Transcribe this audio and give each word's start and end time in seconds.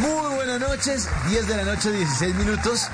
Muy 0.00 0.34
buenas 0.36 0.58
noches, 0.58 1.06
10 1.28 1.48
de 1.48 1.56
la 1.56 1.64
noche, 1.64 1.92
16 1.92 2.34
minutos. 2.36 2.88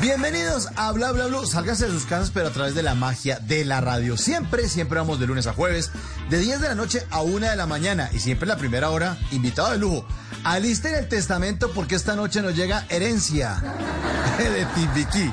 Bienvenidos 0.00 0.68
a 0.74 0.90
Bla 0.90 1.12
Bla 1.12 1.26
Blue. 1.26 1.46
Sálganse 1.46 1.86
de 1.86 1.92
sus 1.92 2.04
casas, 2.04 2.32
pero 2.34 2.48
a 2.48 2.50
través 2.50 2.74
de 2.74 2.82
la 2.82 2.96
magia 2.96 3.38
de 3.38 3.64
la 3.64 3.80
radio. 3.80 4.16
Siempre, 4.16 4.68
siempre 4.68 4.98
vamos 4.98 5.20
de 5.20 5.28
lunes 5.28 5.46
a 5.46 5.52
jueves, 5.52 5.92
de 6.28 6.38
10 6.38 6.60
de 6.60 6.68
la 6.68 6.74
noche 6.74 7.06
a 7.10 7.20
1 7.20 7.48
de 7.48 7.54
la 7.54 7.66
mañana. 7.66 8.10
Y 8.12 8.18
siempre 8.18 8.46
en 8.46 8.48
la 8.48 8.56
primera 8.56 8.90
hora, 8.90 9.16
invitado 9.30 9.70
de 9.70 9.78
lujo. 9.78 10.04
Alisten 10.42 10.96
el 10.96 11.08
testamento 11.08 11.70
porque 11.72 11.94
esta 11.94 12.16
noche 12.16 12.42
nos 12.42 12.56
llega 12.56 12.86
herencia 12.88 13.62
de 14.38 14.66
Timbiquí. 14.74 15.32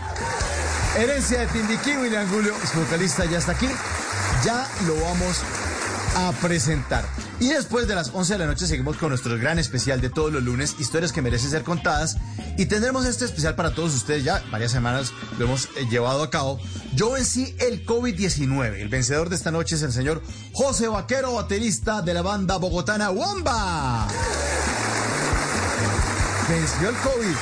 Herencia 0.95 1.39
de 1.39 1.47
Timbiquí, 1.47 1.97
William 1.97 2.29
Julio, 2.29 2.53
su 2.71 2.79
vocalista 2.79 3.25
ya 3.25 3.39
está 3.39 3.53
aquí. 3.53 3.67
Ya 4.45 4.67
lo 4.85 4.95
vamos 5.01 5.41
a 6.15 6.31
presentar. 6.41 7.05
Y 7.39 7.49
después 7.49 7.87
de 7.87 7.95
las 7.95 8.11
11 8.13 8.33
de 8.33 8.39
la 8.39 8.45
noche 8.45 8.67
seguimos 8.67 8.97
con 8.97 9.09
nuestro 9.09 9.37
gran 9.37 9.59
especial 9.59 10.01
de 10.01 10.09
todos 10.09 10.31
los 10.31 10.43
lunes, 10.43 10.75
historias 10.79 11.11
que 11.11 11.21
merecen 11.21 11.49
ser 11.49 11.63
contadas. 11.63 12.17
Y 12.57 12.65
tendremos 12.67 13.05
este 13.05 13.25
especial 13.25 13.55
para 13.55 13.73
todos 13.73 13.93
ustedes 13.95 14.23
ya, 14.23 14.43
varias 14.51 14.71
semanas 14.71 15.11
lo 15.37 15.45
hemos 15.45 15.65
eh, 15.65 15.87
llevado 15.89 16.23
a 16.23 16.29
cabo. 16.29 16.59
Yo 16.93 17.11
vencí 17.11 17.55
el 17.59 17.85
COVID-19. 17.85 18.79
El 18.79 18.89
vencedor 18.89 19.29
de 19.29 19.35
esta 19.35 19.51
noche 19.51 19.75
es 19.75 19.81
el 19.81 19.91
señor 19.91 20.21
José 20.53 20.87
Vaquero, 20.87 21.33
baterista 21.33 22.01
de 22.01 22.13
la 22.13 22.21
banda 22.21 22.57
bogotana 22.57 23.09
Wamba. 23.09 24.07
Venció 26.47 26.89
el 26.89 26.95
COVID. 26.95 27.35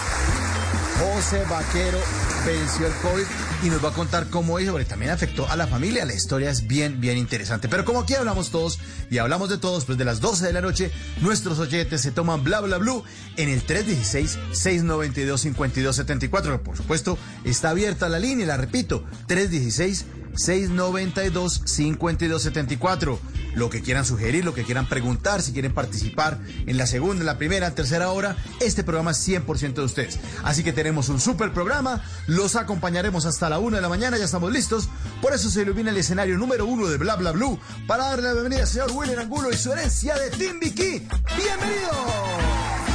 José 0.99 1.43
Vaquero 1.49 1.97
venció 2.45 2.85
el 2.87 2.93
COVID 2.93 3.25
y 3.63 3.69
nos 3.69 3.83
va 3.83 3.89
a 3.89 3.93
contar 3.93 4.29
cómo 4.29 4.53
porque 4.53 4.85
también 4.85 5.11
afectó 5.11 5.49
a 5.49 5.55
la 5.55 5.65
familia. 5.67 6.05
La 6.05 6.13
historia 6.13 6.49
es 6.49 6.67
bien, 6.67 6.99
bien 6.99 7.17
interesante. 7.17 7.69
Pero 7.69 7.85
como 7.85 8.01
aquí 8.01 8.15
hablamos 8.15 8.51
todos 8.51 8.79
y 9.09 9.17
hablamos 9.17 9.49
de 9.49 9.57
todos, 9.57 9.85
pues 9.85 9.97
de 9.97 10.03
las 10.05 10.21
12 10.21 10.45
de 10.47 10.53
la 10.53 10.61
noche, 10.61 10.91
nuestros 11.21 11.57
oyentes 11.59 12.01
se 12.01 12.11
toman 12.11 12.43
bla, 12.43 12.61
bla, 12.61 12.77
blue 12.77 13.03
en 13.37 13.49
el 13.49 13.65
316-692-5274. 13.65 16.59
Por 16.59 16.77
supuesto, 16.77 17.17
está 17.43 17.69
abierta 17.69 18.09
la 18.09 18.19
línea, 18.19 18.45
la 18.47 18.57
repito, 18.57 19.05
316 19.27 20.05
692-5274. 20.33 23.19
Lo 23.53 23.69
que 23.69 23.81
quieran 23.81 24.05
sugerir, 24.05 24.45
lo 24.45 24.53
que 24.53 24.63
quieran 24.63 24.87
preguntar, 24.87 25.41
si 25.41 25.51
quieren 25.51 25.73
participar 25.73 26.39
en 26.65 26.77
la 26.77 26.87
segunda, 26.87 27.19
en 27.19 27.25
la 27.25 27.37
primera, 27.37 27.67
en 27.67 27.75
tercera 27.75 28.09
hora, 28.11 28.37
este 28.61 28.83
programa 28.83 29.11
es 29.11 29.27
100% 29.27 29.73
de 29.73 29.81
ustedes. 29.81 30.19
Así 30.43 30.63
que 30.63 30.71
tenemos 30.71 31.09
un 31.09 31.19
super 31.19 31.51
programa, 31.51 32.01
los 32.27 32.55
acompañaremos 32.55 33.25
hasta 33.25 33.49
la 33.49 33.59
una 33.59 33.75
de 33.77 33.81
la 33.81 33.89
mañana, 33.89 34.17
ya 34.17 34.23
estamos 34.25 34.53
listos. 34.53 34.87
Por 35.21 35.33
eso 35.33 35.49
se 35.49 35.63
ilumina 35.63 35.91
el 35.91 35.97
escenario 35.97 36.37
número 36.37 36.65
uno 36.65 36.87
de 36.87 36.97
Bla 36.97 37.17
Bla 37.17 37.31
Blue 37.31 37.59
para 37.87 38.05
darle 38.05 38.23
la 38.23 38.31
bienvenida 38.33 38.61
al 38.61 38.67
señor 38.67 38.91
William 38.93 39.19
Angulo 39.19 39.51
y 39.51 39.57
su 39.57 39.73
herencia 39.73 40.15
de 40.15 40.29
Timbiquí. 40.29 41.05
¡Bienvenido! 41.35 42.90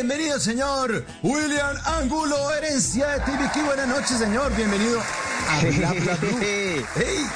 Bienvenido, 0.00 0.40
señor 0.40 1.04
William 1.22 1.76
Angulo, 1.84 2.50
herencia 2.54 3.06
de 3.06 3.20
TVQ. 3.20 3.66
Buenas 3.66 3.86
noches, 3.86 4.16
señor. 4.16 4.50
Bienvenido 4.56 4.98
a 4.98 5.60
Bla 5.60 5.92
Bla 5.92 6.14
Blue. 6.16 6.38
Hey. 6.40 7.26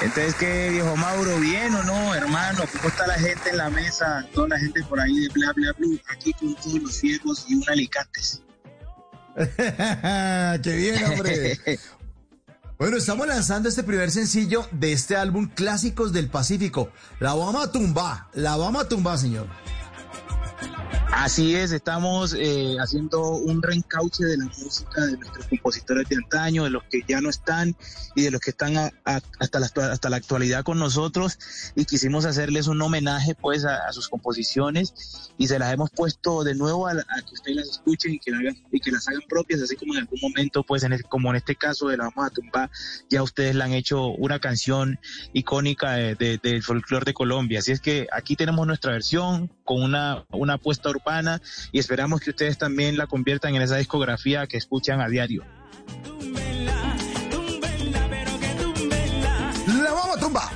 Entonces, 0.00 0.34
¿qué, 0.36 0.70
viejo 0.70 0.96
Mauro? 0.96 1.38
¿Bien 1.38 1.74
o 1.74 1.82
no, 1.82 2.14
hermano? 2.14 2.62
¿Cómo 2.72 2.88
está 2.88 3.06
la 3.06 3.18
gente 3.18 3.50
en 3.50 3.58
la 3.58 3.68
mesa? 3.68 4.26
Toda 4.32 4.48
la 4.48 4.58
gente 4.58 4.82
por 4.84 4.98
ahí 5.00 5.20
de 5.20 5.28
Bla 5.34 5.52
Bla 5.52 5.72
Blue, 5.76 6.00
aquí 6.08 6.32
con 6.32 6.54
todos 6.54 6.80
los 6.80 6.98
fierros 6.98 7.44
y 7.46 7.56
un 7.56 7.64
alicates. 7.68 8.42
¡Qué 10.62 10.76
bien, 10.76 11.04
hombre! 11.04 11.58
Bueno, 12.76 12.96
estamos 12.96 13.26
lanzando 13.28 13.68
este 13.68 13.84
primer 13.84 14.10
sencillo 14.10 14.66
de 14.72 14.92
este 14.92 15.14
álbum 15.14 15.48
Clásicos 15.48 16.12
del 16.12 16.28
Pacífico. 16.28 16.90
La 17.20 17.32
vamos 17.32 17.64
a 17.64 17.70
tumbar, 17.70 18.26
la 18.32 18.56
vamos 18.56 18.84
a 18.84 18.88
tumbar, 18.88 19.16
señor. 19.16 19.46
Así 21.12 21.54
es, 21.54 21.72
estamos 21.72 22.34
eh, 22.38 22.76
haciendo 22.78 23.30
un 23.30 23.62
reencauche 23.62 24.24
de 24.24 24.36
la 24.36 24.44
música 24.44 25.06
de 25.06 25.16
nuestros 25.16 25.46
compositores 25.46 26.08
de 26.08 26.16
antaño, 26.16 26.64
de 26.64 26.70
los 26.70 26.82
que 26.84 27.00
ya 27.06 27.20
no 27.20 27.30
están 27.30 27.76
y 28.14 28.22
de 28.22 28.30
los 28.30 28.40
que 28.40 28.50
están 28.50 28.76
hasta, 29.04 29.60
la, 29.60 29.70
la 30.10 30.16
actualidad 30.16 30.64
con 30.64 30.78
nosotros 30.78 31.38
y 31.74 31.84
quisimos 31.84 32.24
hacerles 32.24 32.66
un 32.66 32.82
homenaje 32.82 33.34
pues 33.34 33.64
a, 33.64 33.90
sus 33.92 34.08
composiciones 34.08 35.32
y 35.38 35.48
se 35.48 35.58
las 35.58 35.72
hemos 35.72 35.90
puesto 35.90 36.44
de 36.44 36.54
nuevo 36.54 36.88
a, 36.88 36.94
que 36.94 37.32
ustedes 37.32 37.56
las 37.56 37.68
escuchen 37.68 38.14
y 38.14 38.18
que, 38.18 38.32
y 38.72 38.80
que 38.80 38.90
las 38.90 39.08
hagan 39.08 39.22
propias, 39.28 39.62
así 39.62 39.76
como 39.76 39.94
en 39.94 40.00
algún 40.00 40.20
momento 40.20 40.62
pues 40.62 40.84
como 41.08 41.30
en 41.30 41.36
este 41.36 41.56
caso 41.56 41.88
de 41.88 41.96
la 41.96 42.04
Vamos 42.04 42.26
a 42.26 42.30
Tumbar, 42.30 42.70
ya 43.08 43.22
ustedes 43.22 43.54
le 43.54 43.64
han 43.64 43.72
hecho 43.72 44.08
una 44.08 44.38
canción 44.38 44.98
icónica 45.32 45.92
del 45.92 46.62
folclore 46.62 47.04
de 47.04 47.14
Colombia. 47.14 47.60
Así 47.60 47.72
es 47.72 47.80
que 47.80 48.06
aquí 48.12 48.36
tenemos 48.36 48.66
nuestra 48.66 48.92
versión 48.92 49.50
con 49.64 49.82
una, 49.82 50.24
una 50.30 50.54
apuesta 50.54 50.90
urbana 50.90 51.40
y 51.72 51.78
esperamos 51.78 52.20
que 52.20 52.30
ustedes 52.30 52.58
también 52.58 52.96
la 52.96 53.06
conviertan 53.06 53.54
en 53.54 53.62
esa 53.62 53.76
discografía 53.76 54.46
que 54.46 54.58
escuchan 54.58 55.00
a 55.00 55.08
diario. 55.08 55.44
La 59.66 59.92
vamos 59.92 60.16
a 60.16 60.20
tumba. 60.20 60.50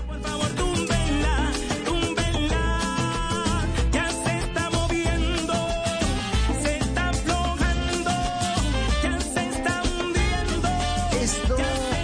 Esto 11.23 11.57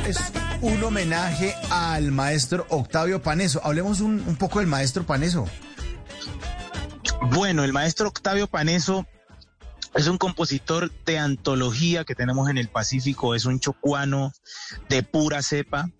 es 0.06 0.18
un 0.62 0.82
homenaje 0.82 1.54
al 1.70 2.10
maestro 2.10 2.66
Octavio 2.70 3.22
Paneso. 3.22 3.60
Hablemos 3.62 4.00
un, 4.00 4.24
un 4.26 4.36
poco 4.36 4.60
del 4.60 4.68
maestro 4.68 5.04
Paneso. 5.04 5.46
Bueno, 7.30 7.64
el 7.64 7.72
maestro 7.72 8.08
Octavio 8.08 8.46
Paneso 8.46 9.06
es 9.94 10.08
un 10.08 10.18
compositor 10.18 10.92
de 11.04 11.18
antología 11.18 12.04
que 12.04 12.14
tenemos 12.14 12.50
en 12.50 12.58
el 12.58 12.68
Pacífico, 12.68 13.34
es 13.34 13.46
un 13.46 13.60
chocuano 13.60 14.32
de 14.88 15.02
pura 15.02 15.42
cepa. 15.42 15.90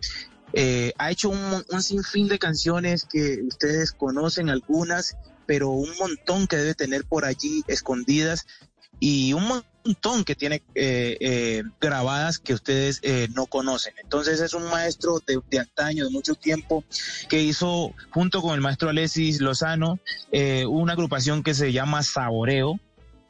Eh, 0.53 0.93
ha 0.99 1.11
hecho 1.11 1.31
un, 1.31 1.65
un, 1.71 1.82
sinfín 1.82 2.29
de 2.29 2.38
canciones 2.38 3.05
que 3.05 3.41
ustedes 3.43 3.93
conocen 3.93 4.50
algunas, 4.50 5.17
pero 5.47 5.71
un 5.71 5.91
montón 5.99 6.47
que 6.47 6.56
debe 6.56 6.75
tener 6.75 7.05
por 7.05 7.25
allí 7.25 7.65
escondidas 7.69 8.47
y 9.00 9.32
un 9.32 9.49
montón 9.49 9.74
que 10.25 10.34
tiene 10.34 10.62
eh, 10.75 11.16
eh, 11.20 11.62
grabadas 11.81 12.38
que 12.38 12.54
ustedes 12.54 13.00
eh, 13.02 13.28
no 13.34 13.46
conocen. 13.46 13.94
Entonces 14.02 14.40
es 14.40 14.54
un 14.54 14.64
maestro 14.64 15.20
de, 15.26 15.40
de, 15.50 15.58
antaño, 15.58 16.04
de 16.04 16.10
mucho 16.10 16.34
tiempo, 16.34 16.84
que 17.28 17.42
hizo 17.42 17.94
junto 18.10 18.40
con 18.40 18.54
el 18.54 18.60
maestro 18.60 18.88
Alexis 18.88 19.40
Lozano 19.40 19.98
una 20.69 20.94
agrupación 20.94 21.42
que 21.42 21.54
se 21.54 21.72
llama 21.72 22.02
Saboreo 22.02 22.81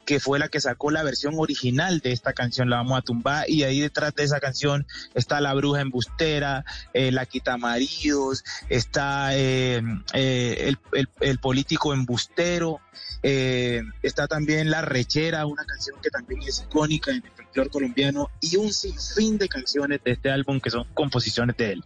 que 0.05 0.19
fue 0.19 0.39
la 0.39 0.47
que 0.47 0.61
sacó 0.61 0.91
la 0.91 1.03
versión 1.03 1.33
original 1.37 1.99
de 1.99 2.11
esta 2.11 2.33
canción, 2.33 2.69
La 2.69 2.77
Vamos 2.77 2.99
a 2.99 3.01
Tumbar, 3.01 3.49
y 3.49 3.63
ahí 3.63 3.81
detrás 3.81 4.13
de 4.15 4.23
esa 4.23 4.39
canción 4.39 4.85
está 5.13 5.41
La 5.41 5.53
Bruja 5.53 5.81
Embustera, 5.81 6.63
eh, 6.93 7.11
La 7.11 7.25
Quita 7.25 7.57
Maridos, 7.57 8.43
está 8.69 9.35
eh, 9.35 9.81
eh, 10.13 10.73
el, 10.93 11.09
el, 11.19 11.39
político 11.39 11.93
embustero, 11.93 12.79
eh, 13.23 13.81
está 14.03 14.27
también 14.27 14.69
La 14.69 14.81
Rechera, 14.81 15.45
una 15.45 15.65
canción 15.65 15.97
que 16.01 16.09
también 16.09 16.41
es 16.43 16.59
icónica 16.59 17.11
en 17.11 17.17
el 17.17 17.31
folclore 17.31 17.69
colombiano, 17.69 18.29
y 18.41 18.57
un 18.57 18.71
sinfín 18.71 19.37
de 19.37 19.49
canciones 19.49 20.01
de 20.03 20.11
este 20.11 20.29
álbum 20.29 20.59
que 20.59 20.69
son 20.69 20.85
composiciones 20.93 21.57
de 21.57 21.71
él. 21.73 21.83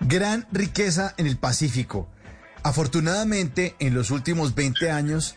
Gran 0.00 0.46
riqueza 0.52 1.14
en 1.16 1.26
el 1.26 1.38
Pacífico. 1.38 2.08
Afortunadamente, 2.64 3.74
en 3.78 3.94
los 3.94 4.10
últimos 4.10 4.54
20 4.54 4.90
años, 4.90 5.36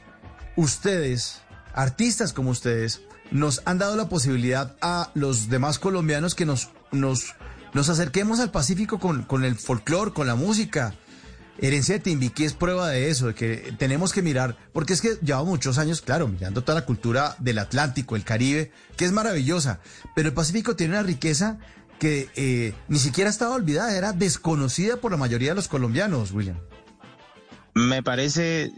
ustedes, 0.56 1.42
artistas 1.74 2.34
como 2.34 2.50
ustedes, 2.50 3.02
nos 3.32 3.62
han 3.66 3.78
dado 3.78 3.96
la 3.96 4.10
posibilidad 4.10 4.76
a 4.82 5.12
los 5.14 5.50
demás 5.50 5.80
colombianos 5.80 6.36
que 6.36 6.46
nos, 6.46 6.70
nos, 6.92 7.36
nos 7.74 7.90
acerquemos 7.90 8.40
al 8.40 8.52
Pacífico 8.52 9.00
con, 9.00 9.24
con 9.24 9.44
el 9.44 9.56
folclore, 9.56 10.14
con 10.14 10.28
la 10.28 10.36
música. 10.36 10.96
Herencia 11.58 11.96
de 11.96 12.02
Timbiquí 12.02 12.44
es 12.44 12.54
prueba 12.54 12.90
de 12.90 13.10
eso, 13.10 13.28
de 13.28 13.34
que 13.34 13.74
tenemos 13.78 14.12
que 14.12 14.22
mirar, 14.22 14.58
porque 14.74 14.92
es 14.92 15.02
que 15.02 15.18
llevamos 15.22 15.48
muchos 15.48 15.78
años, 15.78 16.02
claro, 16.02 16.28
mirando 16.28 16.64
toda 16.64 16.82
la 16.82 16.86
cultura 16.86 17.38
del 17.40 17.60
Atlántico, 17.60 18.18
el 18.18 18.26
Caribe, 18.26 18.72
que 18.98 19.06
es 19.06 19.14
maravillosa, 19.14 19.80
pero 20.16 20.28
el 20.28 20.34
Pacífico 20.34 20.76
tiene 20.76 20.96
una 20.96 21.04
riqueza 21.04 21.58
que 21.98 22.30
eh, 22.36 22.74
ni 22.90 23.00
siquiera 23.00 23.30
estaba 23.30 23.56
olvidada, 23.56 23.96
era 23.96 24.12
desconocida 24.12 24.98
por 24.98 25.12
la 25.12 25.18
mayoría 25.18 25.52
de 25.52 25.56
los 25.56 25.70
colombianos, 25.70 26.32
William. 26.32 26.58
Me 27.76 28.02
parece 28.02 28.72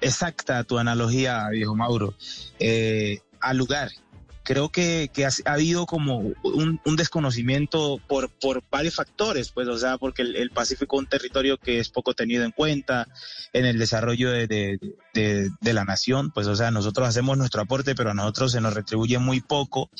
exacta 0.00 0.62
tu 0.62 0.78
analogía, 0.78 1.48
viejo 1.48 1.74
Mauro, 1.74 2.14
eh, 2.60 3.18
al 3.40 3.56
lugar. 3.56 3.90
Creo 4.44 4.68
que, 4.68 5.10
ha, 5.24 5.52
habido 5.52 5.86
como 5.86 6.18
un, 6.44 6.80
desconocimiento 6.96 8.00
por, 8.06 8.30
varios 8.70 8.94
factores, 8.94 9.50
pues, 9.50 9.66
o 9.66 9.76
sea, 9.76 9.98
porque 9.98 10.22
el, 10.22 10.50
Pacífico 10.50 10.94
es 10.94 11.00
un 11.00 11.08
territorio 11.08 11.58
que 11.58 11.80
es 11.80 11.88
poco 11.88 12.14
tenido 12.14 12.44
en 12.44 12.52
cuenta 12.52 13.08
en 13.52 13.64
el 13.64 13.80
desarrollo 13.80 14.30
de, 14.30 14.46
de, 14.46 14.78
de, 15.12 15.50
de, 15.60 15.72
la 15.72 15.84
nación, 15.84 16.30
pues, 16.30 16.46
o 16.46 16.54
sea, 16.54 16.70
nosotros 16.70 17.08
hacemos 17.08 17.36
nuestro 17.36 17.62
aporte, 17.62 17.96
pero 17.96 18.12
a 18.12 18.14
nosotros 18.14 18.52
se 18.52 18.60
nos 18.60 18.74
retribuye 18.74 19.18
muy 19.18 19.40
poco. 19.40 19.90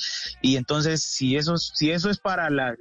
Y 0.41 0.55
entonces, 0.55 1.03
si 1.03 1.35
eso, 1.35 1.57
si 1.57 1.91
eso 1.91 2.09
es 2.09 2.19
para 2.19 2.49
la 2.49 2.73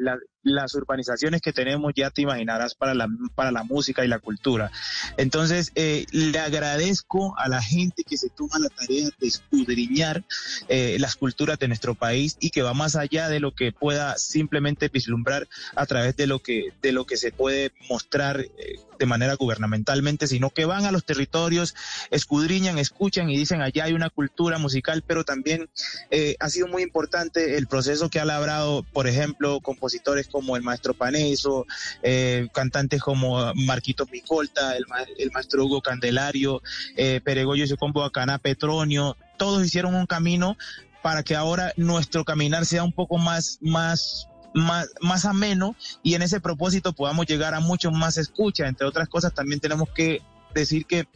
las 0.46 0.75
urbanizaciones 0.75 1.40
que 1.40 1.52
tenemos, 1.52 1.93
ya 1.94 2.10
te 2.10 2.22
imaginarás 2.22 2.75
para 2.75 2.94
la, 2.94 3.08
para 3.34 3.50
la 3.50 3.64
música 3.64 4.04
y 4.04 4.08
la 4.08 4.19
cultura. 4.19 4.70
Entonces, 5.16 5.72
eh, 5.75 6.06
le 6.12 6.38
agradezco 6.38 7.34
a 7.38 7.48
la 7.48 7.60
gente 7.60 8.04
que 8.04 8.16
se 8.16 8.31
toma 8.31 8.58
la 8.58 8.69
tarea 8.69 9.08
de 9.19 9.26
escudriñar 9.26 10.25
eh, 10.69 10.96
las 11.00 11.16
culturas 11.16 11.58
de 11.58 11.69
nuestro 11.69 11.94
país 11.94 12.37
y 12.40 12.50
que 12.50 12.62
va 12.62 12.75
más 12.75 12.96
allá 12.96 13.28
de 13.28 13.40
lo 13.40 13.54
que 13.54 13.72
pueda 13.72 14.16
simplemente 14.19 14.88
vislumbrar 14.88 15.48
a 15.75 15.87
través 15.87 16.16
de 16.16 16.26
lo 16.26 16.38
que, 16.38 16.72
de 16.81 16.93
lo 16.93 17.06
que 17.06 17.16
se 17.16 17.32
puede 17.32 17.72
mostrar 17.88 18.40
eh, 18.40 18.50
de 18.98 19.06
manera 19.06 19.34
gubernamentalmente, 19.34 20.26
sino 20.26 20.50
que 20.50 20.64
van 20.64 20.84
a 20.84 20.93
los 20.93 21.04
territorios, 21.04 21.75
escudriñan, 22.10 22.78
escuchan 22.78 23.31
y 23.31 23.37
dicen 23.37 23.62
allá 23.62 23.84
hay 23.84 23.93
una 23.93 24.10
cultura 24.10 24.58
musical, 24.58 25.02
pero 25.06 25.25
también 25.25 25.69
eh, 26.10 26.37
ha 26.40 26.48
sido 26.48 26.69
muy 26.69 26.82
importante 26.82 27.56
el 27.56 27.66
proceso 27.66 28.08
que 28.10 28.20
ha 28.20 28.25
labrado, 28.25 28.84
por 28.93 29.06
ejemplo, 29.06 29.60
compositores 29.60 30.28
como 30.28 30.56
el 30.56 30.62
maestro 30.62 30.94
Paneso, 30.94 31.66
eh, 32.02 32.48
cantantes 32.52 33.00
como 33.00 33.52
Marquito 33.54 34.06
Micolta, 34.10 34.76
el, 34.76 34.84
el 35.19 35.31
maestro 35.32 35.64
Hugo 35.64 35.81
Candelario, 35.81 36.62
eh, 36.96 37.20
Peregoyo 37.22 37.64
y 37.64 37.69
su 37.69 37.76
combo 37.76 38.06
Petronio, 38.43 39.16
todos 39.37 39.64
hicieron 39.64 39.94
un 39.94 40.06
camino 40.06 40.56
para 41.02 41.22
que 41.22 41.37
ahora 41.37 41.72
nuestro 41.76 42.25
caminar 42.25 42.66
sea 42.66 42.82
un 42.82 42.93
poco 42.93 43.19
más, 43.19 43.58
más 43.60 44.28
más, 44.56 44.88
más 45.00 45.25
ameno 45.25 45.76
y 46.03 46.14
en 46.14 46.23
ese 46.23 46.41
propósito 46.41 46.93
podamos 46.93 47.26
llegar 47.26 47.55
a 47.55 47.61
muchos 47.61 47.93
más 47.93 48.17
escucha. 48.17 48.67
Entre 48.67 48.87
otras 48.87 49.08
cosas, 49.08 49.35
también 49.35 49.61
tenemos 49.61 49.88
que 49.91 50.23
decir 50.55 50.87
que 50.87 51.06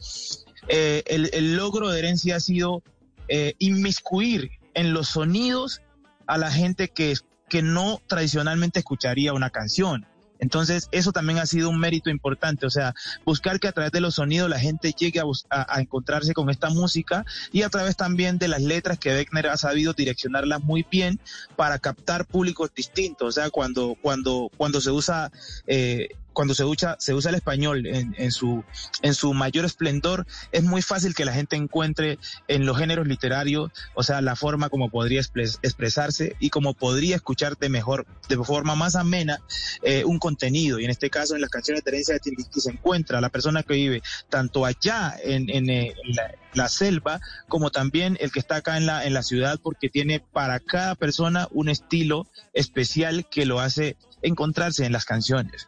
eh, 0.67 1.03
el, 1.07 1.29
el, 1.33 1.55
logro 1.55 1.89
de 1.89 1.99
herencia 1.99 2.37
ha 2.37 2.39
sido 2.39 2.83
eh, 3.27 3.55
inmiscuir 3.59 4.51
en 4.73 4.93
los 4.93 5.09
sonidos 5.09 5.81
a 6.27 6.37
la 6.37 6.51
gente 6.51 6.89
que, 6.89 7.15
que 7.49 7.61
no 7.61 7.99
tradicionalmente 8.07 8.79
escucharía 8.79 9.33
una 9.33 9.49
canción. 9.49 10.05
Entonces, 10.41 10.89
eso 10.91 11.11
también 11.11 11.37
ha 11.37 11.45
sido 11.45 11.69
un 11.69 11.79
mérito 11.79 12.09
importante, 12.09 12.65
o 12.65 12.71
sea, 12.71 12.95
buscar 13.23 13.59
que 13.59 13.67
a 13.67 13.71
través 13.71 13.91
de 13.91 14.01
los 14.01 14.15
sonidos 14.15 14.49
la 14.49 14.59
gente 14.59 14.91
llegue 14.91 15.21
a, 15.49 15.79
encontrarse 15.79 16.33
con 16.33 16.49
esta 16.49 16.71
música 16.71 17.23
y 17.51 17.61
a 17.61 17.69
través 17.69 17.95
también 17.95 18.39
de 18.39 18.47
las 18.47 18.61
letras 18.63 18.97
que 18.97 19.13
Beckner 19.13 19.47
ha 19.47 19.57
sabido 19.57 19.93
direccionarlas 19.93 20.63
muy 20.63 20.83
bien 20.89 21.19
para 21.55 21.77
captar 21.77 22.25
públicos 22.25 22.71
distintos, 22.75 23.27
o 23.27 23.31
sea, 23.31 23.51
cuando, 23.51 23.95
cuando, 24.01 24.49
cuando 24.57 24.81
se 24.81 24.89
usa 24.89 25.31
eh, 25.67 26.09
cuando 26.33 26.53
se 26.53 26.63
usa, 26.63 26.95
se 26.99 27.13
usa 27.13 27.29
el 27.29 27.35
español 27.35 27.85
en, 27.85 28.15
en, 28.17 28.31
su, 28.31 28.63
en 29.01 29.13
su 29.13 29.33
mayor 29.33 29.65
esplendor, 29.65 30.25
es 30.51 30.63
muy 30.63 30.81
fácil 30.81 31.13
que 31.13 31.25
la 31.25 31.33
gente 31.33 31.55
encuentre 31.55 32.19
en 32.47 32.65
los 32.65 32.77
géneros 32.77 33.07
literarios, 33.07 33.71
o 33.93 34.03
sea, 34.03 34.21
la 34.21 34.35
forma 34.35 34.69
como 34.69 34.89
podría 34.89 35.19
expresarse 35.19 36.35
y 36.39 36.49
como 36.49 36.73
podría 36.73 37.15
escucharte 37.15 37.69
mejor, 37.69 38.05
de 38.29 38.37
forma 38.37 38.75
más 38.75 38.95
amena, 38.95 39.39
eh, 39.83 40.03
un 40.05 40.19
contenido. 40.19 40.79
Y 40.79 40.85
en 40.85 40.91
este 40.91 41.09
caso, 41.09 41.35
en 41.35 41.41
las 41.41 41.49
canciones 41.49 41.83
de 41.83 41.91
herencia 41.91 42.13
de 42.13 42.19
Timbiquí 42.19 42.59
se 42.59 42.71
encuentra 42.71 43.21
la 43.21 43.29
persona 43.29 43.63
que 43.63 43.73
vive 43.73 44.01
tanto 44.29 44.65
allá 44.65 45.15
en, 45.23 45.49
en, 45.49 45.69
en 45.69 45.93
la, 46.15 46.31
la, 46.53 46.69
selva, 46.69 47.19
como 47.47 47.71
también 47.71 48.17
el 48.21 48.31
que 48.31 48.39
está 48.39 48.57
acá 48.57 48.77
en 48.77 48.85
la, 48.85 49.05
en 49.05 49.13
la 49.13 49.23
ciudad, 49.23 49.59
porque 49.61 49.89
tiene 49.89 50.19
para 50.19 50.59
cada 50.59 50.95
persona 50.95 51.47
un 51.51 51.69
estilo 51.69 52.27
especial 52.53 53.27
que 53.29 53.45
lo 53.45 53.59
hace 53.59 53.97
encontrarse 54.21 54.85
en 54.85 54.91
las 54.91 55.05
canciones. 55.05 55.67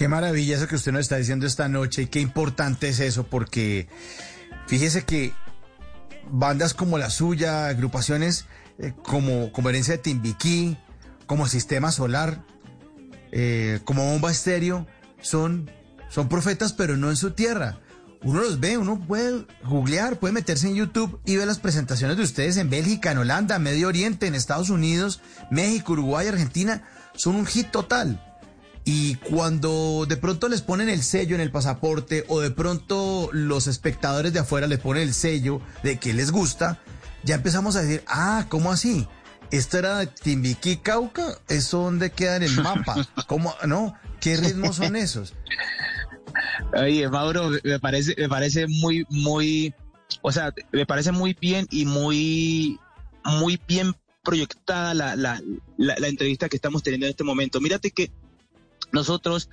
Qué 0.00 0.08
maravilla 0.08 0.56
eso 0.56 0.66
que 0.66 0.76
usted 0.76 0.92
nos 0.92 1.02
está 1.02 1.16
diciendo 1.16 1.46
esta 1.46 1.68
noche 1.68 2.00
y 2.00 2.06
qué 2.06 2.20
importante 2.20 2.88
es 2.88 3.00
eso 3.00 3.24
porque 3.24 3.86
fíjese 4.66 5.04
que 5.04 5.34
bandas 6.30 6.72
como 6.72 6.96
la 6.96 7.10
suya, 7.10 7.66
agrupaciones 7.66 8.46
eh, 8.78 8.94
como, 9.02 9.52
como 9.52 9.68
Herencia 9.68 9.98
de 9.98 10.02
Timbiquí, 10.02 10.78
como 11.26 11.46
Sistema 11.48 11.92
Solar, 11.92 12.42
eh, 13.30 13.80
como 13.84 14.10
Bomba 14.10 14.30
Estéreo, 14.30 14.86
son, 15.20 15.70
son 16.08 16.30
profetas 16.30 16.72
pero 16.72 16.96
no 16.96 17.10
en 17.10 17.16
su 17.18 17.32
tierra. 17.32 17.78
Uno 18.22 18.40
los 18.40 18.58
ve, 18.58 18.78
uno 18.78 19.06
puede 19.06 19.44
googlear, 19.64 20.18
puede 20.18 20.32
meterse 20.32 20.66
en 20.66 20.76
YouTube 20.76 21.20
y 21.26 21.36
ver 21.36 21.46
las 21.46 21.58
presentaciones 21.58 22.16
de 22.16 22.22
ustedes 22.22 22.56
en 22.56 22.70
Bélgica, 22.70 23.12
en 23.12 23.18
Holanda, 23.18 23.58
Medio 23.58 23.88
Oriente, 23.88 24.28
en 24.28 24.34
Estados 24.34 24.70
Unidos, 24.70 25.20
México, 25.50 25.92
Uruguay, 25.92 26.26
Argentina. 26.26 26.84
Son 27.14 27.36
un 27.36 27.44
hit 27.44 27.70
total. 27.70 28.29
Y 28.92 29.14
cuando 29.14 30.04
de 30.08 30.16
pronto 30.16 30.48
les 30.48 30.62
ponen 30.62 30.88
el 30.88 31.04
sello 31.04 31.36
en 31.36 31.40
el 31.40 31.52
pasaporte 31.52 32.24
o 32.26 32.40
de 32.40 32.50
pronto 32.50 33.30
los 33.32 33.68
espectadores 33.68 34.32
de 34.32 34.40
afuera 34.40 34.66
les 34.66 34.80
ponen 34.80 35.04
el 35.04 35.14
sello 35.14 35.60
de 35.84 36.00
que 36.00 36.12
les 36.12 36.32
gusta, 36.32 36.82
ya 37.22 37.36
empezamos 37.36 37.76
a 37.76 37.82
decir, 37.82 38.02
ah, 38.08 38.46
¿cómo 38.48 38.72
así? 38.72 39.06
¿Esto 39.52 39.78
era 39.78 40.06
Timbiquí, 40.06 40.78
Cauca? 40.78 41.38
¿Eso 41.46 41.82
dónde 41.82 42.10
queda 42.10 42.34
en 42.34 42.42
el 42.42 42.56
mapa? 42.60 43.06
¿Cómo? 43.28 43.54
¿No? 43.64 43.94
¿Qué 44.20 44.36
ritmos 44.36 44.74
son 44.74 44.96
esos? 44.96 45.34
Oye, 46.74 47.08
Mauro, 47.08 47.48
me 47.62 47.78
parece, 47.78 48.16
me 48.18 48.28
parece 48.28 48.66
muy, 48.66 49.06
muy, 49.08 49.72
o 50.20 50.32
sea, 50.32 50.52
me 50.72 50.84
parece 50.84 51.12
muy 51.12 51.36
bien 51.40 51.68
y 51.70 51.84
muy, 51.84 52.80
muy 53.22 53.60
bien 53.68 53.94
proyectada 54.24 54.94
la, 54.94 55.14
la, 55.14 55.40
la, 55.76 55.94
la 55.96 56.08
entrevista 56.08 56.48
que 56.48 56.56
estamos 56.56 56.82
teniendo 56.82 57.06
en 57.06 57.10
este 57.10 57.22
momento. 57.22 57.60
Mírate 57.60 57.92
que 57.92 58.10
nosotros, 58.92 59.48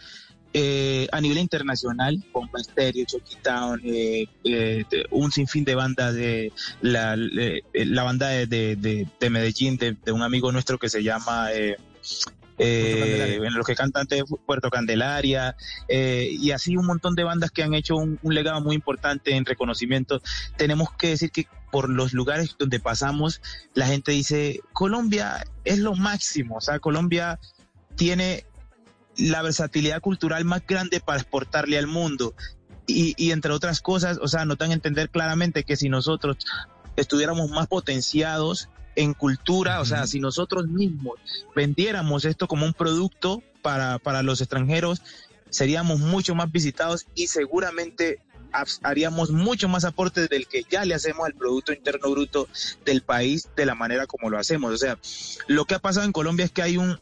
eh, 0.53 1.07
a 1.11 1.21
nivel 1.21 1.37
internacional, 1.37 2.23
con 2.31 2.49
Stereo, 2.57 3.05
Chucky 3.05 3.35
Town, 3.43 3.81
eh, 3.83 4.27
eh, 4.43 4.85
un 5.11 5.31
sinfín 5.31 5.65
de 5.65 5.75
bandas 5.75 6.15
de 6.15 6.51
la, 6.81 7.15
la 7.15 8.03
banda 8.03 8.29
de, 8.29 8.47
de, 8.47 9.07
de 9.19 9.29
Medellín, 9.29 9.77
de, 9.77 10.11
un 10.11 10.23
amigo 10.23 10.51
nuestro 10.51 10.79
que 10.79 10.89
se 10.89 11.03
llama 11.03 11.51
eh, 11.53 11.77
eh, 12.57 13.39
en 13.43 13.53
los 13.53 13.67
que 13.67 13.75
cantan 13.75 14.07
de 14.07 14.23
Puerto 14.45 14.71
Candelaria, 14.71 15.55
eh, 15.87 16.27
y 16.31 16.49
así 16.51 16.75
un 16.75 16.87
montón 16.87 17.13
de 17.13 17.23
bandas 17.23 17.51
que 17.51 17.61
han 17.61 17.75
hecho 17.75 17.95
un, 17.95 18.17
un, 18.23 18.33
legado 18.33 18.59
muy 18.61 18.73
importante 18.73 19.35
en 19.35 19.45
reconocimiento. 19.45 20.21
Tenemos 20.57 20.91
que 20.93 21.09
decir 21.09 21.29
que 21.29 21.45
por 21.71 21.87
los 21.87 22.13
lugares 22.13 22.55
donde 22.57 22.79
pasamos, 22.79 23.41
la 23.75 23.85
gente 23.85 24.11
dice, 24.11 24.61
Colombia 24.73 25.45
es 25.65 25.77
lo 25.77 25.93
máximo, 25.93 26.55
o 26.55 26.61
sea, 26.61 26.79
Colombia 26.79 27.39
tiene 27.95 28.46
la 29.17 29.41
versatilidad 29.41 30.01
cultural 30.01 30.45
más 30.45 30.65
grande 30.65 30.99
para 30.99 31.19
exportarle 31.19 31.77
al 31.77 31.87
mundo. 31.87 32.33
Y, 32.85 33.13
y, 33.17 33.31
entre 33.31 33.51
otras 33.51 33.81
cosas, 33.81 34.17
o 34.21 34.27
sea, 34.27 34.41
a 34.41 34.65
entender 34.73 35.09
claramente 35.09 35.63
que 35.63 35.75
si 35.75 35.89
nosotros 35.89 36.37
estuviéramos 36.95 37.49
más 37.49 37.67
potenciados 37.67 38.69
en 38.95 39.13
cultura, 39.13 39.81
o 39.81 39.85
sea, 39.85 40.07
si 40.07 40.19
nosotros 40.19 40.67
mismos 40.67 41.19
vendiéramos 41.55 42.25
esto 42.25 42.47
como 42.47 42.65
un 42.65 42.73
producto 42.73 43.43
para, 43.61 43.99
para 43.99 44.23
los 44.23 44.41
extranjeros, 44.41 45.01
seríamos 45.49 45.99
mucho 45.99 46.33
más 46.33 46.51
visitados 46.51 47.05
y 47.13 47.27
seguramente 47.27 48.21
haríamos 48.81 49.31
mucho 49.31 49.67
más 49.67 49.85
aporte 49.85 50.27
del 50.27 50.47
que 50.47 50.65
ya 50.69 50.85
le 50.85 50.95
hacemos 50.95 51.25
al 51.25 51.33
Producto 51.33 51.73
Interno 51.73 52.09
Bruto 52.09 52.47
del 52.85 53.01
país 53.01 53.49
de 53.55 53.65
la 53.65 53.75
manera 53.75 54.07
como 54.07 54.29
lo 54.29 54.37
hacemos. 54.37 54.73
O 54.73 54.77
sea, 54.77 54.97
lo 55.47 55.65
que 55.65 55.75
ha 55.75 55.79
pasado 55.79 56.05
en 56.05 56.11
Colombia 56.11 56.45
es 56.45 56.51
que 56.51 56.61
hay 56.61 56.77
un, 56.77 56.99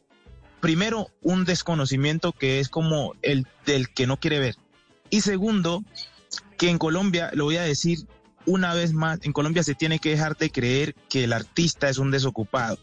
primero, 0.66 1.12
un 1.22 1.46
desconocimiento 1.46 2.32
que 2.32 2.60
es 2.60 2.70
como 2.70 3.14
el 3.22 3.46
del 3.68 3.88
que 3.90 4.08
no 4.08 4.18
quiere 4.18 4.40
ver. 4.40 4.56
Y 5.12 5.22
segundo, 5.22 5.84
que 6.58 6.72
en 6.72 6.80
Colombia, 6.80 7.30
lo 7.36 7.44
voy 7.44 7.58
a 7.58 7.62
decir 7.62 8.00
una 8.48 8.74
vez 8.74 8.92
más, 8.92 9.20
en 9.22 9.32
Colombia 9.32 9.62
se 9.62 9.76
tiene 9.76 10.00
que 10.00 10.10
dejar 10.10 10.36
de 10.38 10.50
creer 10.50 10.96
que 11.08 11.26
el 11.26 11.34
artista 11.34 11.88
es 11.88 12.00
un 12.00 12.10
desocupado. 12.10 12.80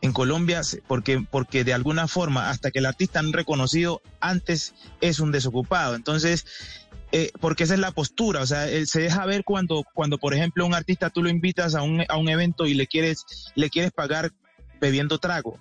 En 0.00 0.12
Colombia, 0.12 0.60
porque, 0.86 1.26
porque 1.28 1.64
de 1.64 1.74
alguna 1.74 2.06
forma, 2.06 2.50
hasta 2.50 2.70
que 2.70 2.78
el 2.78 2.86
artista 2.86 3.18
han 3.18 3.32
reconocido, 3.32 4.00
antes 4.20 4.72
es 5.00 5.18
un 5.18 5.32
desocupado. 5.32 5.96
Entonces, 5.96 6.46
eh, 7.10 7.32
porque 7.40 7.64
esa 7.64 7.74
es 7.74 7.80
la 7.80 7.90
postura, 7.90 8.42
o 8.42 8.46
sea, 8.46 8.68
se 8.86 9.00
deja 9.00 9.26
ver 9.26 9.42
cuando, 9.42 9.82
cuando, 9.92 10.18
por 10.18 10.34
ejemplo, 10.34 10.64
un 10.64 10.74
artista 10.74 11.10
tú 11.10 11.24
lo 11.24 11.30
invitas 11.30 11.74
a 11.74 11.82
un, 11.82 12.04
a 12.08 12.16
un 12.16 12.28
evento 12.28 12.64
y 12.64 12.74
le 12.74 12.86
quieres, 12.86 13.24
le 13.56 13.70
quieres 13.70 13.90
pagar 13.90 14.30
bebiendo 14.80 15.18
trago. 15.18 15.58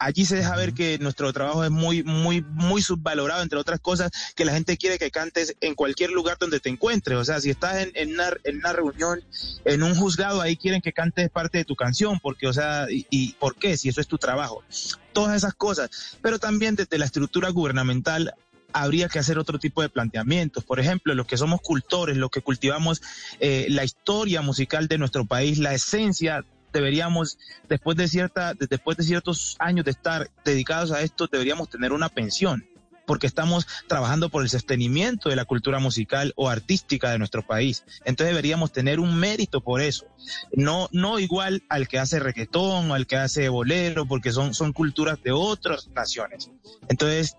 Allí 0.00 0.24
se 0.24 0.36
deja 0.36 0.56
ver 0.56 0.72
que 0.72 0.98
nuestro 0.98 1.30
trabajo 1.30 1.62
es 1.62 1.70
muy, 1.70 2.02
muy, 2.02 2.40
muy 2.40 2.80
subvalorado, 2.80 3.42
entre 3.42 3.58
otras 3.58 3.80
cosas, 3.80 4.10
que 4.34 4.46
la 4.46 4.52
gente 4.52 4.78
quiere 4.78 4.98
que 4.98 5.10
cantes 5.10 5.54
en 5.60 5.74
cualquier 5.74 6.10
lugar 6.10 6.38
donde 6.40 6.58
te 6.58 6.70
encuentres. 6.70 7.18
O 7.18 7.24
sea, 7.24 7.38
si 7.38 7.50
estás 7.50 7.76
en, 7.82 7.92
en, 7.94 8.14
una, 8.14 8.30
en 8.44 8.56
una 8.56 8.72
reunión, 8.72 9.22
en 9.66 9.82
un 9.82 9.94
juzgado, 9.94 10.40
ahí 10.40 10.56
quieren 10.56 10.80
que 10.80 10.94
cantes 10.94 11.28
parte 11.28 11.58
de 11.58 11.66
tu 11.66 11.76
canción, 11.76 12.18
porque, 12.18 12.46
o 12.46 12.52
sea, 12.54 12.86
y, 12.90 13.06
y 13.10 13.34
¿por 13.34 13.56
qué? 13.56 13.76
Si 13.76 13.90
eso 13.90 14.00
es 14.00 14.08
tu 14.08 14.16
trabajo. 14.16 14.64
Todas 15.12 15.36
esas 15.36 15.52
cosas. 15.52 15.90
Pero 16.22 16.38
también 16.38 16.76
desde 16.76 16.96
la 16.96 17.04
estructura 17.04 17.50
gubernamental 17.50 18.34
habría 18.72 19.08
que 19.08 19.18
hacer 19.18 19.38
otro 19.38 19.58
tipo 19.58 19.82
de 19.82 19.90
planteamientos. 19.90 20.64
Por 20.64 20.80
ejemplo, 20.80 21.14
los 21.14 21.26
que 21.26 21.36
somos 21.36 21.60
cultores, 21.60 22.16
los 22.16 22.30
que 22.30 22.40
cultivamos 22.40 23.02
eh, 23.38 23.66
la 23.68 23.84
historia 23.84 24.42
musical 24.42 24.88
de 24.88 24.98
nuestro 24.98 25.26
país, 25.26 25.58
la 25.58 25.74
esencia, 25.74 26.44
deberíamos, 26.72 27.38
después 27.68 27.96
de, 27.96 28.08
cierta, 28.08 28.54
después 28.54 28.96
de 28.96 29.04
ciertos 29.04 29.56
años 29.58 29.84
de 29.84 29.90
estar 29.90 30.30
dedicados 30.44 30.92
a 30.92 31.02
esto, 31.02 31.26
deberíamos 31.26 31.68
tener 31.68 31.92
una 31.92 32.08
pensión 32.08 32.64
porque 33.10 33.26
estamos 33.26 33.66
trabajando 33.88 34.28
por 34.28 34.44
el 34.44 34.48
sostenimiento 34.48 35.30
de 35.30 35.34
la 35.34 35.44
cultura 35.44 35.80
musical 35.80 36.32
o 36.36 36.48
artística 36.48 37.10
de 37.10 37.18
nuestro 37.18 37.44
país. 37.44 37.82
Entonces 38.04 38.28
deberíamos 38.28 38.70
tener 38.70 39.00
un 39.00 39.16
mérito 39.16 39.62
por 39.62 39.80
eso. 39.80 40.06
No, 40.52 40.88
no 40.92 41.18
igual 41.18 41.64
al 41.68 41.88
que 41.88 41.98
hace 41.98 42.20
reggaetón 42.20 42.88
o 42.88 42.94
al 42.94 43.08
que 43.08 43.16
hace 43.16 43.48
bolero, 43.48 44.06
porque 44.06 44.30
son, 44.30 44.54
son 44.54 44.72
culturas 44.72 45.20
de 45.24 45.32
otras 45.32 45.88
naciones. 45.88 46.52
Entonces, 46.88 47.34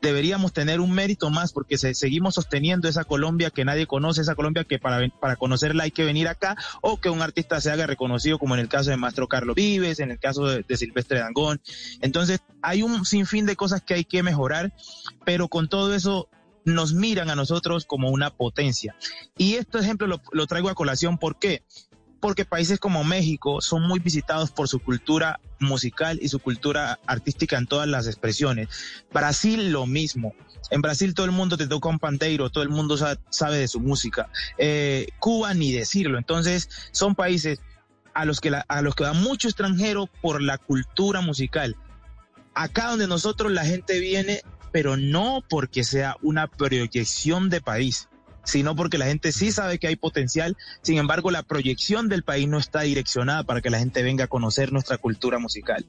deberíamos 0.00 0.52
tener 0.52 0.80
un 0.80 0.92
mérito 0.92 1.30
más 1.30 1.52
porque 1.52 1.76
seguimos 1.78 2.34
sosteniendo 2.34 2.88
esa 2.88 3.04
Colombia 3.04 3.50
que 3.50 3.64
nadie 3.64 3.86
conoce, 3.86 4.20
esa 4.20 4.34
Colombia 4.34 4.64
que 4.64 4.78
para, 4.78 5.08
para 5.20 5.36
conocerla 5.36 5.84
hay 5.84 5.90
que 5.90 6.04
venir 6.04 6.28
acá 6.28 6.56
o 6.80 7.00
que 7.00 7.10
un 7.10 7.22
artista 7.22 7.60
se 7.60 7.70
haga 7.70 7.86
reconocido 7.86 8.38
como 8.38 8.54
en 8.54 8.60
el 8.60 8.68
caso 8.68 8.90
de 8.90 8.96
Maestro 8.96 9.28
Carlos 9.28 9.56
Vives, 9.56 10.00
en 10.00 10.10
el 10.10 10.18
caso 10.18 10.46
de, 10.46 10.64
de 10.66 10.76
Silvestre 10.76 11.18
Dangón. 11.18 11.60
Entonces 12.00 12.40
hay 12.62 12.82
un 12.82 13.04
sinfín 13.04 13.46
de 13.46 13.56
cosas 13.56 13.82
que 13.82 13.94
hay 13.94 14.04
que 14.04 14.22
mejorar, 14.22 14.72
pero 15.24 15.48
con 15.48 15.68
todo 15.68 15.94
eso 15.94 16.28
nos 16.64 16.92
miran 16.92 17.30
a 17.30 17.34
nosotros 17.34 17.86
como 17.86 18.10
una 18.10 18.30
potencia. 18.30 18.94
Y 19.36 19.54
este 19.54 19.78
ejemplo 19.78 20.06
lo, 20.06 20.20
lo 20.32 20.46
traigo 20.46 20.68
a 20.68 20.74
colación, 20.74 21.18
¿por 21.18 21.38
qué? 21.38 21.62
Porque 22.20 22.44
países 22.44 22.78
como 22.78 23.04
México 23.04 23.60
son 23.60 23.86
muy 23.86 24.00
visitados 24.00 24.50
por 24.50 24.68
su 24.68 24.80
cultura 24.80 25.40
musical 25.60 26.18
y 26.20 26.28
su 26.28 26.38
cultura 26.38 26.98
artística 27.06 27.56
en 27.58 27.66
todas 27.66 27.88
las 27.88 28.06
expresiones. 28.06 28.68
Brasil 29.12 29.70
lo 29.70 29.86
mismo. 29.86 30.34
En 30.70 30.82
Brasil 30.82 31.14
todo 31.14 31.26
el 31.26 31.32
mundo 31.32 31.56
te 31.56 31.66
toca 31.66 31.88
un 31.88 31.98
pandeiro, 31.98 32.50
todo 32.50 32.62
el 32.62 32.70
mundo 32.70 32.96
sabe, 32.96 33.58
de 33.58 33.68
su 33.68 33.80
música. 33.80 34.28
Eh, 34.58 35.08
Cuba 35.18 35.54
ni 35.54 35.72
decirlo. 35.72 36.18
Entonces 36.18 36.68
son 36.92 37.14
países 37.14 37.60
a 38.14 38.24
los 38.24 38.40
que 38.40 38.52
a 38.66 38.82
los 38.82 38.94
que 38.94 39.04
va 39.04 39.12
mucho 39.12 39.48
extranjero 39.48 40.08
por 40.20 40.42
la 40.42 40.58
cultura 40.58 41.20
musical. 41.20 41.76
Acá 42.54 42.90
donde 42.90 43.06
nosotros 43.06 43.52
la 43.52 43.64
gente 43.64 44.00
viene, 44.00 44.42
pero 44.72 44.96
no 44.96 45.44
porque 45.48 45.84
sea 45.84 46.16
una 46.22 46.48
proyección 46.48 47.48
de 47.48 47.60
país 47.60 48.08
sino 48.44 48.74
porque 48.76 48.98
la 48.98 49.06
gente 49.06 49.32
sí 49.32 49.52
sabe 49.52 49.78
que 49.78 49.88
hay 49.88 49.96
potencial. 49.96 50.56
Sin 50.82 50.98
embargo, 50.98 51.30
la 51.30 51.42
proyección 51.42 52.08
del 52.08 52.24
país 52.24 52.48
no 52.48 52.58
está 52.58 52.82
direccionada 52.82 53.44
para 53.44 53.60
que 53.60 53.70
la 53.70 53.78
gente 53.78 54.02
venga 54.02 54.24
a 54.24 54.28
conocer 54.28 54.72
nuestra 54.72 54.98
cultura 54.98 55.38
musical. 55.38 55.86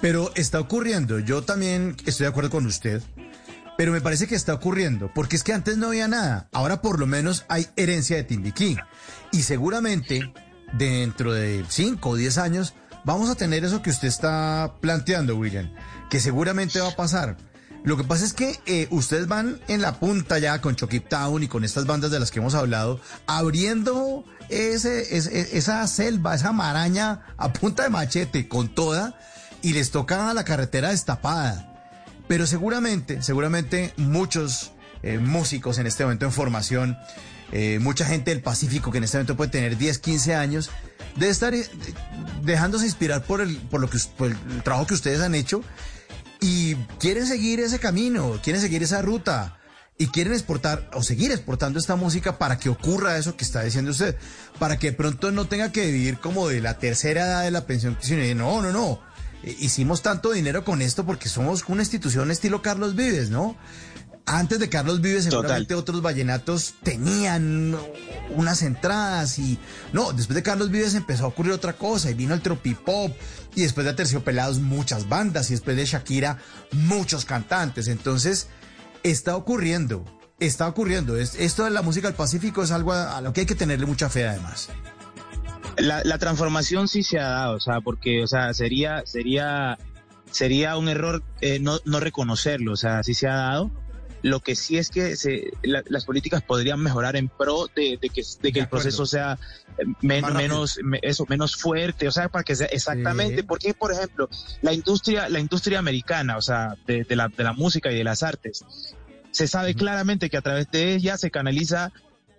Pero 0.00 0.32
está 0.34 0.58
ocurriendo, 0.58 1.20
yo 1.20 1.42
también 1.42 1.96
estoy 2.06 2.24
de 2.24 2.30
acuerdo 2.30 2.50
con 2.50 2.66
usted, 2.66 3.00
pero 3.78 3.92
me 3.92 4.00
parece 4.00 4.26
que 4.26 4.34
está 4.34 4.52
ocurriendo, 4.52 5.12
porque 5.14 5.36
es 5.36 5.44
que 5.44 5.52
antes 5.52 5.76
no 5.76 5.88
había 5.88 6.08
nada, 6.08 6.48
ahora 6.52 6.82
por 6.82 6.98
lo 6.98 7.06
menos 7.06 7.44
hay 7.48 7.68
herencia 7.76 8.16
de 8.16 8.24
Timbiquí. 8.24 8.76
Y 9.30 9.42
seguramente 9.42 10.32
dentro 10.72 11.32
de 11.32 11.64
5 11.68 12.08
o 12.08 12.16
10 12.16 12.38
años 12.38 12.74
vamos 13.04 13.30
a 13.30 13.34
tener 13.34 13.64
eso 13.64 13.82
que 13.82 13.90
usted 13.90 14.08
está 14.08 14.74
planteando, 14.80 15.36
William, 15.36 15.72
que 16.10 16.20
seguramente 16.20 16.80
va 16.80 16.88
a 16.88 16.96
pasar 16.96 17.36
lo 17.84 17.96
que 17.96 18.04
pasa 18.04 18.24
es 18.24 18.32
que 18.32 18.60
eh, 18.66 18.86
ustedes 18.90 19.26
van 19.26 19.60
en 19.66 19.82
la 19.82 19.98
punta 19.98 20.38
ya 20.38 20.60
con 20.60 20.76
Chokip 20.76 21.08
Town 21.08 21.42
y 21.42 21.48
con 21.48 21.64
estas 21.64 21.86
bandas 21.86 22.10
de 22.12 22.20
las 22.20 22.30
que 22.30 22.38
hemos 22.38 22.54
hablado, 22.54 23.00
abriendo 23.26 24.24
ese, 24.48 25.16
esa 25.16 25.86
selva, 25.88 26.34
esa 26.34 26.52
maraña 26.52 27.22
a 27.36 27.52
punta 27.52 27.82
de 27.82 27.90
machete 27.90 28.46
con 28.46 28.72
toda 28.72 29.18
y 29.62 29.72
les 29.72 29.90
toca 29.90 30.32
la 30.32 30.44
carretera 30.44 30.90
destapada. 30.90 31.68
Pero 32.28 32.46
seguramente, 32.46 33.22
seguramente 33.22 33.92
muchos 33.96 34.72
eh, 35.02 35.18
músicos 35.18 35.78
en 35.78 35.88
este 35.88 36.04
momento 36.04 36.24
en 36.24 36.32
formación, 36.32 36.96
eh, 37.50 37.80
mucha 37.80 38.06
gente 38.06 38.30
del 38.30 38.42
Pacífico 38.42 38.92
que 38.92 38.98
en 38.98 39.04
este 39.04 39.18
momento 39.18 39.36
puede 39.36 39.50
tener 39.50 39.76
10, 39.76 39.98
15 39.98 40.34
años, 40.36 40.70
debe 41.16 41.32
estar 41.32 41.52
dejándose 42.42 42.86
inspirar 42.86 43.24
por 43.24 43.40
el, 43.40 43.56
por 43.56 43.80
lo 43.80 43.90
que, 43.90 43.98
por 44.16 44.28
el 44.30 44.62
trabajo 44.62 44.86
que 44.86 44.94
ustedes 44.94 45.20
han 45.20 45.34
hecho 45.34 45.62
y 46.42 46.74
quieren 46.98 47.26
seguir 47.26 47.60
ese 47.60 47.78
camino, 47.78 48.40
quieren 48.42 48.60
seguir 48.60 48.82
esa 48.82 49.00
ruta 49.00 49.58
y 49.96 50.08
quieren 50.08 50.32
exportar 50.32 50.90
o 50.92 51.02
seguir 51.02 51.30
exportando 51.30 51.78
esta 51.78 51.94
música 51.94 52.36
para 52.36 52.58
que 52.58 52.68
ocurra 52.68 53.16
eso 53.16 53.36
que 53.36 53.44
está 53.44 53.62
diciendo 53.62 53.92
usted, 53.92 54.16
para 54.58 54.76
que 54.76 54.92
pronto 54.92 55.30
no 55.30 55.46
tenga 55.46 55.70
que 55.70 55.86
vivir 55.86 56.18
como 56.18 56.48
de 56.48 56.60
la 56.60 56.78
tercera 56.78 57.26
edad 57.26 57.42
de 57.44 57.52
la 57.52 57.64
pensión, 57.64 57.96
no, 58.36 58.60
no, 58.60 58.72
no, 58.72 59.00
eh, 59.44 59.56
hicimos 59.60 60.02
tanto 60.02 60.32
dinero 60.32 60.64
con 60.64 60.82
esto 60.82 61.06
porque 61.06 61.28
somos 61.28 61.62
una 61.68 61.82
institución 61.82 62.32
estilo 62.32 62.60
Carlos 62.60 62.96
Vives, 62.96 63.30
¿no? 63.30 63.56
Antes 64.26 64.58
de 64.58 64.68
Carlos 64.68 65.00
Vives 65.00 65.24
seguramente 65.24 65.74
otros 65.74 66.00
vallenatos 66.00 66.74
tenían 66.82 67.76
unas 68.30 68.62
entradas 68.62 69.38
y 69.38 69.58
no, 69.92 70.12
después 70.12 70.34
de 70.34 70.42
Carlos 70.42 70.70
Vives 70.70 70.94
empezó 70.94 71.24
a 71.24 71.28
ocurrir 71.28 71.52
otra 71.52 71.74
cosa 71.74 72.10
y 72.10 72.14
vino 72.14 72.34
el 72.34 72.40
tropipop 72.40 73.12
y 73.54 73.62
después 73.62 73.84
de 73.86 73.94
Terciopelados 73.94 74.60
muchas 74.60 75.08
bandas 75.08 75.50
y 75.50 75.54
después 75.54 75.76
de 75.76 75.84
Shakira 75.84 76.38
muchos 76.72 77.24
cantantes. 77.24 77.88
Entonces 77.88 78.48
está 79.02 79.36
ocurriendo, 79.36 80.04
está 80.38 80.68
ocurriendo. 80.68 81.16
Esto 81.16 81.64
de 81.64 81.70
la 81.70 81.82
música 81.82 82.08
del 82.08 82.16
Pacífico 82.16 82.62
es 82.62 82.70
algo 82.70 82.92
a, 82.92 83.20
lo 83.20 83.32
que 83.32 83.40
hay 83.40 83.46
que 83.46 83.54
tenerle 83.54 83.86
mucha 83.86 84.08
fe 84.08 84.26
además. 84.26 84.68
La, 85.78 86.02
la 86.04 86.18
transformación 86.18 86.86
sí 86.86 87.02
se 87.02 87.18
ha 87.18 87.28
dado, 87.28 87.56
o 87.56 87.60
sea, 87.60 87.80
porque, 87.80 88.22
o 88.22 88.26
sea, 88.26 88.52
sería, 88.52 89.02
sería, 89.06 89.78
sería 90.30 90.76
un 90.76 90.88
error 90.88 91.22
eh, 91.40 91.58
no, 91.60 91.78
no 91.86 91.98
reconocerlo, 91.98 92.72
o 92.72 92.76
sea, 92.76 93.02
sí 93.02 93.14
se 93.14 93.26
ha 93.26 93.34
dado 93.34 93.70
lo 94.22 94.40
que 94.40 94.54
sí 94.54 94.78
es 94.78 94.88
que 94.90 95.16
se, 95.16 95.50
las 95.62 96.04
políticas 96.04 96.42
podrían 96.42 96.80
mejorar 96.80 97.16
en 97.16 97.28
pro 97.28 97.66
de, 97.74 97.98
que, 97.98 98.22
de 98.40 98.52
que 98.52 98.60
el 98.60 98.68
proceso 98.68 99.04
sea 99.04 99.38
eh, 99.78 99.84
menos, 100.00 100.78
eso, 101.02 101.26
menos 101.28 101.56
fuerte, 101.56 102.06
o 102.06 102.12
sea, 102.12 102.28
para 102.28 102.44
que 102.44 102.54
sea 102.54 102.68
exactamente, 102.68 103.42
porque 103.42 103.74
por 103.74 103.92
ejemplo, 103.92 104.28
la 104.62 104.72
industria, 104.72 105.28
la 105.28 105.40
industria 105.40 105.80
americana, 105.80 106.36
o 106.36 106.42
sea, 106.42 106.76
de, 106.86 107.04
la, 107.10 107.28
de 107.28 107.44
la 107.44 107.52
música 107.52 107.90
y 107.90 107.96
de 107.96 108.04
las 108.04 108.22
artes, 108.22 108.64
se 109.32 109.48
sabe 109.48 109.74
claramente 109.74 110.30
que 110.30 110.36
a 110.36 110.42
través 110.42 110.70
de 110.70 110.94
ella 110.94 111.16
se 111.16 111.30
canaliza 111.30 111.92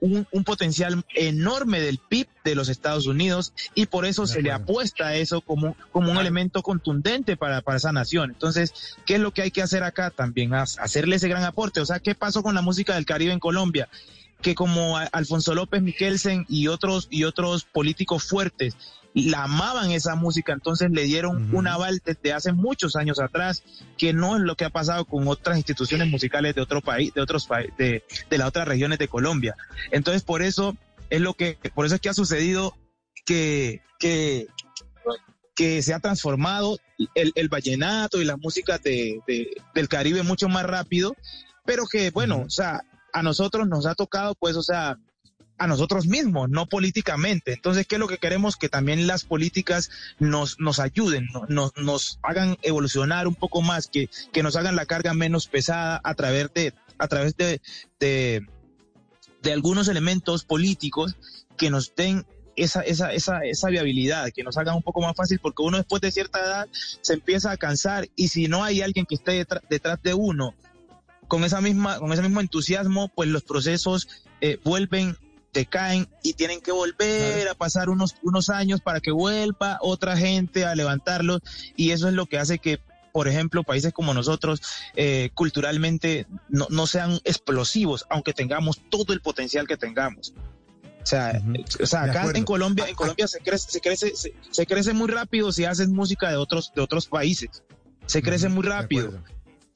un, 0.04 0.44
potencial 0.44 1.04
enorme 1.16 1.80
del 1.80 1.98
PIB 1.98 2.28
de 2.44 2.56
los 2.56 2.68
Estados 2.68 3.08
Unidos 3.08 3.54
y 3.74 3.86
por 3.86 4.06
eso 4.06 4.28
se 4.28 4.42
le 4.42 4.52
apuesta 4.52 5.08
a 5.08 5.16
eso 5.16 5.40
como, 5.40 5.78
como 5.92 6.12
un 6.12 6.18
elemento 6.18 6.62
contundente 6.62 7.38
para, 7.38 7.62
para 7.62 7.78
esa 7.78 7.94
nación. 7.94 8.32
Entonces, 8.32 8.98
¿qué 9.06 9.16
es 9.16 9.22
lo 9.22 9.32
que 9.32 9.44
hay 9.44 9.52
que 9.52 9.62
hacer 9.62 9.84
acá 9.84 10.10
también? 10.10 10.54
Hacerle 10.54 11.16
ese 11.16 11.30
gran 11.30 11.44
aporte. 11.44 11.80
O 11.80 11.86
sea, 11.86 12.00
¿qué 12.00 12.16
pasó 12.16 12.44
con 12.44 12.54
la 12.54 12.62
música 12.62 12.96
del 12.96 13.06
Caribe 13.06 13.32
en 13.32 13.40
Colombia? 13.40 13.88
Que 14.44 14.54
como 14.54 14.98
Alfonso 14.98 15.56
López 15.56 15.82
Miquelsen 15.82 16.46
y 16.48 16.68
otros 16.68 17.08
y 17.10 17.24
otros 17.24 17.64
políticos 17.64 18.26
fuertes 18.26 18.76
la 19.16 19.44
amaban 19.44 19.92
esa 19.92 20.16
música, 20.16 20.54
entonces 20.54 20.90
le 20.92 21.04
dieron 21.04 21.54
un 21.56 21.68
aval 21.68 22.02
desde 22.04 22.34
hace 22.34 22.52
muchos 22.52 22.96
años 22.96 23.20
atrás, 23.20 23.64
que 23.98 24.12
no 24.12 24.36
es 24.36 24.42
lo 24.42 24.56
que 24.56 24.66
ha 24.66 24.70
pasado 24.72 25.06
con 25.06 25.28
otras 25.28 25.58
instituciones 25.58 26.10
musicales 26.10 26.56
de 26.56 26.62
otro 26.62 26.82
país, 26.82 27.14
de 27.14 27.22
otros 27.22 27.46
países, 27.46 27.78
de, 27.78 28.04
de 28.30 28.38
las 28.38 28.48
otras 28.48 28.68
regiones 28.68 28.98
de 28.98 29.08
Colombia. 29.08 29.56
Entonces, 29.92 30.24
por 30.24 30.42
eso 30.42 30.76
es 31.12 31.22
lo 31.22 31.36
que, 31.36 31.58
por 31.76 31.86
eso 31.86 31.96
es 31.96 32.02
que 32.02 32.10
ha 32.10 32.14
sucedido 32.14 32.76
que, 33.24 33.82
que, 34.00 34.48
que 35.56 35.84
se 35.84 35.94
ha 35.94 36.00
transformado 36.00 36.80
el, 37.14 37.32
el 37.36 37.50
vallenato 37.50 38.20
y 38.20 38.26
las 38.26 38.40
músicas 38.40 38.82
de, 38.82 39.20
del 39.76 39.88
Caribe 39.90 40.24
mucho 40.24 40.50
más 40.50 40.66
rápido, 40.66 41.16
pero 41.66 41.86
que, 41.86 42.10
bueno, 42.10 42.44
o 42.48 42.50
sea, 42.50 42.82
a 43.14 43.24
nosotros 43.24 43.68
nos 43.68 43.86
ha 43.86 43.96
tocado, 43.96 44.36
pues, 44.36 44.56
o 44.56 44.64
sea, 44.64 44.98
a 45.58 45.68
nosotros 45.68 46.08
mismos, 46.08 46.50
no 46.50 46.66
políticamente. 46.66 47.54
Entonces, 47.54 47.88
¿qué 47.88 47.96
es 47.96 48.00
lo 48.00 48.08
que 48.08 48.18
queremos? 48.18 48.58
Que 48.58 48.70
también 48.70 49.08
las 49.08 49.24
políticas 49.24 49.92
nos, 50.20 50.60
nos 50.60 50.80
ayuden, 50.80 51.28
nos, 51.48 51.78
nos 51.78 52.20
hagan 52.24 52.58
evolucionar 52.64 53.28
un 53.28 53.36
poco 53.36 53.62
más, 53.62 53.88
que, 53.88 54.10
que 54.32 54.44
nos 54.44 54.56
hagan 54.56 54.76
la 54.76 54.86
carga 54.86 55.14
menos 55.14 55.48
pesada 55.48 56.02
a 56.04 56.16
través 56.16 56.54
de, 56.54 56.74
a 56.98 57.08
través 57.08 57.38
de, 57.38 57.62
de, 58.00 58.46
de 59.42 59.54
algunos 59.54 59.88
elementos 59.88 60.44
políticos 60.44 61.16
que 61.56 61.70
nos 61.70 61.96
den 61.96 62.26
esa, 62.56 62.82
esa, 62.82 63.14
esa, 63.14 63.40
esa 63.44 63.70
viabilidad, 63.70 64.32
que 64.34 64.44
nos 64.44 64.58
hagan 64.58 64.76
un 64.76 64.84
poco 64.84 65.02
más 65.02 65.16
fácil, 65.16 65.40
porque 65.40 65.64
uno 65.64 65.78
después 65.78 66.02
de 66.02 66.12
cierta 66.12 66.40
edad 66.40 66.68
se 67.02 67.14
empieza 67.14 67.52
a 67.52 67.58
cansar 67.58 68.10
y 68.16 68.28
si 68.28 68.48
no 68.48 68.64
hay 68.64 68.82
alguien 68.82 69.06
que 69.06 69.16
esté 69.16 69.46
detrás, 69.70 70.02
de 70.02 70.14
uno 70.14 70.54
con 71.28 71.44
esa 71.44 71.62
misma, 71.62 72.00
con 72.00 72.12
ese 72.12 72.22
mismo 72.22 72.42
entusiasmo, 72.42 73.10
pues 73.10 73.30
los 73.30 73.44
procesos 73.44 74.08
eh, 74.42 74.60
vuelven 74.64 75.18
decaen 75.54 76.10
y 76.24 76.34
tienen 76.34 76.62
que 76.62 76.72
volver 76.72 77.48
a 77.48 77.54
pasar 77.54 77.90
unos, 77.90 78.16
unos 78.24 78.50
años 78.50 78.82
para 78.82 79.00
que 79.00 79.12
vuelva 79.12 79.78
otra 79.82 80.18
gente 80.18 80.66
a 80.66 80.76
levantarlos. 80.76 81.42
Y 81.76 81.92
eso 81.92 82.08
es 82.08 82.14
lo 82.16 82.26
que 82.26 82.40
hace 82.40 82.60
que 82.60 82.80
por 83.14 83.28
ejemplo, 83.28 83.64
países 83.64 83.94
como 83.94 84.12
nosotros 84.16 84.60
eh, 84.96 85.30
culturalmente 85.36 86.26
no, 86.50 86.66
no, 86.72 86.88
sean 86.88 87.20
explosivos, 87.24 88.08
aunque 88.10 88.34
tengamos 88.34 88.82
todo 88.90 89.14
el 89.14 89.22
potencial 89.22 89.68
que 89.68 89.78
tengamos. 89.78 90.34
O 91.04 91.06
sea, 91.06 91.40
o 91.80 91.86
sea 91.86 92.04
acá 92.06 92.32
en 92.34 92.44
Colombia, 92.44 92.90
en 92.90 92.96
Colombia 92.96 93.28
se 93.28 93.40
crece, 93.40 93.70
se 93.70 93.82
crece, 93.82 94.14
se, 94.16 94.66
crece 94.66 94.94
muy 94.94 95.10
rápido 95.10 95.52
si 95.52 95.64
haces 95.64 95.90
música 95.90 96.32
de 96.32 96.38
otros, 96.38 96.72
de 96.76 96.82
otros 96.82 97.06
países. 97.06 97.62
Se 98.08 98.24
crece 98.24 98.50
muy 98.50 98.64
rápido 98.64 99.24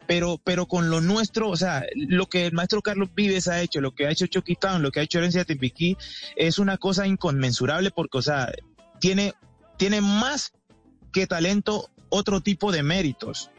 pero, 0.07 0.39
pero 0.43 0.65
con 0.65 0.89
lo 0.89 1.01
nuestro, 1.01 1.49
o 1.49 1.57
sea, 1.57 1.85
lo 1.95 2.27
que 2.27 2.47
el 2.47 2.53
maestro 2.53 2.81
Carlos 2.81 3.09
Vives 3.13 3.47
ha 3.47 3.61
hecho, 3.61 3.81
lo 3.81 3.93
que 3.93 4.07
ha 4.07 4.11
hecho 4.11 4.27
Chucky 4.27 4.57
lo 4.79 4.91
que 4.91 5.01
ha 5.01 5.03
hecho 5.03 5.19
Herencia 5.19 5.45
Timbiquí, 5.45 5.97
es 6.35 6.57
una 6.57 6.77
cosa 6.77 7.05
inconmensurable 7.05 7.91
porque, 7.91 8.17
o 8.17 8.21
sea, 8.21 8.51
tiene, 8.99 9.33
tiene 9.77 10.01
más 10.01 10.53
que 11.11 11.27
talento 11.27 11.89
otro 12.09 12.41
tipo 12.41 12.71
de 12.71 12.83
méritos. 12.83 13.51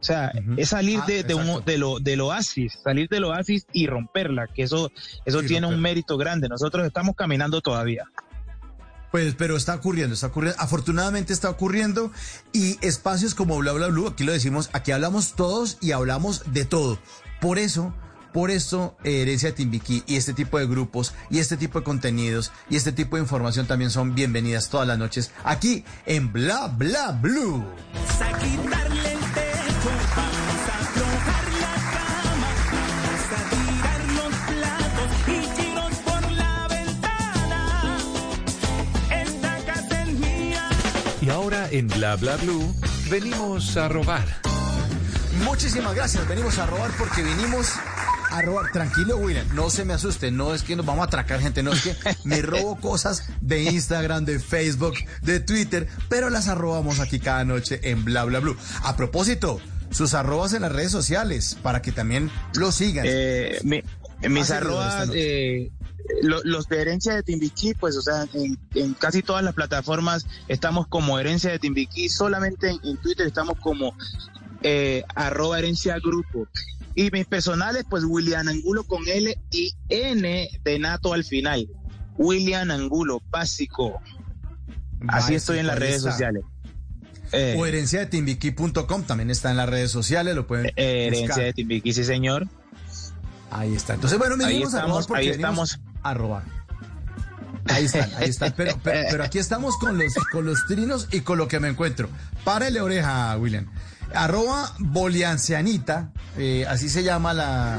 O 0.00 0.04
sea, 0.04 0.30
es 0.56 0.68
salir 0.68 1.00
ah, 1.02 1.06
de, 1.06 1.24
de, 1.24 1.34
un, 1.34 1.64
de, 1.64 1.76
lo, 1.76 1.98
del 1.98 2.20
oasis, 2.20 2.78
salir 2.84 3.08
del 3.08 3.24
oasis 3.24 3.66
y 3.72 3.88
romperla, 3.88 4.46
que 4.46 4.62
eso, 4.62 4.92
eso 5.24 5.42
tiene 5.42 5.66
un 5.66 5.80
mérito 5.80 6.16
grande. 6.16 6.48
Nosotros 6.48 6.86
estamos 6.86 7.16
caminando 7.16 7.60
todavía. 7.60 8.04
Pues, 9.10 9.34
pero 9.34 9.56
está 9.56 9.74
ocurriendo, 9.74 10.14
está 10.14 10.28
ocurriendo. 10.28 10.60
Afortunadamente 10.60 11.32
está 11.32 11.48
ocurriendo 11.48 12.12
y 12.52 12.78
espacios 12.86 13.34
como 13.34 13.56
Bla 13.58 13.72
Bla 13.72 13.88
Blue, 13.88 14.08
aquí 14.08 14.24
lo 14.24 14.32
decimos, 14.32 14.68
aquí 14.72 14.92
hablamos 14.92 15.34
todos 15.34 15.78
y 15.80 15.92
hablamos 15.92 16.42
de 16.52 16.64
todo. 16.64 16.98
Por 17.40 17.58
eso, 17.58 17.94
por 18.32 18.50
eso 18.50 18.96
Herencia 19.04 19.54
Timbiquí 19.54 20.02
y 20.06 20.16
este 20.16 20.34
tipo 20.34 20.58
de 20.58 20.66
grupos 20.66 21.14
y 21.30 21.38
este 21.38 21.56
tipo 21.56 21.78
de 21.78 21.84
contenidos 21.84 22.52
y 22.68 22.76
este 22.76 22.92
tipo 22.92 23.16
de 23.16 23.22
información 23.22 23.66
también 23.66 23.90
son 23.90 24.14
bienvenidas 24.14 24.68
todas 24.68 24.86
las 24.86 24.98
noches 24.98 25.30
aquí 25.44 25.84
en 26.04 26.32
Bla 26.32 26.68
Bla 26.68 27.12
Blue. 27.12 27.64
Ahora 41.48 41.68
en 41.70 41.88
Bla 41.88 42.14
Bla 42.16 42.36
Blue 42.36 42.74
venimos 43.08 43.74
a 43.78 43.88
robar. 43.88 44.22
Muchísimas 45.44 45.94
gracias, 45.94 46.28
venimos 46.28 46.58
a 46.58 46.66
robar 46.66 46.90
porque 46.98 47.22
vinimos 47.22 47.72
a 48.30 48.42
robar. 48.42 48.70
Tranquilo, 48.70 49.16
William, 49.16 49.46
no 49.54 49.70
se 49.70 49.86
me 49.86 49.94
asuste, 49.94 50.30
no 50.30 50.52
es 50.52 50.62
que 50.62 50.76
nos 50.76 50.84
vamos 50.84 51.04
a 51.04 51.06
atracar 51.06 51.40
gente, 51.40 51.62
no 51.62 51.72
es 51.72 51.82
que 51.82 51.96
me 52.24 52.42
robo 52.42 52.78
cosas 52.78 53.30
de 53.40 53.62
Instagram, 53.62 54.26
de 54.26 54.40
Facebook, 54.40 54.96
de 55.22 55.40
Twitter, 55.40 55.88
pero 56.10 56.28
las 56.28 56.48
arrobamos 56.48 57.00
aquí 57.00 57.18
cada 57.18 57.44
noche 57.44 57.80
en 57.82 58.04
Bla 58.04 58.24
Bla 58.24 58.40
Blue. 58.40 58.56
A 58.82 58.94
propósito, 58.96 59.58
sus 59.90 60.12
arrobas 60.12 60.52
en 60.52 60.60
las 60.60 60.72
redes 60.72 60.92
sociales 60.92 61.56
para 61.62 61.80
que 61.80 61.92
también 61.92 62.30
lo 62.56 62.72
sigan. 62.72 63.06
Eh, 63.08 63.58
mis 64.28 64.50
arrobas, 64.50 65.08
los 66.22 66.68
de 66.68 66.80
herencia 66.80 67.14
de 67.14 67.22
Timbiquí, 67.22 67.74
pues, 67.74 67.96
o 67.96 68.02
sea, 68.02 68.26
en, 68.34 68.94
casi 68.94 69.22
todas 69.22 69.42
las 69.42 69.54
plataformas 69.54 70.26
estamos 70.48 70.86
como 70.86 71.18
herencia 71.18 71.50
de 71.50 71.58
Timbiquí, 71.58 72.08
solamente 72.08 72.70
en, 72.82 72.96
Twitter 72.98 73.26
estamos 73.26 73.58
como 73.60 73.94
eh, 74.62 75.04
arroba 75.14 75.58
herencia 75.58 75.96
grupo. 75.98 76.48
Y 76.94 77.10
mis 77.10 77.26
personales, 77.26 77.84
pues, 77.88 78.04
William 78.04 78.48
Angulo 78.48 78.84
con 78.84 79.06
L 79.06 79.38
y 79.50 79.72
N 79.88 80.48
de 80.64 80.78
Nato 80.78 81.12
al 81.12 81.24
final. 81.24 81.68
William 82.16 82.70
Angulo, 82.70 83.22
básico. 83.30 84.00
Así 85.06 85.36
estoy 85.36 85.60
en 85.60 85.68
las 85.68 85.78
redes 85.78 86.02
sociales. 86.02 86.42
Eh, 87.32 87.56
o 87.58 87.66
herencia 87.66 88.00
de 88.00 88.06
timbiquí.com 88.06 89.02
también 89.02 89.30
está 89.30 89.50
en 89.50 89.58
las 89.58 89.68
redes 89.68 89.90
sociales, 89.90 90.34
lo 90.34 90.46
pueden. 90.46 90.66
Eh, 90.76 91.08
herencia 91.08 91.44
de 91.44 91.52
Timbiquí, 91.52 91.92
sí, 91.92 92.02
señor. 92.02 92.48
Ahí 93.50 93.74
está. 93.74 93.94
Entonces, 93.94 94.18
bueno, 94.18 94.36
ahí 94.44 94.62
estamos, 94.62 95.10
ahí 95.10 95.28
estamos 95.28 95.78
a 96.02 96.14
robar. 96.14 96.44
Ahí 97.66 97.84
están, 97.84 98.10
ahí 98.16 98.28
están. 98.28 98.54
Pero, 98.56 99.22
aquí 99.22 99.38
estamos 99.38 99.76
con 99.78 99.98
los, 99.98 100.66
trinos 100.66 101.08
y 101.12 101.20
con 101.20 101.38
lo 101.38 101.48
que 101.48 101.60
me 101.60 101.68
encuentro. 101.68 102.08
Párele 102.44 102.80
oreja, 102.80 103.36
William. 103.36 103.66
Arroba 104.14 104.72
Boliancianita, 104.78 106.12
eh, 106.38 106.64
así 106.66 106.88
se 106.88 107.02
llama 107.02 107.34
la. 107.34 107.78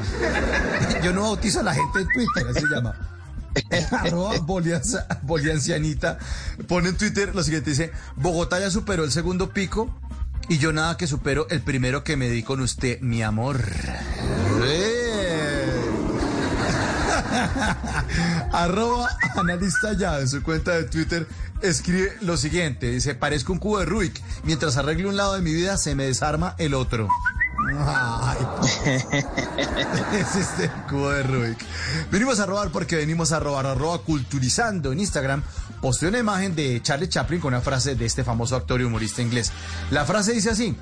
Yo 1.04 1.12
no 1.12 1.24
bautizo 1.24 1.62
a 1.62 1.64
la 1.64 1.74
gente 1.74 2.00
en 2.00 2.08
Twitter, 2.08 2.48
así 2.50 2.60
se 2.60 2.68
llama. 2.68 2.96
Arroba 3.92 4.36
Boliancianita 5.24 6.20
pone 6.68 6.90
en 6.90 6.98
Twitter 6.98 7.34
lo 7.34 7.42
siguiente: 7.42 7.72
dice, 7.72 7.92
Bogotá 8.16 8.60
ya 8.60 8.70
superó 8.70 9.04
el 9.04 9.12
segundo 9.12 9.50
pico 9.54 10.00
y 10.50 10.60
yo 10.60 10.72
nada 10.72 10.98
que 10.98 11.08
supero 11.08 11.48
el 11.50 11.62
primero 11.62 12.04
que 12.04 12.16
me 12.16 12.30
di 12.30 12.44
con 12.44 12.60
usted, 12.60 13.00
mi 13.02 13.24
amor. 13.24 13.60
Arroba 18.52 19.10
analista 19.36 19.93
ya 19.93 20.19
en 20.19 20.28
su 20.28 20.43
cuenta 20.43 20.71
de 20.71 20.84
Twitter 20.84 21.28
escribe 21.62 22.15
lo 22.21 22.38
siguiente. 22.38 22.89
Dice, 22.89 23.15
parezco 23.15 23.54
un 23.54 23.60
cubo 23.60 23.80
de 23.80 23.86
Rubik. 23.86 24.21
Mientras 24.43 24.78
arregle 24.78 25.08
un 25.08 25.17
lado 25.17 25.36
de 25.36 25.41
mi 25.41 25.54
vida, 25.54 25.78
se 25.78 25.95
me 25.95 26.06
desarma 26.06 26.56
el 26.58 26.73
otro. 26.73 27.08
Ay, 27.78 28.38
es 30.13 30.36
este 30.36 30.71
cubo 30.89 31.10
de 31.12 31.23
Rubik. 31.23 31.58
Venimos 32.12 32.39
a 32.39 32.45
robar 32.45 32.69
porque 32.69 32.95
venimos 32.95 33.32
a 33.32 33.39
robar. 33.39 33.65
Arroba 33.65 33.99
culturizando 33.99 34.91
en 34.91 34.99
Instagram. 34.99 35.43
Posteó 35.82 36.10
una 36.10 36.19
imagen 36.19 36.56
de 36.56 36.82
Charlie 36.82 37.10
Chaplin 37.10 37.39
con 37.39 37.54
una 37.54 37.62
frase 37.62 37.95
de 37.95 38.06
este 38.06 38.23
famoso 38.23 38.56
actor 38.56 38.82
y 38.82 38.84
humorista 38.84 39.21
inglés. 39.21 39.52
La 39.91 40.06
frase 40.06 40.34
dice 40.34 40.49
así. 40.49 40.75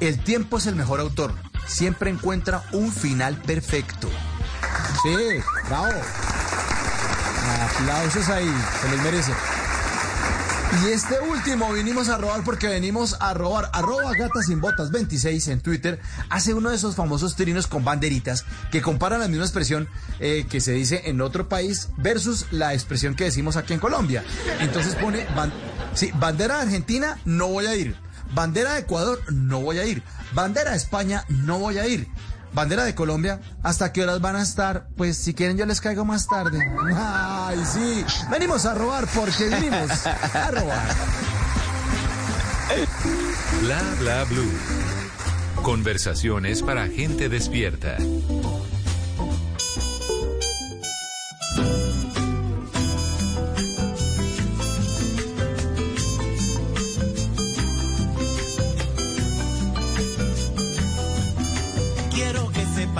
El 0.00 0.18
tiempo 0.18 0.58
es 0.58 0.66
el 0.66 0.74
mejor 0.74 1.00
autor. 1.00 1.34
Siempre 1.66 2.10
encuentra 2.10 2.64
un 2.72 2.92
final 2.92 3.36
perfecto. 3.36 4.08
Sí, 5.02 5.42
bravo. 5.68 5.90
Aplausos 7.62 8.28
ahí, 8.28 8.54
se 8.80 8.90
les 8.90 9.02
merece. 9.02 9.32
Y 10.80 10.88
este 10.88 11.20
último 11.20 11.70
vinimos 11.72 12.08
a 12.08 12.16
robar 12.16 12.42
porque 12.44 12.66
venimos 12.66 13.16
a 13.20 13.34
robar. 13.34 13.68
Arroba 13.74 14.14
Gata 14.14 14.42
Sin 14.42 14.60
Botas 14.60 14.90
26 14.90 15.48
en 15.48 15.60
Twitter 15.60 16.00
hace 16.30 16.54
uno 16.54 16.70
de 16.70 16.76
esos 16.76 16.96
famosos 16.96 17.36
trinos 17.36 17.66
con 17.66 17.84
banderitas 17.84 18.46
que 18.70 18.80
comparan 18.80 19.20
la 19.20 19.28
misma 19.28 19.44
expresión 19.44 19.86
eh, 20.18 20.46
que 20.48 20.62
se 20.62 20.72
dice 20.72 21.02
en 21.04 21.20
otro 21.20 21.46
país 21.46 21.90
versus 21.98 22.46
la 22.52 22.72
expresión 22.72 23.14
que 23.14 23.24
decimos 23.24 23.56
aquí 23.56 23.74
en 23.74 23.80
Colombia. 23.80 24.24
Entonces 24.60 24.94
pone, 24.94 25.26
sí, 25.92 26.10
bandera 26.14 26.56
de 26.56 26.62
Argentina, 26.62 27.18
no 27.26 27.48
voy 27.48 27.66
a 27.66 27.76
ir. 27.76 27.94
Bandera 28.34 28.72
de 28.72 28.80
Ecuador, 28.80 29.20
no 29.30 29.60
voy 29.60 29.78
a 29.78 29.84
ir. 29.84 30.02
Bandera 30.32 30.70
de 30.70 30.78
España, 30.78 31.26
no 31.28 31.58
voy 31.58 31.78
a 31.78 31.86
ir. 31.86 32.08
Bandera 32.52 32.84
de 32.84 32.94
Colombia, 32.94 33.40
¿hasta 33.62 33.92
qué 33.92 34.02
horas 34.02 34.20
van 34.20 34.36
a 34.36 34.42
estar? 34.42 34.88
Pues 34.96 35.16
si 35.16 35.32
quieren 35.34 35.56
yo 35.56 35.64
les 35.64 35.80
caigo 35.80 36.04
más 36.04 36.26
tarde. 36.26 36.58
Ay, 36.94 37.58
sí. 37.64 38.04
Venimos 38.30 38.66
a 38.66 38.74
robar 38.74 39.06
porque 39.14 39.48
venimos 39.48 40.06
a 40.06 40.50
robar. 40.50 40.88
Bla 43.62 43.82
bla 43.98 44.24
blue. 44.24 44.52
Conversaciones 45.62 46.62
para 46.62 46.88
gente 46.88 47.28
despierta. 47.28 47.96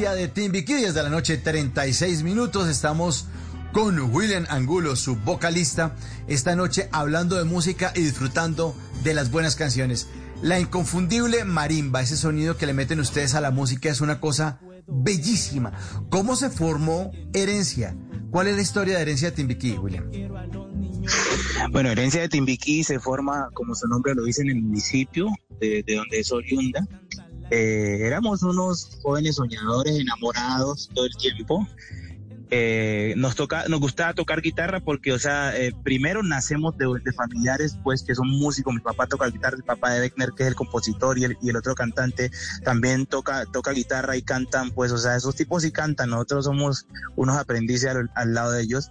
de 0.00 0.28
Timbiquí 0.28 0.72
desde 0.72 1.02
la 1.02 1.10
noche 1.10 1.36
36 1.36 2.22
minutos. 2.22 2.68
Estamos 2.68 3.26
con 3.70 4.00
William 4.00 4.46
Angulo, 4.48 4.96
su 4.96 5.14
vocalista, 5.14 5.94
esta 6.26 6.56
noche 6.56 6.88
hablando 6.90 7.36
de 7.36 7.44
música 7.44 7.92
y 7.94 8.00
disfrutando 8.00 8.74
de 9.04 9.12
las 9.12 9.30
buenas 9.30 9.56
canciones. 9.56 10.08
La 10.40 10.58
inconfundible 10.58 11.44
marimba, 11.44 12.00
ese 12.00 12.16
sonido 12.16 12.56
que 12.56 12.64
le 12.64 12.72
meten 12.72 12.98
ustedes 12.98 13.34
a 13.34 13.42
la 13.42 13.50
música 13.50 13.90
es 13.90 14.00
una 14.00 14.20
cosa 14.20 14.58
bellísima. 14.86 15.72
¿Cómo 16.08 16.34
se 16.34 16.48
formó 16.48 17.12
Herencia? 17.34 17.94
¿Cuál 18.30 18.46
es 18.46 18.56
la 18.56 18.62
historia 18.62 18.96
de 18.96 19.02
Herencia 19.02 19.30
de 19.30 19.36
Timbiquí, 19.36 19.72
William? 19.72 20.10
Bueno, 21.72 21.90
Herencia 21.90 22.22
de 22.22 22.30
Timbiquí 22.30 22.84
se 22.84 22.98
forma, 23.00 23.50
como 23.52 23.74
su 23.74 23.86
nombre 23.86 24.14
lo 24.14 24.24
dice, 24.24 24.40
en 24.40 24.48
el 24.48 24.62
municipio 24.62 25.28
de 25.60 25.84
donde 25.94 26.20
es 26.20 26.32
oriunda. 26.32 26.88
Eh, 27.50 27.98
éramos 28.02 28.42
unos 28.42 28.98
jóvenes 29.02 29.36
soñadores, 29.36 29.98
enamorados 29.98 30.90
todo 30.94 31.06
el 31.06 31.16
tiempo. 31.16 31.66
Eh, 32.52 33.14
nos 33.16 33.36
toca, 33.36 33.66
nos 33.68 33.78
gustaba 33.78 34.12
tocar 34.12 34.42
guitarra 34.42 34.80
porque, 34.80 35.12
o 35.12 35.18
sea, 35.20 35.56
eh, 35.56 35.72
primero 35.84 36.24
nacemos 36.24 36.76
de, 36.76 36.86
de, 37.04 37.12
familiares, 37.12 37.78
pues, 37.84 38.02
que 38.02 38.14
son 38.14 38.28
músicos. 38.28 38.74
Mi 38.74 38.80
papá 38.80 39.06
toca 39.06 39.28
guitarra, 39.28 39.56
el 39.56 39.62
papá 39.62 39.92
de 39.92 40.00
Beckner, 40.00 40.30
que 40.36 40.42
es 40.42 40.48
el 40.48 40.56
compositor, 40.56 41.16
y 41.18 41.24
el, 41.24 41.36
y 41.40 41.50
el 41.50 41.56
otro 41.56 41.76
cantante 41.76 42.30
también 42.64 43.06
toca, 43.06 43.46
toca 43.46 43.70
guitarra 43.70 44.16
y 44.16 44.22
cantan, 44.22 44.72
pues, 44.72 44.90
o 44.90 44.98
sea, 44.98 45.16
esos 45.16 45.36
tipos 45.36 45.62
sí 45.62 45.70
cantan. 45.70 46.10
Nosotros 46.10 46.44
somos 46.44 46.86
unos 47.14 47.36
aprendices 47.36 47.90
al, 47.90 48.10
al 48.16 48.34
lado 48.34 48.52
de 48.52 48.62
ellos. 48.62 48.90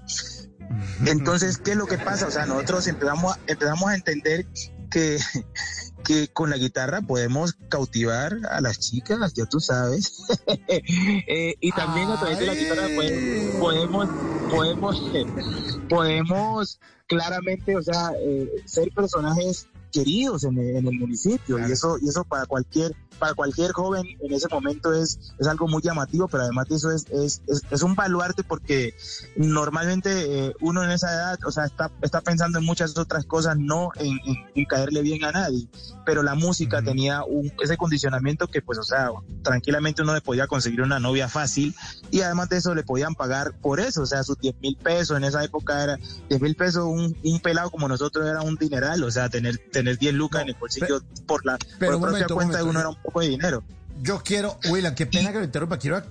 Entonces, 1.06 1.58
¿qué 1.58 1.72
es 1.72 1.78
lo 1.78 1.86
que 1.86 1.98
pasa? 1.98 2.28
O 2.28 2.32
sea, 2.32 2.46
nosotros 2.46 2.88
empezamos 2.88 3.36
a, 3.36 3.40
empezamos 3.48 3.90
a 3.90 3.96
entender 3.96 4.46
que, 4.90 5.18
que 6.04 6.28
con 6.30 6.50
la 6.50 6.58
guitarra 6.58 7.02
podemos 7.02 7.56
cautivar 7.70 8.38
a 8.50 8.62
las 8.62 8.80
chicas, 8.80 9.34
ya 9.34 9.46
tú 9.46 9.60
sabes. 9.60 10.24
eh, 10.68 11.56
y 11.60 11.72
también 11.72 12.10
a 12.10 12.20
través 12.20 12.40
de 12.40 12.46
la 12.46 12.56
guitarra 12.56 12.88
pues, 12.96 13.56
podemos, 13.60 14.10
podemos, 14.50 15.04
podemos 15.90 16.80
claramente, 17.08 17.76
o 17.76 17.82
sea, 17.82 18.12
eh, 18.20 18.50
ser 18.66 18.92
personajes 18.92 19.68
queridos 19.92 20.44
en 20.44 20.58
el, 20.58 20.76
en 20.78 20.88
el 20.88 21.00
municipio 21.00 21.56
claro. 21.56 21.70
y 21.70 21.72
eso 21.72 21.98
y 22.00 22.10
eso 22.10 22.24
para 22.24 22.46
cualquier 22.46 22.96
para 23.20 23.34
cualquier 23.34 23.72
joven 23.72 24.04
en 24.20 24.34
ese 24.34 24.48
momento 24.50 24.94
es, 24.94 25.34
es 25.38 25.48
algo 25.48 25.68
muy 25.68 25.82
llamativo, 25.82 26.28
pero 26.28 26.44
además 26.44 26.68
de 26.68 26.76
eso 26.76 26.92
es, 26.92 27.06
es, 27.12 27.42
es, 27.48 27.62
es 27.70 27.84
un 27.84 27.96
baluarte 27.96 28.44
porque 28.44 28.96
normalmente 29.36 30.48
eh, 30.48 30.54
uno 30.62 30.84
en 30.84 30.92
esa 30.92 31.14
edad, 31.14 31.40
o 31.46 31.52
sea, 31.52 31.66
está, 31.66 31.92
está 32.02 32.22
pensando 32.22 32.60
en 32.60 32.66
muchas 32.66 32.98
otras 32.98 33.26
cosas, 33.26 33.58
no 33.58 33.92
en, 33.96 34.20
en, 34.26 34.36
en 34.56 34.66
caerle 34.66 35.02
bien 35.02 35.24
a 35.24 35.32
nadie, 35.32 35.68
pero 36.06 36.24
la 36.24 36.36
música 36.36 36.80
-huh. 36.82 36.86
tenía 36.86 37.24
un, 37.24 37.52
ese 37.62 37.78
condicionamiento 37.78 38.48
que 38.48 38.62
pues, 38.62 38.80
o 38.80 38.84
sea, 38.84 39.10
tranquilamente 39.44 40.02
uno 40.02 40.14
le 40.14 40.22
podía 40.22 40.48
conseguir 40.48 40.82
una 40.82 41.00
novia 41.00 41.28
fácil 41.28 41.76
y 42.12 42.22
además 42.22 42.50
de 42.50 42.58
eso 42.58 42.74
le 42.76 42.84
podían 42.84 43.16
pagar 43.16 43.54
por 43.54 43.80
eso, 43.80 44.02
o 44.02 44.06
sea, 44.06 44.24
sus 44.24 44.38
10 44.40 44.56
mil 44.62 44.76
pesos 44.78 45.18
en 45.18 45.24
esa 45.24 45.44
época 45.44 45.84
era 45.84 45.98
10 46.30 46.42
mil 46.42 46.56
pesos, 46.56 46.86
un, 46.86 47.16
un, 47.24 47.40
pelado 47.40 47.70
como 47.72 47.88
nosotros 47.88 48.28
era 48.28 48.42
un 48.42 48.56
dineral, 48.56 49.04
o 49.04 49.12
sea, 49.12 49.30
tener, 49.30 49.58
tener 49.72 49.98
10 49.98 50.14
lucas 50.14 50.40
no, 50.40 50.44
en 50.44 50.50
el 50.50 50.60
bolsillo 50.60 51.02
pero, 51.02 51.26
por 51.26 51.46
la 51.46 51.58
por 51.58 51.78
propia 51.80 52.00
momento, 52.00 52.36
cuenta 52.36 52.58
de 52.58 52.64
uno 52.64 52.80
era 52.80 52.90
un 52.90 52.98
poco 53.10 53.22
de 53.22 53.30
dinero. 53.30 53.64
Yo 54.02 54.22
quiero, 54.24 54.58
William, 54.70 54.96
qué 54.96 55.06
pena 55.06 55.32
que 55.32 55.40
lo 55.40 55.44
interrumpa, 55.44 55.78
quiero, 55.78 56.02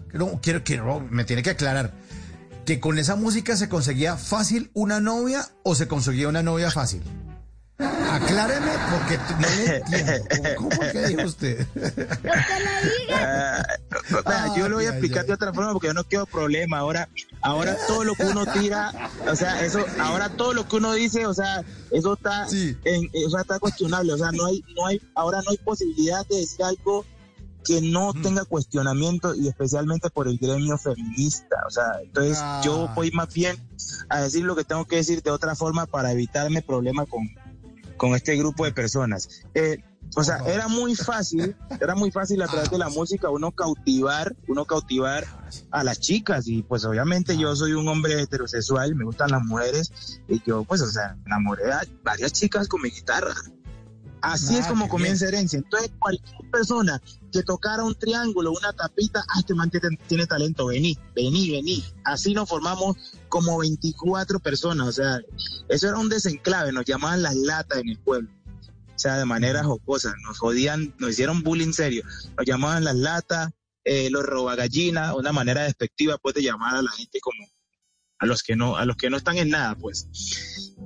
quiero, 0.42 0.62
quiero, 0.62 1.00
me 1.00 1.24
tiene 1.24 1.42
que 1.42 1.50
aclarar 1.50 1.92
que 2.66 2.80
con 2.80 2.98
esa 2.98 3.16
música 3.16 3.56
se 3.56 3.70
conseguía 3.70 4.18
fácil 4.18 4.70
una 4.74 5.00
novia 5.00 5.48
o 5.62 5.74
se 5.74 5.88
conseguía 5.88 6.28
una 6.28 6.42
novia 6.42 6.70
fácil. 6.70 7.02
Acláreme 7.78 8.72
porque 8.90 9.18
no 9.38 9.48
le 9.48 9.76
entiendo. 9.76 10.12
¿Cómo, 10.56 10.68
cómo 10.70 10.90
que 10.90 11.06
dijo 11.06 11.22
usted? 11.22 11.66
Uh, 14.10 14.56
yo 14.56 14.68
lo 14.68 14.76
voy 14.76 14.86
a 14.86 14.90
explicar 14.90 15.26
de 15.26 15.32
otra 15.32 15.52
forma 15.52 15.72
porque 15.72 15.86
yo 15.88 15.94
no 15.94 16.02
quiero 16.04 16.26
problema. 16.26 16.78
Ahora, 16.78 17.08
ahora 17.40 17.76
todo 17.86 18.02
lo 18.04 18.14
que 18.14 18.24
uno 18.24 18.46
tira, 18.46 18.92
o 19.30 19.36
sea, 19.36 19.64
eso, 19.64 19.84
ahora 20.00 20.30
todo 20.30 20.54
lo 20.54 20.66
que 20.66 20.76
uno 20.76 20.92
dice, 20.92 21.26
o 21.26 21.34
sea, 21.34 21.64
eso 21.90 22.14
está, 22.14 22.48
sí. 22.48 22.76
en, 22.84 23.08
o 23.26 23.30
sea, 23.30 23.42
está 23.42 23.60
cuestionable. 23.60 24.12
O 24.12 24.18
sea, 24.18 24.32
no 24.32 24.46
hay, 24.46 24.64
no 24.74 24.86
hay, 24.86 25.00
ahora 25.14 25.40
no 25.44 25.50
hay 25.50 25.58
posibilidad 25.58 26.26
de 26.26 26.36
decir 26.38 26.64
algo 26.64 27.04
que 27.64 27.80
no 27.80 28.12
mm. 28.12 28.22
tenga 28.22 28.44
cuestionamiento 28.44 29.34
y 29.34 29.46
especialmente 29.48 30.10
por 30.10 30.26
el 30.26 30.38
gremio 30.38 30.78
feminista. 30.78 31.62
O 31.66 31.70
sea, 31.70 32.00
entonces 32.02 32.38
ah. 32.40 32.60
yo 32.64 32.88
voy 32.94 33.10
más 33.12 33.32
bien 33.32 33.56
a 34.08 34.20
decir 34.20 34.44
lo 34.44 34.56
que 34.56 34.64
tengo 34.64 34.84
que 34.86 34.96
decir 34.96 35.22
de 35.22 35.30
otra 35.30 35.54
forma 35.54 35.86
para 35.86 36.10
evitarme 36.12 36.62
problemas 36.62 37.08
con, 37.08 37.28
con 37.98 38.14
este 38.14 38.36
grupo 38.36 38.64
de 38.64 38.72
personas. 38.72 39.42
Eh, 39.54 39.78
o 40.16 40.24
sea, 40.24 40.38
era 40.46 40.68
muy 40.68 40.94
fácil, 40.94 41.54
era 41.80 41.94
muy 41.94 42.10
fácil 42.10 42.40
a 42.40 42.46
través 42.46 42.70
de 42.70 42.78
la 42.78 42.88
música 42.88 43.28
uno 43.28 43.52
cautivar, 43.52 44.34
uno 44.48 44.64
cautivar 44.64 45.26
a 45.70 45.84
las 45.84 46.00
chicas. 46.00 46.46
Y 46.48 46.62
pues 46.62 46.84
obviamente 46.84 47.36
yo 47.36 47.54
soy 47.54 47.72
un 47.72 47.86
hombre 47.88 48.22
heterosexual, 48.22 48.94
me 48.94 49.04
gustan 49.04 49.30
las 49.30 49.42
mujeres. 49.44 50.20
Y 50.26 50.42
yo 50.46 50.64
pues 50.64 50.80
o 50.80 50.90
sea, 50.90 51.16
enamoré 51.26 51.70
a 51.72 51.82
varias 52.02 52.32
chicas 52.32 52.68
con 52.68 52.80
mi 52.80 52.90
guitarra. 52.90 53.34
Así 54.20 54.56
ah, 54.56 54.60
es 54.60 54.66
como 54.66 54.88
comienza 54.88 55.26
bien. 55.26 55.34
herencia. 55.34 55.58
Entonces, 55.58 55.90
cualquier 55.98 56.50
persona 56.50 57.00
que 57.32 57.42
tocara 57.42 57.84
un 57.84 57.94
triángulo, 57.94 58.52
una 58.52 58.72
tapita, 58.72 59.24
ah, 59.28 59.40
este 59.40 59.54
man 59.54 59.70
tiene, 59.70 59.96
tiene 60.06 60.26
talento, 60.26 60.66
vení, 60.66 60.98
vení, 61.14 61.50
vení. 61.50 61.84
Así 62.04 62.34
nos 62.34 62.48
formamos 62.48 62.96
como 63.28 63.58
24 63.58 64.40
personas. 64.40 64.88
O 64.88 64.92
sea, 64.92 65.20
eso 65.68 65.88
era 65.88 65.98
un 65.98 66.08
desenclave, 66.08 66.72
nos 66.72 66.84
llamaban 66.84 67.22
las 67.22 67.36
latas 67.36 67.78
en 67.78 67.90
el 67.90 67.98
pueblo. 67.98 68.30
O 68.94 68.98
sea, 68.98 69.16
de 69.16 69.24
manera 69.24 69.62
jocosa, 69.62 70.12
nos 70.24 70.38
jodían, 70.38 70.92
nos 70.98 71.10
hicieron 71.10 71.42
bullying 71.42 71.72
serio. 71.72 72.02
Nos 72.36 72.44
llamaban 72.44 72.82
las 72.82 72.96
latas, 72.96 73.50
eh, 73.84 74.10
los 74.10 74.24
robagallinas, 74.24 75.14
una 75.14 75.32
manera 75.32 75.62
despectiva 75.62 76.18
pues 76.18 76.34
de 76.34 76.42
llamar 76.42 76.74
a 76.74 76.82
la 76.82 76.90
gente 76.90 77.20
como 77.20 77.46
a 78.18 78.26
los 78.26 78.42
que 78.42 78.56
no, 78.56 78.76
a 78.76 78.84
los 78.84 78.96
que 78.96 79.08
no 79.08 79.16
están 79.16 79.38
en 79.38 79.50
nada, 79.50 79.76
pues. 79.76 80.08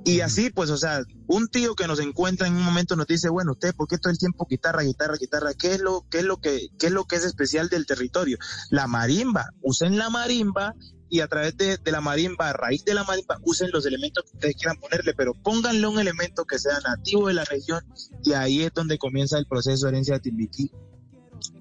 Y 0.04 0.20
así, 0.20 0.50
pues, 0.50 0.70
o 0.70 0.76
sea, 0.76 1.02
un 1.28 1.48
tío 1.48 1.74
que 1.76 1.86
nos 1.86 2.00
encuentra 2.00 2.48
en 2.48 2.56
un 2.56 2.64
momento 2.64 2.96
nos 2.96 3.06
dice, 3.06 3.28
bueno, 3.28 3.52
usted, 3.52 3.74
¿por 3.74 3.86
qué 3.86 3.98
todo 3.98 4.10
el 4.10 4.18
tiempo 4.18 4.46
guitarra, 4.50 4.82
guitarra, 4.82 5.16
guitarra? 5.16 5.54
¿Qué 5.54 5.74
es 5.74 5.80
lo, 5.80 6.06
qué 6.10 6.18
es 6.18 6.24
lo 6.24 6.38
que, 6.38 6.68
qué 6.78 6.86
es 6.86 6.92
lo 6.92 7.04
que 7.04 7.16
es 7.16 7.24
especial 7.24 7.68
del 7.68 7.86
territorio? 7.86 8.36
La 8.70 8.88
marimba. 8.88 9.50
Usen 9.60 9.98
la 9.98 10.10
marimba 10.10 10.74
y 11.08 11.20
a 11.20 11.28
través 11.28 11.56
de, 11.56 11.76
de, 11.76 11.92
la 11.92 12.00
marimba, 12.00 12.48
a 12.48 12.52
raíz 12.52 12.84
de 12.84 12.94
la 12.94 13.04
marimba, 13.04 13.38
usen 13.44 13.70
los 13.70 13.86
elementos 13.86 14.24
que 14.24 14.36
ustedes 14.36 14.56
quieran 14.56 14.80
ponerle, 14.80 15.14
pero 15.14 15.34
pónganle 15.34 15.86
un 15.86 16.00
elemento 16.00 16.46
que 16.46 16.58
sea 16.58 16.80
nativo 16.80 17.28
de 17.28 17.34
la 17.34 17.44
región 17.44 17.84
y 18.24 18.32
ahí 18.32 18.62
es 18.62 18.72
donde 18.72 18.98
comienza 18.98 19.38
el 19.38 19.46
proceso 19.46 19.86
de 19.86 19.92
herencia 19.92 20.14
de 20.14 20.20
Timbiquí. 20.20 20.72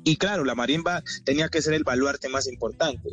Y 0.04 0.18
claro, 0.18 0.46
la 0.46 0.56
marimba 0.56 1.04
tenía 1.26 1.50
que 1.50 1.62
ser 1.62 1.74
el 1.74 1.84
baluarte 1.84 2.30
más 2.30 2.48
importante. 2.48 3.10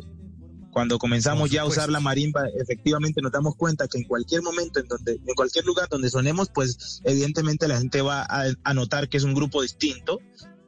Cuando 0.71 0.99
comenzamos 0.99 1.49
ya 1.49 1.61
a 1.61 1.65
usar 1.65 1.89
la 1.89 1.99
marimba, 1.99 2.47
efectivamente 2.59 3.21
nos 3.21 3.31
damos 3.31 3.55
cuenta 3.55 3.87
que 3.87 3.97
en 3.97 4.03
cualquier 4.03 4.41
momento, 4.43 4.79
en 4.79 4.87
donde, 4.87 5.13
en 5.13 5.35
cualquier 5.35 5.65
lugar 5.65 5.89
donde 5.89 6.09
sonemos, 6.09 6.49
pues 6.49 7.01
evidentemente 7.03 7.67
la 7.67 7.77
gente 7.77 8.01
va 8.01 8.21
a, 8.21 8.45
a 8.63 8.73
notar 8.73 9.09
que 9.09 9.17
es 9.17 9.23
un 9.23 9.33
grupo 9.33 9.61
distinto. 9.61 10.19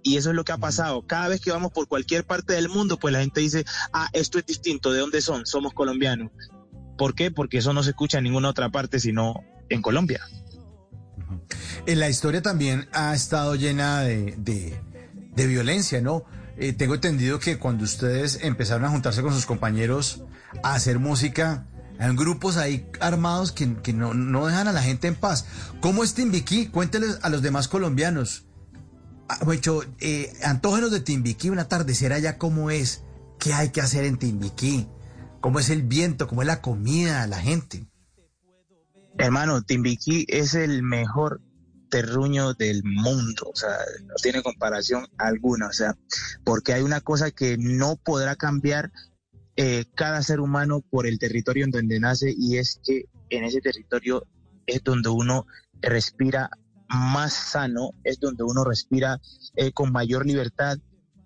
Y 0.03 0.17
eso 0.17 0.31
es 0.31 0.35
lo 0.35 0.43
que 0.43 0.51
ha 0.51 0.57
pasado. 0.57 1.05
Cada 1.05 1.27
vez 1.27 1.41
que 1.41 1.51
vamos 1.51 1.71
por 1.71 1.87
cualquier 1.87 2.25
parte 2.25 2.53
del 2.53 2.69
mundo, 2.69 2.97
pues 2.97 3.13
la 3.13 3.19
gente 3.19 3.41
dice, 3.41 3.65
ah, 3.93 4.09
esto 4.13 4.39
es 4.39 4.45
distinto. 4.47 4.91
¿De 4.91 4.99
dónde 4.99 5.21
son? 5.21 5.45
Somos 5.45 5.73
colombianos. 5.73 6.31
¿Por 6.97 7.13
qué? 7.13 7.29
Porque 7.29 7.59
eso 7.59 7.71
no 7.71 7.83
se 7.83 7.91
escucha 7.91 8.17
en 8.17 8.23
ninguna 8.23 8.49
otra 8.49 8.71
parte, 8.71 8.99
sino 8.99 9.43
en 9.69 9.81
Colombia. 9.83 10.21
En 11.85 11.99
la 11.99 12.09
historia 12.09 12.41
también 12.41 12.87
ha 12.93 13.13
estado 13.13 13.55
llena 13.55 14.01
de, 14.01 14.35
de, 14.37 14.81
de 15.35 15.47
violencia, 15.47 16.01
¿no? 16.01 16.25
Eh, 16.57 16.73
tengo 16.73 16.95
entendido 16.95 17.39
que 17.39 17.57
cuando 17.57 17.83
ustedes 17.83 18.39
empezaron 18.41 18.85
a 18.85 18.89
juntarse 18.89 19.21
con 19.21 19.33
sus 19.33 19.45
compañeros 19.45 20.23
a 20.63 20.75
hacer 20.75 20.99
música, 20.99 21.65
hay 21.97 22.15
grupos 22.15 22.57
ahí 22.57 22.87
armados 22.99 23.51
que, 23.51 23.67
no, 23.93 24.45
dejan 24.45 24.67
a 24.67 24.73
la 24.73 24.81
gente 24.81 25.07
en 25.07 25.15
paz. 25.15 25.45
¿Cómo 25.79 26.03
es 26.03 26.13
Timbiquí? 26.13 26.67
Cuénteles 26.67 27.19
a 27.21 27.29
los 27.29 27.41
demás 27.41 27.67
colombianos. 27.67 28.45
Ah, 29.29 29.39
hecho, 29.53 29.83
eh, 29.99 30.33
antógenos 30.43 30.91
de 30.91 30.99
Timbiquí, 30.99 31.49
un 31.49 31.59
atardecer 31.59 32.11
allá, 32.11 32.37
¿cómo 32.37 32.69
es? 32.69 33.03
¿Qué 33.39 33.53
hay 33.53 33.69
que 33.69 33.81
hacer 33.81 34.03
en 34.03 34.17
Timbiquí? 34.17 34.87
¿Cómo 35.39 35.59
es 35.59 35.69
el 35.69 35.83
viento? 35.83 36.27
¿Cómo 36.27 36.41
es 36.41 36.47
la 36.47 36.61
comida? 36.61 37.25
La 37.27 37.39
gente. 37.39 37.87
Hermano, 39.17 39.61
Timbiquí 39.61 40.25
es 40.27 40.55
el 40.55 40.83
mejor 40.83 41.41
terruño 41.91 42.53
del 42.53 42.81
mundo, 42.83 43.51
o 43.53 43.55
sea, 43.55 43.77
no 44.05 44.15
tiene 44.15 44.41
comparación 44.41 45.05
alguna, 45.17 45.67
o 45.67 45.73
sea, 45.73 45.95
porque 46.43 46.73
hay 46.73 46.81
una 46.81 47.01
cosa 47.01 47.29
que 47.29 47.57
no 47.59 47.97
podrá 47.97 48.35
cambiar 48.35 48.91
eh, 49.57 49.85
cada 49.93 50.23
ser 50.23 50.39
humano 50.39 50.81
por 50.89 51.05
el 51.05 51.19
territorio 51.19 51.65
en 51.65 51.71
donde 51.71 51.99
nace 51.99 52.33
y 52.35 52.57
es 52.57 52.79
que 52.83 53.05
en 53.29 53.43
ese 53.43 53.59
territorio 53.61 54.25
es 54.65 54.83
donde 54.83 55.09
uno 55.09 55.45
respira 55.81 56.49
más 56.87 57.33
sano, 57.33 57.91
es 58.03 58.19
donde 58.19 58.43
uno 58.43 58.63
respira 58.63 59.19
eh, 59.55 59.71
con 59.71 59.91
mayor 59.91 60.25
libertad 60.25 60.77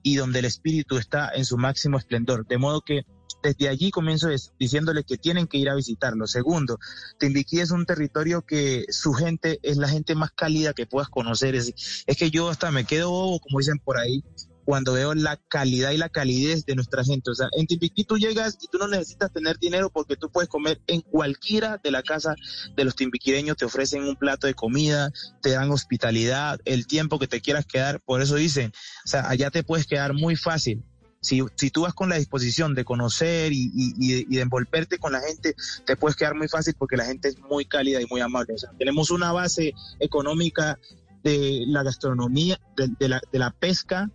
y 0.02 0.16
donde 0.16 0.40
el 0.40 0.46
espíritu 0.46 0.98
está 0.98 1.30
en 1.34 1.46
su 1.46 1.58
máximo 1.58 1.98
esplendor. 1.98 2.46
De 2.48 2.58
modo 2.58 2.82
que 2.82 3.04
desde 3.46 3.70
allí 3.70 3.92
comienzo 3.92 4.30
diciéndole 4.58 5.04
que 5.04 5.18
tienen 5.18 5.46
que 5.46 5.60
ir 5.60 5.70
a 5.70 5.76
visitarlo. 5.76 6.26
Segundo, 6.26 6.80
Timbiquí 7.20 7.60
es 7.60 7.70
un 7.70 7.86
territorio 7.86 8.42
que 8.42 8.86
su 8.90 9.14
gente 9.14 9.60
es 9.62 9.78
la 9.78 9.88
gente 9.88 10.16
más 10.16 10.32
cálida 10.32 10.74
que 10.74 10.88
puedas 10.88 11.10
conocer. 11.10 11.54
Es, 11.54 12.04
es 12.08 12.18
que 12.18 12.32
yo 12.32 12.50
hasta 12.50 12.72
me 12.72 12.86
quedo 12.86 13.12
bobo, 13.12 13.40
como 13.40 13.60
dicen 13.60 13.78
por 13.78 14.00
ahí, 14.00 14.24
cuando 14.66 14.94
veo 14.94 15.14
la 15.14 15.38
calidad 15.38 15.92
y 15.92 15.98
la 15.98 16.10
calidez 16.10 16.66
de 16.66 16.74
nuestra 16.74 17.04
gente. 17.04 17.30
O 17.30 17.36
sea, 17.36 17.48
en 17.56 17.68
Timbiquí 17.68 18.04
tú 18.04 18.18
llegas 18.18 18.58
y 18.60 18.68
tú 18.68 18.80
no 18.80 18.88
necesitas 18.88 19.32
tener 19.32 19.60
dinero 19.60 19.92
porque 19.92 20.16
tú 20.16 20.32
puedes 20.32 20.50
comer 20.50 20.82
en 20.88 21.02
cualquiera 21.02 21.80
de 21.84 21.92
la 21.92 22.02
casa 22.02 22.36
de 22.76 22.84
los 22.84 22.96
timbiquireños, 22.96 23.58
te 23.58 23.66
ofrecen 23.66 24.04
un 24.04 24.16
plato 24.16 24.48
de 24.48 24.56
comida, 24.56 25.12
te 25.44 25.52
dan 25.52 25.70
hospitalidad, 25.70 26.60
el 26.66 26.88
tiempo 26.88 27.20
que 27.20 27.28
te 27.28 27.42
quieras 27.42 27.68
quedar. 27.68 28.02
Por 28.02 28.24
eso 28.24 28.36
dicen, 28.36 28.72
o 29.06 29.08
sea, 29.08 29.30
allá 29.30 29.52
te 29.52 29.64
puedes 29.64 29.86
quedar 29.86 30.14
muy 30.14 30.36
fácil. 30.36 30.84
Si, 31.26 31.42
si 31.56 31.72
tú 31.72 31.82
vas 31.82 31.94
con 31.94 32.10
la 32.10 32.18
disposición 32.18 32.76
de 32.76 32.86
conocer 32.86 33.52
y, 33.52 33.72
y, 33.74 34.26
de 34.36 34.42
envolverte 34.42 35.00
con 35.00 35.12
la 35.12 35.22
gente, 35.22 35.56
te 35.86 35.96
puedes 35.96 36.16
quedar 36.16 36.36
muy 36.36 36.48
fácil 36.48 36.76
porque 36.78 36.98
la 36.98 37.06
gente 37.06 37.30
es 37.30 37.40
muy 37.40 37.66
cálida 37.66 38.02
y 38.02 38.06
muy 38.06 38.22
amable. 38.22 38.54
O 38.54 38.58
sea, 38.58 38.70
tenemos 38.78 39.10
una 39.10 39.32
base 39.32 39.74
económica 40.00 40.80
de 41.24 41.64
la 41.68 41.82
gastronomía, 41.82 42.60
de, 42.76 43.10
la, 43.10 43.20
de 43.32 43.40
la 43.40 43.50
pesca, 43.52 44.12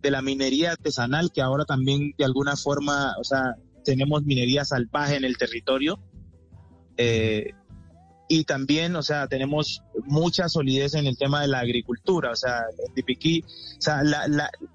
de 0.00 0.10
la 0.12 0.22
minería 0.22 0.72
artesanal, 0.72 1.32
que 1.32 1.42
ahora 1.42 1.64
también 1.64 2.14
de 2.16 2.24
alguna 2.24 2.56
forma, 2.56 3.16
o 3.18 3.24
sea, 3.24 3.56
tenemos 3.84 4.22
minería 4.24 4.64
salvaje 4.64 5.16
en 5.16 5.24
el 5.24 5.36
territorio. 5.36 5.98
Eh, 6.96 7.54
y 8.34 8.44
también, 8.44 8.96
o 8.96 9.02
sea, 9.02 9.26
tenemos 9.26 9.82
mucha 10.06 10.48
solidez 10.48 10.94
en 10.94 11.06
el 11.06 11.18
tema 11.18 11.42
de 11.42 11.48
la 11.48 11.58
agricultura, 11.58 12.30
o 12.30 12.34
sea, 12.36 12.62
en 12.86 12.94
Tipiquí, 12.94 13.44
o 13.44 13.80
sea, 13.82 14.00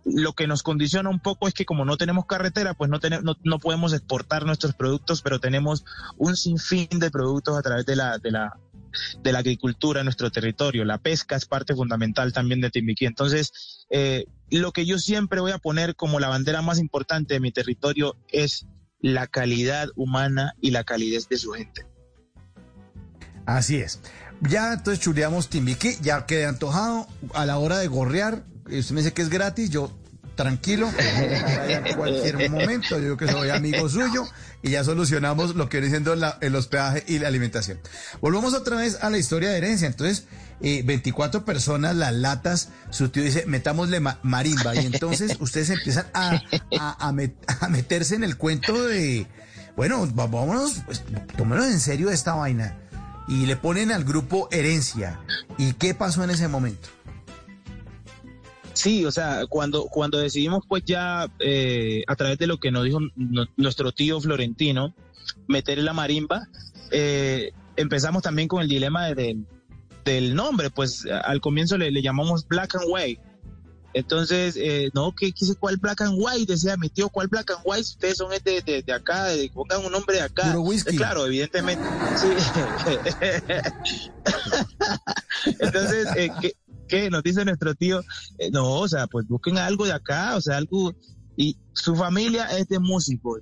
lo 0.05 0.33
que 0.33 0.45
nos 0.45 0.61
condiciona 0.61 1.09
un 1.09 1.19
poco 1.19 1.47
es 1.47 1.55
que 1.55 1.65
como 1.65 1.83
no 1.83 1.97
tenemos 1.97 2.27
carretera, 2.27 2.75
pues 2.75 2.91
no, 2.91 2.99
tenemos, 2.99 3.35
no, 3.43 3.57
podemos 3.57 3.93
exportar 3.93 4.45
nuestros 4.45 4.75
productos, 4.75 5.23
pero 5.23 5.39
tenemos 5.39 5.85
un 6.17 6.37
sinfín 6.37 6.99
de 6.99 7.09
productos 7.09 7.57
a 7.57 7.63
través 7.63 7.87
de 7.87 7.95
la, 7.95 8.19
de 8.19 8.29
la, 8.29 8.59
de 9.23 9.31
la 9.31 9.39
agricultura 9.39 10.01
en 10.01 10.05
nuestro 10.05 10.29
territorio. 10.29 10.85
La 10.85 10.99
pesca 10.99 11.35
es 11.35 11.47
parte 11.47 11.73
fundamental 11.73 12.33
también 12.33 12.61
de 12.61 12.69
Timbiquí. 12.69 13.07
Entonces, 13.07 13.87
eh, 13.89 14.25
lo 14.51 14.71
que 14.71 14.85
yo 14.85 14.99
siempre 14.99 15.41
voy 15.41 15.51
a 15.51 15.57
poner 15.57 15.95
como 15.95 16.19
la 16.19 16.29
bandera 16.29 16.61
más 16.61 16.77
importante 16.77 17.33
de 17.33 17.39
mi 17.39 17.51
territorio 17.51 18.17
es 18.27 18.67
la 19.01 19.25
calidad 19.25 19.89
humana 19.95 20.53
y 20.61 20.69
la 20.69 20.83
calidez 20.83 21.27
de 21.27 21.39
su 21.39 21.53
gente. 21.53 21.87
Así 23.47 23.77
es. 23.77 23.99
Ya 24.41 24.73
entonces 24.73 25.03
chuleamos 25.03 25.49
Timbiquí, 25.49 25.97
ya 26.01 26.25
quedé 26.27 26.45
antojado 26.45 27.07
a 27.33 27.45
la 27.45 27.57
hora 27.57 27.79
de 27.79 27.87
gorrear. 27.87 28.43
Usted 28.65 28.91
me 28.91 29.01
dice 29.01 29.13
que 29.13 29.23
es 29.23 29.29
gratis, 29.29 29.69
yo 29.71 29.97
tranquilo, 30.35 30.91
en 31.67 31.95
cualquier 31.95 32.49
momento, 32.51 32.99
yo 32.99 33.17
que 33.17 33.27
soy 33.27 33.49
amigo 33.49 33.89
suyo 33.89 34.27
y 34.61 34.71
ya 34.71 34.83
solucionamos 34.83 35.55
lo 35.55 35.69
que 35.69 35.79
viene 35.79 35.89
siendo 35.89 36.13
el 36.41 36.55
hospedaje 36.55 37.03
y 37.07 37.19
la 37.19 37.29
alimentación. 37.29 37.79
Volvamos 38.21 38.53
otra 38.53 38.75
vez 38.75 38.99
a 39.01 39.09
la 39.09 39.17
historia 39.17 39.49
de 39.49 39.57
herencia. 39.57 39.87
Entonces, 39.87 40.25
24 40.59 41.39
eh, 41.39 41.43
personas, 41.43 41.95
las 41.95 42.13
latas, 42.13 42.69
su 42.89 43.09
tío 43.09 43.23
dice, 43.23 43.45
metámosle 43.47 44.01
marimba. 44.21 44.75
Y 44.75 44.85
entonces 44.85 45.37
ustedes 45.39 45.69
empiezan 45.69 46.05
a, 46.13 46.39
a, 46.99 47.69
meterse 47.69 48.15
en 48.15 48.25
el 48.25 48.37
cuento 48.37 48.85
de, 48.85 49.25
bueno, 49.77 50.05
vámonos, 50.13 50.83
pues, 50.85 51.01
en 51.39 51.79
serio 51.79 52.09
esta 52.09 52.35
vaina. 52.35 52.75
Y 53.27 53.45
le 53.45 53.55
ponen 53.57 53.91
al 53.91 54.03
grupo 54.03 54.47
herencia. 54.51 55.19
¿Y 55.57 55.73
qué 55.73 55.93
pasó 55.93 56.23
en 56.23 56.29
ese 56.29 56.47
momento? 56.47 56.89
Sí, 58.77 59.05
o 59.05 59.11
sea, 59.11 59.47
cuando, 59.49 59.85
cuando 59.85 60.19
decidimos 60.19 60.63
pues 60.67 60.83
ya 60.85 61.27
eh, 61.39 62.03
a 62.05 62.15
través 62.15 62.37
de 62.37 62.45
lo 62.45 62.59
que 62.59 62.71
nos 62.71 62.83
dijo 62.83 62.99
nuestro 63.55 63.91
tío 63.91 64.21
Florentino, 64.21 64.93
meter 65.47 65.79
la 65.79 65.93
marimba, 65.93 66.47
eh, 66.91 67.53
empezamos 67.75 68.21
también 68.21 68.47
con 68.47 68.61
el 68.61 68.67
dilema 68.67 69.07
del 69.07 70.35
nombre, 70.35 70.69
pues 70.69 71.07
al 71.07 71.41
comienzo 71.41 71.77
le, 71.77 71.91
llamamos 72.03 72.47
Black 72.47 72.75
and 72.75 72.85
White. 72.87 73.21
Entonces, 73.97 74.55
eh, 74.57 74.91
no, 74.93 75.11
¿qué, 75.15 75.33
qué, 75.33 75.55
cuál 75.59 75.77
Black 75.77 76.01
and 76.01 76.13
White? 76.19 76.53
Decía 76.53 76.77
mi 76.77 76.87
tío, 76.87 77.09
¿cuál 77.09 77.29
Black 77.29 77.49
and 77.49 77.61
White? 77.65 77.81
Ustedes 77.81 78.17
son 78.17 78.29
de, 78.29 78.61
de, 78.61 78.83
de 78.83 78.93
acá, 78.93 79.25
de, 79.25 79.49
pongan 79.51 79.83
un 79.83 79.91
nombre 79.91 80.17
de 80.17 80.21
acá. 80.21 80.55
claro, 80.95 81.25
evidentemente. 81.25 81.83
Sí. 82.15 82.27
Entonces, 85.59 86.07
eh, 86.15 86.29
¿qué, 86.39 86.53
¿qué? 86.87 87.09
Nos 87.09 87.23
dice 87.23 87.43
nuestro 87.43 87.73
tío, 87.73 88.01
eh, 88.37 88.51
no, 88.51 88.81
o 88.81 88.87
sea, 88.87 89.07
pues 89.07 89.27
busquen 89.27 89.57
algo 89.57 89.85
de 89.85 89.93
acá, 89.93 90.35
o 90.35 90.41
sea, 90.41 90.57
algo. 90.57 90.93
Y 91.35 91.57
su 91.73 91.95
familia 91.95 92.45
es 92.55 92.67
de 92.67 92.77
músicos. 92.77 93.41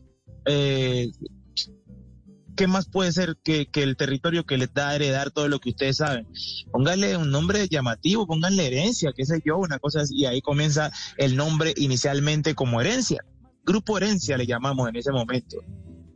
Eh, 2.55 2.57
¿Qué 2.57 2.67
más 2.67 2.87
puede 2.87 3.11
ser 3.11 3.37
que, 3.43 3.67
el 3.73 3.97
territorio 3.97 4.45
que 4.45 4.57
les 4.57 4.73
da 4.73 4.89
a 4.89 4.95
heredar 4.95 5.31
todo 5.31 5.47
lo 5.47 5.59
que 5.59 5.69
ustedes 5.69 5.97
saben? 5.97 6.27
Pónganle 6.71 7.17
un 7.17 7.29
nombre 7.31 7.67
llamativo, 7.67 8.25
pónganle 8.25 8.67
herencia, 8.67 9.13
qué 9.15 9.25
sé 9.25 9.41
yo, 9.45 9.57
una 9.57 9.79
cosa 9.79 10.01
así, 10.01 10.15
y 10.15 10.25
ahí 10.25 10.41
comienza 10.41 10.91
el 11.17 11.35
nombre 11.35 11.73
inicialmente 11.77 12.55
como 12.55 12.81
herencia. 12.81 13.23
Grupo 13.63 13.97
herencia 13.97 14.37
le 14.37 14.45
llamamos 14.45 14.87
en 14.89 14.95
ese 14.95 15.11
momento. 15.11 15.57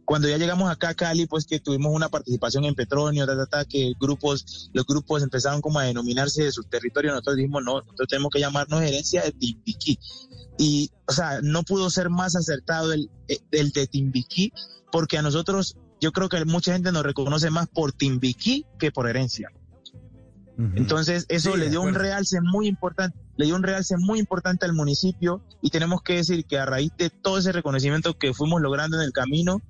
Cuando 0.06 0.28
ya 0.28 0.38
llegamos 0.38 0.71
acá 0.71 0.89
a 0.89 0.93
Cali, 0.95 1.28
pues 1.28 1.45
que 1.45 1.60
tuvimos 1.60 1.93
una 1.93 2.10
participación 2.10 2.65
en 2.65 2.73
Petronio, 2.73 3.28
que 3.69 3.93
grupos, 3.99 4.71
los 4.73 4.86
grupos 4.86 5.21
empezaron 5.21 5.62
como 5.62 5.78
a 5.78 5.84
denominarse 5.84 6.45
de 6.45 6.52
su 6.52 6.63
territorio, 6.63 7.12
nosotros 7.12 7.36
dijimos, 7.36 7.63
no, 7.63 7.82
nosotros 7.82 8.08
tenemos 8.08 8.32
que 8.32 8.39
llamarnos 8.39 8.82
herencia 8.82 9.21
de 9.21 9.32
Timbiquí. 9.34 9.99
Y, 10.58 10.89
o 11.08 11.12
sea, 11.12 11.41
no 11.43 11.62
pudo 11.62 11.91
ser 11.91 12.10
más 12.10 12.36
acertado 12.36 12.91
el, 12.91 13.10
el 13.52 13.69
de 13.71 13.86
Timbiquí, 13.86 14.52
porque 14.91 15.19
a 15.19 15.21
nosotros, 15.21 15.78
yo 16.00 16.12
creo 16.12 16.30
que 16.30 16.44
mucha 16.46 16.74
gente 16.74 16.92
nos 16.92 17.04
reconoce 17.04 17.50
más 17.50 17.68
por 17.68 17.92
Timbiquí 17.92 18.66
que 18.78 18.92
por 18.92 19.08
herencia. 19.08 19.52
Entonces, 20.76 21.26
eso 21.30 21.56
le 21.56 21.70
dio 21.70 21.82
un 21.82 21.94
realce 21.94 22.42
muy 22.42 22.68
importante, 22.68 23.18
le 23.38 23.46
dio 23.46 23.56
un 23.56 23.64
realce 23.64 23.96
muy 23.98 24.20
importante 24.20 24.66
al 24.66 24.74
municipio 24.74 25.42
y 25.62 25.70
tenemos 25.70 26.02
que 26.02 26.16
decir 26.16 26.44
que 26.44 26.58
a 26.58 26.66
raíz 26.66 26.92
de 26.98 27.10
todo 27.10 27.38
ese 27.38 27.54
reconocimiento 27.54 28.18
que 28.18 28.34
fuimos 28.34 28.62
logrando 28.62 28.98
en 28.98 29.04
el 29.04 29.14
camino, 29.14 29.62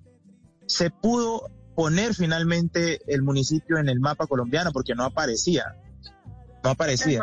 se 0.66 0.90
pudo 0.90 1.52
poner 1.76 2.16
finalmente 2.16 3.02
el 3.06 3.22
municipio 3.22 3.78
en 3.78 3.88
el 3.88 4.00
mapa 4.00 4.26
colombiano 4.26 4.72
porque 4.72 4.96
no 4.96 5.04
aparecía 5.04 5.76
no 6.64 6.72
aparecía. 6.72 7.22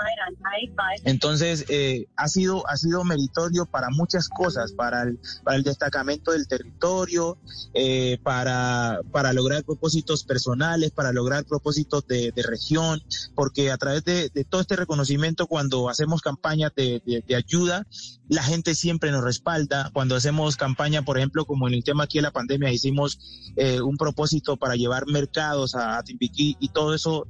Entonces, 1.05 1.64
eh, 1.68 2.07
ha, 2.16 2.29
sido, 2.29 2.68
ha 2.68 2.77
sido 2.77 3.05
meritorio 3.05 3.66
para 3.66 3.88
muchas 3.90 4.29
cosas, 4.29 4.72
para 4.72 5.03
el, 5.03 5.18
para 5.44 5.57
el 5.57 5.62
destacamento 5.62 6.33
del 6.33 6.49
territorio, 6.49 7.38
eh, 7.75 8.18
para, 8.22 9.01
para 9.12 9.33
lograr 9.33 9.64
propósitos 9.64 10.25
personales, 10.25 10.90
para 10.90 11.12
lograr 11.12 11.44
propósitos 11.44 12.07
de, 12.07 12.33
región, 12.37 13.03
porque 13.35 13.70
a 13.70 13.77
través 13.77 14.05
de, 14.05 14.31
todo 14.49 14.61
este 14.61 14.77
reconocimiento, 14.77 15.46
cuando 15.46 15.88
hacemos 15.88 16.20
campañas 16.22 16.72
de, 16.77 17.03
ayuda, 17.37 17.87
la 18.29 18.42
gente 18.42 18.75
siempre 18.75 19.11
nos 19.11 19.22
respalda. 19.25 19.90
Cuando 19.92 20.16
hacemos 20.16 20.57
campaña, 20.57 21.03
por 21.03 21.18
ejemplo, 21.18 21.44
como 21.44 21.68
en 21.68 21.75
el 21.75 21.85
tema 21.85 22.05
aquí 22.05 22.18
de 22.18 22.22
la 22.22 22.31
pandemia, 22.31 22.72
hicimos 22.72 23.53
eh, 23.57 23.81
un 23.81 23.96
propósito 23.96 24.57
para 24.57 24.77
llevar 24.77 25.07
mercados 25.07 25.75
a, 25.75 25.99
a 25.99 26.03
Timbiquí 26.03 26.57
y 26.61 26.68
todo 26.68 26.94
eso 26.94 27.27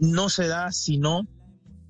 no 0.00 0.28
se 0.28 0.46
da 0.46 0.70
sino 0.70 1.26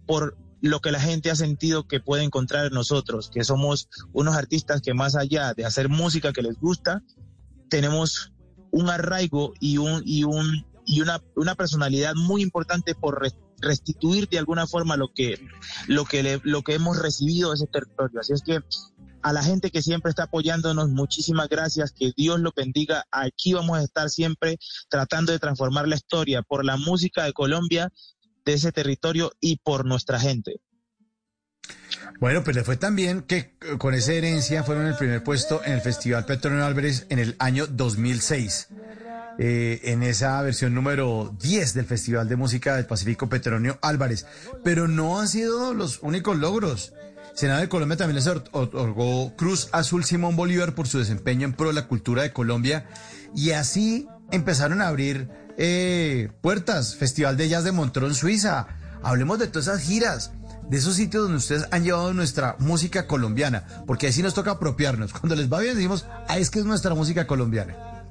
por 0.08 0.38
lo 0.60 0.80
que 0.80 0.90
la 0.90 1.00
gente 1.00 1.30
ha 1.30 1.36
sentido 1.36 1.86
que 1.86 2.00
puede 2.00 2.24
encontrar 2.24 2.66
en 2.66 2.72
nosotros, 2.72 3.30
que 3.32 3.44
somos 3.44 3.88
unos 4.12 4.34
artistas 4.34 4.80
que 4.80 4.94
más 4.94 5.14
allá 5.14 5.52
de 5.54 5.64
hacer 5.64 5.88
música 5.88 6.32
que 6.32 6.42
les 6.42 6.58
gusta, 6.58 7.02
tenemos 7.68 8.32
un 8.70 8.88
arraigo 8.88 9.52
y 9.60 9.76
un 9.76 10.02
y 10.04 10.24
un 10.24 10.66
y 10.86 11.02
una, 11.02 11.22
una 11.36 11.54
personalidad 11.54 12.14
muy 12.14 12.42
importante 12.42 12.94
por 12.94 13.22
restituir 13.60 14.28
de 14.28 14.38
alguna 14.38 14.66
forma 14.66 14.96
lo 14.96 15.12
que 15.14 15.38
lo 15.86 16.06
que 16.06 16.40
lo 16.42 16.62
que 16.62 16.74
hemos 16.74 16.98
recibido 16.98 17.50
de 17.50 17.56
ese 17.56 17.66
territorio. 17.66 18.20
Así 18.20 18.32
es 18.32 18.42
que 18.42 18.60
a 19.20 19.32
la 19.32 19.42
gente 19.42 19.70
que 19.70 19.82
siempre 19.82 20.10
está 20.10 20.24
apoyándonos, 20.24 20.88
muchísimas 20.88 21.48
gracias, 21.48 21.92
que 21.92 22.12
Dios 22.16 22.40
lo 22.40 22.52
bendiga. 22.56 23.04
Aquí 23.10 23.52
vamos 23.52 23.78
a 23.78 23.82
estar 23.82 24.08
siempre 24.08 24.58
tratando 24.88 25.32
de 25.32 25.38
transformar 25.38 25.86
la 25.86 25.96
historia 25.96 26.42
por 26.42 26.64
la 26.64 26.76
música 26.76 27.24
de 27.24 27.32
Colombia 27.32 27.92
de 28.48 28.54
ese 28.54 28.72
territorio 28.72 29.32
y 29.40 29.58
por 29.58 29.84
nuestra 29.84 30.18
gente. 30.18 30.60
Bueno, 32.18 32.42
pues 32.42 32.56
le 32.56 32.64
fue 32.64 32.76
tan 32.76 32.96
bien 32.96 33.22
que 33.22 33.36
eh, 33.36 33.78
con 33.78 33.94
esa 33.94 34.12
herencia 34.12 34.64
fueron 34.64 34.86
el 34.86 34.96
primer 34.96 35.22
puesto 35.22 35.62
en 35.64 35.72
el 35.74 35.80
Festival 35.80 36.24
Petronio 36.24 36.64
Álvarez 36.64 37.06
en 37.10 37.18
el 37.18 37.36
año 37.38 37.66
2006. 37.66 38.68
Eh, 39.40 39.80
en 39.84 40.02
esa 40.02 40.40
versión 40.42 40.74
número 40.74 41.36
10 41.40 41.74
del 41.74 41.84
Festival 41.84 42.28
de 42.28 42.36
Música 42.36 42.74
del 42.74 42.86
Pacífico 42.86 43.28
Petronio 43.28 43.78
Álvarez. 43.82 44.26
Pero 44.64 44.88
no 44.88 45.20
han 45.20 45.28
sido 45.28 45.74
los 45.74 46.02
únicos 46.02 46.38
logros. 46.38 46.94
Senado 47.34 47.60
de 47.60 47.68
Colombia 47.68 47.98
también 47.98 48.16
les 48.16 48.26
otorgó 48.26 49.36
Cruz 49.36 49.68
Azul 49.72 50.04
Simón 50.04 50.34
Bolívar 50.34 50.74
por 50.74 50.88
su 50.88 50.98
desempeño 50.98 51.44
en 51.44 51.52
pro 51.52 51.68
de 51.68 51.74
la 51.74 51.86
cultura 51.86 52.22
de 52.22 52.32
Colombia. 52.32 52.86
Y 53.36 53.50
así 53.50 54.08
empezaron 54.32 54.80
a 54.80 54.88
abrir 54.88 55.28
eh, 55.58 56.30
puertas. 56.40 56.96
Festival 56.96 57.36
de 57.36 57.48
Jazz 57.48 57.64
de 57.64 57.72
Montrón, 57.72 58.14
Suiza. 58.14 58.68
Hablemos 59.02 59.38
de 59.38 59.48
todas 59.48 59.68
esas 59.68 59.82
giras 59.82 60.32
de 60.68 60.76
esos 60.76 60.96
sitios 60.96 61.24
donde 61.24 61.38
ustedes 61.38 61.66
han 61.70 61.82
llevado 61.82 62.12
nuestra 62.12 62.56
música 62.58 63.06
colombiana, 63.06 63.66
porque 63.86 64.08
así 64.08 64.22
nos 64.22 64.34
toca 64.34 64.52
apropiarnos. 64.52 65.12
Cuando 65.12 65.34
les 65.34 65.50
va 65.50 65.60
bien 65.60 65.74
decimos, 65.74 66.06
ah, 66.28 66.38
es 66.38 66.50
que 66.50 66.58
es 66.58 66.64
nuestra 66.64 66.94
música 66.94 67.26
colombiana. 67.26 68.04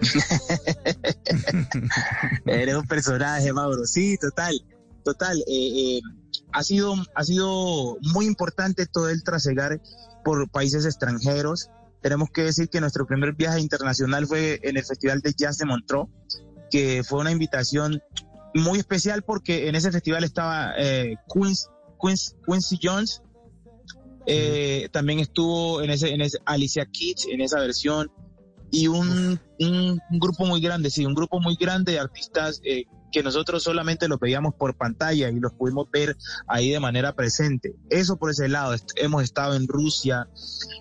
Eres 2.46 2.74
un 2.74 2.86
personaje, 2.86 3.52
Mauro. 3.52 3.86
Sí, 3.86 4.18
total, 4.18 4.60
total. 5.04 5.38
Eh, 5.46 5.96
eh, 5.96 6.00
ha 6.52 6.62
sido, 6.62 6.94
ha 7.14 7.24
sido 7.24 7.96
muy 8.12 8.26
importante 8.26 8.86
todo 8.86 9.08
el 9.08 9.22
trasegar 9.22 9.80
por 10.24 10.50
países 10.50 10.84
extranjeros. 10.84 11.70
Tenemos 12.02 12.30
que 12.30 12.42
decir 12.42 12.68
que 12.68 12.80
nuestro 12.80 13.06
primer 13.06 13.34
viaje 13.34 13.60
internacional 13.60 14.26
fue 14.26 14.58
en 14.62 14.76
el 14.76 14.84
Festival 14.84 15.20
de 15.20 15.32
Jazz 15.32 15.58
de 15.58 15.66
Montreux, 15.66 16.08
que 16.74 17.04
fue 17.04 17.20
una 17.20 17.30
invitación 17.30 18.02
muy 18.52 18.80
especial 18.80 19.22
porque 19.22 19.68
en 19.68 19.76
ese 19.76 19.92
festival 19.92 20.24
estaba 20.24 20.74
eh, 20.76 21.14
Quincy, 21.32 22.78
Jones, 22.82 23.22
eh, 24.26 24.88
también 24.90 25.20
estuvo 25.20 25.82
en 25.82 25.90
ese, 25.90 26.12
en 26.12 26.20
ese 26.20 26.38
Alicia 26.46 26.84
Keys 26.86 27.28
en 27.30 27.42
esa 27.42 27.60
versión. 27.60 28.10
Y 28.72 28.88
un, 28.88 29.38
un, 29.60 30.00
grupo 30.10 30.46
muy 30.46 30.60
grande, 30.60 30.90
sí, 30.90 31.06
un 31.06 31.14
grupo 31.14 31.38
muy 31.38 31.54
grande 31.54 31.92
de 31.92 32.00
artistas 32.00 32.60
eh, 32.64 32.86
que 33.14 33.22
nosotros 33.22 33.62
solamente 33.62 34.08
los 34.08 34.18
veíamos 34.18 34.56
por 34.56 34.76
pantalla 34.76 35.30
y 35.30 35.38
los 35.38 35.52
pudimos 35.52 35.88
ver 35.88 36.16
ahí 36.48 36.70
de 36.70 36.80
manera 36.80 37.14
presente. 37.14 37.76
Eso 37.88 38.16
por 38.16 38.30
ese 38.30 38.48
lado. 38.48 38.74
Hemos 38.96 39.22
estado 39.22 39.54
en 39.54 39.68
Rusia, 39.68 40.26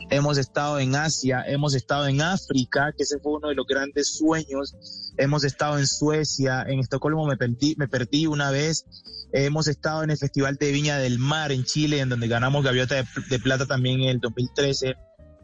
hemos 0.10 0.40
estado 0.40 0.80
en 0.80 0.96
Asia, 0.96 1.44
hemos 1.46 1.76
estado 1.76 2.08
en 2.08 2.22
África, 2.22 2.92
que 2.98 3.04
ese 3.04 3.20
fue 3.20 3.34
uno 3.34 3.50
de 3.50 3.56
los 3.56 3.68
grandes 3.68 4.18
sueños. 4.18 4.76
Hemos 5.18 5.44
estado 5.44 5.78
en 5.78 5.86
Suecia, 5.86 6.64
en 6.68 6.80
Estocolmo 6.80 7.28
me 7.28 7.38
perdí, 7.38 7.76
me 7.78 7.88
perdí 7.88 8.26
una 8.26 8.50
vez. 8.50 8.88
Hemos 9.32 9.68
estado 9.68 10.04
en 10.04 10.10
el 10.10 10.18
Festival 10.18 10.56
de 10.56 10.72
Viña 10.72 10.98
del 10.98 11.20
Mar 11.20 11.52
en 11.52 11.64
Chile, 11.66 12.00
en 12.00 12.10
donde 12.10 12.28
ganamos 12.28 12.64
Gaviota 12.64 12.96
de, 12.96 13.06
de 13.30 13.38
Plata 13.38 13.68
también 13.68 14.02
en 14.02 14.10
el 14.10 14.20
2013 14.20 14.96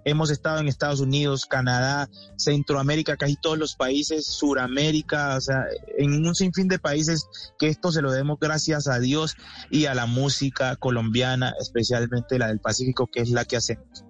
Hemos 0.09 0.31
estado 0.31 0.59
en 0.59 0.67
Estados 0.67 1.01
Unidos, 1.01 1.45
Canadá, 1.45 2.09
Centroamérica, 2.35 3.15
casi 3.15 3.35
todos 3.35 3.59
los 3.59 3.75
países, 3.75 4.25
Suramérica, 4.25 5.37
o 5.37 5.41
sea, 5.41 5.65
en 5.99 6.25
un 6.25 6.33
sinfín 6.33 6.67
de 6.67 6.79
países 6.79 7.27
que 7.59 7.67
esto 7.67 7.91
se 7.91 8.01
lo 8.01 8.11
demos 8.11 8.39
gracias 8.39 8.87
a 8.87 8.99
Dios 8.99 9.35
y 9.69 9.85
a 9.85 9.93
la 9.93 10.07
música 10.07 10.75
colombiana, 10.77 11.53
especialmente 11.59 12.39
la 12.39 12.47
del 12.47 12.59
Pacífico, 12.59 13.05
que 13.05 13.21
es 13.21 13.29
la 13.29 13.45
que 13.45 13.57
hacemos. 13.57 14.03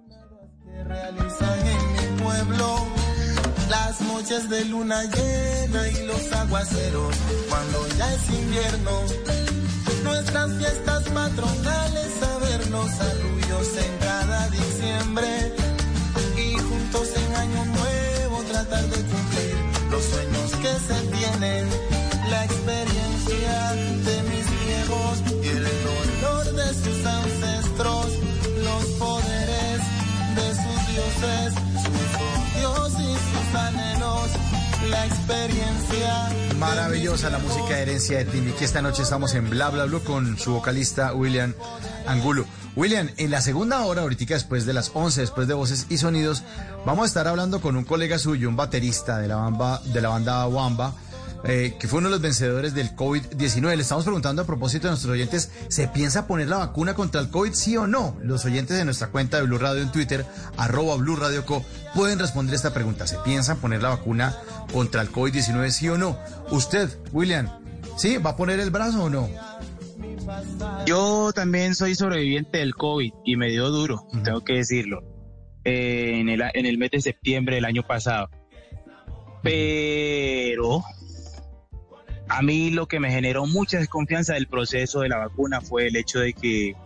en 0.78 0.90
las 3.68 4.00
noches 4.00 4.48
de 4.48 4.64
luna 4.64 5.02
llena 5.04 5.88
y 5.88 6.06
los 6.06 6.32
aguaceros 6.32 7.14
cuando 7.50 7.86
ya 7.98 8.14
es 8.14 8.30
invierno. 8.30 8.90
Nuestras 10.02 10.50
fiestas 10.56 11.02
patronales, 11.10 12.08
sabernos 12.18 12.90
saludos 12.90 13.68
en 13.76 13.98
cada 13.98 14.19
diciembre 14.19 14.19
en 16.92 17.36
año 17.36 17.64
nuevo 17.66 18.42
tratar 18.50 18.82
de 18.82 18.96
cumplir 18.96 19.54
los 19.90 20.02
sueños 20.02 20.50
que 20.56 20.74
se 20.88 21.00
tienen, 21.16 21.68
la 22.28 22.44
experiencia 22.44 23.72
de 24.06 24.22
mis 24.24 24.46
viejos 24.66 25.22
y 25.40 25.48
el 25.48 25.68
dolor 25.84 26.52
de 26.52 26.74
sus 26.74 27.06
ancestros, 27.06 28.06
los 28.64 28.84
poderes 28.98 29.80
de 30.34 30.48
sus 30.50 30.78
dioses, 30.90 31.54
sus 31.80 32.66
odios 32.66 32.92
y 32.98 33.14
sus 33.14 33.54
anhelos, 33.54 34.30
la 34.90 35.06
experiencia. 35.06 36.56
Maravillosa 36.58 37.30
la 37.30 37.38
música 37.38 37.76
de 37.76 37.82
herencia 37.82 38.18
de 38.18 38.24
Timmy, 38.24 38.50
que 38.50 38.64
esta 38.64 38.82
noche 38.82 39.04
estamos 39.04 39.34
en 39.34 39.48
Bla 39.48 39.70
Bla 39.70 39.84
Blue 39.84 40.02
con 40.02 40.36
su 40.38 40.54
vocalista 40.54 41.14
William 41.14 41.54
Angulo. 42.06 42.46
William, 42.80 43.10
en 43.18 43.30
la 43.30 43.42
segunda 43.42 43.84
hora, 43.84 44.00
ahorita 44.00 44.32
después 44.32 44.64
de 44.64 44.72
las 44.72 44.90
11, 44.94 45.20
después 45.20 45.46
de 45.46 45.52
Voces 45.52 45.84
y 45.90 45.98
Sonidos, 45.98 46.42
vamos 46.86 47.02
a 47.02 47.06
estar 47.08 47.28
hablando 47.28 47.60
con 47.60 47.76
un 47.76 47.84
colega 47.84 48.18
suyo, 48.18 48.48
un 48.48 48.56
baterista 48.56 49.18
de 49.18 49.28
la 49.28 49.36
banda, 49.36 49.82
de 49.84 50.00
la 50.00 50.08
banda 50.08 50.46
Wamba, 50.46 50.94
eh, 51.44 51.76
que 51.78 51.88
fue 51.88 51.98
uno 51.98 52.08
de 52.08 52.12
los 52.12 52.22
vencedores 52.22 52.72
del 52.72 52.96
COVID-19. 52.96 53.76
Le 53.76 53.82
estamos 53.82 54.04
preguntando 54.04 54.40
a 54.40 54.46
propósito 54.46 54.86
de 54.86 54.92
nuestros 54.92 55.12
oyentes, 55.12 55.50
¿se 55.68 55.88
piensa 55.88 56.26
poner 56.26 56.48
la 56.48 56.56
vacuna 56.56 56.94
contra 56.94 57.20
el 57.20 57.28
COVID, 57.28 57.52
sí 57.52 57.76
o 57.76 57.86
no? 57.86 58.16
Los 58.22 58.46
oyentes 58.46 58.78
de 58.78 58.86
nuestra 58.86 59.08
cuenta 59.08 59.36
de 59.36 59.42
Blue 59.42 59.58
Radio 59.58 59.82
en 59.82 59.92
Twitter, 59.92 60.24
arroba 60.56 60.96
Blue 60.96 61.16
Radio 61.16 61.44
Co, 61.44 61.62
pueden 61.94 62.18
responder 62.18 62.54
esta 62.54 62.72
pregunta. 62.72 63.06
¿Se 63.06 63.18
piensa 63.18 63.56
poner 63.56 63.82
la 63.82 63.90
vacuna 63.90 64.38
contra 64.72 65.02
el 65.02 65.12
COVID-19, 65.12 65.68
sí 65.68 65.90
o 65.90 65.98
no? 65.98 66.18
Usted, 66.50 66.88
William, 67.12 67.46
¿sí? 67.98 68.16
¿Va 68.16 68.30
a 68.30 68.36
poner 68.36 68.58
el 68.58 68.70
brazo 68.70 69.04
o 69.04 69.10
no? 69.10 69.28
Yo 70.86 71.32
también 71.32 71.74
soy 71.74 71.94
sobreviviente 71.94 72.58
del 72.58 72.74
COVID 72.74 73.12
y 73.24 73.36
me 73.36 73.48
dio 73.48 73.70
duro, 73.70 74.06
tengo 74.24 74.42
que 74.42 74.54
decirlo, 74.54 75.02
eh, 75.64 76.20
en, 76.20 76.28
el, 76.28 76.42
en 76.54 76.66
el 76.66 76.78
mes 76.78 76.90
de 76.90 77.00
septiembre 77.00 77.56
del 77.56 77.64
año 77.64 77.82
pasado. 77.82 78.28
Pero 79.42 80.82
a 82.28 82.42
mí 82.42 82.70
lo 82.70 82.86
que 82.86 83.00
me 83.00 83.10
generó 83.10 83.46
mucha 83.46 83.78
desconfianza 83.78 84.34
del 84.34 84.46
proceso 84.46 85.00
de 85.00 85.08
la 85.08 85.18
vacuna 85.18 85.60
fue 85.60 85.88
el 85.88 85.96
hecho 85.96 86.20
de 86.20 86.32
que, 86.32 86.76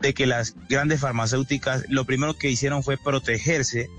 de 0.00 0.14
que 0.14 0.26
las 0.26 0.56
grandes 0.68 1.00
farmacéuticas 1.00 1.84
lo 1.88 2.04
primero 2.04 2.34
que 2.34 2.50
hicieron 2.50 2.82
fue 2.82 2.96
protegerse 2.96 3.90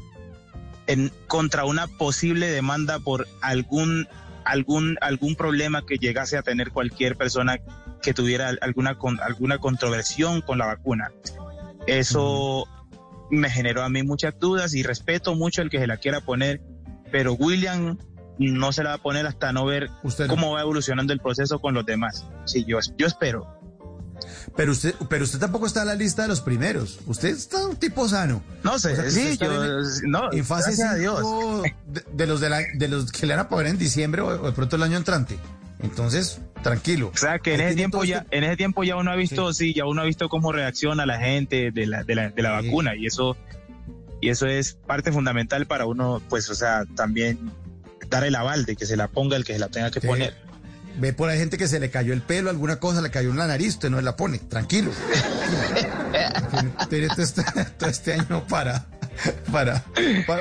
en, 0.88 1.12
contra 1.28 1.66
una 1.66 1.88
posible 1.88 2.50
demanda 2.50 3.00
por 3.00 3.28
algún, 3.42 4.08
algún, 4.44 4.98
algún 5.02 5.36
problema 5.36 5.86
que 5.86 5.98
llegase 5.98 6.38
a 6.38 6.42
tener 6.42 6.72
cualquier 6.72 7.16
persona 7.16 7.60
que 8.02 8.14
tuviera 8.14 8.52
alguna, 8.62 8.98
con, 8.98 9.20
alguna 9.22 9.60
controversión 9.60 10.42
con 10.42 10.58
la 10.58 10.66
vacuna. 10.66 11.12
Eso 11.88 12.68
me 13.30 13.50
generó 13.50 13.84
a 13.84 13.90
mí 13.90 14.04
muchas 14.04 14.38
dudas 14.40 14.74
y 14.74 14.84
respeto 14.84 15.36
mucho 15.36 15.62
el 15.62 15.70
que 15.70 15.80
se 15.80 15.88
la 15.88 15.98
quiera 15.98 16.22
poner, 16.22 16.62
pero 17.12 17.34
William 17.34 17.98
no 18.38 18.72
se 18.72 18.84
la 18.84 18.90
va 18.90 18.96
a 18.96 19.02
poner 19.02 19.26
hasta 19.28 19.54
no 19.54 19.66
ver 19.66 19.90
cómo 20.28 20.52
va 20.52 20.62
evolucionando 20.62 21.14
el 21.14 21.20
proceso 21.20 21.60
con 21.60 21.74
los 21.74 21.86
demás. 21.86 22.26
Sí, 22.46 22.66
yo, 22.66 22.80
yo 22.98 23.08
espero. 23.08 23.60
Pero 24.56 24.72
usted, 24.72 24.94
pero 25.10 25.24
usted 25.24 25.40
tampoco 25.40 25.66
está 25.66 25.82
en 25.82 25.88
la 25.88 25.96
lista 25.96 26.24
de 26.24 26.28
los 26.28 26.42
primeros. 26.42 27.00
Usted 27.06 27.30
está 27.30 27.66
un 27.66 27.76
tipo 27.76 28.08
sano. 28.08 28.44
No 28.64 28.78
sé, 28.78 29.10
sí, 29.10 29.38
yo, 29.38 29.50
no, 30.04 30.32
en 30.32 30.46
fase 30.46 30.72
de, 30.72 32.28
los 32.28 32.40
de, 32.42 32.88
los 32.88 33.12
que 33.12 33.26
le 33.26 33.34
van 33.36 33.46
a 33.46 33.50
pagar 33.50 33.68
en 33.68 33.78
diciembre 33.78 34.22
o 34.22 34.46
de 34.46 34.52
pronto 34.52 34.76
el 34.76 34.84
año 34.84 34.98
entrante. 34.98 35.38
Entonces, 35.80 36.40
tranquilo. 36.62 37.12
O 37.14 37.18
sea, 37.18 37.40
que 37.40 37.56
en 37.56 37.62
ese 37.62 37.76
tiempo 37.76 38.04
ya, 38.04 38.26
en 38.32 38.44
ese 38.44 38.58
tiempo 38.58 38.84
ya 38.84 38.96
uno 38.96 39.12
ha 39.12 39.16
visto, 39.16 39.54
sí. 39.54 39.74
ya 39.74 39.86
uno 39.86 40.02
ha 40.02 40.06
visto 40.06 40.30
cómo 40.30 40.52
reacciona 40.52 41.06
la 41.06 41.20
gente 41.20 41.72
de 41.72 41.88
la, 41.88 42.04
de 42.04 42.16
la, 42.16 42.30
de 42.30 42.42
la 42.42 42.52
vacuna 42.52 42.96
y 42.96 43.06
eso, 43.06 43.38
y 44.20 44.30
eso 44.30 44.48
es 44.48 44.74
parte 44.74 45.12
fundamental 45.12 45.66
para 45.66 45.86
uno, 45.86 46.22
pues, 46.30 46.50
o 46.50 46.56
sea, 46.56 46.86
también 46.96 47.52
dar 48.10 48.24
el 48.24 48.36
aval 48.36 48.66
de 48.66 48.76
que 48.76 48.86
se 48.86 48.98
la 48.98 49.08
ponga 49.08 49.38
el 49.38 49.46
que 49.46 49.54
se 49.54 49.60
la 49.60 49.70
tenga 49.70 49.92
que 49.92 50.02
poner. 50.02 50.36
Ve 50.98 51.14
por 51.14 51.30
ahí 51.30 51.40
gente 51.40 51.58
que 51.58 51.68
se 51.68 51.80
le 51.80 51.90
cayó 51.90 52.14
el 52.14 52.22
pelo, 52.22 52.50
alguna 52.50 52.78
cosa 52.80 53.02
le 53.02 53.10
cayó 53.10 53.32
en 53.32 53.38
la 53.38 53.48
nariz, 53.48 53.76
usted 53.76 53.90
no 53.90 53.98
se 53.98 54.04
la 54.04 54.18
pone, 54.18 54.40
tranquilo. 54.40 54.92
Tiene 56.90 57.08
este, 57.18 57.44
todo 57.78 57.90
este 57.90 58.14
año 58.14 58.46
para 58.48 58.86
para, 59.52 59.84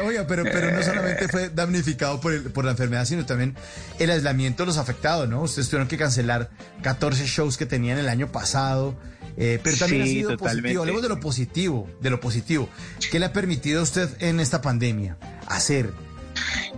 oiga, 0.04 0.26
pero, 0.26 0.44
pero 0.44 0.70
no 0.72 0.82
solamente 0.82 1.28
fue 1.28 1.48
damnificado 1.50 2.20
por, 2.20 2.52
por 2.52 2.64
la 2.64 2.72
enfermedad, 2.72 3.04
sino 3.04 3.26
también 3.26 3.54
el 3.98 4.10
aislamiento 4.10 4.62
de 4.62 4.68
los 4.68 4.78
afectados, 4.78 5.28
¿no? 5.28 5.42
Ustedes 5.42 5.68
tuvieron 5.68 5.88
que 5.88 5.96
cancelar 5.96 6.50
14 6.82 7.26
shows 7.26 7.56
que 7.56 7.66
tenían 7.66 7.98
el 7.98 8.08
año 8.08 8.30
pasado. 8.32 8.94
Eh, 9.36 9.60
pero 9.62 9.76
también 9.76 10.02
ha 10.02 10.06
sido 10.06 10.36
positivo. 10.36 10.80
Hablemos 10.82 11.02
de 11.02 11.08
lo 11.08 11.20
positivo, 11.20 11.88
de 12.00 12.10
lo 12.10 12.20
positivo. 12.20 12.68
¿Qué 13.10 13.18
le 13.18 13.26
ha 13.26 13.32
permitido 13.32 13.80
a 13.80 13.82
usted 13.82 14.10
en 14.20 14.40
esta 14.40 14.60
pandemia 14.60 15.16
hacer? 15.46 15.90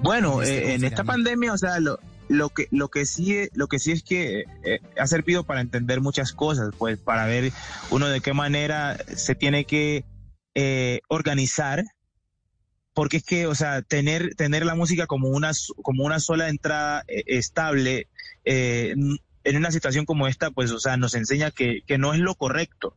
Bueno, 0.03 0.43
este 0.43 0.71
eh, 0.71 0.75
en 0.75 0.85
esta 0.85 1.05
pandemia, 1.05 1.53
o 1.53 1.59
sea, 1.59 1.81
lo, 1.81 1.99
lo 2.29 2.51
que 2.51 2.69
lo 2.71 2.89
que 2.89 3.07
sí 3.07 3.49
lo 3.55 3.69
que 3.69 3.79
sí 3.79 3.93
es 3.93 4.03
que 4.03 4.45
eh, 4.65 4.81
ha 4.99 5.07
servido 5.07 5.45
para 5.45 5.61
entender 5.61 6.01
muchas 6.01 6.33
cosas, 6.33 6.71
pues 6.77 6.99
para 6.99 7.27
ver 7.27 7.53
uno 7.91 8.09
de 8.09 8.21
qué 8.21 8.33
manera 8.33 8.99
se 9.15 9.35
tiene 9.35 9.65
que 9.65 10.05
eh, 10.55 11.01
organizar, 11.09 11.85
porque 12.95 13.19
es 13.19 13.25
que, 13.25 13.47
o 13.47 13.55
sea, 13.55 13.83
tener, 13.83 14.35
tener 14.35 14.67
la 14.67 14.75
música 14.75 15.07
como 15.07 15.29
una, 15.29 15.53
como 15.83 16.05
una 16.05 16.21
sola 16.21 16.49
entrada 16.49 17.05
eh, 17.09 17.25
estable 17.27 18.09
eh, 18.45 18.95
en 19.45 19.57
una 19.57 19.71
situación 19.71 20.05
como 20.05 20.29
esta, 20.29 20.51
pues, 20.51 20.71
o 20.73 20.79
sea, 20.79 20.97
nos 20.97 21.15
enseña 21.15 21.51
que, 21.51 21.81
que 21.87 21.99
no 21.99 22.15
es 22.15 22.21
lo 22.21 22.35
correcto. 22.35 22.97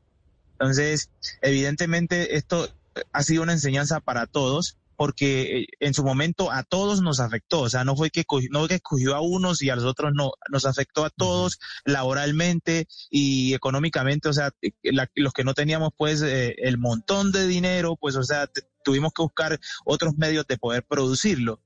Entonces, 0.53 1.09
evidentemente 1.41 2.37
esto 2.37 2.69
ha 3.11 3.23
sido 3.23 3.43
una 3.43 3.53
enseñanza 3.53 3.99
para 3.99 4.25
todos 4.25 4.77
porque 4.95 5.59
eh, 5.59 5.67
en 5.79 5.93
su 5.93 6.03
momento 6.03 6.51
a 6.51 6.63
todos 6.63 7.01
nos 7.01 7.19
afectó, 7.19 7.61
o 7.61 7.69
sea, 7.69 7.83
no 7.83 7.95
fue 7.95 8.09
que 8.09 8.23
no 8.51 8.67
que 8.67 8.75
escogió 8.75 9.15
a 9.15 9.21
unos 9.21 9.61
y 9.61 9.69
a 9.69 9.75
los 9.75 9.85
otros 9.85 10.11
no, 10.13 10.31
nos 10.49 10.65
afectó 10.65 11.05
a 11.05 11.09
todos 11.09 11.59
laboralmente 11.85 12.87
y 13.09 13.53
económicamente, 13.53 14.29
o 14.29 14.33
sea, 14.33 14.51
eh, 14.61 14.71
los 15.15 15.33
que 15.33 15.43
no 15.43 15.53
teníamos 15.53 15.91
pues 15.95 16.21
eh, 16.21 16.55
el 16.59 16.77
montón 16.77 17.31
de 17.31 17.47
dinero, 17.47 17.95
pues 17.95 18.15
o 18.15 18.23
sea, 18.23 18.49
tuvimos 18.83 19.13
que 19.13 19.23
buscar 19.23 19.59
otros 19.85 20.15
medios 20.17 20.45
de 20.47 20.57
poder 20.57 20.83
producirlo. 20.83 21.61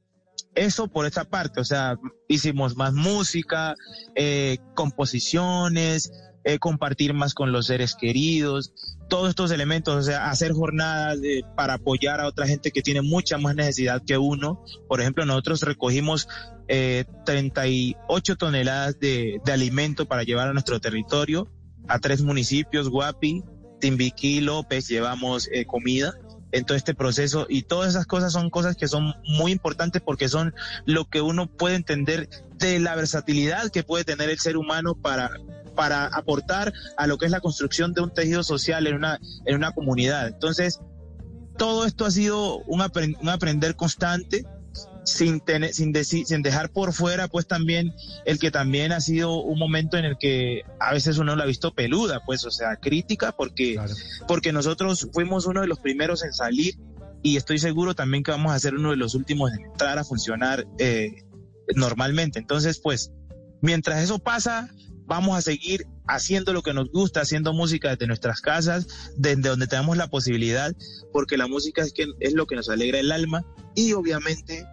Eso 0.56 0.88
por 0.88 1.06
esta 1.06 1.26
parte, 1.26 1.60
o 1.60 1.66
sea, 1.66 1.98
hicimos 2.28 2.76
más 2.76 2.94
música, 2.94 3.76
composiciones, 4.74 6.12
compartir 6.60 7.14
más 7.14 7.34
con 7.34 7.52
los 7.52 7.68
seres 7.68 7.96
queridos, 7.96 8.74
todos 9.10 9.30
estos 9.30 9.52
elementos, 9.52 9.96
o 9.96 10.02
sea, 10.02 10.30
hacer 10.30 10.54
jornadas 10.54 11.20
para 11.56 11.74
apoyar 11.74 12.22
a 12.22 12.28
otra 12.28 12.48
gente 12.48 12.72
que 12.72 12.82
tiene 12.82 13.02
mucha 13.02 13.38
más 13.38 13.56
necesidad 13.56 14.02
que 14.06 14.18
uno. 14.18 14.64
Por 14.88 15.02
ejemplo, 15.02 15.26
nosotros 15.26 15.62
recogimos 15.64 16.28
eh, 16.68 17.06
38 17.26 18.36
toneladas 18.38 19.00
de, 19.00 19.42
de, 19.44 19.52
alimento 19.52 20.06
para 20.06 20.24
llevar 20.24 20.48
a 20.48 20.54
nuestro 20.54 20.80
territorio, 20.80 21.50
a 21.88 22.00
tres 22.00 22.22
municipios, 22.22 22.90
Guapi, 22.90 23.44
Timbiquí, 23.80 24.42
López, 24.42 24.88
llevamos 24.88 25.50
eh, 25.52 25.66
comida 25.66 26.14
en 26.52 26.66
todo 26.66 26.78
este 26.78 26.96
proceso 26.96 27.46
y 27.50 27.64
todas 27.64 27.90
esas 27.90 28.06
cosas 28.06 28.34
son 28.34 28.50
cosas 28.50 28.76
que 28.76 28.88
son 28.88 29.14
muy 29.24 29.52
importantes 29.52 30.02
porque 30.02 30.30
son 30.30 30.54
lo 30.86 31.06
que 31.10 31.22
uno 31.22 31.48
puede 31.48 31.76
entender 31.76 32.30
de 32.58 32.80
la 32.80 32.96
versatilidad 32.96 33.70
que 33.70 33.84
puede 33.84 34.04
tener 34.04 34.30
el 34.30 34.40
ser 34.40 34.58
humano 34.58 34.96
para 34.96 35.32
para 35.80 36.08
aportar 36.08 36.74
a 36.98 37.08
lo 37.08 37.18
que 37.18 37.26
es 37.26 37.32
la 37.32 37.40
construcción 37.40 37.94
de 37.94 38.02
un 38.02 38.14
tejido 38.14 38.44
social 38.44 38.86
en 38.86 38.96
una, 38.96 39.18
en 39.46 39.56
una 39.56 39.72
comunidad. 39.72 40.28
Entonces, 40.28 40.82
todo 41.58 41.86
esto 41.86 42.04
ha 42.04 42.12
sido 42.12 42.58
un, 42.66 42.82
un 43.22 43.30
aprender 43.30 43.78
constante, 43.78 44.46
sin, 45.06 45.40
tener, 45.40 45.74
sin, 45.74 45.96
sin 46.04 46.42
dejar 46.42 46.70
por 46.72 46.92
fuera, 46.92 47.30
pues 47.30 47.48
también 47.48 47.94
el 48.26 48.40
que 48.40 48.52
también 48.52 48.92
ha 48.92 49.00
sido 49.00 49.42
un 49.42 49.58
momento 49.58 49.96
en 49.96 50.04
el 50.04 50.18
que 50.18 50.64
a 50.82 50.92
veces 50.92 51.18
uno 51.18 51.38
lo 51.38 51.44
ha 51.44 51.46
visto 51.46 51.74
peluda, 51.74 52.20
pues, 52.26 52.44
o 52.44 52.52
sea, 52.52 52.76
crítica, 52.76 53.32
porque, 53.32 53.80
porque 54.28 54.52
nosotros 54.52 55.08
fuimos 55.14 55.46
uno 55.46 55.62
de 55.62 55.68
los 55.68 55.80
primeros 55.80 56.26
en 56.26 56.34
salir 56.34 56.74
y 57.24 57.38
estoy 57.38 57.58
seguro 57.58 57.96
también 57.96 58.22
que 58.22 58.32
vamos 58.32 58.52
a 58.52 58.60
ser 58.60 58.76
uno 58.76 58.90
de 58.90 58.98
los 58.98 59.16
últimos 59.16 59.54
en 59.54 59.62
entrar 59.62 59.98
a 59.98 60.04
funcionar 60.04 60.68
eh, 60.78 61.24
normalmente. 61.74 62.38
Entonces, 62.38 62.82
pues, 62.84 63.14
mientras 63.62 64.04
eso 64.04 64.20
pasa, 64.20 64.70
vamos 65.10 65.38
a 65.38 65.42
seguir 65.42 65.88
haciendo 66.08 66.54
lo 66.54 66.62
que 66.62 66.74
nos 66.74 66.90
gusta, 66.92 67.22
haciendo 67.22 67.52
música 67.52 67.90
desde 67.90 68.08
nuestras 68.08 68.42
casas, 68.42 69.12
desde 69.18 69.50
donde 69.50 69.68
tenemos 69.68 69.98
la 69.98 70.08
posibilidad, 70.08 70.74
porque 71.12 71.36
la 71.36 71.48
música 71.48 71.82
es, 71.82 71.92
que, 71.92 72.06
es 72.20 72.34
lo 72.34 72.46
que 72.46 72.56
nos 72.56 72.70
alegra 72.70 73.00
el 73.00 73.12
alma 73.12 73.44
y 73.76 73.94
obviamente, 73.94 74.66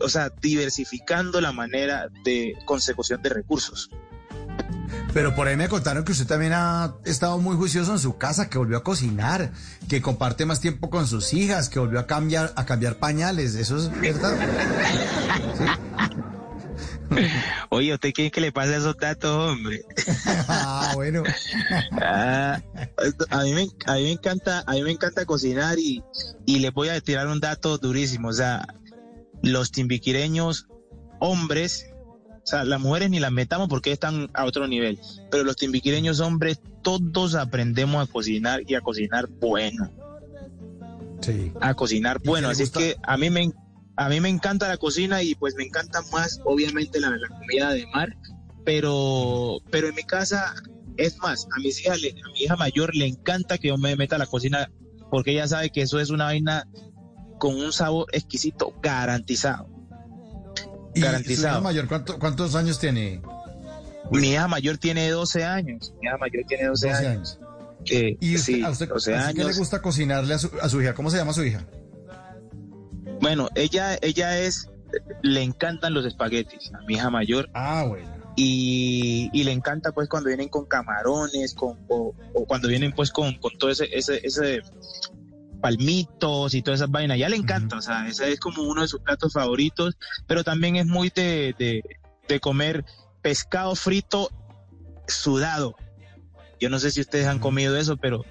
o 0.00 0.08
sea, 0.08 0.32
diversificando 0.40 1.40
la 1.40 1.52
manera 1.52 2.08
de 2.24 2.54
consecución 2.64 3.22
de 3.22 3.28
recursos. 3.28 3.90
Pero 5.12 5.34
por 5.34 5.46
ahí 5.46 5.56
me 5.56 5.68
contaron 5.68 6.04
que 6.04 6.12
usted 6.12 6.26
también 6.26 6.54
ha 6.54 6.94
estado 7.04 7.38
muy 7.38 7.54
juicioso 7.56 7.92
en 7.92 7.98
su 7.98 8.16
casa, 8.16 8.48
que 8.48 8.56
volvió 8.56 8.78
a 8.78 8.82
cocinar, 8.82 9.52
que 9.88 10.00
comparte 10.00 10.46
más 10.46 10.60
tiempo 10.60 10.88
con 10.88 11.06
sus 11.06 11.34
hijas, 11.34 11.68
que 11.68 11.78
volvió 11.78 12.00
a 12.00 12.06
cambiar, 12.06 12.54
a 12.56 12.64
cambiar 12.64 12.96
pañales. 12.96 13.54
¿Eso 13.54 13.76
es 13.76 14.00
verdad? 14.00 14.34
¿Sí? 15.58 15.64
Oye, 17.70 17.94
¿usted 17.94 18.12
quiere 18.12 18.30
que 18.30 18.40
le 18.40 18.52
pase 18.52 18.76
esos 18.76 18.96
datos, 18.96 19.30
hombre? 19.30 19.84
ah, 20.48 20.92
bueno. 20.94 21.22
Ah, 22.04 22.60
a, 23.30 23.42
mí 23.44 23.52
me, 23.52 23.68
a 23.86 23.94
mí 23.94 24.02
me 24.02 24.12
encanta, 24.12 24.64
a 24.66 24.72
mí 24.72 24.82
me 24.82 24.90
encanta 24.90 25.24
cocinar 25.24 25.78
y, 25.78 26.02
y 26.46 26.58
les 26.58 26.72
voy 26.72 26.88
a 26.88 27.00
tirar 27.00 27.28
un 27.28 27.40
dato 27.40 27.78
durísimo. 27.78 28.28
O 28.28 28.32
sea, 28.32 28.66
los 29.42 29.70
timbiquireños 29.70 30.66
hombres, 31.20 31.92
o 32.42 32.46
sea, 32.46 32.64
las 32.64 32.80
mujeres 32.80 33.10
ni 33.10 33.20
las 33.20 33.32
metamos 33.32 33.68
porque 33.68 33.92
están 33.92 34.30
a 34.34 34.44
otro 34.44 34.66
nivel, 34.66 34.98
pero 35.30 35.44
los 35.44 35.56
timbiquireños 35.56 36.20
hombres, 36.20 36.60
todos 36.82 37.34
aprendemos 37.34 38.08
a 38.08 38.10
cocinar 38.10 38.62
y 38.66 38.74
a 38.74 38.80
cocinar 38.80 39.28
bueno. 39.28 39.90
Sí. 41.20 41.52
A 41.60 41.74
cocinar 41.74 42.20
bueno. 42.24 42.48
Así 42.48 42.64
es 42.64 42.70
que 42.70 42.96
a 43.02 43.16
mí 43.16 43.30
me, 43.30 43.52
a 43.96 44.08
mí 44.08 44.20
me 44.20 44.28
encanta 44.28 44.68
la 44.68 44.76
cocina 44.76 45.22
y 45.22 45.34
pues 45.34 45.54
me 45.54 45.64
encanta 45.64 46.00
más, 46.12 46.40
obviamente, 46.44 47.00
la, 47.00 47.10
la 47.10 47.28
comida 47.28 47.72
de 47.72 47.86
mar, 47.88 48.16
pero, 48.64 49.58
pero 49.70 49.88
en 49.88 49.94
mi 49.94 50.02
casa, 50.02 50.54
es 50.96 51.18
más, 51.18 51.46
a, 51.56 51.60
mis 51.60 51.80
hijas, 51.80 51.98
a 51.98 52.32
mi 52.32 52.44
hija 52.44 52.56
mayor 52.56 52.94
le 52.94 53.06
encanta 53.06 53.58
que 53.58 53.68
yo 53.68 53.78
me 53.78 53.96
meta 53.96 54.16
a 54.16 54.18
la 54.18 54.26
cocina 54.26 54.70
porque 55.10 55.32
ella 55.32 55.46
sabe 55.46 55.70
que 55.70 55.82
eso 55.82 56.00
es 56.00 56.10
una 56.10 56.24
vaina 56.24 56.66
con 57.38 57.56
un 57.56 57.72
sabor 57.72 58.06
exquisito, 58.12 58.72
garantizado. 58.82 59.68
¿Y 60.94 61.00
garantizado. 61.00 61.58
Su 61.58 61.64
mayor 61.64 61.88
cuántos 62.18 62.54
años 62.54 62.78
tiene? 62.78 63.20
Mi 64.10 64.32
hija 64.32 64.48
mayor 64.48 64.78
tiene 64.78 65.10
12 65.10 65.44
años. 65.44 65.92
Mi 66.00 66.06
hija 66.06 66.18
mayor 66.18 66.44
tiene 66.46 66.66
12, 66.66 66.90
años. 66.90 67.38
¿Y 67.84 68.36
usted, 68.36 68.62
a 68.62 68.70
usted, 68.70 68.88
qué 69.34 69.44
le 69.44 69.52
gusta 69.54 69.82
cocinarle 69.82 70.34
a 70.34 70.38
su, 70.38 70.50
a 70.60 70.68
su 70.68 70.80
hija? 70.80 70.94
¿Cómo 70.94 71.10
se 71.10 71.16
llama 71.16 71.32
su 71.32 71.44
hija? 71.44 71.66
Bueno, 73.22 73.48
ella, 73.54 73.96
ella 74.02 74.40
es, 74.40 74.68
le 75.22 75.42
encantan 75.42 75.94
los 75.94 76.04
espaguetis, 76.04 76.72
a 76.74 76.80
mi 76.88 76.94
hija 76.94 77.08
mayor. 77.08 77.48
Ah, 77.54 77.86
bueno. 77.88 78.12
Y, 78.34 79.30
y 79.32 79.44
le 79.44 79.52
encanta 79.52 79.92
pues 79.92 80.08
cuando 80.08 80.26
vienen 80.26 80.48
con 80.48 80.66
camarones, 80.66 81.54
con, 81.54 81.78
o, 81.88 82.12
cuando 82.48 82.66
vienen 82.66 82.92
pues 82.92 83.12
con, 83.12 83.34
con 83.36 83.56
todo 83.58 83.70
ese, 83.70 83.88
ese, 83.92 84.20
ese 84.26 84.62
palmitos 85.60 86.52
y 86.54 86.62
todas 86.62 86.80
esas 86.80 86.90
vainas. 86.90 87.16
Ya 87.16 87.28
le 87.28 87.36
encanta, 87.36 87.76
o 87.76 87.80
sea, 87.80 88.08
ese 88.08 88.32
es 88.32 88.40
como 88.40 88.64
uno 88.64 88.82
de 88.82 88.88
sus 88.88 89.00
platos 89.00 89.34
favoritos, 89.34 89.96
pero 90.26 90.42
también 90.42 90.74
es 90.74 90.86
muy 90.86 91.10
de, 91.10 91.54
de, 91.56 91.82
de 92.26 92.40
comer 92.40 92.84
pescado 93.22 93.76
frito 93.76 94.30
sudado. 95.06 95.76
Yo 96.58 96.70
no 96.70 96.80
sé 96.80 96.90
si 96.90 97.00
ustedes 97.00 97.28
han 97.28 97.38
comido 97.38 97.76
eso, 97.76 97.96
pero, 97.98 98.24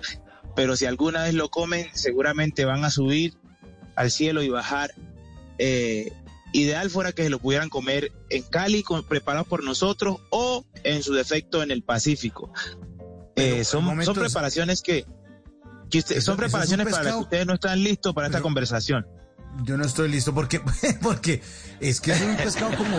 pero 0.54 0.76
si 0.76 0.86
alguna 0.86 1.24
vez 1.24 1.34
lo 1.34 1.48
comen, 1.48 1.88
seguramente 1.94 2.66
van 2.66 2.84
a 2.84 2.90
subir 2.90 3.38
al 3.96 4.12
cielo 4.12 4.42
y 4.42 4.50
bajar. 4.50 4.94
Eh, 5.58 6.12
ideal 6.54 6.90
fuera 6.90 7.12
que 7.12 7.24
se 7.24 7.30
lo 7.30 7.40
pudieran 7.40 7.70
comer 7.70 8.12
en 8.30 8.44
Cali, 8.44 8.84
con, 8.84 9.04
preparado 9.04 9.46
por 9.46 9.64
nosotros, 9.64 10.18
o 10.30 10.66
en 10.84 11.04
su 11.04 11.14
defecto 11.14 11.64
en 11.64 11.72
el 11.72 11.84
Pacífico. 11.84 12.52
Eh, 13.36 13.64
son, 13.64 14.04
son 14.04 14.16
preparaciones 14.16 14.82
que, 14.82 15.06
son 16.20 16.38
preparaciones 16.38 16.88
para 16.88 17.04
las 17.04 17.14
que 17.14 17.20
ustedes 17.20 17.46
no 17.46 17.54
están 17.54 17.82
listos 17.84 18.14
para 18.14 18.28
esta 18.28 18.42
conversación. 18.42 19.08
Yo 19.64 19.78
no 19.78 19.86
estoy 19.86 20.10
listo 20.10 20.34
porque, 20.34 20.62
porque 21.02 21.42
es 21.80 22.02
que 22.02 22.12
es 22.12 22.22
un 22.22 22.38
pescado 22.38 22.76
como 22.78 22.98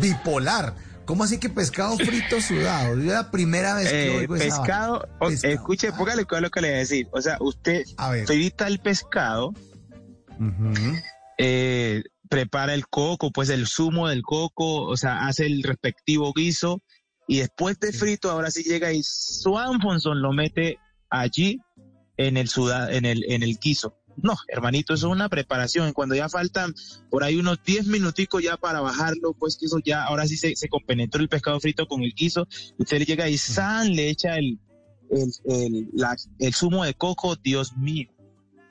bipolar. 0.00 0.74
¿Cómo 1.04 1.22
así 1.22 1.38
que 1.38 1.48
pescado 1.48 1.96
frito 1.96 2.40
sudado? 2.40 2.98
Es 2.98 3.04
la 3.04 3.30
primera 3.30 3.74
vez 3.74 3.88
que 3.88 4.06
eh, 4.08 4.18
oigo 4.18 4.34
pescado, 4.34 5.08
pescado. 5.20 5.54
escuche, 5.54 5.92
póngale 5.92 6.22
es 6.28 6.40
lo 6.40 6.50
que 6.50 6.60
le 6.60 6.68
voy 6.68 6.76
a 6.76 6.78
decir. 6.78 7.08
O 7.12 7.22
sea, 7.22 7.36
usted 7.38 7.84
frita 8.26 8.66
el 8.66 8.80
pescado, 8.80 9.54
eh, 11.38 12.02
prepara 12.28 12.74
el 12.74 12.86
coco, 12.88 13.30
pues 13.30 13.48
el 13.50 13.66
zumo 13.66 14.08
del 14.08 14.22
coco, 14.22 14.82
o 14.82 14.96
sea, 14.96 15.26
hace 15.26 15.46
el 15.46 15.62
respectivo 15.62 16.32
guiso 16.32 16.82
y 17.28 17.38
después 17.38 17.78
de 17.80 17.92
frito, 17.92 18.30
ahora 18.30 18.50
sí 18.50 18.62
llega 18.62 18.92
y 18.92 19.02
Swanfonson 19.02 20.22
lo 20.22 20.32
mete 20.32 20.78
allí 21.10 21.60
en 22.16 22.36
el 22.36 22.48
suda, 22.48 22.92
en 22.92 23.04
el 23.04 23.24
en 23.30 23.42
el 23.42 23.58
guiso. 23.58 23.96
No, 24.16 24.34
hermanito, 24.48 24.94
eso 24.94 25.08
es 25.08 25.12
una 25.12 25.28
preparación. 25.28 25.92
Cuando 25.92 26.14
ya 26.14 26.28
faltan 26.28 26.74
por 27.10 27.22
ahí 27.22 27.36
unos 27.36 27.62
10 27.64 27.86
minuticos 27.88 28.42
ya 28.42 28.56
para 28.56 28.80
bajarlo, 28.80 29.34
pues 29.34 29.56
que 29.56 29.66
eso 29.66 29.78
ya, 29.84 30.04
ahora 30.04 30.26
sí 30.26 30.36
se, 30.36 30.56
se 30.56 30.68
compenetró 30.68 31.20
el 31.20 31.28
pescado 31.28 31.60
frito 31.60 31.86
con 31.86 32.02
el 32.02 32.14
guiso. 32.14 32.46
Usted 32.78 33.04
llega 33.04 33.28
y 33.28 33.36
san, 33.36 33.94
le 33.94 34.08
echa 34.08 34.36
el, 34.36 34.58
el, 35.10 35.32
el, 35.44 35.88
el 36.38 36.54
zumo 36.54 36.84
de 36.84 36.94
coco, 36.94 37.36
Dios 37.36 37.76
mío. 37.76 38.08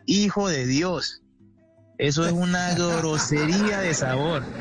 Hijo 0.07 0.49
de 0.49 0.65
Dios. 0.65 1.21
Eso 1.97 2.25
es 2.25 2.31
una 2.31 2.73
grosería 2.75 3.79
de 3.79 3.93
sabor. 3.93 4.43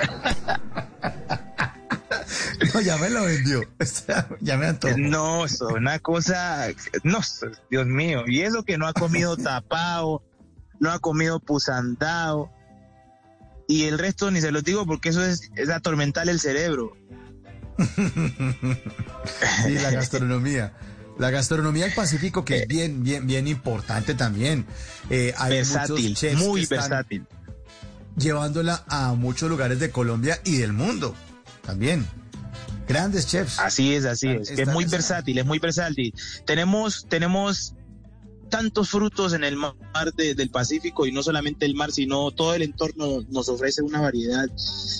No, 2.73 2.81
ya 2.81 2.97
me 2.97 3.11
lo 3.11 3.25
vendió. 3.25 3.63
ya 4.41 4.57
me 4.57 4.67
antojó. 4.67 4.97
No, 4.97 5.45
es 5.45 5.61
una 5.61 5.99
cosa. 5.99 6.69
No, 7.03 7.21
Dios 7.71 7.87
mío. 7.87 8.25
Y 8.27 8.41
eso 8.43 8.63
que 8.65 8.79
no 8.79 8.87
ha 8.87 8.93
comido 8.93 9.37
tapado, 9.37 10.23
no 10.81 10.91
ha 10.91 10.99
comido 10.99 11.41
pusandado. 11.41 12.51
Y 13.69 13.85
el 13.85 13.99
resto 13.99 14.31
ni 14.31 14.41
se 14.41 14.51
lo 14.51 14.63
digo 14.63 14.87
porque 14.87 15.11
eso 15.11 15.25
es, 15.25 15.51
es 15.57 15.69
atormentar 15.69 16.29
el 16.29 16.41
cerebro. 16.41 16.97
y 19.69 19.73
la 19.73 19.91
gastronomía. 19.91 20.73
La 21.19 21.31
gastronomía 21.31 21.85
del 21.85 21.95
Pacífico, 21.95 22.45
que 22.45 22.63
es 22.63 22.69
bien, 22.69 23.03
bien, 23.03 23.27
bien 23.27 23.47
importante 23.47 24.15
también. 24.15 24.67
Eh, 25.11 25.33
hay 25.37 25.53
versátil, 25.53 26.17
muy 26.37 26.67
versátil. 26.67 27.27
Llevándola 28.17 28.85
a 28.89 29.15
muchos 29.15 29.49
lugares 29.49 29.79
de 29.79 29.91
Colombia 29.91 30.41
y 30.45 30.57
del 30.57 30.73
mundo 30.73 31.15
también. 31.63 32.07
Grandes 32.89 33.27
chefs. 33.27 33.59
Así 33.59 33.95
es, 33.95 34.05
así 34.05 34.29
es. 34.29 34.51
Es 34.51 34.69
muy 34.69 34.85
versátil, 34.85 35.39
es 35.39 35.47
muy 35.47 35.59
versátil. 35.59 36.13
Tenemos, 36.45 37.07
tenemos 37.09 37.75
tantos 38.51 38.91
frutos 38.91 39.33
en 39.33 39.45
el 39.45 39.57
mar 39.57 39.75
del 40.17 40.51
Pacífico 40.51 41.07
y 41.07 41.13
no 41.13 41.23
solamente 41.23 41.65
el 41.65 41.75
mar, 41.75 41.93
sino 41.93 42.31
todo 42.31 42.55
el 42.55 42.63
entorno 42.63 43.23
nos 43.31 43.49
ofrece 43.49 43.83
una 43.83 44.01
variedad 44.01 44.47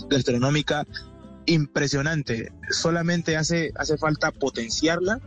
gastronómica 0.09 0.87
impresionante. 1.47 2.53
Solamente 2.71 3.37
hace, 3.37 3.73
hace 3.77 3.99
falta 3.99 4.33
potenciarla 4.33 5.21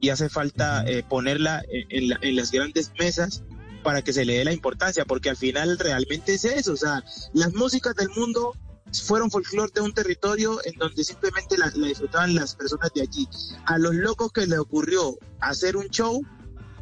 y 0.00 0.10
hace 0.10 0.28
falta 0.28 0.84
eh, 0.86 1.02
ponerla 1.08 1.62
en, 1.68 2.12
en, 2.20 2.36
las 2.36 2.50
grandes 2.50 2.92
mesas 2.98 3.42
para 3.82 4.02
que 4.02 4.12
se 4.12 4.24
le 4.24 4.38
dé 4.38 4.44
la 4.44 4.52
importancia, 4.52 5.04
porque 5.04 5.30
al 5.30 5.36
final 5.36 5.78
realmente 5.78 6.34
es 6.34 6.44
eso, 6.44 6.72
o 6.72 6.76
sea, 6.76 7.04
las 7.32 7.54
músicas 7.54 7.94
del 7.94 8.10
mundo 8.10 8.52
fueron 8.92 9.30
folclore 9.30 9.72
de 9.74 9.80
un 9.80 9.92
territorio 9.92 10.58
en 10.64 10.74
donde 10.78 11.04
simplemente 11.04 11.56
la, 11.58 11.70
la, 11.74 11.88
disfrutaban 11.88 12.34
las 12.34 12.54
personas 12.54 12.90
de 12.94 13.02
allí. 13.02 13.28
A 13.64 13.78
los 13.78 13.94
locos 13.94 14.32
que 14.32 14.46
le 14.46 14.58
ocurrió 14.58 15.18
hacer 15.40 15.76
un 15.76 15.88
show, 15.88 16.22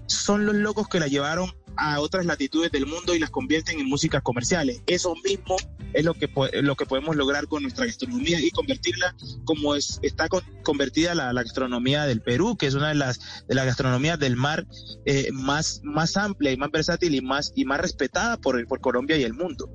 son 0.06 0.46
los 0.46 0.54
locos 0.54 0.88
que 0.88 1.00
la 1.00 1.08
llevaron 1.08 1.50
a 1.76 2.00
otras 2.00 2.26
latitudes 2.26 2.70
del 2.72 2.86
mundo 2.86 3.14
y 3.14 3.18
las 3.18 3.30
convierten 3.30 3.80
en 3.80 3.88
músicas 3.88 4.22
comerciales. 4.22 4.82
Eso 4.86 5.14
mismo 5.24 5.56
es 5.92 6.04
lo 6.04 6.14
que, 6.14 6.28
lo 6.62 6.76
que 6.76 6.86
podemos 6.86 7.16
lograr 7.16 7.46
con 7.46 7.62
nuestra 7.62 7.86
gastronomía 7.86 8.40
y 8.40 8.50
convertirla 8.50 9.14
como 9.44 9.74
es, 9.74 10.00
está 10.02 10.28
convertida 10.62 11.14
la, 11.14 11.32
gastronomía 11.32 12.04
del 12.04 12.20
Perú, 12.20 12.56
que 12.56 12.66
es 12.66 12.74
una 12.74 12.88
de 12.88 12.96
las, 12.96 13.44
de 13.46 13.54
las 13.54 13.66
gastronomías 13.66 14.18
del 14.18 14.36
mar 14.36 14.66
eh, 15.06 15.30
más, 15.32 15.80
más 15.84 16.16
amplia 16.16 16.52
y 16.52 16.56
más 16.56 16.70
versátil 16.70 17.14
y 17.14 17.20
más, 17.20 17.52
y 17.54 17.64
más 17.64 17.80
respetada 17.80 18.36
por, 18.38 18.66
por 18.66 18.80
Colombia 18.80 19.16
y 19.16 19.22
el 19.22 19.34
mundo. 19.34 19.70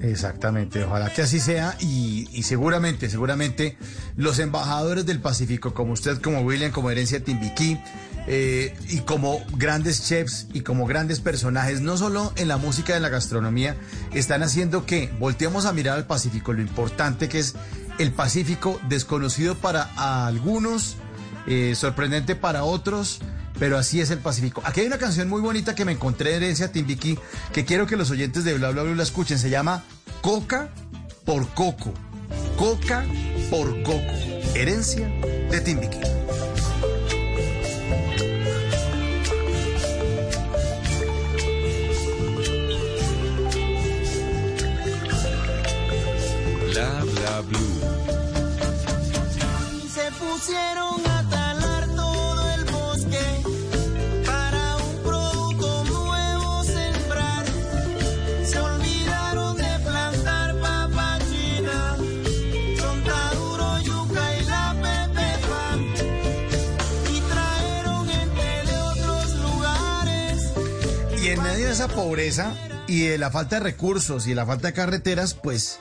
Exactamente, 0.00 0.84
ojalá 0.84 1.10
que 1.12 1.22
así 1.22 1.40
sea 1.40 1.76
y, 1.80 2.28
y, 2.32 2.42
seguramente, 2.42 3.08
seguramente 3.08 3.78
los 4.16 4.38
embajadores 4.38 5.06
del 5.06 5.20
Pacífico, 5.20 5.72
como 5.72 5.92
usted, 5.92 6.20
como 6.20 6.40
William, 6.40 6.72
como 6.72 6.90
Herencia 6.90 7.22
Timbiquí, 7.22 7.78
eh, 8.26 8.76
y 8.88 9.00
como 9.00 9.44
grandes 9.56 10.06
chefs 10.06 10.46
y 10.52 10.60
como 10.60 10.86
grandes 10.86 11.20
personajes, 11.20 11.80
no 11.80 11.96
solo 11.96 12.32
en 12.36 12.48
la 12.48 12.56
música 12.56 12.92
y 12.92 12.96
en 12.96 13.02
la 13.02 13.08
gastronomía, 13.08 13.76
están 14.12 14.42
haciendo 14.42 14.86
que 14.86 15.12
volteemos 15.18 15.66
a 15.66 15.72
mirar 15.72 15.96
al 15.96 16.06
Pacífico, 16.06 16.52
lo 16.52 16.62
importante 16.62 17.28
que 17.28 17.38
es 17.38 17.54
el 17.98 18.12
Pacífico, 18.12 18.80
desconocido 18.88 19.54
para 19.56 20.24
algunos, 20.24 20.96
eh, 21.46 21.74
sorprendente 21.76 22.34
para 22.34 22.64
otros, 22.64 23.20
pero 23.58 23.78
así 23.78 24.00
es 24.00 24.10
el 24.10 24.18
Pacífico. 24.18 24.62
Aquí 24.64 24.80
hay 24.80 24.86
una 24.86 24.98
canción 24.98 25.28
muy 25.28 25.40
bonita 25.40 25.74
que 25.74 25.84
me 25.84 25.92
encontré 25.92 26.30
de 26.30 26.36
Herencia 26.36 26.72
Timbiquí, 26.72 27.18
que 27.52 27.64
quiero 27.64 27.86
que 27.86 27.96
los 27.96 28.10
oyentes 28.10 28.44
de 28.44 28.54
Bla 28.54 28.70
Bla 28.70 28.82
Bla 28.82 28.94
la 28.94 29.02
escuchen, 29.02 29.38
se 29.38 29.50
llama 29.50 29.84
Coca 30.22 30.70
por 31.24 31.48
Coco. 31.50 31.92
Coca 32.56 33.04
por 33.50 33.82
Coco. 33.82 34.14
Herencia 34.54 35.08
de 35.50 35.60
Timbiquí. 35.60 36.13
Esa 71.74 71.88
pobreza 71.88 72.54
y 72.86 73.06
de 73.06 73.18
la 73.18 73.32
falta 73.32 73.56
de 73.56 73.64
recursos 73.64 74.26
y 74.26 74.28
de 74.28 74.36
la 74.36 74.46
falta 74.46 74.68
de 74.68 74.74
carreteras, 74.74 75.34
pues 75.34 75.80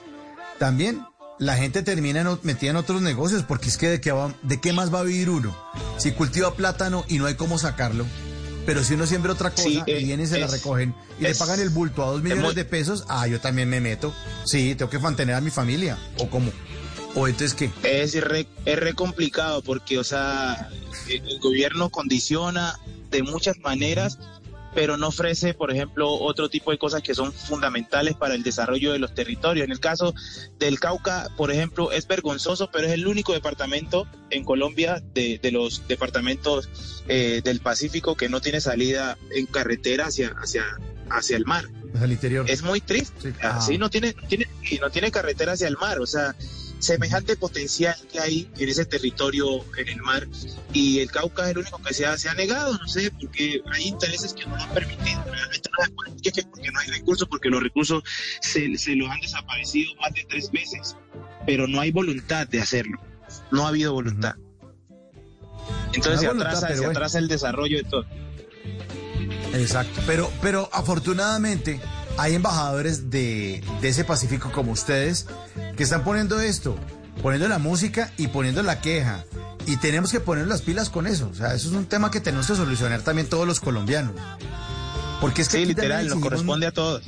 también 0.58 1.06
la 1.44 1.58
gente 1.58 1.84
termina 1.84 2.40
metida 2.44 2.72
en 2.72 2.78
otros 2.78 3.02
negocios, 3.02 3.44
porque 3.44 3.68
es 3.68 3.78
que 3.78 3.90
de 3.90 4.02
qué, 4.02 4.14
de 4.44 4.62
qué 4.62 4.72
más 4.72 4.94
va 4.94 5.02
a 5.02 5.04
vivir 5.04 5.30
uno. 5.30 5.56
Si 5.98 6.12
cultiva 6.12 6.56
plátano 6.56 7.04
y 7.10 7.20
no 7.20 7.26
hay 7.26 7.36
cómo 7.36 7.60
sacarlo, 7.60 8.06
pero 8.66 8.84
si 8.84 8.94
uno 8.94 9.06
siembra 9.06 9.34
otra 9.34 9.52
cosa 9.52 9.68
y 9.68 9.84
eh, 9.86 10.04
viene 10.04 10.24
y 10.24 10.28
se 10.28 10.40
la 10.40 10.48
recogen 10.48 10.96
y 11.20 11.24
le 11.24 11.36
pagan 11.36 11.60
el 11.60 11.70
bulto 11.70 12.04
a 12.04 12.12
dos 12.12 12.24
millones 12.24 12.56
de 12.56 12.64
pesos, 12.64 13.04
ah, 13.10 13.28
yo 13.28 13.42
también 13.42 13.70
me 13.70 13.82
meto. 13.82 14.14
Sí, 14.46 14.76
tengo 14.76 14.90
que 14.90 15.00
mantener 15.00 15.36
a 15.36 15.42
mi 15.42 15.50
familia. 15.50 15.98
¿O 16.18 16.30
cómo? 16.30 16.52
¿O 17.16 17.28
entonces 17.28 17.54
qué? 17.54 17.70
Es 17.84 18.20
re, 18.24 18.48
es 18.66 18.80
re 18.80 18.94
complicado 18.94 19.62
porque, 19.62 20.00
o 20.00 20.04
sea, 20.04 20.70
el 21.10 21.40
gobierno 21.40 21.90
condiciona 21.90 22.80
de 23.12 23.22
muchas 23.22 23.60
maneras 23.60 24.18
pero 24.74 24.98
no 24.98 25.08
ofrece, 25.08 25.54
por 25.54 25.72
ejemplo, 25.72 26.10
otro 26.12 26.50
tipo 26.50 26.72
de 26.72 26.78
cosas 26.78 27.02
que 27.02 27.14
son 27.14 27.32
fundamentales 27.32 28.16
para 28.16 28.36
el 28.36 28.44
desarrollo 28.44 28.92
de 28.92 29.00
los 29.00 29.14
territorios. 29.14 29.66
En 29.66 29.72
el 29.72 29.80
caso 29.80 30.14
del 30.60 30.80
Cauca, 30.80 31.30
por 31.38 31.52
ejemplo, 31.52 31.92
es 31.92 32.08
vergonzoso, 32.08 32.70
pero 32.72 32.88
es 32.88 32.94
el 32.94 33.08
único 33.08 33.34
departamento 33.34 34.08
en 34.30 34.44
Colombia 34.44 35.02
de, 35.14 35.40
los 35.52 35.88
departamentos 35.88 37.04
eh, 37.08 37.42
del 37.44 37.60
Pacífico 37.60 38.16
que 38.16 38.30
no 38.30 38.42
tiene 38.42 38.62
salida 38.62 39.18
en 39.32 39.46
carretera 39.46 40.08
hacia, 40.08 40.30
hacia, 40.38 40.64
hacia 41.10 41.38
el 41.38 41.46
mar. 41.46 41.66
Al 42.02 42.12
interior. 42.12 42.50
Es 42.50 42.64
muy 42.64 42.82
triste. 42.82 43.34
Ah. 43.44 43.62
Sí, 43.62 43.78
no 43.78 43.90
tiene, 43.90 44.14
tiene, 44.28 44.48
no 44.82 44.90
tiene 44.90 45.12
carretera 45.12 45.54
hacia 45.54 45.68
el 45.68 45.78
mar. 45.78 46.00
O 46.00 46.08
sea, 46.08 46.36
semejante 46.84 47.36
potencial 47.36 47.96
que 48.12 48.20
hay 48.20 48.50
en 48.58 48.70
ese 48.70 48.86
territorio 48.86 49.64
en 49.78 49.88
el 49.88 50.02
mar 50.02 50.28
y 50.74 51.00
el 51.00 51.10
Cauca 51.10 51.44
es 51.46 51.52
el 51.52 51.60
único 51.60 51.82
que 51.82 51.94
se 51.94 52.06
ha, 52.06 52.18
se 52.18 52.30
ha 52.30 52.34
negado, 52.34 52.78
no 52.78 52.88
sé, 52.88 53.10
porque 53.12 53.62
hay 53.72 53.88
intereses 53.88 54.34
que 54.34 54.46
no 54.46 54.56
lo 54.56 54.64
han 54.64 54.74
permitido, 54.74 55.24
realmente 55.24 55.70
no 55.72 55.96
porque 56.52 56.72
no 56.72 56.80
hay 56.80 56.88
recursos, 56.90 57.28
porque 57.28 57.50
los 57.50 57.64
recursos 57.64 58.04
se, 58.42 58.78
se 58.78 58.96
los 58.96 59.10
han 59.10 59.20
desaparecido 59.22 59.96
más 60.02 60.14
de 60.14 60.26
tres 60.30 60.52
veces, 60.52 60.96
pero 61.46 61.68
no 61.68 61.80
hay 61.80 61.92
voluntad 61.92 62.48
de 62.48 62.62
hacerlo, 62.62 63.00
no 63.52 63.66
ha 63.66 63.70
habido 63.70 63.94
voluntad. 63.94 64.36
Entonces 65.94 66.20
se, 66.20 66.28
atrasa, 66.28 66.76
se 66.76 66.86
atrasa 66.86 67.20
el 67.20 67.28
desarrollo 67.28 67.78
de 67.78 67.84
todo. 67.84 68.06
Exacto, 69.54 70.02
pero, 70.06 70.32
pero 70.42 70.70
afortunadamente 70.74 71.80
hay 72.18 72.36
embajadores 72.36 73.10
de, 73.10 73.64
ese 73.82 74.04
Pacífico 74.04 74.52
como 74.52 74.72
ustedes 74.72 75.26
que 75.76 75.84
están 75.84 76.04
poniendo 76.04 76.40
esto, 76.40 76.76
poniendo 77.22 77.48
la 77.48 77.60
música 77.60 78.12
y 78.18 78.28
poniendo 78.28 78.64
la 78.64 78.82
queja. 78.82 79.24
Y 79.66 79.78
tenemos 79.78 80.12
que 80.12 80.20
poner 80.20 80.48
las 80.48 80.62
pilas 80.62 80.90
con 80.90 81.08
eso. 81.08 81.30
O 81.32 81.36
sea, 81.36 81.54
eso 81.54 81.70
es 81.70 81.74
un 81.74 81.86
tema 81.86 82.12
que 82.12 82.20
tenemos 82.20 82.48
que 82.48 82.56
solucionar 82.56 83.02
también 83.02 83.28
todos 83.28 83.48
los 83.48 83.60
colombianos. 83.60 84.14
Porque 85.22 85.42
es 85.42 85.50
que 85.50 85.60
sí, 85.60 85.66
literal, 85.66 86.08
nos 86.08 86.20
corresponde 86.20 86.68
a 86.68 86.72
todos. 86.72 87.04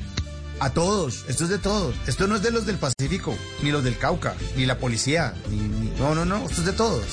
A 0.62 0.70
todos, 0.70 1.26
esto 1.28 1.44
es 1.44 1.50
de 1.50 1.58
todos. 1.58 1.94
Esto 2.08 2.28
no 2.28 2.38
es 2.38 2.42
de 2.42 2.52
los 2.52 2.66
del 2.66 2.78
Pacífico, 2.78 3.36
ni 3.62 3.72
los 3.72 3.84
del 3.84 3.98
Cauca, 3.98 4.36
ni 4.56 4.66
la 4.66 4.78
policía, 4.78 5.34
ni, 5.50 5.90
no, 6.00 6.16
no, 6.16 6.24
no, 6.24 6.46
esto 6.48 6.62
es 6.62 6.66
de 6.66 6.72
todos. 6.72 7.04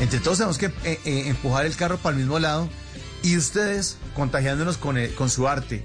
Entre 0.00 0.20
todos 0.20 0.38
tenemos 0.38 0.56
que 0.56 0.66
eh, 0.66 0.98
eh, 1.04 1.24
empujar 1.26 1.66
el 1.66 1.76
carro 1.76 1.98
para 1.98 2.16
el 2.16 2.22
mismo 2.22 2.38
lado 2.38 2.70
y 3.22 3.36
ustedes 3.36 3.98
contagiándonos 4.16 4.78
con, 4.78 4.96
con 5.18 5.28
su 5.28 5.48
arte, 5.48 5.84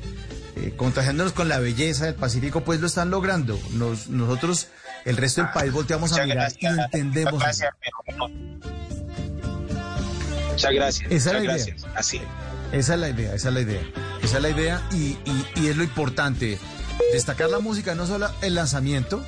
eh, 0.59 0.73
contagiándonos 0.75 1.33
con 1.33 1.49
la 1.49 1.59
belleza 1.59 2.05
del 2.05 2.15
Pacífico, 2.15 2.63
pues 2.63 2.79
lo 2.79 2.87
están 2.87 3.11
logrando. 3.11 3.59
nosotros, 4.09 4.69
el 5.05 5.15
resto 5.15 5.41
del 5.41 5.51
país, 5.51 5.71
volteamos 5.71 6.13
a 6.13 6.25
mirar 6.25 6.51
y 6.59 6.65
entendemos. 6.65 7.43
Muchas 10.51 10.71
gracias. 10.73 11.11
Esa 11.11 11.29
es 11.29 11.35
la 11.35 11.43
idea. 11.43 11.75
Así. 11.95 12.21
Esa 12.71 12.93
es 12.95 12.99
la 12.99 13.09
idea, 13.09 13.33
esa 13.35 13.47
es 13.49 13.53
la 13.53 13.61
idea. 13.61 13.81
Esa 14.23 14.37
es 14.37 14.43
la 14.43 14.49
idea 14.49 14.81
y, 14.91 15.17
y, 15.55 15.67
es 15.67 15.77
lo 15.77 15.83
importante. 15.83 16.57
Destacar 17.13 17.49
la 17.49 17.59
música, 17.59 17.93
no 17.93 18.07
solo 18.07 18.27
el 18.41 18.55
lanzamiento, 18.55 19.23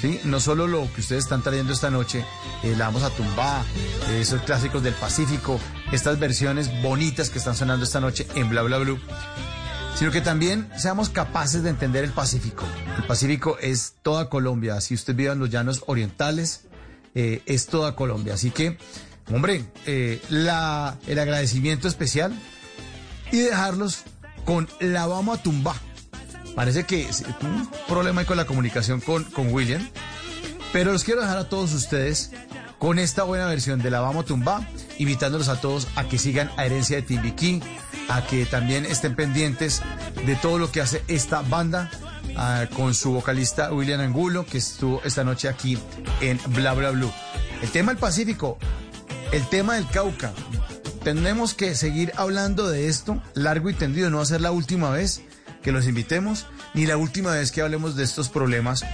¿sí? 0.00 0.20
No 0.24 0.40
solo 0.40 0.66
lo 0.66 0.92
que 0.92 1.00
ustedes 1.00 1.24
están 1.24 1.42
trayendo 1.42 1.72
esta 1.72 1.90
noche, 1.90 2.24
eh, 2.64 2.74
la 2.76 2.86
vamos 2.86 3.04
a 3.04 3.10
tumbar, 3.10 3.64
esos 4.10 4.42
clásicos 4.42 4.82
del 4.82 4.94
Pacífico, 4.94 5.60
estas 5.92 6.18
versiones 6.18 6.82
bonitas 6.82 7.30
que 7.30 7.38
están 7.38 7.54
sonando 7.54 7.84
esta 7.84 8.00
noche 8.00 8.26
en 8.34 8.50
Bla 8.50 8.62
Bla 8.62 8.78
Blue, 8.78 8.98
sino 9.94 10.10
que 10.10 10.20
también 10.20 10.68
seamos 10.76 11.08
capaces 11.08 11.62
de 11.62 11.70
entender 11.70 12.04
el 12.04 12.10
Pacífico. 12.10 12.64
El 12.96 13.06
Pacífico 13.06 13.58
es 13.60 13.94
toda 14.02 14.28
Colombia. 14.28 14.80
Si 14.80 14.94
usted 14.94 15.14
vive 15.14 15.32
en 15.32 15.38
los 15.38 15.50
llanos 15.50 15.84
orientales, 15.86 16.62
eh, 17.14 17.42
es 17.46 17.66
toda 17.66 17.94
Colombia. 17.94 18.34
Así 18.34 18.50
que, 18.50 18.76
hombre, 19.32 19.64
eh, 19.86 20.20
el 20.30 21.18
agradecimiento 21.18 21.88
especial 21.88 22.32
y 23.30 23.38
dejarlos 23.38 24.02
con 24.44 24.68
la 24.80 25.06
vamos 25.06 25.38
a 25.38 25.42
tumbar. 25.42 25.76
Parece 26.54 26.84
que 26.84 27.08
un 27.40 27.68
problema 27.88 28.24
con 28.24 28.36
la 28.36 28.46
comunicación 28.46 29.00
con, 29.00 29.24
con 29.24 29.52
William, 29.52 29.88
pero 30.72 30.92
los 30.92 31.02
quiero 31.02 31.20
dejar 31.20 31.38
a 31.38 31.48
todos 31.48 31.72
ustedes 31.72 32.30
con 32.84 32.98
esta 32.98 33.22
buena 33.22 33.46
versión 33.46 33.80
de 33.80 33.90
La 33.90 34.00
Vamos 34.00 34.26
Tumba, 34.26 34.68
invitándolos 34.98 35.48
a 35.48 35.58
todos 35.58 35.88
a 35.96 36.06
que 36.06 36.18
sigan 36.18 36.50
a 36.58 36.66
Herencia 36.66 36.96
de 36.96 37.02
Timbiquí, 37.02 37.62
a 38.10 38.26
que 38.26 38.44
también 38.44 38.84
estén 38.84 39.16
pendientes 39.16 39.80
de 40.26 40.36
todo 40.36 40.58
lo 40.58 40.70
que 40.70 40.82
hace 40.82 41.02
esta 41.08 41.40
banda 41.40 41.90
con 42.76 42.92
su 42.92 43.12
vocalista 43.12 43.72
William 43.72 44.02
Angulo, 44.02 44.44
que 44.44 44.58
estuvo 44.58 45.00
esta 45.02 45.24
noche 45.24 45.48
aquí 45.48 45.78
en 46.20 46.38
Bla 46.48 46.74
Bla 46.74 46.90
Blue. 46.90 47.10
el 47.62 47.70
tema 47.70 47.92
del 47.92 47.98
Pacífico, 47.98 48.58
el 49.32 49.48
tema 49.48 49.76
del 49.76 49.88
Cauca. 49.88 50.34
Tenemos 51.02 51.54
que 51.54 51.74
seguir 51.76 52.12
hablando 52.16 52.68
de 52.68 52.88
esto 52.88 53.22
largo 53.32 53.70
y 53.70 53.72
tendido. 53.72 54.10
No 54.10 54.18
va 54.18 54.24
a 54.24 54.26
ser 54.26 54.42
la 54.42 54.52
última 54.52 54.90
vez 54.90 55.22
que 55.62 55.72
los 55.72 55.88
invitemos, 55.88 56.46
ni 56.74 56.84
la 56.84 56.98
última 56.98 57.30
vez 57.30 57.50
que 57.50 57.62
hablemos 57.62 57.96
de 57.96 58.04
estos 58.04 58.28
problemas, 58.28 58.84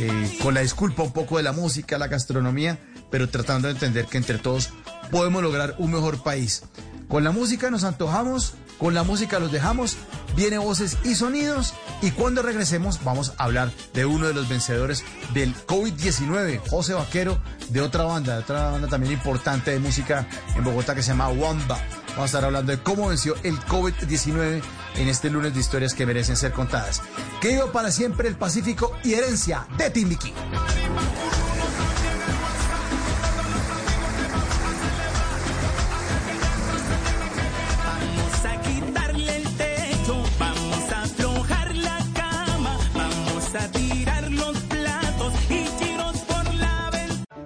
eh, 0.00 0.38
con 0.42 0.52
la 0.54 0.62
disculpa 0.62 1.04
un 1.04 1.12
poco 1.12 1.36
de 1.36 1.44
la 1.44 1.52
música, 1.52 1.96
la 1.96 2.08
gastronomía, 2.08 2.80
pero 3.16 3.30
tratando 3.30 3.68
de 3.68 3.72
entender 3.72 4.04
que 4.04 4.18
entre 4.18 4.36
todos 4.36 4.68
podemos 5.10 5.42
lograr 5.42 5.74
un 5.78 5.90
mejor 5.90 6.22
país. 6.22 6.64
Con 7.08 7.24
la 7.24 7.30
música 7.30 7.70
nos 7.70 7.82
antojamos, 7.82 8.52
con 8.78 8.92
la 8.92 9.04
música 9.04 9.38
los 9.38 9.50
dejamos, 9.50 9.96
viene 10.36 10.58
voces 10.58 10.98
y 11.02 11.14
sonidos 11.14 11.72
y 12.02 12.10
cuando 12.10 12.42
regresemos 12.42 13.02
vamos 13.04 13.32
a 13.38 13.44
hablar 13.44 13.72
de 13.94 14.04
uno 14.04 14.26
de 14.26 14.34
los 14.34 14.50
vencedores 14.50 15.02
del 15.32 15.54
COVID-19, 15.54 16.60
José 16.68 16.92
Vaquero, 16.92 17.40
de 17.70 17.80
otra 17.80 18.04
banda, 18.04 18.34
de 18.34 18.40
otra 18.40 18.72
banda 18.72 18.86
también 18.86 19.14
importante 19.14 19.70
de 19.70 19.78
música 19.78 20.28
en 20.54 20.62
Bogotá 20.62 20.94
que 20.94 21.02
se 21.02 21.12
llama 21.12 21.30
Wamba. 21.30 21.78
Vamos 22.08 22.22
a 22.22 22.26
estar 22.26 22.44
hablando 22.44 22.70
de 22.70 22.82
cómo 22.82 23.08
venció 23.08 23.34
el 23.44 23.58
COVID-19 23.60 24.60
en 24.96 25.08
este 25.08 25.30
lunes 25.30 25.54
de 25.54 25.60
historias 25.60 25.94
que 25.94 26.04
merecen 26.04 26.36
ser 26.36 26.52
contadas. 26.52 27.00
Que 27.40 27.52
iba 27.52 27.72
para 27.72 27.90
siempre 27.90 28.28
el 28.28 28.36
Pacífico 28.36 28.92
y 29.02 29.14
herencia 29.14 29.66
de 29.78 29.88
Timbiquí. 29.88 30.34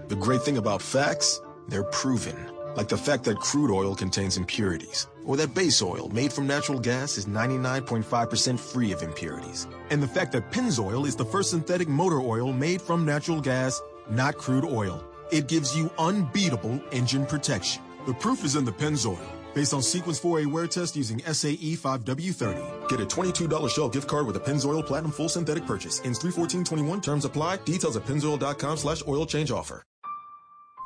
The 0.09 0.17
great 0.19 0.43
thing 0.43 0.59
about 0.59 0.83
facts, 0.83 1.41
they're 1.69 1.85
proven. 1.85 2.37
Like 2.75 2.89
the 2.89 2.97
fact 2.97 3.25
that 3.25 3.39
crude 3.39 3.73
oil 3.73 3.95
contains 3.95 4.37
impurities, 4.37 5.07
or 5.25 5.37
that 5.37 5.55
base 5.55 5.83
oil 5.83 6.09
made 6.09 6.33
from 6.33 6.47
natural 6.47 6.81
gas 6.81 7.17
is 7.17 7.27
99.5% 7.27 8.59
free 8.59 8.93
of 8.93 9.03
impurities. 9.03 9.67
And 9.91 10.03
the 10.03 10.09
fact 10.09 10.33
that 10.33 10.51
Pennzoil 10.51 11.07
is 11.07 11.15
the 11.15 11.25
first 11.25 11.51
synthetic 11.51 11.89
motor 11.89 12.21
oil 12.21 12.53
made 12.53 12.81
from 12.83 13.05
natural 13.05 13.41
gas, 13.41 13.81
not 14.09 14.37
crude 14.37 14.65
oil. 14.65 15.05
It 15.31 15.47
gives 15.47 15.77
you 15.77 15.93
unbeatable 15.99 16.81
engine 16.91 17.27
protection. 17.27 17.83
The 18.07 18.15
proof 18.15 18.45
is 18.45 18.57
in 18.57 18.65
the 18.65 18.73
Pennzoil. 18.73 19.40
Based 19.55 19.75
on 19.75 19.83
Sequence 19.83 20.21
4A 20.21 20.47
wear 20.47 20.67
test 20.67 20.97
using 20.97 21.19
SAE 21.21 21.77
5W30. 21.77 22.89
Get 22.89 23.01
a 23.01 23.07
$22 23.07 23.69
Shell 23.69 23.89
gift 23.89 24.09
card 24.09 24.27
with 24.27 24.37
a 24.37 24.41
Pennzoil 24.41 24.87
Platinum 24.87 25.13
Full 25.13 25.29
Synthetic 25.29 25.67
purchase. 25.67 26.01
Ends 26.05 26.19
31421. 26.19 27.01
Terms 27.01 27.25
apply. 27.25 27.59
Details 27.65 27.97
at 27.97 28.05
pennzoil.com 28.05 28.77
slash 28.77 29.03
oil 29.09 29.27
change 29.27 29.51
offer. 29.51 29.83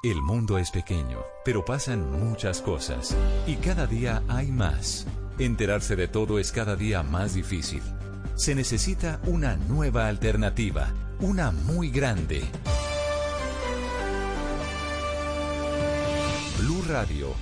El 0.05 0.21
mundo 0.21 0.59
es 0.59 0.71
pequeño, 0.71 1.25
pero 1.47 1.65
pasan 1.65 2.11
muchas 2.11 2.61
cosas. 2.61 3.17
Y 3.47 3.57
cada 3.57 3.87
día 3.87 4.23
hay 4.29 4.49
más. 4.53 5.07
Enterarse 5.39 5.97
de 5.97 6.09
todo 6.09 6.39
es 6.39 6.53
cada 6.53 6.77
día 6.77 7.03
más 7.03 7.33
difícil. 7.33 7.83
Se 8.35 8.55
necesita 8.55 9.19
una 9.25 9.57
nueva 9.57 10.07
alternativa, 10.07 10.93
una 11.21 11.53
muy 11.53 11.89
grande. 11.89 12.43
Blue 16.59 16.83
Radio, 16.87 17.35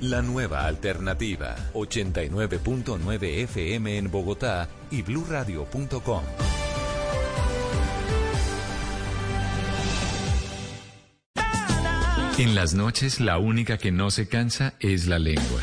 la 0.00 0.22
nueva 0.22 0.66
alternativa. 0.66 1.56
89.9 1.74 3.42
FM 3.44 3.98
en 3.98 4.10
Bogotá 4.10 4.68
y 4.90 5.02
bluradio.com. 5.02 6.22
En 12.38 12.54
las 12.54 12.74
noches 12.74 13.18
la 13.20 13.38
única 13.38 13.78
que 13.78 13.90
no 13.90 14.10
se 14.10 14.28
cansa 14.28 14.74
es 14.78 15.06
la 15.06 15.18
lengua. 15.18 15.62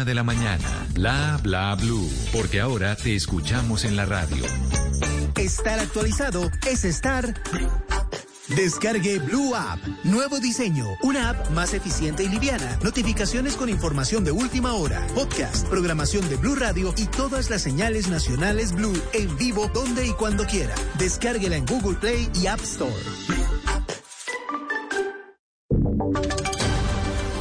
de 0.05 0.15
la 0.15 0.23
mañana. 0.23 0.87
Bla 0.93 1.39
Bla 1.43 1.75
Blue, 1.75 2.09
porque 2.31 2.61
ahora 2.61 2.95
te 2.95 3.15
escuchamos 3.15 3.85
en 3.85 3.95
la 3.95 4.05
radio. 4.05 4.43
Estar 5.35 5.79
actualizado 5.79 6.49
es 6.69 6.83
estar. 6.85 7.33
Descargue 8.55 9.19
Blue 9.19 9.55
App. 9.55 9.79
Nuevo 10.03 10.39
diseño. 10.39 10.85
Una 11.03 11.29
app 11.29 11.49
más 11.51 11.73
eficiente 11.73 12.23
y 12.23 12.27
liviana. 12.27 12.77
Notificaciones 12.83 13.55
con 13.55 13.69
información 13.69 14.23
de 14.23 14.31
última 14.31 14.73
hora. 14.73 15.05
Podcast, 15.15 15.67
programación 15.67 16.27
de 16.29 16.35
Blue 16.35 16.55
Radio 16.55 16.93
y 16.97 17.05
todas 17.05 17.49
las 17.49 17.61
señales 17.61 18.09
nacionales 18.09 18.73
Blue 18.73 18.99
en 19.13 19.37
vivo 19.37 19.69
donde 19.73 20.05
y 20.05 20.11
cuando 20.11 20.45
quiera. 20.45 20.75
Descárguela 20.97 21.55
en 21.55 21.65
Google 21.65 21.97
Play 21.97 22.29
y 22.35 22.47
App 22.47 22.61
Store. 22.61 23.60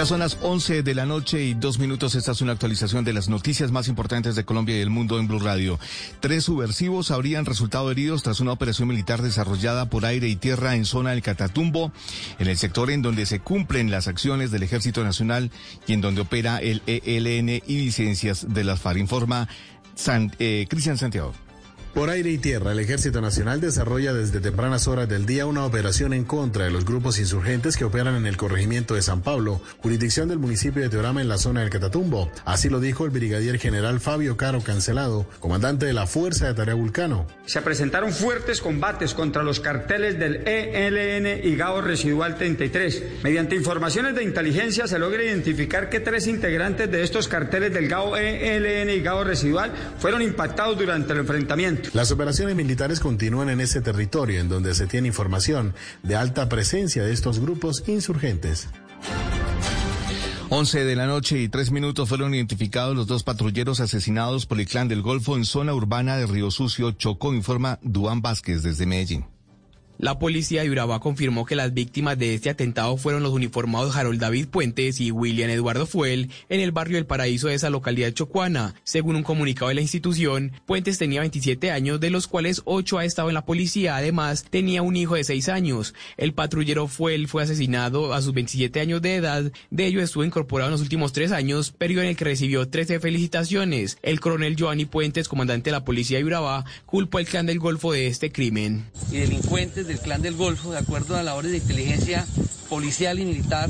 Ya 0.00 0.06
son 0.06 0.20
las 0.20 0.38
11 0.40 0.82
de 0.82 0.94
la 0.94 1.04
noche 1.04 1.44
y 1.44 1.52
dos 1.52 1.78
minutos. 1.78 2.14
Esta 2.14 2.32
es 2.32 2.40
una 2.40 2.52
actualización 2.52 3.04
de 3.04 3.12
las 3.12 3.28
noticias 3.28 3.70
más 3.70 3.86
importantes 3.86 4.34
de 4.34 4.46
Colombia 4.46 4.78
y 4.78 4.80
el 4.80 4.88
mundo 4.88 5.18
en 5.18 5.28
Blue 5.28 5.40
Radio. 5.40 5.78
Tres 6.20 6.44
subversivos 6.44 7.10
habrían 7.10 7.44
resultado 7.44 7.90
heridos 7.90 8.22
tras 8.22 8.40
una 8.40 8.52
operación 8.52 8.88
militar 8.88 9.20
desarrollada 9.20 9.90
por 9.90 10.06
aire 10.06 10.26
y 10.26 10.36
tierra 10.36 10.74
en 10.74 10.86
zona 10.86 11.10
del 11.10 11.20
Catatumbo, 11.20 11.92
en 12.38 12.46
el 12.46 12.56
sector 12.56 12.90
en 12.90 13.02
donde 13.02 13.26
se 13.26 13.40
cumplen 13.40 13.90
las 13.90 14.08
acciones 14.08 14.50
del 14.50 14.62
Ejército 14.62 15.04
Nacional 15.04 15.50
y 15.86 15.92
en 15.92 16.00
donde 16.00 16.22
opera 16.22 16.62
el 16.62 16.80
ELN 16.86 17.62
y 17.66 17.84
licencias 17.84 18.46
de 18.48 18.64
las 18.64 18.80
FARC. 18.80 19.00
Informa 19.00 19.48
eh, 20.38 20.66
Cristian 20.66 20.96
Santiago. 20.96 21.34
Por 21.94 22.08
aire 22.08 22.30
y 22.30 22.38
tierra, 22.38 22.70
el 22.70 22.78
Ejército 22.78 23.20
Nacional 23.20 23.60
desarrolla 23.60 24.14
desde 24.14 24.38
tempranas 24.38 24.86
horas 24.86 25.08
del 25.08 25.26
día 25.26 25.46
una 25.46 25.64
operación 25.64 26.12
en 26.12 26.24
contra 26.24 26.64
de 26.64 26.70
los 26.70 26.84
grupos 26.84 27.18
insurgentes 27.18 27.76
que 27.76 27.84
operan 27.84 28.14
en 28.14 28.26
el 28.26 28.36
corregimiento 28.36 28.94
de 28.94 29.02
San 29.02 29.22
Pablo, 29.22 29.60
jurisdicción 29.78 30.28
del 30.28 30.38
municipio 30.38 30.82
de 30.82 30.88
Teorama 30.88 31.20
en 31.20 31.28
la 31.28 31.36
zona 31.36 31.62
del 31.62 31.70
Catatumbo. 31.70 32.30
Así 32.44 32.68
lo 32.68 32.78
dijo 32.78 33.04
el 33.04 33.10
brigadier 33.10 33.58
general 33.58 33.98
Fabio 33.98 34.36
Caro 34.36 34.60
Cancelado, 34.60 35.26
comandante 35.40 35.84
de 35.84 35.92
la 35.92 36.06
Fuerza 36.06 36.46
de 36.46 36.54
Tarea 36.54 36.74
Vulcano. 36.74 37.26
Se 37.44 37.60
presentaron 37.60 38.12
fuertes 38.12 38.60
combates 38.60 39.12
contra 39.12 39.42
los 39.42 39.58
carteles 39.58 40.16
del 40.16 40.46
ELN 40.46 41.44
y 41.44 41.56
GAO 41.56 41.80
Residual 41.80 42.36
33. 42.36 43.02
Mediante 43.24 43.56
informaciones 43.56 44.14
de 44.14 44.22
inteligencia 44.22 44.86
se 44.86 45.00
logra 45.00 45.24
identificar 45.24 45.90
que 45.90 45.98
tres 45.98 46.28
integrantes 46.28 46.88
de 46.88 47.02
estos 47.02 47.26
carteles 47.26 47.74
del 47.74 47.88
GAO 47.88 48.16
ELN 48.16 48.90
y 48.90 49.00
GAO 49.00 49.24
Residual 49.24 49.72
fueron 49.98 50.22
impactados 50.22 50.78
durante 50.78 51.12
el 51.14 51.18
enfrentamiento. 51.18 51.79
Las 51.92 52.10
operaciones 52.12 52.56
militares 52.56 53.00
continúan 53.00 53.48
en 53.48 53.60
ese 53.60 53.80
territorio 53.80 54.40
en 54.40 54.48
donde 54.48 54.74
se 54.74 54.86
tiene 54.86 55.08
información 55.08 55.74
de 56.02 56.16
alta 56.16 56.48
presencia 56.48 57.02
de 57.02 57.12
estos 57.12 57.40
grupos 57.40 57.84
insurgentes. 57.86 58.68
11 60.52 60.84
de 60.84 60.96
la 60.96 61.06
noche 61.06 61.38
y 61.38 61.48
tres 61.48 61.70
minutos 61.70 62.08
fueron 62.08 62.34
identificados 62.34 62.96
los 62.96 63.06
dos 63.06 63.22
patrulleros 63.22 63.78
asesinados 63.78 64.46
por 64.46 64.58
el 64.58 64.66
clan 64.66 64.88
del 64.88 65.00
Golfo 65.00 65.36
en 65.36 65.44
zona 65.44 65.72
urbana 65.74 66.16
de 66.16 66.26
Río 66.26 66.50
Sucio, 66.50 66.90
Chocó, 66.90 67.32
informa 67.32 67.78
Duán 67.82 68.20
Vázquez 68.20 68.62
desde 68.62 68.84
Medellín. 68.84 69.26
La 70.00 70.18
policía 70.18 70.62
de 70.62 70.70
Urabá 70.70 70.98
confirmó 70.98 71.44
que 71.44 71.54
las 71.54 71.74
víctimas 71.74 72.16
de 72.16 72.32
este 72.32 72.48
atentado 72.48 72.96
fueron 72.96 73.22
los 73.22 73.34
uniformados 73.34 73.94
Harold 73.94 74.18
David 74.18 74.48
Puentes 74.48 74.98
y 74.98 75.10
William 75.10 75.50
Eduardo 75.50 75.84
Fuel 75.84 76.30
en 76.48 76.60
el 76.60 76.72
barrio 76.72 76.96
del 76.96 77.04
Paraíso 77.04 77.48
de 77.48 77.54
esa 77.54 77.68
localidad 77.68 78.10
chocuana. 78.14 78.74
Según 78.82 79.16
un 79.16 79.22
comunicado 79.22 79.68
de 79.68 79.74
la 79.74 79.82
institución, 79.82 80.52
Puentes 80.64 80.96
tenía 80.96 81.20
27 81.20 81.70
años, 81.70 82.00
de 82.00 82.08
los 82.08 82.28
cuales 82.28 82.62
8 82.64 82.96
ha 82.96 83.04
estado 83.04 83.28
en 83.28 83.34
la 83.34 83.44
policía. 83.44 83.94
Además, 83.96 84.46
tenía 84.48 84.80
un 84.80 84.96
hijo 84.96 85.16
de 85.16 85.24
6 85.24 85.50
años. 85.50 85.92
El 86.16 86.32
patrullero 86.32 86.88
Fuel 86.88 87.28
fue 87.28 87.42
asesinado 87.42 88.14
a 88.14 88.22
sus 88.22 88.32
27 88.32 88.80
años 88.80 89.02
de 89.02 89.16
edad. 89.16 89.52
De 89.68 89.84
ello 89.84 90.00
estuvo 90.00 90.24
incorporado 90.24 90.68
en 90.70 90.72
los 90.72 90.80
últimos 90.80 91.12
3 91.12 91.30
años, 91.32 91.72
periodo 91.72 92.04
en 92.04 92.08
el 92.08 92.16
que 92.16 92.24
recibió 92.24 92.66
13 92.66 93.00
felicitaciones. 93.00 93.98
El 94.00 94.18
coronel 94.18 94.56
Giovanni 94.56 94.86
Puentes, 94.86 95.28
comandante 95.28 95.68
de 95.68 95.72
la 95.72 95.84
policía 95.84 96.16
de 96.16 96.24
Urabá, 96.24 96.64
culpó 96.86 97.18
al 97.18 97.26
clan 97.26 97.44
del 97.44 97.58
Golfo 97.58 97.92
de 97.92 98.06
este 98.06 98.32
crimen. 98.32 98.86
Y 99.12 99.18
delincuentes 99.18 99.89
del 99.90 99.98
clan 99.98 100.22
del 100.22 100.36
Golfo, 100.36 100.70
de 100.70 100.78
acuerdo 100.78 101.16
a 101.16 101.22
la 101.24 101.34
orden 101.34 101.50
de 101.50 101.58
inteligencia 101.58 102.24
policial 102.68 103.18
y 103.18 103.24
militar 103.24 103.68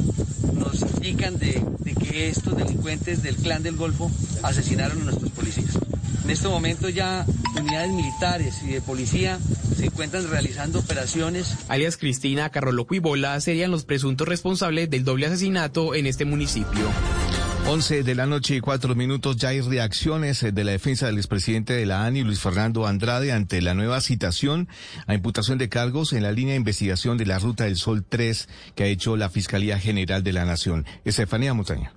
nos 0.53 0.83
indican 0.83 1.39
de, 1.39 1.62
que 1.99 2.29
estos 2.29 2.57
delincuentes 2.59 3.23
del 3.23 3.37
clan 3.37 3.62
del 3.62 3.77
Golfo 3.77 4.11
asesinaron 4.43 5.01
a 5.01 5.05
nuestros 5.05 5.31
policías. 5.33 5.79
En 6.25 6.31
este 6.31 6.49
momento 6.49 6.91
ya 6.91 7.25
unidades 7.59 7.91
militares 7.93 8.57
y 8.62 8.73
de 8.73 8.83
policía 8.83 9.39
se 9.75 9.87
encuentran 9.87 10.29
realizando 10.29 10.81
operaciones. 10.81 11.57
Alias 11.68 11.97
Cristina, 11.97 12.51
Carroloco 12.51 12.95
y 12.95 12.99
Bola 12.99 13.41
serían 13.41 13.71
los 13.71 13.87
presuntos 13.87 14.29
responsables 14.29 14.91
del 14.91 15.05
doble 15.05 15.27
asesinato 15.27 15.95
en 15.95 16.07
este 16.07 16.27
municipio. 16.27 16.91
11 17.67 18.03
de 18.03 18.15
la 18.15 18.27
noche 18.27 18.57
y 18.57 18.61
cuatro 18.61 18.95
minutos 18.95 19.37
ya 19.37 19.51
hay 19.51 19.61
reacciones 19.61 20.43
eh, 20.43 20.51
de 20.51 20.65
la 20.65 20.73
defensa 20.73 21.07
del 21.07 21.19
expresidente 21.19 21.73
de 21.73 21.87
la 21.87 22.05
ANI, 22.05 22.23
Luis 22.23 22.41
Fernando 22.41 22.87
Andrade, 22.87 23.33
ante 23.33 23.61
la 23.63 23.75
nueva 23.75 24.01
citación 24.01 24.69
a 25.07 25.15
imputación 25.15 25.59
de 25.59 25.69
cargos 25.69 26.13
en 26.13 26.23
la 26.23 26.33
línea 26.33 26.55
de 26.55 26.59
investigación 26.59 27.17
de 27.17 27.27
la 27.27 27.39
Ruta 27.39 27.65
del 27.65 27.77
Sol 27.77 28.05
3 28.09 28.49
que 28.75 28.85
ha 28.85 28.87
hecho 28.87 29.17
la 29.17 29.31
Fiscalía 29.31 29.79
General 29.79 30.23
de 30.23 30.33
la 30.33 30.45
Nación. 30.45 30.85
Estefanía 31.05 31.55
Montaña. 31.55 31.93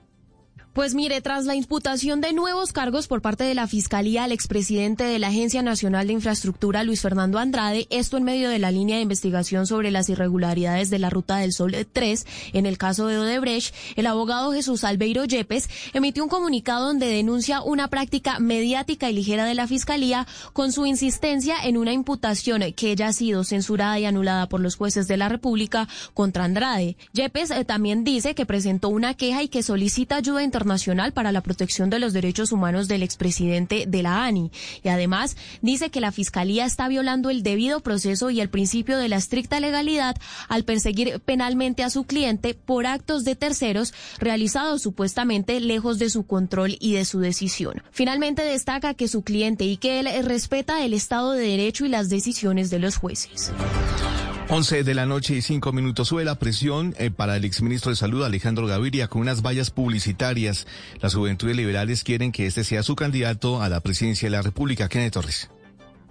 Pues 0.73 0.95
mire, 0.95 1.21
tras 1.21 1.45
la 1.45 1.53
imputación 1.53 2.19
de 2.19 2.33
nuevos 2.33 2.73
cargos 2.73 3.05
por 3.05 3.21
parte 3.21 3.43
de 3.43 3.53
la 3.53 3.67
Fiscalía 3.67 4.23
al 4.23 4.31
expresidente 4.31 5.03
de 5.03 5.19
la 5.19 5.27
Agencia 5.27 5.61
Nacional 5.61 6.07
de 6.07 6.13
Infraestructura, 6.13 6.83
Luis 6.83 6.99
Fernando 6.99 7.37
Andrade, 7.37 7.85
esto 7.91 8.17
en 8.17 8.23
medio 8.23 8.49
de 8.49 8.57
la 8.57 8.71
línea 8.71 8.95
de 8.95 9.03
investigación 9.03 9.67
sobre 9.67 9.91
las 9.91 10.09
irregularidades 10.09 10.89
de 10.89 10.97
la 10.97 11.11
Ruta 11.11 11.37
del 11.37 11.53
Sol 11.53 11.75
3, 11.93 12.25
en 12.53 12.65
el 12.65 12.79
caso 12.79 13.05
de 13.05 13.19
Odebrecht, 13.19 13.71
el 13.95 14.07
abogado 14.07 14.51
Jesús 14.51 14.83
Albeiro 14.83 15.25
Yepes 15.25 15.69
emitió 15.93 16.23
un 16.23 16.29
comunicado 16.29 16.87
donde 16.87 17.05
denuncia 17.05 17.61
una 17.61 17.87
práctica 17.87 18.39
mediática 18.39 19.11
y 19.11 19.13
ligera 19.13 19.45
de 19.45 19.53
la 19.53 19.67
Fiscalía 19.67 20.25
con 20.53 20.71
su 20.71 20.87
insistencia 20.87 21.55
en 21.63 21.77
una 21.77 21.93
imputación 21.93 22.63
que 22.75 22.95
ya 22.95 23.09
ha 23.09 23.13
sido 23.13 23.43
censurada 23.43 23.99
y 23.99 24.05
anulada 24.05 24.49
por 24.49 24.59
los 24.59 24.75
jueces 24.75 25.07
de 25.07 25.17
la 25.17 25.29
República 25.29 25.87
contra 26.15 26.45
Andrade. 26.45 26.97
Yepes 27.13 27.51
eh, 27.51 27.63
también 27.63 28.03
dice 28.03 28.33
que 28.33 28.47
presentó 28.47 28.89
una 28.89 29.13
queja 29.13 29.43
y 29.43 29.49
que 29.49 29.61
solicita 29.61 30.15
ayuda 30.15 30.41
internacional 30.41 30.62
Nacional 30.65 31.13
para 31.13 31.31
la 31.31 31.41
Protección 31.41 31.89
de 31.89 31.99
los 31.99 32.13
Derechos 32.13 32.51
Humanos 32.51 32.87
del 32.87 33.03
expresidente 33.03 33.85
de 33.87 34.03
la 34.03 34.25
ANI. 34.25 34.51
Y 34.83 34.89
además 34.89 35.37
dice 35.61 35.89
que 35.89 36.01
la 36.01 36.11
Fiscalía 36.11 36.65
está 36.65 36.87
violando 36.87 37.29
el 37.29 37.43
debido 37.43 37.81
proceso 37.81 38.29
y 38.29 38.41
el 38.41 38.49
principio 38.49 38.97
de 38.97 39.09
la 39.09 39.17
estricta 39.17 39.59
legalidad 39.59 40.15
al 40.47 40.63
perseguir 40.63 41.19
penalmente 41.19 41.83
a 41.83 41.89
su 41.89 42.03
cliente 42.05 42.53
por 42.53 42.85
actos 42.85 43.23
de 43.23 43.35
terceros 43.35 43.93
realizados 44.19 44.81
supuestamente 44.81 45.59
lejos 45.59 45.99
de 45.99 46.09
su 46.09 46.25
control 46.25 46.77
y 46.79 46.93
de 46.93 47.05
su 47.05 47.19
decisión. 47.19 47.81
Finalmente 47.91 48.43
destaca 48.43 48.93
que 48.93 49.07
su 49.07 49.23
cliente 49.23 49.65
y 49.65 49.77
que 49.77 49.99
él 49.99 50.07
respeta 50.25 50.83
el 50.83 50.93
Estado 50.93 51.31
de 51.31 51.47
Derecho 51.47 51.85
y 51.85 51.89
las 51.89 52.09
decisiones 52.09 52.69
de 52.69 52.79
los 52.79 52.97
jueces. 52.97 53.51
11 54.49 54.83
de 54.83 54.93
la 54.93 55.05
noche 55.05 55.35
y 55.35 55.41
5 55.41 55.71
minutos. 55.71 56.09
Sube 56.09 56.25
la 56.25 56.35
presión 56.35 56.93
eh, 56.99 57.09
para 57.11 57.37
el 57.37 57.45
exministro 57.45 57.89
de 57.91 57.95
Salud, 57.95 58.23
Alejandro 58.23 58.67
Gaviria, 58.67 59.07
con 59.07 59.21
unas 59.21 59.41
vallas 59.41 59.71
publicitarias. 59.71 60.67
Las 61.01 61.15
juventudes 61.15 61.55
liberales 61.55 62.03
quieren 62.03 62.31
que 62.31 62.45
este 62.45 62.63
sea 62.63 62.83
su 62.83 62.95
candidato 62.95 63.61
a 63.61 63.69
la 63.69 63.79
presidencia 63.79 64.27
de 64.27 64.35
la 64.35 64.41
República. 64.41 64.89
Kenneth 64.89 65.13
Torres. 65.13 65.49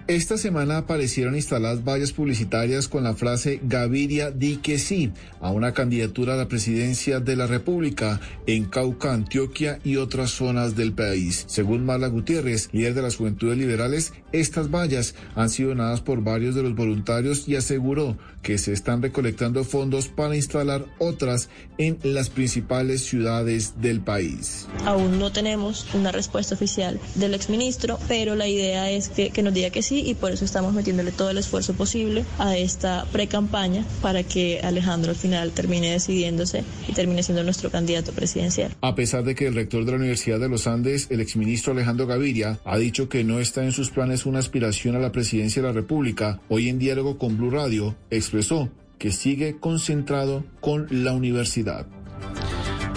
Esta 0.08 0.36
semana 0.36 0.78
aparecieron 0.78 1.36
instaladas 1.36 1.84
vallas 1.84 2.12
publicitarias 2.12 2.88
con 2.88 3.04
la 3.04 3.14
frase 3.14 3.60
Gaviria 3.62 4.32
di 4.32 4.56
que 4.56 4.78
sí 4.78 5.12
a 5.40 5.52
una 5.52 5.72
candidatura 5.72 6.34
a 6.34 6.36
la 6.36 6.48
presidencia 6.48 7.20
de 7.20 7.36
la 7.36 7.46
República 7.46 8.20
en 8.48 8.64
Cauca, 8.64 9.12
Antioquia 9.12 9.78
y 9.84 9.96
otras 9.96 10.30
zonas 10.30 10.74
del 10.74 10.92
país. 10.92 11.44
Según 11.46 11.84
Marla 11.84 12.08
Gutiérrez, 12.08 12.68
líder 12.72 12.94
de 12.94 13.02
las 13.02 13.16
Juventudes 13.16 13.56
Liberales, 13.56 14.12
estas 14.32 14.72
vallas 14.72 15.14
han 15.36 15.50
sido 15.50 15.68
donadas 15.68 16.00
por 16.00 16.22
varios 16.22 16.56
de 16.56 16.64
los 16.64 16.74
voluntarios 16.74 17.46
y 17.46 17.54
aseguró 17.54 18.18
que 18.42 18.58
se 18.58 18.72
están 18.72 19.02
recolectando 19.02 19.62
fondos 19.62 20.08
para 20.08 20.34
instalar 20.34 20.84
otras 20.98 21.48
en 21.78 21.98
las 22.02 22.28
principales 22.28 23.02
ciudades 23.02 23.80
del 23.80 24.00
país. 24.00 24.66
Aún 24.84 25.20
no 25.20 25.30
tenemos 25.30 25.86
una 25.94 26.10
respuesta 26.10 26.56
oficial 26.56 26.98
del 27.14 27.34
exministro, 27.34 28.00
pero 28.08 28.34
la 28.34 28.48
idea 28.48 28.90
es 28.90 29.08
que, 29.08 29.30
que 29.30 29.42
nos 29.42 29.54
diga 29.54 29.70
que 29.70 29.82
sí 29.82 30.01
y 30.04 30.14
por 30.14 30.32
eso 30.32 30.44
estamos 30.44 30.72
metiéndole 30.72 31.12
todo 31.12 31.30
el 31.30 31.38
esfuerzo 31.38 31.74
posible 31.74 32.24
a 32.38 32.56
esta 32.56 33.06
pre-campaña 33.12 33.84
para 34.00 34.22
que 34.22 34.60
Alejandro 34.62 35.10
al 35.10 35.16
final 35.16 35.52
termine 35.52 35.92
decidiéndose 35.92 36.64
y 36.88 36.92
termine 36.92 37.22
siendo 37.22 37.44
nuestro 37.44 37.70
candidato 37.70 38.12
presidencial. 38.12 38.72
A 38.80 38.94
pesar 38.94 39.24
de 39.24 39.34
que 39.34 39.46
el 39.46 39.54
rector 39.54 39.84
de 39.84 39.92
la 39.92 39.98
Universidad 39.98 40.40
de 40.40 40.48
los 40.48 40.66
Andes, 40.66 41.08
el 41.10 41.20
exministro 41.20 41.72
Alejandro 41.72 42.06
Gaviria, 42.06 42.58
ha 42.64 42.78
dicho 42.78 43.08
que 43.08 43.24
no 43.24 43.38
está 43.38 43.64
en 43.64 43.72
sus 43.72 43.90
planes 43.90 44.26
una 44.26 44.38
aspiración 44.38 44.96
a 44.96 44.98
la 44.98 45.12
presidencia 45.12 45.62
de 45.62 45.68
la 45.68 45.74
República, 45.74 46.40
hoy 46.48 46.68
en 46.68 46.78
diálogo 46.78 47.18
con 47.18 47.36
Blue 47.36 47.50
Radio 47.50 47.96
expresó 48.10 48.70
que 48.98 49.12
sigue 49.12 49.58
concentrado 49.58 50.44
con 50.60 50.86
la 50.90 51.12
universidad. 51.12 51.86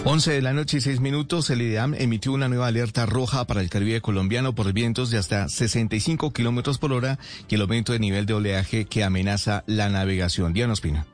11 0.08 0.34
de 0.34 0.41
la 0.43 0.53
noche 0.53 0.78
y 0.78 0.82
6 0.82 0.99
minutos, 0.99 1.49
el 1.49 1.64
IDEAM 1.64 1.95
emitió 1.95 2.32
una 2.32 2.47
nueva 2.47 2.68
alerta 2.68 3.08
roja 3.08 3.45
para 3.45 3.62
el 3.62 3.72
Caribe 3.72 4.01
colombiano 4.01 4.53
por 4.53 4.72
vientos 4.72 5.10
de 5.10 5.18
hasta 5.18 5.49
65 5.49 6.32
kilómetros 6.32 6.78
por 6.78 6.93
hora 6.93 7.18
y 7.49 7.56
el 7.56 7.62
aumento 7.62 7.91
de 7.91 7.97
nivel 7.97 8.28
de 8.28 8.36
oleaje 8.36 8.86
que 8.86 9.03
amenaza 9.03 9.64
la 9.66 9.89
navegación. 9.89 10.53
Diana 10.53 10.74
Ospina. 10.74 11.08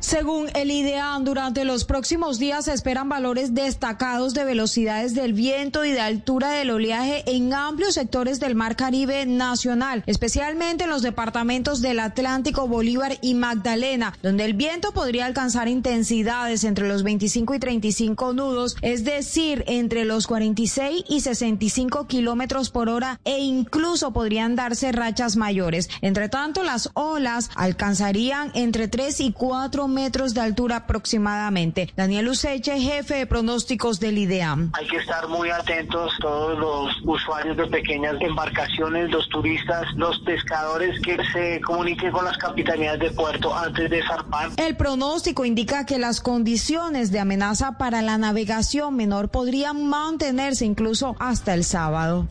Según 0.00 0.48
el 0.54 0.70
IDEAN, 0.70 1.24
durante 1.24 1.64
los 1.64 1.84
próximos 1.84 2.38
días 2.38 2.66
se 2.66 2.72
esperan 2.72 3.08
valores 3.08 3.54
destacados 3.54 4.34
de 4.34 4.44
velocidades 4.44 5.14
del 5.14 5.32
viento 5.32 5.84
y 5.84 5.92
de 5.92 6.00
altura 6.00 6.50
del 6.50 6.70
oleaje 6.70 7.22
en 7.26 7.54
amplios 7.54 7.94
sectores 7.94 8.38
del 8.38 8.54
Mar 8.54 8.76
Caribe 8.76 9.24
nacional, 9.26 10.02
especialmente 10.06 10.84
en 10.84 10.90
los 10.90 11.02
departamentos 11.02 11.80
del 11.80 12.00
Atlántico, 12.00 12.68
Bolívar 12.68 13.18
y 13.22 13.34
Magdalena, 13.34 14.12
donde 14.22 14.44
el 14.44 14.54
viento 14.54 14.92
podría 14.92 15.26
alcanzar 15.26 15.68
intensidades 15.68 16.64
entre 16.64 16.88
los 16.88 17.02
25 17.04 17.54
y 17.54 17.58
35 17.58 18.32
nudos, 18.34 18.76
es 18.82 19.04
decir, 19.04 19.64
entre 19.66 20.04
los 20.04 20.26
46 20.26 21.04
y 21.08 21.20
65 21.20 22.06
kilómetros 22.06 22.70
por 22.70 22.88
hora 22.88 23.20
e 23.24 23.38
incluso 23.38 24.12
podrían 24.12 24.56
darse 24.56 24.92
rachas 24.92 25.36
mayores. 25.36 25.88
Entre 26.02 26.28
tanto, 26.28 26.62
las 26.62 26.90
olas 26.94 27.50
alcanzarían 27.54 28.50
entre 28.54 28.88
3 28.88 29.20
y 29.20 29.32
4 29.32 29.71
metros 29.88 30.34
de 30.34 30.40
altura 30.40 30.76
aproximadamente. 30.76 31.90
Daniel 31.96 32.28
Useche, 32.28 32.78
jefe 32.78 33.14
de 33.14 33.26
pronósticos 33.26 33.98
del 33.98 34.18
IDEAM. 34.18 34.70
Hay 34.74 34.86
que 34.86 34.96
estar 34.98 35.26
muy 35.28 35.50
atentos 35.50 36.12
todos 36.20 36.58
los 36.58 36.94
usuarios 37.04 37.56
de 37.56 37.66
pequeñas 37.66 38.14
embarcaciones, 38.20 39.10
los 39.10 39.28
turistas, 39.28 39.86
los 39.96 40.18
pescadores 40.20 41.00
que 41.00 41.16
se 41.32 41.60
comuniquen 41.62 42.12
con 42.12 42.24
las 42.24 42.36
capitanías 42.38 42.98
de 42.98 43.10
puerto 43.10 43.56
antes 43.56 43.90
de 43.90 44.02
zarpar. 44.02 44.50
El 44.56 44.76
pronóstico 44.76 45.44
indica 45.44 45.86
que 45.86 45.98
las 45.98 46.20
condiciones 46.20 47.10
de 47.10 47.20
amenaza 47.20 47.78
para 47.78 48.02
la 48.02 48.18
navegación 48.18 48.94
menor 48.94 49.30
podrían 49.30 49.88
mantenerse 49.88 50.64
incluso 50.64 51.16
hasta 51.18 51.54
el 51.54 51.64
sábado. 51.64 52.28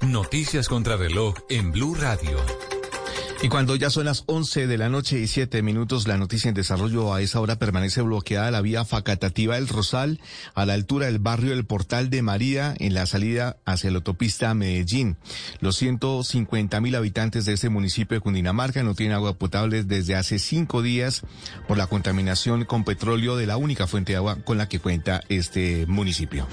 Noticias 0.00 0.68
contra 0.68 0.96
reloj 0.96 1.34
en 1.48 1.72
Blue 1.72 1.94
Radio. 1.94 2.38
Y 3.42 3.48
cuando 3.48 3.74
ya 3.74 3.88
son 3.88 4.04
las 4.04 4.24
11 4.26 4.66
de 4.66 4.76
la 4.76 4.90
noche 4.90 5.18
y 5.18 5.26
7 5.26 5.62
minutos, 5.62 6.06
la 6.06 6.18
noticia 6.18 6.50
en 6.50 6.54
desarrollo 6.54 7.14
a 7.14 7.22
esa 7.22 7.40
hora 7.40 7.56
permanece 7.56 8.02
bloqueada 8.02 8.50
la 8.50 8.60
vía 8.60 8.84
facatativa 8.84 9.54
del 9.54 9.66
Rosal 9.66 10.20
a 10.54 10.66
la 10.66 10.74
altura 10.74 11.06
del 11.06 11.20
barrio 11.20 11.52
del 11.52 11.64
Portal 11.64 12.10
de 12.10 12.20
María 12.20 12.74
en 12.78 12.92
la 12.92 13.06
salida 13.06 13.56
hacia 13.64 13.90
la 13.90 13.96
autopista 13.96 14.52
Medellín. 14.52 15.16
Los 15.60 15.76
150 15.76 16.82
mil 16.82 16.94
habitantes 16.94 17.46
de 17.46 17.54
este 17.54 17.70
municipio 17.70 18.14
de 18.14 18.20
Cundinamarca 18.20 18.82
no 18.82 18.94
tienen 18.94 19.16
agua 19.16 19.32
potable 19.38 19.84
desde 19.84 20.16
hace 20.16 20.38
cinco 20.38 20.82
días 20.82 21.22
por 21.66 21.78
la 21.78 21.86
contaminación 21.86 22.66
con 22.66 22.84
petróleo 22.84 23.36
de 23.36 23.46
la 23.46 23.56
única 23.56 23.86
fuente 23.86 24.12
de 24.12 24.18
agua 24.18 24.36
con 24.44 24.58
la 24.58 24.68
que 24.68 24.80
cuenta 24.80 25.22
este 25.30 25.86
municipio. 25.86 26.46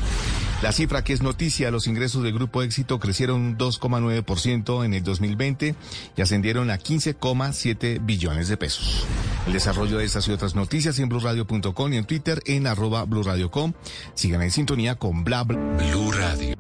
La 0.64 0.72
cifra 0.72 1.04
que 1.04 1.14
es 1.14 1.22
noticia, 1.22 1.70
los 1.70 1.86
ingresos 1.86 2.24
del 2.24 2.34
Grupo 2.34 2.64
Éxito 2.64 3.00
crecieron 3.00 3.42
un 3.42 3.58
2,9% 3.60 4.86
en 4.86 4.96
el 4.96 5.04
2020 5.04 5.76
y 6.16 6.22
ascendieron 6.22 6.72
a 6.72 6.80
15,7 6.80 8.04
billones 8.04 8.48
de 8.48 8.58
pesos. 8.58 9.06
El 9.46 9.54
desarrollo 9.54 10.00
de 10.00 10.06
estas 10.06 10.28
y 10.28 10.32
otras 10.32 10.56
noticias 10.56 10.98
en 10.98 11.10
blurradio.com 11.10 11.94
y 11.94 11.98
en 11.98 12.06
Twitter 12.06 12.42
en 12.48 12.66
arroba 12.66 13.06
blurradio.com. 13.06 13.74
Sigan 14.16 14.42
en 14.42 14.52
sintonía 14.52 14.96
con 14.96 15.24
bla 15.24 15.44
bla. 15.44 15.60
Blue 15.60 16.12
Radio. 16.12 16.56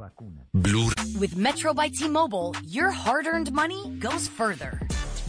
Blue. 0.54 0.92
With 1.20 1.36
Metro 1.36 1.74
by 1.74 1.90
T-Mobile, 1.90 2.52
your 2.64 2.92
hard-earned 2.92 3.52
money 3.52 3.98
goes 4.00 4.28
further. 4.28 4.80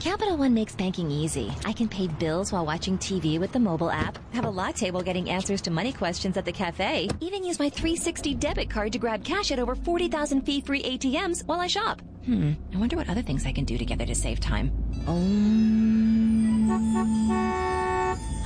Capital 0.00 0.36
One 0.36 0.52
makes 0.54 0.74
banking 0.74 1.10
easy. 1.10 1.52
I 1.64 1.72
can 1.72 1.88
pay 1.88 2.06
bills 2.06 2.52
while 2.52 2.66
watching 2.66 2.98
TV 2.98 3.40
with 3.40 3.52
the 3.52 3.58
mobile 3.58 3.90
app, 3.90 4.18
have 4.34 4.44
a 4.44 4.50
latte 4.50 4.90
while 4.90 5.02
getting 5.02 5.30
answers 5.30 5.60
to 5.62 5.70
money 5.70 5.92
questions 5.92 6.36
at 6.36 6.44
the 6.44 6.52
cafe, 6.52 7.08
even 7.20 7.44
use 7.44 7.58
my 7.58 7.70
360 7.70 8.34
debit 8.34 8.68
card 8.70 8.92
to 8.92 8.98
grab 8.98 9.24
cash 9.24 9.50
at 9.50 9.58
over 9.58 9.74
40,000 9.74 10.42
fee 10.42 10.60
free 10.60 10.82
ATMs 10.82 11.46
while 11.46 11.60
I 11.60 11.66
shop. 11.66 12.02
Hmm, 12.24 12.52
I 12.74 12.78
wonder 12.78 12.96
what 12.96 13.08
other 13.08 13.22
things 13.22 13.46
I 13.46 13.52
can 13.52 13.64
do 13.64 13.78
together 13.78 14.04
to 14.06 14.14
save 14.14 14.40
time. 14.40 14.70
Um... 15.06 15.66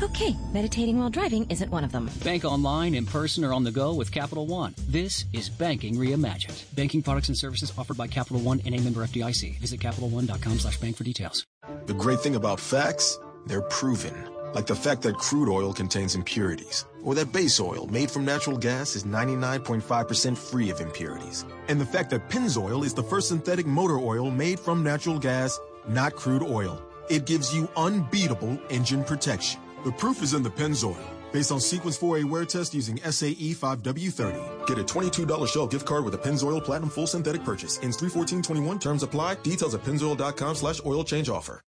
Okay, 0.02 0.34
meditating 0.54 0.98
while 0.98 1.10
driving 1.10 1.46
isn't 1.50 1.70
one 1.70 1.84
of 1.84 1.92
them. 1.92 2.08
Bank 2.24 2.46
online, 2.46 2.94
in 2.94 3.04
person, 3.04 3.44
or 3.44 3.52
on 3.52 3.64
the 3.64 3.70
go 3.70 3.92
with 3.92 4.10
Capital 4.10 4.46
One. 4.46 4.74
This 4.88 5.26
is 5.34 5.50
Banking 5.50 5.96
Reimagined. 5.96 6.74
Banking 6.74 7.02
products 7.02 7.28
and 7.28 7.36
services 7.36 7.70
offered 7.76 7.98
by 7.98 8.06
Capital 8.06 8.40
One 8.40 8.62
and 8.64 8.74
a 8.74 8.80
member 8.80 9.04
FDIC. 9.04 9.58
Visit 9.58 9.80
CapitalOne.com 9.80 10.58
slash 10.58 10.78
bank 10.78 10.96
for 10.96 11.04
details. 11.04 11.44
The 11.84 11.92
great 11.92 12.20
thing 12.20 12.34
about 12.34 12.58
facts, 12.60 13.18
they're 13.44 13.60
proven. 13.60 14.14
Like 14.54 14.66
the 14.66 14.74
fact 14.74 15.02
that 15.02 15.18
crude 15.18 15.52
oil 15.52 15.74
contains 15.74 16.14
impurities, 16.14 16.86
or 17.02 17.14
that 17.16 17.30
base 17.30 17.60
oil 17.60 17.86
made 17.88 18.10
from 18.10 18.24
natural 18.24 18.56
gas 18.56 18.96
is 18.96 19.04
99.5% 19.04 20.38
free 20.38 20.70
of 20.70 20.80
impurities. 20.80 21.44
And 21.68 21.78
the 21.78 21.84
fact 21.84 22.08
that 22.10 22.26
Pennzoil 22.30 22.86
is 22.86 22.94
the 22.94 23.02
first 23.02 23.28
synthetic 23.28 23.66
motor 23.66 23.98
oil 23.98 24.30
made 24.30 24.58
from 24.58 24.82
natural 24.82 25.18
gas, 25.18 25.60
not 25.88 26.16
crude 26.16 26.42
oil. 26.42 26.82
It 27.10 27.26
gives 27.26 27.54
you 27.54 27.68
unbeatable 27.76 28.58
engine 28.70 29.04
protection. 29.04 29.60
The 29.84 29.92
proof 29.92 30.22
is 30.22 30.34
in 30.34 30.42
the 30.42 30.50
Pennzoil. 30.50 30.96
Based 31.32 31.52
on 31.52 31.60
Sequence 31.60 31.96
4A 31.96 32.24
wear 32.24 32.44
test 32.44 32.74
using 32.74 32.98
SAE 32.98 33.54
5W30. 33.54 34.66
Get 34.66 34.78
a 34.78 34.84
$22 34.84 35.48
Shell 35.48 35.68
gift 35.68 35.86
card 35.86 36.04
with 36.04 36.14
a 36.14 36.18
Pennzoil 36.18 36.62
Platinum 36.62 36.90
Full 36.90 37.06
Synthetic 37.06 37.44
purchase. 37.44 37.78
Ends 37.82 37.96
31421. 37.96 38.78
Terms 38.78 39.02
apply. 39.02 39.36
Details 39.36 39.74
at 39.74 39.82
pennzoil.com 39.82 40.54
slash 40.54 40.80
oil 40.84 41.04
change 41.04 41.28
offer. 41.28 41.60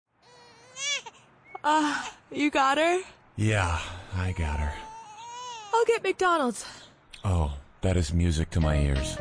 Uh, 1.61 2.05
you 2.31 2.49
got 2.49 2.77
her? 2.77 3.01
Yeah, 3.35 3.81
I 4.15 4.31
got 4.31 4.61
her. 4.61 4.71
I'll 5.73 5.83
get 5.83 6.01
McDonald's. 6.01 6.65
Oh, 7.25 7.53
that 7.81 7.97
is 7.97 8.13
music 8.13 8.49
to 8.51 8.61
my 8.61 8.77
ears. 8.77 9.17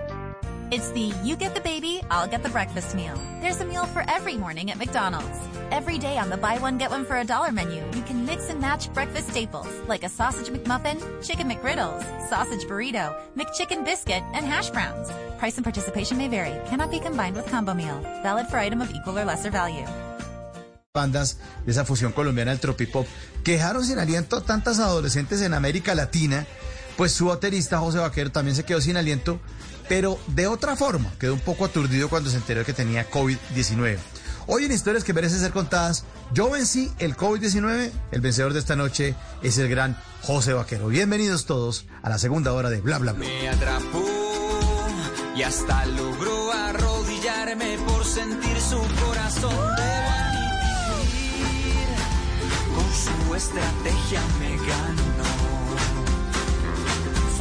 It's 0.70 0.90
the 0.90 1.14
you 1.24 1.34
get 1.34 1.54
the 1.54 1.62
baby, 1.62 2.02
I'll 2.10 2.28
get 2.28 2.42
the 2.42 2.50
breakfast 2.50 2.94
meal. 2.94 3.18
There's 3.40 3.58
a 3.60 3.64
meal 3.64 3.86
for 3.86 4.04
every 4.06 4.36
morning 4.36 4.70
at 4.70 4.76
McDonald's. 4.76 5.38
Every 5.70 5.96
day 5.96 6.18
on 6.18 6.28
the 6.28 6.36
buy 6.36 6.58
one 6.58 6.76
get 6.76 6.90
one 6.90 7.06
for 7.06 7.16
a 7.16 7.24
dollar 7.24 7.52
menu, 7.52 7.82
you 7.94 8.02
can 8.02 8.26
mix 8.26 8.50
and 8.50 8.60
match 8.60 8.92
breakfast 8.92 9.30
staples 9.30 9.66
like 9.88 10.04
a 10.04 10.10
sausage 10.10 10.48
McMuffin, 10.52 11.00
chicken 11.26 11.48
McGriddles, 11.48 12.04
sausage 12.28 12.66
burrito, 12.68 13.18
McChicken 13.34 13.82
biscuit, 13.82 14.22
and 14.34 14.44
hash 14.44 14.68
browns. 14.68 15.10
Price 15.38 15.56
and 15.56 15.64
participation 15.64 16.18
may 16.18 16.28
vary. 16.28 16.54
Cannot 16.68 16.90
be 16.90 17.00
combined 17.00 17.36
with 17.36 17.46
combo 17.46 17.72
meal. 17.72 17.98
Valid 18.22 18.48
for 18.48 18.58
item 18.58 18.82
of 18.82 18.90
equal 18.94 19.18
or 19.18 19.24
lesser 19.24 19.50
value. 19.50 19.86
bandas 20.94 21.38
de 21.64 21.70
esa 21.70 21.84
fusión 21.84 22.12
colombiana 22.12 22.50
del 22.50 22.60
tropipop 22.60 23.06
que 23.44 23.52
dejaron 23.52 23.84
sin 23.84 23.98
aliento 23.98 24.42
tantas 24.42 24.80
adolescentes 24.80 25.40
en 25.42 25.54
América 25.54 25.94
Latina, 25.94 26.44
pues 26.98 27.12
su 27.12 27.26
baterista 27.26 27.78
José 27.78 27.98
Vaquero 27.98 28.32
también 28.32 28.56
se 28.56 28.64
quedó 28.64 28.80
sin 28.80 28.96
aliento, 28.96 29.38
pero 29.88 30.18
de 30.26 30.48
otra 30.48 30.74
forma, 30.74 31.12
quedó 31.20 31.32
un 31.32 31.40
poco 31.40 31.64
aturdido 31.64 32.08
cuando 32.08 32.28
se 32.28 32.38
enteró 32.38 32.64
que 32.64 32.72
tenía 32.72 33.08
COVID-19. 33.08 33.98
Hoy 34.48 34.64
en 34.64 34.72
Historias 34.72 35.04
que 35.04 35.12
merecen 35.12 35.38
ser 35.38 35.52
contadas, 35.52 36.04
yo 36.34 36.50
vencí 36.50 36.90
el 36.98 37.16
COVID-19, 37.16 37.92
el 38.10 38.20
vencedor 38.20 38.52
de 38.52 38.58
esta 38.58 38.74
noche 38.74 39.14
es 39.44 39.58
el 39.58 39.68
gran 39.68 39.96
José 40.22 40.54
Vaquero. 40.54 40.88
Bienvenidos 40.88 41.46
todos 41.46 41.86
a 42.02 42.08
la 42.08 42.18
segunda 42.18 42.52
hora 42.52 42.68
de 42.68 42.80
Bla 42.80 42.98
Bla 42.98 43.12
Bla. 43.12 43.28
Me 43.28 43.48
atrapó 43.48 44.04
y 45.36 45.42
hasta 45.42 45.86
logró 45.86 46.52
arrodillarme 46.52 47.78
por 47.86 48.04
sentir 48.04 48.60
su 48.60 48.80
corazón. 49.06 49.76
Con 52.74 52.92
su 52.92 53.34
estrategia 53.36 54.20
me 54.40 54.56
ganó. 54.56 55.07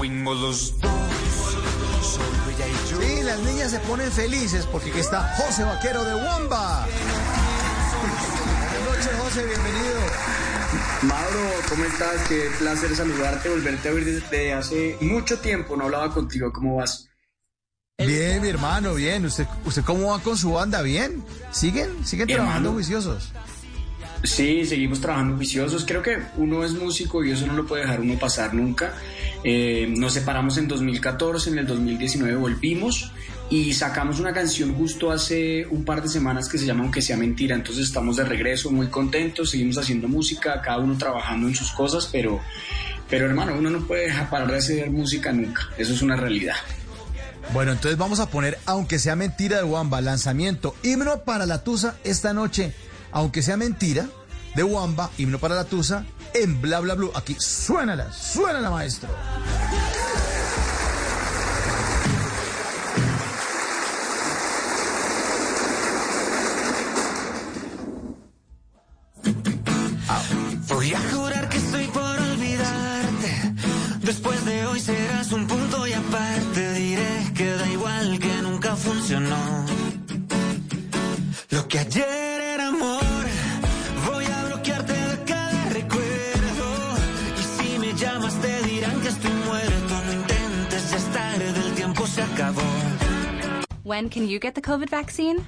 Fuimos 0.07 0.37
los 0.39 0.79
dos, 0.79 0.91
solo 2.01 2.49
ella 2.55 2.65
y 2.65 2.89
yo. 2.89 3.01
Sí, 3.01 3.23
las 3.23 3.39
niñas 3.39 3.71
se 3.71 3.79
ponen 3.81 4.09
felices 4.09 4.65
porque 4.71 4.89
aquí 4.89 4.99
está 5.01 5.35
José 5.35 5.65
Vaquero 5.65 6.01
de 6.05 6.15
Wamba. 6.15 6.87
Buenas 7.99 8.89
noches, 8.89 9.11
José, 9.21 9.45
bienvenido. 9.45 9.99
Mauro, 11.01 11.49
¿cómo 11.67 11.83
estás? 11.83 12.25
Qué 12.29 12.49
placer 12.57 12.95
saludarte, 12.95 13.49
volverte 13.49 13.89
a 13.89 13.91
oír 13.91 14.05
desde 14.05 14.53
hace 14.53 14.97
mucho 15.01 15.39
tiempo. 15.39 15.75
No 15.75 15.83
hablaba 15.83 16.13
contigo, 16.13 16.53
¿cómo 16.53 16.77
vas? 16.77 17.09
Bien, 17.97 18.41
mi 18.41 18.47
hermano, 18.47 18.93
bien. 18.93 19.25
¿Usted, 19.25 19.45
usted 19.65 19.83
cómo 19.83 20.11
va 20.11 20.19
con 20.19 20.37
su 20.37 20.53
banda? 20.53 20.83
¿Bien? 20.83 21.21
¿Siguen? 21.51 22.05
¿Siguen 22.05 22.27
trabajando 22.27 22.69
hermano. 22.69 22.73
juiciosos? 22.75 23.33
Sí, 24.23 24.65
seguimos 24.65 24.99
trabajando 24.99 25.35
juiciosos. 25.35 25.85
Creo 25.85 26.01
que 26.01 26.17
uno 26.37 26.63
es 26.63 26.73
músico 26.73 27.23
y 27.23 27.31
eso 27.31 27.45
no 27.45 27.53
lo 27.53 27.65
puede 27.65 27.83
dejar 27.83 28.01
uno 28.01 28.17
pasar 28.17 28.53
nunca. 28.53 28.93
Eh, 29.43 29.93
nos 29.95 30.13
separamos 30.13 30.57
en 30.57 30.67
2014, 30.67 31.51
en 31.51 31.59
el 31.59 31.67
2019 31.67 32.35
volvimos 32.35 33.11
y 33.49 33.73
sacamos 33.73 34.19
una 34.19 34.33
canción 34.33 34.73
justo 34.75 35.11
hace 35.11 35.65
un 35.67 35.85
par 35.85 36.01
de 36.01 36.09
semanas 36.09 36.49
que 36.49 36.57
se 36.57 36.65
llama 36.65 36.83
Aunque 36.83 37.01
sea 37.01 37.15
mentira. 37.15 37.55
Entonces 37.55 37.85
estamos 37.85 38.17
de 38.17 38.25
regreso, 38.25 38.71
muy 38.71 38.87
contentos, 38.87 39.51
seguimos 39.51 39.77
haciendo 39.77 40.07
música, 40.07 40.61
cada 40.61 40.79
uno 40.79 40.97
trabajando 40.97 41.47
en 41.47 41.55
sus 41.55 41.71
cosas, 41.71 42.09
pero, 42.11 42.41
pero 43.09 43.25
hermano, 43.25 43.55
uno 43.57 43.69
no 43.69 43.85
puede 43.87 44.05
dejar 44.05 44.29
parar 44.29 44.51
de 44.51 44.57
hacer 44.57 44.89
música 44.89 45.31
nunca. 45.31 45.69
Eso 45.77 45.93
es 45.93 46.01
una 46.01 46.15
realidad. 46.15 46.55
Bueno, 47.53 47.71
entonces 47.71 47.97
vamos 47.97 48.19
a 48.19 48.29
poner, 48.29 48.59
aunque 48.65 48.99
sea 48.99 49.15
mentira 49.15 49.57
de 49.57 49.63
Wamba, 49.63 50.01
lanzamiento, 50.01 50.75
himno 50.83 51.21
para 51.21 51.45
la 51.45 51.63
Tusa 51.63 51.95
esta 52.03 52.33
noche, 52.33 52.73
aunque 53.11 53.41
sea 53.41 53.57
mentira 53.57 54.07
de 54.55 54.63
Wamba, 54.63 55.11
himno 55.17 55.39
para 55.39 55.55
la 55.55 55.65
Tusa, 55.65 56.05
en 56.33 56.61
Bla 56.61 56.79
Bla 56.79 56.95
Blue. 56.95 57.11
Aquí, 57.15 57.35
suénala, 57.39 58.11
suénala, 58.11 58.69
maestro. 58.69 59.09
When 93.87 94.09
can 94.09 94.27
you 94.27 94.37
get 94.37 94.53
the 94.53 94.61
COVID 94.61 94.89
vaccine? 94.89 95.45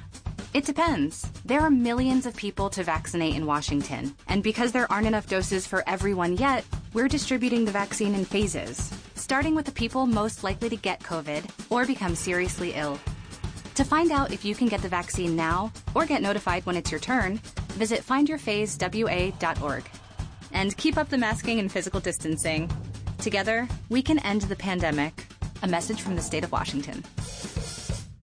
It 0.53 0.63
depends. 0.63 1.29
There 1.43 1.59
are 1.59 1.69
millions 1.69 2.25
of 2.25 2.37
people 2.37 2.69
to 2.69 2.85
vaccinate 2.85 3.35
in 3.35 3.45
Washington, 3.45 4.15
and 4.29 4.41
because 4.41 4.71
there 4.71 4.89
aren't 4.89 5.07
enough 5.07 5.27
doses 5.27 5.67
for 5.67 5.83
everyone 5.87 6.37
yet, 6.37 6.63
we're 6.93 7.09
distributing 7.09 7.65
the 7.65 7.73
vaccine 7.73 8.15
in 8.15 8.23
phases, 8.23 8.93
starting 9.15 9.55
with 9.55 9.65
the 9.65 9.73
people 9.73 10.05
most 10.05 10.41
likely 10.41 10.69
to 10.69 10.77
get 10.77 11.01
COVID 11.01 11.49
or 11.69 11.85
become 11.85 12.15
seriously 12.15 12.71
ill. 12.75 12.97
To 13.75 13.83
find 13.83 14.09
out 14.09 14.31
if 14.31 14.45
you 14.45 14.55
can 14.55 14.69
get 14.69 14.81
the 14.81 14.87
vaccine 14.87 15.35
now 15.35 15.69
or 15.93 16.05
get 16.05 16.21
notified 16.21 16.65
when 16.65 16.77
it's 16.77 16.91
your 16.91 17.01
turn, 17.01 17.41
visit 17.73 18.07
findyourphasewa.org. 18.07 19.83
And 20.53 20.77
keep 20.77 20.97
up 20.97 21.09
the 21.09 21.17
masking 21.17 21.59
and 21.59 21.69
physical 21.69 21.99
distancing. 21.99 22.71
Together, 23.17 23.67
we 23.89 24.01
can 24.01 24.19
end 24.19 24.43
the 24.43 24.55
pandemic. 24.55 25.25
A 25.61 25.67
message 25.67 25.99
from 25.99 26.15
the 26.15 26.21
state 26.21 26.45
of 26.45 26.53
Washington. 26.53 27.03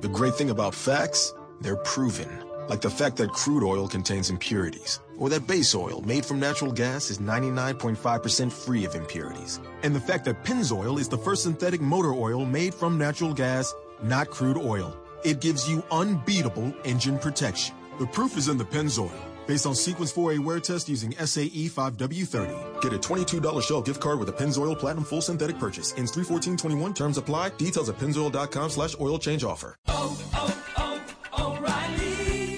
The 0.00 0.08
great 0.08 0.34
thing 0.34 0.50
about 0.50 0.74
facts, 0.74 1.34
they're 1.60 1.76
proven. 1.76 2.28
Like 2.68 2.80
the 2.80 2.90
fact 2.90 3.16
that 3.16 3.32
crude 3.32 3.64
oil 3.64 3.88
contains 3.88 4.28
impurities, 4.28 5.00
or 5.16 5.28
that 5.30 5.46
base 5.46 5.74
oil 5.74 6.02
made 6.02 6.24
from 6.24 6.38
natural 6.38 6.70
gas 6.70 7.10
is 7.10 7.18
99.5% 7.18 8.52
free 8.52 8.84
of 8.84 8.94
impurities. 8.94 9.58
And 9.82 9.94
the 9.94 10.00
fact 10.00 10.24
that 10.26 10.44
Pennzoil 10.44 10.98
is 10.98 11.08
the 11.08 11.16
first 11.16 11.44
synthetic 11.44 11.80
motor 11.80 12.12
oil 12.12 12.44
made 12.44 12.74
from 12.74 12.98
natural 12.98 13.32
gas, 13.32 13.74
not 14.02 14.28
crude 14.28 14.58
oil. 14.58 14.94
It 15.24 15.40
gives 15.40 15.68
you 15.68 15.82
unbeatable 15.90 16.74
engine 16.84 17.18
protection. 17.18 17.74
The 17.98 18.06
proof 18.06 18.36
is 18.36 18.48
in 18.48 18.58
the 18.58 18.64
Pennzoil. 18.64 19.27
Based 19.48 19.64
on 19.64 19.74
Sequence 19.74 20.12
4A 20.12 20.40
wear 20.40 20.60
test 20.60 20.90
using 20.90 21.12
SAE 21.12 21.70
5W30. 21.70 22.82
Get 22.82 22.92
a 22.92 22.98
$22 22.98 23.62
Shell 23.62 23.80
gift 23.80 23.98
card 23.98 24.18
with 24.18 24.28
a 24.28 24.32
Pennzoil 24.32 24.78
Platinum 24.78 25.04
full 25.04 25.22
synthetic 25.22 25.58
purchase. 25.58 25.94
Ends 25.96 26.12
31421. 26.12 26.92
Terms 26.92 27.16
apply. 27.16 27.48
Details 27.56 27.88
at 27.88 27.96
pennzoil.com 27.96 28.68
slash 28.68 28.94
oil 29.00 29.18
change 29.18 29.44
offer. 29.44 29.74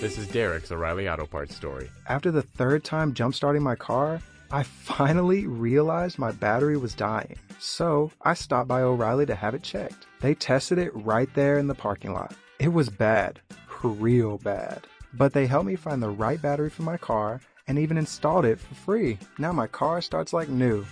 This 0.01 0.19
is 0.19 0.27
Derek's 0.27 0.73
O'Reilly 0.73 1.09
Auto 1.09 1.27
Parts 1.27 1.55
story. 1.55 1.89
After 2.09 2.33
the 2.33 2.43
third 2.43 2.83
time 2.83 3.15
jump 3.15 3.37
starting 3.37 3.63
my 3.63 3.77
car, 3.77 4.21
I 4.51 4.65
finally 4.65 5.47
realized 5.47 6.19
my 6.19 6.33
battery 6.33 6.77
was 6.77 6.95
dying. 6.95 7.37
So 7.61 8.11
I 8.23 8.35
stopped 8.35 8.67
by 8.67 8.81
O'Reilly 8.81 9.27
to 9.27 9.37
have 9.37 9.55
it 9.55 9.63
checked. 9.63 10.09
They 10.23 10.35
tested 10.35 10.79
it 10.79 10.91
right 10.93 11.33
there 11.35 11.57
in 11.59 11.69
the 11.69 11.75
parking 11.77 12.15
lot. 12.15 12.35
It 12.59 12.73
was 12.73 12.89
bad, 12.89 13.41
real 13.85 14.39
bad. 14.39 14.89
But 15.15 15.33
they 15.33 15.47
helped 15.47 15.67
me 15.67 15.77
find 15.77 16.03
the 16.03 16.11
right 16.11 16.41
battery 16.41 16.71
for 16.71 16.83
my 16.83 16.97
car 16.97 17.41
and 17.67 17.79
even 17.79 17.97
installed 17.97 18.45
it 18.45 18.59
for 18.59 18.75
free. 18.75 19.19
Now 19.39 19.53
my 19.53 19.67
car 19.67 20.01
starts 20.01 20.33
like 20.33 20.49
new. 20.49 20.85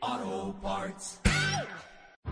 Auto 0.00 0.52
Parts. 0.62 1.18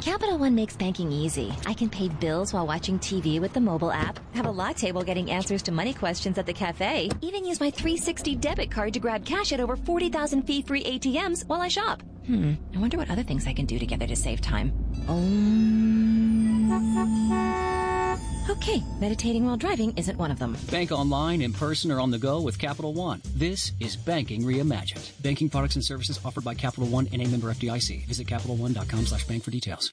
Capital 0.01 0.37
One 0.37 0.55
makes 0.57 0.77
banking 0.77 1.13
easy. 1.13 1.55
I 1.65 1.75
can 1.75 1.89
pay 1.89 2.09
bills 2.09 2.53
while 2.53 2.67
watching 2.67 2.99
TV 2.99 3.41
with 3.41 3.53
the 3.53 3.61
mobile 3.61 3.93
app, 3.93 4.19
have 4.35 4.47
a 4.47 4.51
lock 4.51 4.75
table 4.75 5.03
getting 5.05 5.31
answers 5.31 5.63
to 5.63 5.71
money 5.73 5.95
questions 5.95 6.39
at 6.39 6.47
the 6.47 6.53
cafe, 6.53 7.09
even 7.21 7.45
use 7.45 7.61
my 7.61 7.71
360 7.71 8.35
debit 8.37 8.69
card 8.69 8.95
to 8.95 9.01
grab 9.01 9.25
cash 9.25 9.53
at 9.53 9.61
over 9.61 9.77
40,000 9.77 10.43
fee 10.43 10.63
free 10.63 10.83
ATMs 10.83 11.47
while 11.47 11.61
I 11.61 11.69
shop. 11.69 12.03
Hmm, 12.27 12.55
I 12.75 12.79
wonder 12.79 12.97
what 12.97 13.11
other 13.11 13.23
things 13.23 13.47
I 13.47 13.53
can 13.53 13.67
do 13.67 13.79
together 13.79 14.09
to 14.09 14.17
save 14.17 14.41
time. 14.41 14.73
Um. 15.09 16.52
Okay, 18.49 18.83
meditating 19.01 19.45
while 19.45 19.57
driving 19.57 19.93
isn't 19.97 20.19
one 20.19 20.31
of 20.31 20.39
them. 20.39 20.57
Bank 20.71 20.93
online, 20.93 21.43
in 21.43 21.53
person, 21.53 21.91
or 21.91 22.01
on 22.01 22.11
the 22.11 22.19
go 22.19 22.41
with 22.41 22.59
Capital 22.59 22.93
One. 22.93 23.23
This 23.35 23.73
is 23.81 23.97
banking 23.97 24.43
reimagined. 24.43 25.21
Banking 25.23 25.49
products 25.49 25.77
and 25.77 25.85
services 25.85 26.21
offered 26.25 26.45
by 26.45 26.55
Capital 26.55 26.87
One 26.87 27.09
and 27.13 27.23
a 27.23 27.29
member 27.29 27.53
FDIC. 27.53 28.07
Visit 28.07 28.27
CapitalOne.com 28.27 29.07
slash 29.07 29.27
bank 29.27 29.43
for 29.43 29.51
details. 29.51 29.93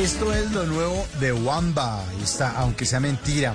Esto 0.00 0.32
es 0.32 0.50
lo 0.52 0.64
nuevo 0.64 1.06
de 1.20 1.30
Wamba. 1.30 2.02
Está, 2.22 2.52
aunque 2.52 2.86
sea 2.86 3.00
mentira. 3.00 3.54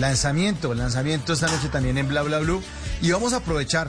Lanzamiento, 0.00 0.74
lanzamiento 0.74 1.32
esta 1.32 1.46
noche 1.46 1.68
también 1.68 1.96
en 1.96 2.08
Bla 2.08 2.22
Bla 2.22 2.40
Blue. 2.40 2.60
Y 3.02 3.12
vamos 3.12 3.32
a 3.32 3.36
aprovechar 3.36 3.88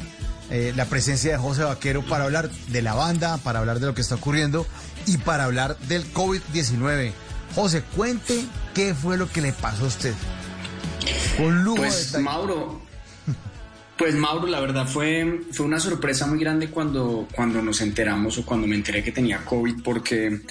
eh, 0.51 0.73
la 0.75 0.85
presencia 0.85 1.31
de 1.31 1.37
José 1.39 1.63
Vaquero 1.63 2.03
para 2.03 2.25
hablar 2.25 2.51
de 2.51 2.81
la 2.83 2.93
banda, 2.93 3.39
para 3.39 3.57
hablar 3.57 3.79
de 3.79 3.87
lo 3.87 3.95
que 3.95 4.01
está 4.01 4.13
ocurriendo 4.13 4.67
y 5.07 5.17
para 5.17 5.45
hablar 5.45 5.75
del 5.87 6.05
COVID-19. 6.13 7.13
José, 7.55 7.81
cuente 7.95 8.45
qué 8.75 8.93
fue 8.93 9.17
lo 9.17 9.27
que 9.27 9.41
le 9.41 9.51
pasó 9.53 9.85
a 9.85 9.87
usted. 9.87 10.13
Con 11.35 11.63
lujo 11.63 11.81
de 11.81 11.87
Pues. 11.87 12.19
Mauro, 12.19 12.79
pues 13.97 14.13
Mauro, 14.13 14.45
la 14.45 14.59
verdad 14.59 14.87
fue, 14.87 15.41
fue 15.51 15.65
una 15.65 15.79
sorpresa 15.79 16.27
muy 16.27 16.37
grande 16.37 16.69
cuando, 16.69 17.27
cuando 17.35 17.59
nos 17.63 17.81
enteramos 17.81 18.37
o 18.37 18.45
cuando 18.45 18.67
me 18.67 18.75
enteré 18.75 19.03
que 19.03 19.11
tenía 19.11 19.43
COVID, 19.43 19.81
porque 19.81 20.41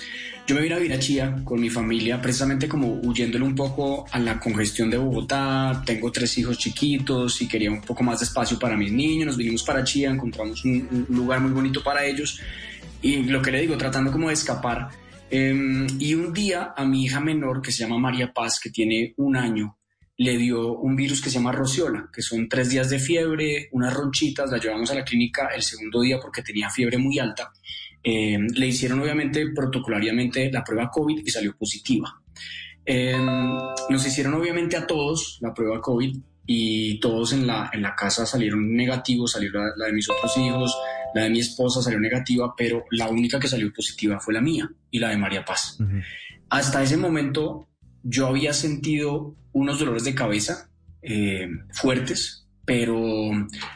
yo 0.46 0.54
me 0.54 0.60
vine 0.60 0.74
a 0.76 0.78
vivir 0.78 0.92
a 0.92 0.98
Chía 0.98 1.40
con 1.42 1.60
mi 1.60 1.68
familia, 1.68 2.22
precisamente 2.22 2.68
como 2.68 3.00
huyéndole 3.02 3.44
un 3.44 3.54
poco 3.54 4.06
a 4.12 4.18
la 4.20 4.38
congestión 4.38 4.88
de 4.88 4.96
Bogotá. 4.96 5.82
Tengo 5.84 6.12
tres 6.12 6.38
hijos 6.38 6.56
chiquitos 6.56 7.42
y 7.42 7.48
quería 7.48 7.70
un 7.70 7.80
poco 7.80 8.04
más 8.04 8.20
de 8.20 8.26
espacio 8.26 8.56
para 8.56 8.76
mis 8.76 8.92
niños. 8.92 9.26
Nos 9.26 9.36
vinimos 9.36 9.64
para 9.64 9.82
Chía, 9.82 10.10
encontramos 10.10 10.64
un, 10.64 11.06
lugar 11.08 11.40
muy 11.40 11.50
bonito 11.50 11.82
para 11.82 12.04
ellos 12.04 12.40
y 13.02 13.24
lo 13.24 13.42
que 13.42 13.50
le 13.50 13.60
digo, 13.62 13.76
tratando 13.76 14.12
como 14.12 14.28
de 14.28 14.34
escapar. 14.34 14.90
Eh, 15.30 15.86
y 15.98 16.14
un 16.14 16.32
día 16.32 16.72
a 16.76 16.84
mi 16.84 17.04
hija 17.04 17.18
menor, 17.18 17.60
que 17.60 17.72
se 17.72 17.82
llama 17.82 17.98
María 17.98 18.32
Paz, 18.32 18.60
que 18.60 18.70
tiene 18.70 19.14
un 19.16 19.36
año, 19.36 19.76
le 20.18 20.38
dio 20.38 20.78
un 20.78 20.94
virus 20.94 21.20
que 21.20 21.28
se 21.28 21.36
llama 21.36 21.50
rociola, 21.50 22.08
que 22.12 22.22
son 22.22 22.48
tres 22.48 22.70
días 22.70 22.88
de 22.88 23.00
fiebre, 23.00 23.68
unas 23.72 23.92
ronchitas, 23.92 24.50
la 24.50 24.58
llevamos 24.58 24.90
a 24.92 24.94
la 24.94 25.04
clínica 25.04 25.48
el 25.54 25.62
segundo 25.62 26.00
día 26.00 26.18
porque 26.20 26.42
tenía 26.42 26.70
fiebre 26.70 26.98
muy 26.98 27.18
alta. 27.18 27.52
Eh, 28.08 28.38
le 28.38 28.66
hicieron 28.68 29.00
obviamente 29.00 29.48
protocolariamente 29.52 30.48
la 30.52 30.62
prueba 30.62 30.88
COVID 30.92 31.26
y 31.26 31.28
salió 31.28 31.56
positiva. 31.56 32.22
Eh, 32.84 33.16
nos 33.18 34.06
hicieron 34.06 34.34
obviamente 34.34 34.76
a 34.76 34.86
todos 34.86 35.38
la 35.40 35.52
prueba 35.52 35.80
COVID 35.80 36.16
y 36.46 37.00
todos 37.00 37.32
en 37.32 37.48
la, 37.48 37.68
en 37.72 37.82
la 37.82 37.96
casa 37.96 38.24
salieron 38.24 38.76
negativos, 38.76 39.32
salió 39.32 39.50
la, 39.50 39.72
la 39.76 39.86
de 39.86 39.92
mis 39.92 40.08
otros 40.08 40.36
hijos, 40.36 40.76
la 41.16 41.24
de 41.24 41.30
mi 41.30 41.40
esposa 41.40 41.82
salió 41.82 41.98
negativa, 41.98 42.54
pero 42.56 42.84
la 42.92 43.08
única 43.08 43.40
que 43.40 43.48
salió 43.48 43.72
positiva 43.72 44.20
fue 44.20 44.34
la 44.34 44.40
mía 44.40 44.70
y 44.88 45.00
la 45.00 45.08
de 45.08 45.16
María 45.16 45.44
Paz. 45.44 45.76
Hasta 46.48 46.84
ese 46.84 46.96
momento 46.96 47.66
yo 48.04 48.28
había 48.28 48.52
sentido 48.52 49.34
unos 49.50 49.80
dolores 49.80 50.04
de 50.04 50.14
cabeza 50.14 50.70
eh, 51.02 51.48
fuertes, 51.72 52.45
pero, 52.66 53.30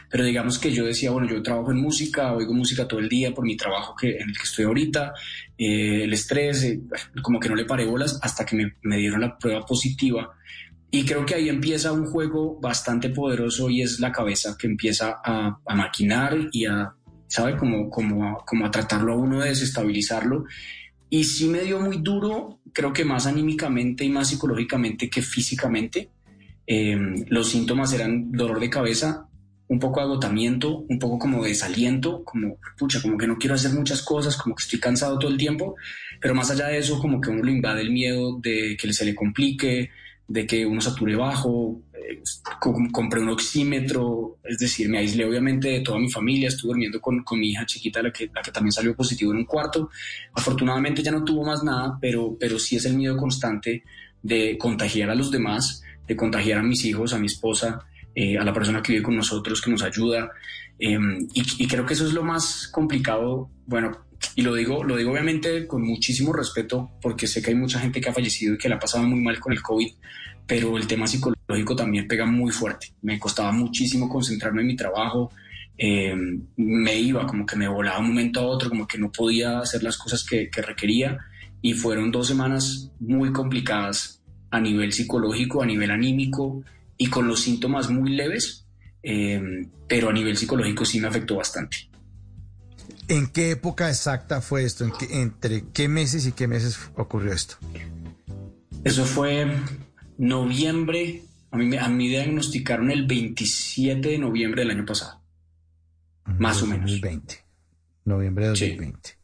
pero 0.09 0.23
digamos 0.25 0.59
que 0.59 0.71
yo 0.71 0.85
decía, 0.85 1.11
bueno, 1.11 1.27
yo 1.27 1.41
trabajo 1.41 1.71
en 1.71 1.77
música, 1.77 2.33
oigo 2.33 2.53
música 2.53 2.87
todo 2.87 2.99
el 2.99 3.07
día 3.07 3.33
por 3.33 3.45
mi 3.45 3.55
trabajo 3.55 3.95
que, 3.95 4.17
en 4.17 4.29
el 4.29 4.37
que 4.37 4.43
estoy 4.43 4.65
ahorita, 4.65 5.13
eh, 5.57 6.03
el 6.03 6.11
estrés, 6.13 6.63
eh, 6.63 6.81
como 7.21 7.39
que 7.39 7.47
no 7.47 7.55
le 7.55 7.63
paré 7.63 7.85
bolas 7.85 8.19
hasta 8.21 8.45
que 8.45 8.57
me, 8.57 8.73
me 8.81 8.97
dieron 8.97 9.21
la 9.21 9.37
prueba 9.37 9.65
positiva. 9.65 10.33
Y 10.91 11.05
creo 11.05 11.25
que 11.25 11.35
ahí 11.35 11.47
empieza 11.47 11.93
un 11.93 12.05
juego 12.05 12.59
bastante 12.59 13.09
poderoso 13.09 13.69
y 13.69 13.81
es 13.81 14.01
la 14.01 14.11
cabeza 14.11 14.57
que 14.59 14.67
empieza 14.67 15.21
a, 15.23 15.57
a 15.65 15.75
maquinar 15.75 16.37
y 16.51 16.65
a, 16.65 16.93
¿sabe? 17.27 17.55
Como, 17.55 17.89
como, 17.89 18.27
a, 18.27 18.45
como 18.45 18.65
a 18.65 18.71
tratarlo 18.71 19.13
a 19.13 19.15
uno 19.15 19.39
de 19.39 19.49
desestabilizarlo. 19.49 20.43
Y 21.09 21.23
sí 21.23 21.47
me 21.47 21.61
dio 21.61 21.79
muy 21.79 21.99
duro, 21.99 22.59
creo 22.73 22.91
que 22.91 23.05
más 23.05 23.25
anímicamente 23.25 24.03
y 24.03 24.09
más 24.09 24.27
psicológicamente 24.27 25.09
que 25.09 25.21
físicamente. 25.21 26.09
Eh, 26.67 27.25
los 27.27 27.49
síntomas 27.49 27.93
eran 27.93 28.31
dolor 28.31 28.59
de 28.59 28.69
cabeza, 28.69 29.27
un 29.67 29.79
poco 29.79 29.99
de 30.01 30.05
agotamiento, 30.05 30.79
un 30.89 30.99
poco 30.99 31.17
como 31.17 31.43
de 31.43 31.49
desaliento, 31.49 32.23
como, 32.25 32.57
pucha, 32.77 33.01
como 33.01 33.17
que 33.17 33.27
no 33.27 33.37
quiero 33.37 33.55
hacer 33.55 33.71
muchas 33.71 34.01
cosas, 34.01 34.35
como 34.35 34.53
que 34.53 34.63
estoy 34.63 34.79
cansado 34.79 35.17
todo 35.17 35.31
el 35.31 35.37
tiempo, 35.37 35.75
pero 36.19 36.35
más 36.35 36.51
allá 36.51 36.67
de 36.67 36.77
eso, 36.77 36.99
como 36.99 37.21
que 37.21 37.29
uno 37.29 37.41
lo 37.43 37.51
invade 37.51 37.81
el 37.81 37.91
miedo 37.91 38.37
de 38.41 38.75
que 38.79 38.91
se 38.91 39.05
le 39.05 39.15
complique, 39.15 39.89
de 40.27 40.45
que 40.45 40.65
uno 40.65 40.81
sature 40.81 41.15
bajo, 41.15 41.81
eh, 41.93 42.21
com- 42.59 42.89
compré 42.91 43.21
un 43.21 43.29
oxímetro, 43.29 44.39
es 44.43 44.57
decir, 44.57 44.89
me 44.89 44.97
aislé 44.99 45.25
obviamente 45.25 45.69
de 45.69 45.79
toda 45.81 45.99
mi 45.99 46.09
familia, 46.09 46.49
estuve 46.49 46.69
durmiendo 46.71 46.99
con, 46.99 47.23
con 47.23 47.39
mi 47.39 47.51
hija 47.51 47.65
chiquita, 47.65 48.01
la 48.01 48.11
que, 48.11 48.29
la 48.33 48.41
que 48.41 48.51
también 48.51 48.71
salió 48.73 48.95
positivo 48.95 49.31
en 49.31 49.39
un 49.39 49.45
cuarto. 49.45 49.89
Afortunadamente 50.33 51.01
ya 51.03 51.11
no 51.11 51.23
tuvo 51.23 51.45
más 51.45 51.63
nada, 51.63 51.97
pero, 51.99 52.37
pero 52.39 52.59
sí 52.59 52.75
es 52.75 52.85
el 52.85 52.95
miedo 52.95 53.17
constante 53.17 53.83
de 54.21 54.57
contagiar 54.57 55.09
a 55.09 55.15
los 55.15 55.31
demás, 55.31 55.81
de 56.11 56.17
contagiar 56.17 56.59
a 56.59 56.63
mis 56.63 56.83
hijos, 56.83 57.13
a 57.13 57.19
mi 57.19 57.27
esposa, 57.27 57.79
eh, 58.13 58.37
a 58.37 58.43
la 58.43 58.51
persona 58.51 58.81
que 58.81 58.91
vive 58.91 59.03
con 59.03 59.15
nosotros, 59.15 59.61
que 59.61 59.71
nos 59.71 59.81
ayuda. 59.81 60.29
Eh, 60.77 60.99
y, 61.33 61.67
creo 61.67 61.85
que 61.85 61.93
eso 61.93 62.05
es 62.05 62.11
lo 62.11 62.21
más 62.21 62.67
complicado, 62.67 63.49
bueno, 63.65 63.91
y 64.35 64.41
lo 64.41 64.53
digo, 64.53 64.83
lo 64.83 64.97
digo 64.97 65.11
obviamente 65.11 65.65
con 65.67 65.83
muchísimo 65.83 66.33
respeto, 66.33 66.91
porque 67.01 67.27
sé 67.27 67.41
que 67.41 67.51
hay 67.51 67.55
mucha 67.55 67.79
gente 67.79 68.01
que 68.01 68.09
ha 68.09 68.13
fallecido 68.13 68.55
y 68.55 68.57
que 68.57 68.67
la 68.67 68.75
ha 68.75 68.79
pasado 68.79 69.05
muy 69.05 69.21
mal 69.21 69.39
con 69.39 69.53
el 69.53 69.61
COVID, 69.61 69.87
pero 70.45 70.77
el 70.77 70.85
tema 70.85 71.07
psicológico 71.07 71.77
también 71.77 72.09
pega 72.09 72.25
muy 72.25 72.51
fuerte. 72.51 72.93
Me 73.03 73.17
costaba 73.17 73.53
muchísimo 73.53 74.09
concentrarme 74.09 74.61
en 74.61 74.67
mi 74.67 74.75
trabajo, 74.75 75.31
eh, 75.77 76.13
me 76.57 76.99
iba, 76.99 77.25
como 77.25 77.45
que 77.45 77.55
me 77.55 77.69
volaba 77.69 77.99
un 77.99 78.09
momento 78.09 78.41
a 78.41 78.47
otro, 78.47 78.67
como 78.67 78.85
que 78.85 78.97
no 78.97 79.13
podía 79.13 79.59
hacer 79.59 79.81
las 79.81 79.97
cosas 79.97 80.25
que 80.25 80.49
requería, 80.61 81.17
y 81.61 81.73
fueron 81.73 82.11
dos 82.11 82.27
semanas 82.27 82.91
muy 82.99 83.31
complicadas 83.31 84.20
a 84.51 84.59
nivel 84.59 84.91
psicológico, 84.93 85.63
a 85.63 85.65
nivel 85.65 85.91
anímico 85.91 86.63
y 86.97 87.07
con 87.07 87.27
los 87.27 87.39
síntomas 87.41 87.89
muy 87.89 88.11
leves, 88.11 88.65
eh, 89.01 89.65
pero 89.87 90.09
a 90.09 90.13
nivel 90.13 90.37
psicológico 90.37 90.85
sí 90.85 90.99
me 90.99 91.07
afectó 91.07 91.35
bastante. 91.37 91.89
¿En 93.07 93.27
qué 93.27 93.51
época 93.51 93.89
exacta 93.89 94.41
fue 94.41 94.63
esto? 94.63 94.85
¿En 94.85 94.91
qué- 94.91 95.21
¿Entre 95.21 95.63
qué 95.73 95.87
meses 95.87 96.25
y 96.27 96.31
qué 96.33 96.47
meses 96.47 96.77
ocurrió 96.95 97.33
esto? 97.33 97.55
Eso 98.83 99.05
fue 99.05 99.47
noviembre, 100.17 101.23
a 101.51 101.57
mí, 101.57 101.65
me- 101.65 101.79
a 101.79 101.87
mí 101.89 102.07
diagnosticaron 102.07 102.91
el 102.91 103.05
27 103.07 104.09
de 104.09 104.17
noviembre 104.17 104.61
del 104.61 104.71
año 104.71 104.85
pasado, 104.85 105.21
más 106.37 106.61
o 106.61 106.67
menos. 106.67 106.91
2020. 106.91 107.43
Noviembre 108.05 108.45
de 108.45 108.49
2020. 108.51 109.17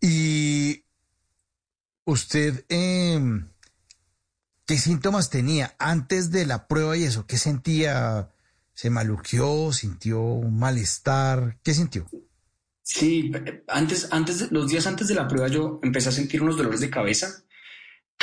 Y 0.00 0.84
usted, 2.04 2.64
em, 2.68 3.46
¿qué 4.68 4.76
síntomas 4.76 5.30
tenía 5.30 5.74
antes 5.78 6.30
de 6.30 6.44
la 6.44 6.68
prueba 6.68 6.94
y 6.94 7.04
eso? 7.04 7.26
¿Qué 7.26 7.38
sentía? 7.38 8.28
¿Se 8.74 8.90
maluqueó? 8.90 9.72
¿Sintió 9.72 10.22
malestar? 10.42 11.58
¿Qué 11.64 11.72
sintió? 11.72 12.06
Sí, 12.82 13.32
antes, 13.66 14.08
antes, 14.12 14.52
los 14.52 14.68
días 14.68 14.86
antes 14.86 15.08
de 15.08 15.14
la 15.14 15.26
prueba 15.26 15.48
yo 15.48 15.80
empecé 15.82 16.10
a 16.10 16.12
sentir 16.12 16.42
unos 16.42 16.58
dolores 16.58 16.80
de 16.80 16.90
cabeza, 16.90 17.44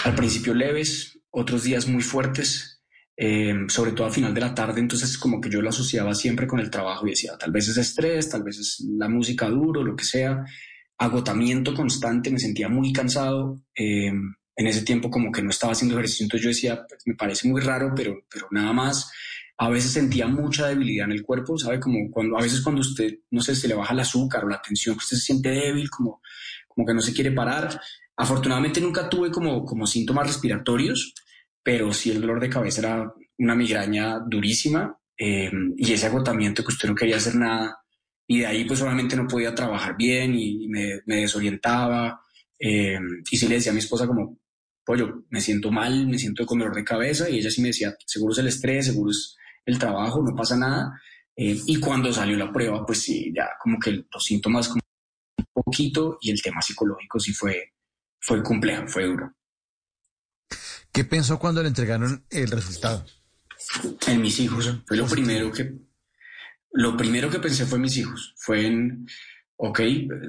al 0.04 0.16
principio 0.16 0.54
leves, 0.54 1.20
otros 1.32 1.64
días 1.64 1.88
muy 1.88 2.04
fuertes, 2.04 2.84
eh, 3.18 3.56
sobre 3.68 3.94
todo 3.94 4.06
al 4.06 4.14
final 4.14 4.34
de 4.34 4.42
la 4.42 4.54
tarde, 4.54 4.82
entonces 4.82 5.18
como 5.18 5.42
que 5.42 5.50
yo 5.50 5.62
lo 5.62 5.70
asociaba 5.70 6.14
siempre 6.14 6.46
con 6.48 6.60
el 6.60 6.70
trabajo 6.70 7.08
y 7.08 7.12
decía, 7.12 7.38
tal 7.40 7.52
vez 7.52 7.68
es 7.70 7.78
estrés, 7.78 8.30
tal 8.30 8.44
vez 8.44 8.60
es 8.60 8.86
la 8.88 9.10
música 9.10 9.50
duro, 9.50 9.84
lo 9.84 9.96
que 9.96 10.06
sea, 10.06 10.46
agotamiento 10.98 11.74
constante, 11.74 12.30
me 12.30 12.40
sentía 12.40 12.70
muy 12.70 12.94
cansado, 12.94 13.62
eh, 13.76 14.12
en 14.56 14.68
ese 14.68 14.84
tiempo 14.84 15.10
como 15.10 15.32
que 15.32 15.42
no 15.42 15.50
estaba 15.50 15.74
haciendo 15.74 15.96
ejercicio, 15.96 16.24
entonces 16.26 16.44
yo 16.44 16.50
decía, 16.50 16.86
pues, 16.88 17.02
me 17.06 17.16
parece 17.16 17.48
muy 17.48 17.62
raro, 17.62 17.94
pero, 17.96 18.16
pero 18.32 18.48
nada 18.52 18.74
más. 18.74 19.12
A 19.58 19.70
veces 19.70 19.92
sentía 19.92 20.28
mucha 20.28 20.68
debilidad 20.68 21.06
en 21.06 21.14
el 21.14 21.24
cuerpo, 21.24 21.58
¿sabe? 21.58 21.80
Como 21.80 22.12
cuando 22.12 22.38
a 22.38 22.42
veces 22.42 22.60
cuando 22.62 22.82
usted, 22.82 23.20
no 23.32 23.42
sé, 23.42 23.56
se 23.56 23.70
le 23.70 23.74
baja 23.76 23.94
el 23.94 24.02
azúcar 24.02 24.44
o 24.44 24.50
la 24.50 24.62
tensión, 24.62 24.98
usted 24.98 25.16
se 25.16 25.24
siente 25.24 25.50
débil, 25.50 25.90
como, 25.90 26.22
como 26.68 26.86
que 26.86 26.94
no 26.94 27.02
se 27.02 27.14
quiere 27.14 27.32
parar. 27.32 27.80
Afortunadamente 28.18 28.82
nunca 28.82 29.10
tuve 29.10 29.32
como, 29.32 29.64
como 29.64 29.88
síntomas 29.88 30.28
respiratorios, 30.28 31.14
pero 31.64 31.94
sí 31.94 32.12
el 32.12 32.22
dolor 32.22 32.40
de 32.42 32.50
cabeza 32.50 32.82
era 32.82 33.14
una 33.38 33.56
migraña 33.56 34.20
durísima 34.20 34.98
eh, 35.18 35.52
y 35.78 35.94
ese 35.94 36.06
agotamiento 36.08 36.64
que 36.64 36.72
usted 36.74 36.90
no 36.90 36.96
quería 36.96 37.18
hacer 37.18 37.36
nada. 37.36 37.78
Y 38.28 38.40
de 38.40 38.48
ahí 38.48 38.66
pues 38.66 38.82
obviamente 38.82 39.16
no 39.16 39.28
podía 39.28 39.54
trabajar 39.56 39.96
bien 39.98 40.36
y 40.36 40.68
me, 40.68 41.02
me 41.06 41.18
desorientaba. 41.18 42.22
eh, 42.60 43.00
y 43.32 43.38
sí 43.38 43.48
le 43.48 43.56
decía 43.56 43.72
a 43.72 43.74
mi 43.74 43.80
esposa 43.80 44.08
como, 44.08 44.38
pollo, 44.86 45.24
me 45.30 45.42
siento 45.42 45.72
mal, 45.72 46.08
me 46.08 46.18
siento 46.18 46.46
con 46.46 46.60
dolor 46.60 46.76
de 46.76 46.84
cabeza 46.84 47.30
y 47.30 47.40
ella 47.40 47.50
sí 47.50 47.62
me 47.62 47.70
decía, 47.70 47.96
seguro 48.06 48.34
es 48.34 48.40
el 48.40 48.48
estrés, 48.48 48.86
seguro 48.86 49.12
es 49.12 49.36
el 49.66 49.80
trabajo, 49.80 50.22
no 50.22 50.36
pasa 50.36 50.56
nada. 50.56 51.02
Eh, 51.36 51.60
y 51.66 51.80
cuando 51.80 52.14
salió 52.14 52.38
la 52.38 52.52
prueba, 52.52 52.86
pues 52.86 53.02
sí, 53.02 53.34
ya 53.36 53.50
como 53.62 53.80
que 53.80 54.06
los 54.12 54.24
síntomas 54.24 54.68
como 54.68 54.82
un 55.38 55.64
poquito 55.64 56.18
y 56.22 56.32
el 56.32 56.42
tema 56.42 56.62
psicológico 56.62 57.20
sí 57.20 57.34
fue, 57.34 57.74
fue 58.20 58.42
complejo, 58.44 58.88
fue 58.88 59.06
duro. 59.06 59.34
¿Qué 60.92 61.04
pensó 61.04 61.40
cuando 61.40 61.62
le 61.62 61.68
entregaron 61.68 62.26
el 62.30 62.50
resultado? 62.52 63.06
En 64.08 64.22
mis 64.22 64.40
hijos, 64.40 64.80
fue 64.86 64.96
lo 64.96 65.08
primero 65.08 65.52
que, 65.52 65.74
lo 66.72 66.96
primero 66.96 67.30
que 67.30 67.40
pensé 67.40 67.66
fue 67.66 67.78
en 67.78 67.82
mis 67.82 67.98
hijos, 67.98 68.34
fue 68.38 68.66
en, 68.66 69.06
ok, 69.58 69.80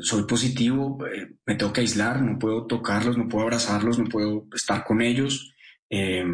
soy 0.01 0.25
positivo, 0.25 0.99
eh, 1.07 1.37
me 1.45 1.55
tengo 1.57 1.73
que 1.73 1.81
aislar, 1.81 2.23
no 2.23 2.39
puedo 2.39 2.67
tocarlos, 2.67 3.17
no 3.17 3.29
puedo 3.29 3.45
abrazarlos, 3.45 3.99
no 3.99 4.05
puedo 4.07 4.47
estar 4.55 4.85
con 4.85 5.03
ellos. 5.03 5.53
Eh, 5.91 6.25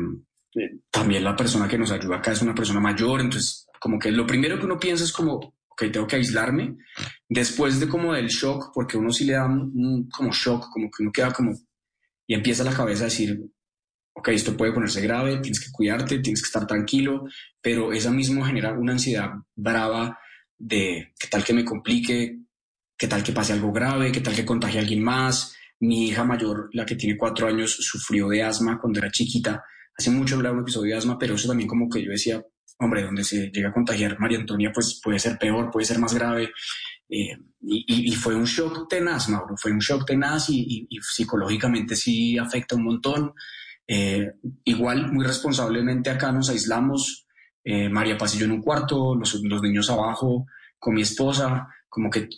eh, 0.55 0.79
también 0.91 1.25
la 1.25 1.37
persona 1.37 1.69
que 1.69 1.79
nos 1.79 1.91
ayuda 1.91 2.17
acá 2.17 2.33
es 2.33 2.43
una 2.43 2.55
persona 2.55 2.81
mayor, 2.81 3.21
entonces 3.21 3.67
como 3.81 3.99
que 3.99 4.13
lo 4.13 4.27
primero 4.27 4.59
que 4.59 4.67
uno 4.67 4.79
piensa 4.79 5.05
es 5.05 5.13
como, 5.13 5.35
ok, 5.69 5.85
tengo 5.93 6.07
que 6.07 6.17
aislarme. 6.17 6.77
Después 7.29 7.81
de 7.81 7.89
como 7.89 8.13
del 8.13 8.29
shock, 8.29 8.73
porque 8.75 8.99
uno 8.99 9.11
sí 9.11 9.25
le 9.25 9.35
da 9.35 9.47
un, 9.47 9.73
un 9.75 10.09
como 10.09 10.33
shock, 10.33 10.69
como 10.71 10.91
que 10.91 11.03
uno 11.03 11.13
queda 11.13 11.33
como, 11.33 11.53
y 12.27 12.35
empieza 12.35 12.65
la 12.65 12.75
cabeza 12.75 13.05
a 13.05 13.07
decir, 13.07 13.41
ok, 14.15 14.29
esto 14.29 14.57
puede 14.57 14.73
ponerse 14.73 15.01
grave, 15.01 15.39
tienes 15.41 15.61
que 15.61 15.73
cuidarte, 15.73 16.19
tienes 16.19 16.43
que 16.43 16.47
estar 16.47 16.67
tranquilo, 16.67 17.25
pero 17.61 17.93
esa 17.93 18.11
mismo 18.11 18.45
genera 18.45 18.73
una 18.73 18.93
ansiedad 18.93 19.31
brava 19.55 20.19
de 20.59 21.13
qué 21.19 21.29
tal 21.29 21.43
que 21.43 21.55
me 21.55 21.65
complique, 21.65 22.42
qué 22.97 23.09
tal 23.09 23.23
que 23.23 23.33
pase 23.33 23.53
algo 23.53 23.73
grave, 23.73 24.13
qué 24.13 24.21
tal 24.21 24.35
que 24.35 24.45
contagie 24.45 24.79
a 24.79 24.83
alguien 24.83 25.03
más. 25.03 25.57
Mi 25.81 26.09
hija 26.09 26.25
mayor, 26.25 26.69
la 26.73 26.87
que 26.87 26.95
tiene 26.95 27.17
cuatro 27.17 27.49
años, 27.49 27.73
sufrió 27.73 28.29
de 28.29 28.43
asma 28.43 28.79
cuando 28.81 29.01
era 29.01 29.11
chiquita. 29.11 29.65
Hace 29.97 30.11
mucho 30.11 30.37
hablaba 30.37 30.57
un 30.57 30.63
episodio 30.63 30.93
de 30.93 30.99
asma, 30.99 31.19
pero 31.19 31.35
eso 31.35 31.49
también 31.49 31.69
como 31.69 31.89
que 31.89 32.05
yo 32.05 32.11
decía, 32.11 32.43
hombre, 32.79 33.03
donde 33.03 33.25
se 33.25 33.51
llega 33.51 33.71
a 33.71 33.73
contagiar 33.73 34.19
María 34.19 34.39
Antonia, 34.39 34.71
pues 34.73 35.01
puede 35.03 35.19
ser 35.19 35.39
peor, 35.39 35.71
puede 35.71 35.87
ser 35.87 35.99
más 35.99 36.15
grave. 36.15 36.51
Eh, 37.09 37.37
y, 37.61 38.13
fue 38.13 38.35
un 38.35 38.45
shock 38.45 38.89
tenaz, 38.89 39.29
Mauro, 39.29 39.55
fue 39.57 39.71
un 39.71 39.79
shock 39.79 40.07
tenaz 40.07 40.49
y, 40.49 40.89
psicológicamente 41.01 41.95
sí 41.95 42.39
afecta 42.39 42.77
un 42.77 42.85
montón. 42.85 43.33
Eh, 43.87 44.33
igual, 44.65 45.13
muy 45.13 45.25
responsablemente 45.27 46.11
acá 46.11 46.33
nos 46.33 46.49
aislamos, 46.49 47.27
eh, 47.65 47.89
María 47.89 48.17
Paz 48.17 48.35
y 48.35 48.39
yo 48.39 48.47
en 48.47 48.53
un 48.53 48.63
cuarto, 48.63 49.15
los 49.15 49.63
niños 49.63 49.91
abajo, 49.91 50.47
con 50.79 50.95
mi 50.95 51.03
esposa, 51.03 51.69
como 51.89 52.11
que 52.11 52.29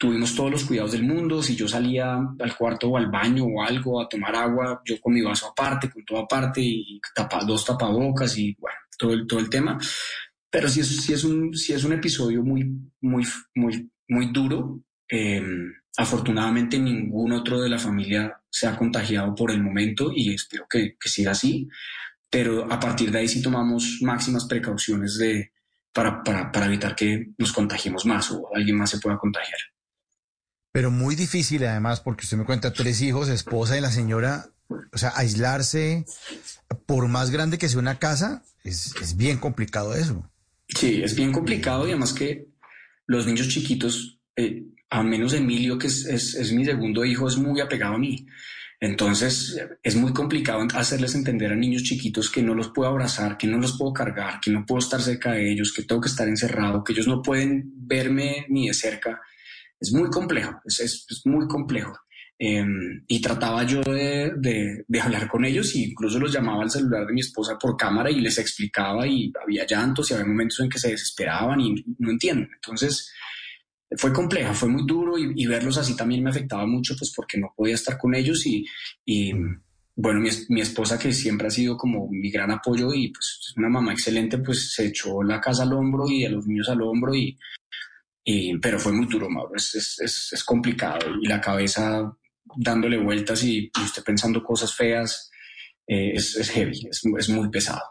tuvimos 0.00 0.34
todos 0.34 0.50
los 0.50 0.64
cuidados 0.64 0.92
del 0.92 1.02
mundo, 1.02 1.42
si 1.42 1.54
yo 1.54 1.68
salía 1.68 2.14
al 2.14 2.56
cuarto 2.56 2.88
o 2.88 2.96
al 2.96 3.10
baño 3.10 3.44
o 3.44 3.62
algo 3.62 4.00
a 4.00 4.08
tomar 4.08 4.34
agua, 4.34 4.80
yo 4.82 4.98
con 4.98 5.12
mi 5.12 5.20
vaso 5.20 5.48
aparte, 5.48 5.90
con 5.90 6.02
todo 6.06 6.20
aparte 6.20 6.62
y 6.62 6.98
tapa, 7.14 7.44
dos 7.44 7.66
tapabocas 7.66 8.34
y 8.38 8.56
bueno, 8.58 8.78
todo 8.96 9.12
el, 9.12 9.26
todo 9.26 9.40
el 9.40 9.50
tema. 9.50 9.78
Pero 10.48 10.70
sí 10.70 10.80
es, 10.80 11.02
sí 11.02 11.12
es, 11.12 11.22
un, 11.22 11.54
sí 11.54 11.74
es 11.74 11.84
un 11.84 11.92
episodio 11.92 12.42
muy, 12.42 12.64
muy, 13.02 13.26
muy, 13.54 13.90
muy 14.08 14.32
duro. 14.32 14.80
Eh, 15.06 15.44
afortunadamente 15.98 16.78
ningún 16.78 17.32
otro 17.32 17.60
de 17.60 17.68
la 17.68 17.78
familia 17.78 18.40
se 18.48 18.68
ha 18.68 18.78
contagiado 18.78 19.34
por 19.34 19.50
el 19.50 19.62
momento 19.62 20.10
y 20.14 20.32
espero 20.32 20.64
que, 20.66 20.96
que 20.98 21.08
siga 21.10 21.32
así. 21.32 21.68
Pero 22.30 22.72
a 22.72 22.80
partir 22.80 23.10
de 23.10 23.18
ahí 23.18 23.28
sí 23.28 23.42
tomamos 23.42 23.98
máximas 24.00 24.46
precauciones 24.46 25.18
de, 25.18 25.52
para, 25.92 26.22
para, 26.22 26.50
para 26.50 26.66
evitar 26.66 26.96
que 26.96 27.32
nos 27.36 27.52
contagiemos 27.52 28.06
más 28.06 28.30
o 28.30 28.48
alguien 28.54 28.78
más 28.78 28.88
se 28.88 28.98
pueda 28.98 29.18
contagiar. 29.18 29.60
Pero 30.72 30.90
muy 30.90 31.16
difícil 31.16 31.64
además, 31.64 32.00
porque 32.00 32.24
usted 32.24 32.36
me 32.36 32.44
cuenta 32.44 32.72
tres 32.72 33.00
hijos, 33.02 33.28
esposa 33.28 33.76
y 33.76 33.80
la 33.80 33.90
señora, 33.90 34.46
o 34.92 34.98
sea, 34.98 35.12
aislarse, 35.16 36.04
por 36.86 37.08
más 37.08 37.30
grande 37.30 37.58
que 37.58 37.68
sea 37.68 37.80
una 37.80 37.98
casa, 37.98 38.44
es, 38.62 39.16
bien 39.16 39.38
complicado 39.38 39.94
eso. 39.94 40.30
Sí, 40.68 41.02
es 41.02 41.16
bien 41.16 41.32
complicado 41.32 41.86
y 41.86 41.90
además 41.90 42.12
que 42.12 42.46
los 43.06 43.26
niños 43.26 43.48
chiquitos, 43.48 44.20
eh, 44.36 44.64
a 44.90 45.02
menos 45.02 45.32
Emilio, 45.32 45.78
que 45.78 45.88
es, 45.88 46.06
es, 46.06 46.34
es 46.34 46.52
mi 46.52 46.64
segundo 46.64 47.04
hijo, 47.04 47.26
es 47.26 47.36
muy 47.36 47.60
apegado 47.60 47.94
a 47.94 47.98
mí. 47.98 48.26
Entonces 48.80 49.60
es 49.82 49.94
muy 49.94 50.14
complicado 50.14 50.66
hacerles 50.74 51.14
entender 51.14 51.52
a 51.52 51.56
niños 51.56 51.82
chiquitos 51.82 52.30
que 52.30 52.42
no 52.42 52.54
los 52.54 52.70
puedo 52.70 52.88
abrazar, 52.88 53.36
que 53.36 53.46
no 53.46 53.58
los 53.58 53.76
puedo 53.76 53.92
cargar, 53.92 54.40
que 54.40 54.50
no 54.50 54.64
puedo 54.64 54.78
estar 54.78 55.02
cerca 55.02 55.32
de 55.32 55.52
ellos, 55.52 55.74
que 55.74 55.82
tengo 55.82 56.00
que 56.00 56.08
estar 56.08 56.26
encerrado, 56.26 56.82
que 56.82 56.94
ellos 56.94 57.06
no 57.06 57.20
pueden 57.20 57.70
verme 57.76 58.46
ni 58.48 58.68
de 58.68 58.74
cerca. 58.74 59.20
Es 59.80 59.92
muy 59.92 60.10
complejo, 60.10 60.60
es, 60.64 60.80
es, 60.80 61.06
es 61.08 61.26
muy 61.26 61.48
complejo. 61.48 61.96
Eh, 62.42 62.64
y 63.06 63.20
trataba 63.20 63.64
yo 63.64 63.82
de, 63.82 64.32
de, 64.34 64.84
de, 64.88 65.00
hablar 65.00 65.28
con 65.28 65.44
ellos 65.44 65.74
e 65.74 65.80
incluso 65.80 66.18
los 66.18 66.32
llamaba 66.32 66.62
al 66.62 66.70
celular 66.70 67.06
de 67.06 67.12
mi 67.12 67.20
esposa 67.20 67.58
por 67.58 67.76
cámara 67.76 68.10
y 68.10 68.18
les 68.18 68.38
explicaba 68.38 69.06
y 69.06 69.30
había 69.42 69.66
llantos 69.66 70.10
y 70.10 70.14
había 70.14 70.24
momentos 70.24 70.58
en 70.60 70.70
que 70.70 70.78
se 70.78 70.88
desesperaban 70.88 71.60
y 71.60 71.84
no 71.98 72.10
entienden. 72.10 72.48
Entonces 72.54 73.12
fue 73.94 74.10
compleja, 74.10 74.54
fue 74.54 74.70
muy 74.70 74.86
duro 74.86 75.18
y, 75.18 75.32
y, 75.36 75.46
verlos 75.46 75.76
así 75.76 75.94
también 75.94 76.22
me 76.24 76.30
afectaba 76.30 76.64
mucho 76.64 76.94
pues 76.98 77.12
porque 77.14 77.36
no 77.36 77.52
podía 77.54 77.74
estar 77.74 77.98
con 77.98 78.14
ellos 78.14 78.46
y, 78.46 78.64
y 79.04 79.34
bueno, 79.96 80.20
mi, 80.20 80.30
mi, 80.48 80.62
esposa 80.62 80.98
que 80.98 81.12
siempre 81.12 81.48
ha 81.48 81.50
sido 81.50 81.76
como 81.76 82.08
mi 82.08 82.30
gran 82.30 82.50
apoyo 82.50 82.94
y 82.94 83.08
pues 83.08 83.38
es 83.50 83.56
una 83.58 83.68
mamá 83.68 83.92
excelente 83.92 84.38
pues 84.38 84.72
se 84.72 84.86
echó 84.86 85.22
la 85.22 85.42
casa 85.42 85.64
al 85.64 85.74
hombro 85.74 86.08
y 86.08 86.24
a 86.24 86.30
los 86.30 86.46
niños 86.46 86.70
al 86.70 86.80
hombro 86.80 87.14
y, 87.14 87.36
y 88.24 88.58
pero 88.58 88.78
fue 88.78 88.92
muy 88.92 89.06
duro, 89.06 89.28
Mauro, 89.30 89.54
es, 89.56 89.74
es, 89.74 90.30
es, 90.32 90.44
complicado 90.44 90.98
y 91.20 91.26
la 91.26 91.40
cabeza 91.40 92.12
dándole 92.56 92.98
vueltas 92.98 93.42
y 93.44 93.70
usted 93.82 94.02
pensando 94.02 94.42
cosas 94.42 94.74
feas, 94.74 95.30
eh, 95.86 96.12
es, 96.14 96.50
heavy, 96.50 96.88
es, 96.88 97.28
muy 97.30 97.50
pesado. 97.50 97.82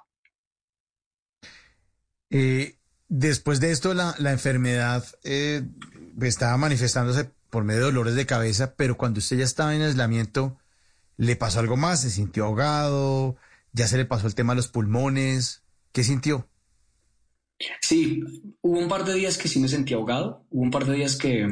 Eh, 2.30 2.77
después 3.10 3.60
de 3.60 3.72
esto, 3.72 3.93
la, 3.93 4.15
la 4.19 4.31
enfermedad 4.31 5.03
eh, 5.26 5.64
estaba 6.22 6.56
manifestándose 6.56 7.30
por 7.49 7.65
medio 7.65 7.81
de 7.81 7.85
dolores 7.88 8.15
de 8.15 8.26
cabeza, 8.26 8.76
pero 8.76 8.95
cuando 8.95 9.19
usted 9.19 9.39
ya 9.39 9.43
estaba 9.43 9.76
en 9.76 9.81
aislamiento, 9.81 10.57
¿le 11.18 11.35
pasó 11.35 11.60
algo 11.60 11.76
más? 11.76 12.01
¿Se 12.01 12.10
sintió 12.10 12.45
ahogado? 12.45 13.35
¿Ya 13.73 13.85
se 13.85 13.97
le 13.97 14.06
pasó 14.06 14.27
el 14.27 14.35
tema 14.35 14.53
de 14.53 14.57
los 14.57 14.69
pulmones? 14.69 15.64
¿Qué 15.91 16.06
sintió? 16.06 16.47
Sí, 17.81 18.23
hubo 18.61 18.80
un 18.80 18.88
par 18.88 19.03
de 19.03 19.15
días 19.15 19.38
que 19.38 19.48
sí 19.48 19.60
me 19.60 19.68
sentí 19.68 19.94
ahogado, 19.94 20.45
hubo 20.49 20.64
un 20.64 20.72
par 20.72 20.86
de 20.86 20.95
días 20.95 21.18
que, 21.18 21.48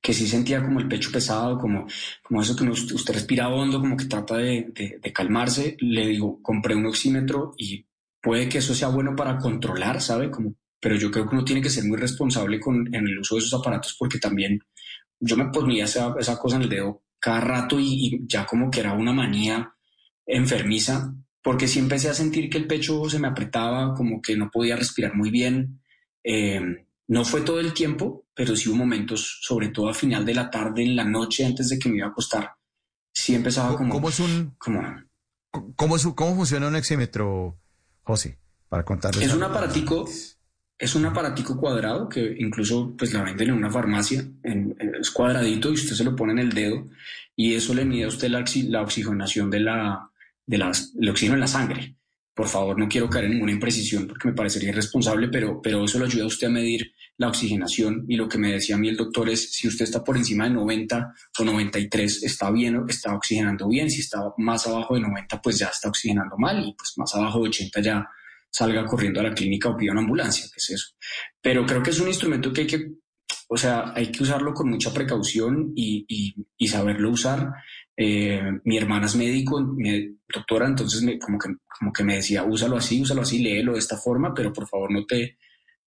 que 0.00 0.12
sí 0.12 0.26
sentía 0.26 0.62
como 0.62 0.80
el 0.80 0.88
pecho 0.88 1.12
pesado, 1.12 1.58
como, 1.58 1.86
como 2.22 2.42
eso 2.42 2.56
que 2.56 2.64
usted 2.64 3.14
respira 3.14 3.48
hondo, 3.48 3.80
como 3.80 3.96
que 3.96 4.06
trata 4.06 4.36
de, 4.36 4.98
de, 5.00 5.12
calmarse. 5.12 5.76
Le 5.80 6.06
digo, 6.06 6.42
compré 6.42 6.74
un 6.74 6.86
oxímetro 6.86 7.54
y 7.56 7.86
puede 8.20 8.48
que 8.48 8.58
eso 8.58 8.74
sea 8.74 8.88
bueno 8.88 9.14
para 9.14 9.38
controlar, 9.38 10.00
¿sabe? 10.00 10.30
Como, 10.30 10.54
pero 10.80 10.96
yo 10.96 11.10
creo 11.10 11.28
que 11.28 11.34
uno 11.34 11.44
tiene 11.44 11.62
que 11.62 11.70
ser 11.70 11.84
muy 11.84 11.98
responsable 11.98 12.58
con, 12.60 12.92
en 12.94 13.06
el 13.06 13.18
uso 13.18 13.36
de 13.36 13.40
esos 13.40 13.60
aparatos 13.60 13.96
porque 13.98 14.18
también 14.18 14.60
yo 15.20 15.36
me 15.36 15.50
ponía 15.50 15.84
esa, 15.84 16.14
esa 16.18 16.38
cosa 16.38 16.56
en 16.56 16.62
el 16.62 16.68
dedo 16.68 17.02
cada 17.18 17.40
rato 17.40 17.78
y 17.80 18.24
ya 18.26 18.46
como 18.46 18.70
que 18.70 18.80
era 18.80 18.92
una 18.92 19.12
manía 19.12 19.72
enfermiza 20.24 21.12
porque 21.42 21.68
sí 21.68 21.78
empecé 21.78 22.08
a 22.08 22.14
sentir 22.14 22.50
que 22.50 22.58
el 22.58 22.66
pecho 22.66 23.08
se 23.08 23.18
me 23.18 23.28
apretaba, 23.28 23.94
como 23.94 24.20
que 24.20 24.36
no 24.36 24.50
podía 24.50 24.76
respirar 24.76 25.14
muy 25.14 25.30
bien. 25.30 25.80
Eh, 26.24 26.60
no 27.08 27.24
fue 27.24 27.40
todo 27.40 27.60
el 27.60 27.72
tiempo, 27.72 28.26
pero 28.34 28.54
sí 28.54 28.68
hubo 28.68 28.76
momentos, 28.76 29.38
sobre 29.40 29.68
todo 29.68 29.88
a 29.88 29.94
final 29.94 30.24
de 30.24 30.34
la 30.34 30.50
tarde, 30.50 30.82
en 30.82 30.94
la 30.94 31.04
noche, 31.04 31.46
antes 31.46 31.68
de 31.70 31.78
que 31.78 31.88
me 31.88 31.98
iba 31.98 32.06
a 32.06 32.10
acostar. 32.10 32.52
Sí 33.12 33.34
empezaba 33.34 33.76
como... 33.76 33.92
¿Cómo 33.94 34.08
es 34.10 34.20
un... 34.20 34.54
Como, 34.58 34.82
¿Cómo, 35.74 35.96
es, 35.96 36.06
cómo 36.14 36.36
funciona 36.36 36.68
un 36.68 36.76
oxímetro, 36.76 37.56
José? 38.02 38.38
Para 38.68 38.84
contarles. 38.84 39.24
Es 39.26 39.34
un 39.34 39.42
aparatico... 39.42 40.06
Es 40.80 40.94
un 40.94 41.06
aparatico 41.06 41.56
cuadrado 41.56 42.08
que 42.08 42.36
incluso 42.38 42.94
pues 42.96 43.12
la 43.12 43.24
venden 43.24 43.48
en 43.48 43.54
una 43.54 43.68
farmacia, 43.68 44.24
en, 44.44 44.76
es 45.00 45.10
cuadradito 45.10 45.70
y 45.70 45.74
usted 45.74 45.96
se 45.96 46.04
lo 46.04 46.14
pone 46.14 46.30
en 46.34 46.38
el 46.38 46.52
dedo 46.52 46.86
y 47.34 47.54
eso 47.54 47.74
le 47.74 47.84
mide 47.84 48.04
a 48.04 48.08
usted 48.08 48.28
la, 48.28 48.44
la 48.68 48.82
oxigenación 48.82 49.50
de 49.50 49.58
la, 49.58 50.07
del 50.48 51.10
oxígeno 51.10 51.34
en 51.34 51.40
la 51.40 51.46
sangre. 51.46 51.94
Por 52.34 52.48
favor, 52.48 52.78
no 52.78 52.88
quiero 52.88 53.10
caer 53.10 53.26
en 53.26 53.32
ninguna 53.32 53.52
imprecisión 53.52 54.06
porque 54.06 54.28
me 54.28 54.34
parecería 54.34 54.70
irresponsable, 54.70 55.28
pero, 55.28 55.60
pero 55.60 55.84
eso 55.84 55.98
lo 55.98 56.04
ayuda 56.04 56.24
a 56.24 56.28
usted 56.28 56.46
a 56.46 56.50
medir 56.50 56.92
la 57.16 57.28
oxigenación 57.28 58.04
y 58.08 58.16
lo 58.16 58.28
que 58.28 58.38
me 58.38 58.52
decía 58.52 58.76
a 58.76 58.78
mí 58.78 58.88
el 58.88 58.96
doctor 58.96 59.28
es 59.28 59.52
si 59.52 59.66
usted 59.66 59.84
está 59.84 60.04
por 60.04 60.16
encima 60.16 60.44
de 60.44 60.50
90 60.50 61.14
o 61.36 61.44
93 61.44 62.22
está 62.22 62.50
bien, 62.52 62.84
está 62.88 63.14
oxigenando 63.14 63.68
bien, 63.68 63.90
si 63.90 64.00
está 64.00 64.22
más 64.36 64.66
abajo 64.68 64.94
de 64.94 65.00
90 65.00 65.42
pues 65.42 65.58
ya 65.58 65.66
está 65.66 65.88
oxigenando 65.88 66.36
mal 66.38 66.64
y 66.64 66.72
pues 66.74 66.92
más 66.96 67.12
abajo 67.16 67.42
de 67.42 67.48
80 67.48 67.80
ya 67.80 68.08
salga 68.50 68.86
corriendo 68.86 69.18
a 69.18 69.24
la 69.24 69.34
clínica 69.34 69.68
o 69.68 69.76
pida 69.76 69.90
una 69.90 70.00
ambulancia, 70.02 70.46
que 70.46 70.58
es 70.58 70.70
eso. 70.70 70.94
Pero 71.42 71.66
creo 71.66 71.82
que 71.82 71.90
es 71.90 71.98
un 71.98 72.06
instrumento 72.06 72.52
que 72.52 72.60
hay 72.60 72.66
que, 72.68 72.92
o 73.48 73.56
sea, 73.56 73.92
hay 73.96 74.12
que 74.12 74.22
usarlo 74.22 74.54
con 74.54 74.70
mucha 74.70 74.94
precaución 74.94 75.72
y, 75.74 76.06
y 76.56 76.68
saberlo 76.68 77.10
usar 77.10 77.52
eh, 78.00 78.40
mi 78.62 78.78
hermana 78.78 79.06
es 79.06 79.16
médico, 79.16 79.60
mi 79.60 80.16
doctora, 80.32 80.68
entonces 80.68 81.02
me, 81.02 81.18
como, 81.18 81.36
que, 81.36 81.52
como 81.66 81.92
que 81.92 82.04
me 82.04 82.14
decía, 82.14 82.44
úsalo 82.44 82.76
así, 82.76 83.02
úsalo 83.02 83.22
así, 83.22 83.40
léelo 83.42 83.72
de 83.72 83.80
esta 83.80 83.96
forma, 83.96 84.32
pero 84.32 84.52
por 84.52 84.68
favor 84.68 84.92
no 84.92 85.04
te, 85.04 85.36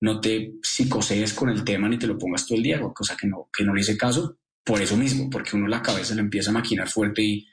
no 0.02 0.20
te 0.20 0.56
psicosees 0.62 1.34
con 1.34 1.50
el 1.50 1.64
tema 1.64 1.88
ni 1.88 1.98
te 1.98 2.08
lo 2.08 2.18
pongas 2.18 2.46
todo 2.46 2.58
el 2.58 2.66
día, 2.66 2.82
cosa 2.94 3.16
que 3.16 3.28
no, 3.28 3.48
que 3.56 3.64
no 3.64 3.74
le 3.74 3.80
hice 3.80 3.96
caso, 3.96 4.40
por 4.62 4.82
eso 4.82 4.98
mismo, 4.98 5.30
porque 5.30 5.56
uno 5.56 5.70
la 5.70 5.82
cabeza 5.82 6.14
le 6.14 6.20
empieza 6.20 6.50
a 6.50 6.54
maquinar 6.54 6.90
fuerte 6.90 7.22
y, 7.22 7.48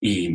y, 0.00 0.30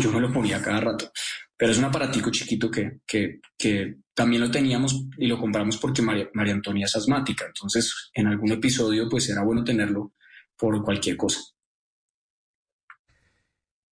yo 0.00 0.10
me 0.12 0.20
lo 0.20 0.32
ponía 0.32 0.62
cada 0.62 0.80
rato. 0.80 1.12
Pero 1.58 1.72
es 1.72 1.78
un 1.78 1.84
aparatico 1.84 2.30
chiquito 2.30 2.70
que, 2.70 3.00
que, 3.06 3.40
que 3.58 3.96
también 4.14 4.40
lo 4.40 4.50
teníamos 4.50 4.98
y 5.18 5.26
lo 5.26 5.38
compramos 5.38 5.76
porque 5.76 6.00
María, 6.00 6.30
María 6.32 6.54
Antonia 6.54 6.86
es 6.86 6.96
asmática, 6.96 7.44
entonces 7.44 8.10
en 8.14 8.28
algún 8.28 8.52
episodio 8.52 9.10
pues 9.10 9.28
era 9.28 9.44
bueno 9.44 9.62
tenerlo 9.62 10.14
por 10.56 10.82
cualquier 10.82 11.18
cosa. 11.18 11.38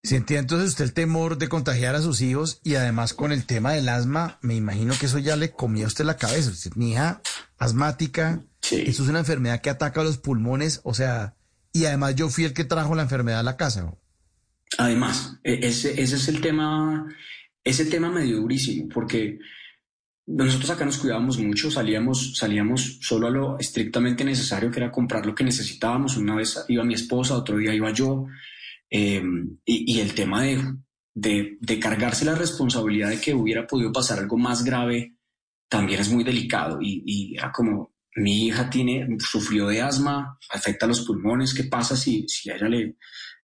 Sentía 0.02 0.38
entonces 0.38 0.70
usted 0.70 0.84
el 0.84 0.92
temor 0.92 1.38
de 1.38 1.48
contagiar 1.48 1.94
a 1.94 2.02
sus 2.02 2.20
hijos 2.20 2.60
y 2.62 2.76
además 2.76 3.14
con 3.14 3.32
el 3.32 3.44
tema 3.46 3.72
del 3.72 3.88
asma, 3.88 4.38
me 4.42 4.54
imagino 4.54 4.94
que 4.98 5.06
eso 5.06 5.18
ya 5.18 5.36
le 5.36 5.50
comía 5.50 5.84
a 5.84 5.88
usted 5.88 6.04
la 6.04 6.16
cabeza. 6.16 6.52
Mi 6.76 6.92
hija 6.92 7.20
asmática, 7.58 8.44
eso 8.70 9.02
es 9.02 9.08
una 9.08 9.18
enfermedad 9.18 9.60
que 9.60 9.70
ataca 9.70 10.00
a 10.00 10.04
los 10.04 10.18
pulmones, 10.18 10.80
o 10.84 10.94
sea, 10.94 11.34
y 11.72 11.84
además 11.86 12.14
yo 12.14 12.28
fui 12.28 12.44
el 12.44 12.54
que 12.54 12.64
trajo 12.64 12.94
la 12.94 13.02
enfermedad 13.02 13.40
a 13.40 13.44
la 13.44 13.56
casa. 13.56 13.92
Además, 14.78 15.38
e, 15.42 15.66
ese, 15.66 16.00
ese 16.00 16.16
es 16.16 16.28
el 16.28 16.40
tema, 16.40 17.06
ese 17.64 17.86
tema 17.86 18.10
me 18.10 18.22
dio 18.22 18.36
durísimo, 18.36 18.88
porque 18.92 19.38
nosotros 20.26 20.70
acá 20.70 20.84
nos 20.84 20.98
cuidábamos 20.98 21.38
mucho, 21.38 21.70
salíamos, 21.70 22.36
salíamos 22.36 22.98
solo 23.00 23.28
a 23.28 23.30
lo 23.30 23.58
estrictamente 23.58 24.24
necesario, 24.24 24.70
que 24.70 24.78
era 24.78 24.92
comprar 24.92 25.24
lo 25.24 25.34
que 25.34 25.42
necesitábamos. 25.42 26.18
Una 26.18 26.36
vez 26.36 26.64
iba 26.68 26.84
mi 26.84 26.94
esposa, 26.94 27.34
otro 27.34 27.56
día 27.56 27.74
iba 27.74 27.90
yo. 27.92 28.26
Eh, 28.90 29.22
y, 29.64 30.00
el 30.00 30.14
tema 30.14 30.42
de, 30.42 30.58
de, 31.14 31.80
cargarse 31.80 32.24
la 32.24 32.34
responsabilidad 32.34 33.10
de 33.10 33.20
que 33.20 33.34
hubiera 33.34 33.66
podido 33.66 33.92
pasar 33.92 34.18
algo 34.18 34.38
más 34.38 34.64
grave 34.64 35.16
también 35.68 36.00
es 36.00 36.10
muy 36.10 36.24
delicado. 36.24 36.78
Y, 36.80 37.02
y 37.06 37.36
era 37.36 37.52
como, 37.52 37.92
mi 38.18 38.46
hija 38.46 38.68
tiene, 38.68 39.06
sufrió 39.18 39.68
de 39.68 39.80
asma, 39.80 40.38
afecta 40.50 40.86
los 40.86 41.02
pulmones, 41.02 41.54
¿qué 41.54 41.64
pasa 41.64 41.96
si, 41.96 42.26
si 42.28 42.50
a 42.50 42.56
ella 42.56 42.68
le, 42.68 42.96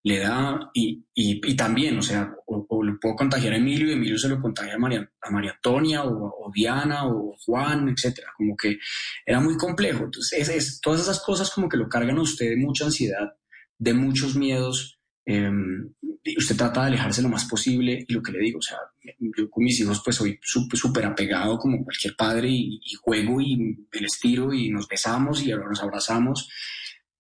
le 0.03 0.19
da? 0.19 0.71
Y, 0.75 1.05
y, 1.15 1.57
también, 1.57 1.99
o 1.99 2.03
sea, 2.03 2.35
o, 2.47 2.83
le 2.83 2.95
puedo 2.95 3.17
contagiar 3.17 3.53
a 3.55 3.57
Emilio 3.57 3.89
y 3.89 3.93
Emilio 3.93 4.19
se 4.19 4.29
lo 4.29 4.41
contagia 4.41 4.75
a 4.75 4.79
María, 4.79 5.09
a 5.23 5.31
María 5.31 5.53
Antonia 5.53 6.05
o, 6.05 6.51
Diana 6.53 7.07
o 7.07 7.37
Juan, 7.45 7.89
etcétera. 7.89 8.29
Como 8.37 8.57
que 8.57 8.79
era 9.25 9.41
muy 9.41 9.57
complejo. 9.57 10.05
Entonces, 10.05 10.49
es, 10.49 10.81
todas 10.81 11.01
esas 11.01 11.21
cosas 11.21 11.51
como 11.51 11.69
que 11.69 11.77
lo 11.77 11.89
cargan 11.89 12.19
a 12.19 12.23
usted 12.23 12.51
de 12.51 12.57
mucha 12.57 12.85
ansiedad, 12.87 13.35
de 13.79 13.95
muchos 13.95 14.37
miedos 14.37 14.99
Em, 15.27 15.89
usted 16.37 16.57
trata 16.57 16.83
de 16.83 16.87
alejarse 16.89 17.23
lo 17.23 17.31
más 17.31 17.47
posible 17.47 18.05
y 18.07 18.13
lo 18.13 18.23
que 18.23 18.33
le 18.33 18.41
digo, 18.41 18.59
o 18.59 18.63
sea, 18.63 18.79
yo 19.37 19.49
con 19.49 19.65
mis 19.65 19.81
hijos 19.81 20.03
pues 20.05 20.17
soy 20.17 20.39
súper 20.43 21.07
apegado 21.07 21.59
como 21.59 21.83
cualquier 21.83 22.15
padre 22.15 22.49
y, 22.51 22.81
juego 23.01 23.41
y 23.41 23.57
me 23.57 24.01
les 24.01 24.19
tiro 24.21 24.53
y 24.53 24.71
nos 24.71 24.87
besamos 24.87 25.43
y 25.43 25.51
ahora 25.51 25.69
nos 25.69 25.83
abrazamos, 25.83 26.49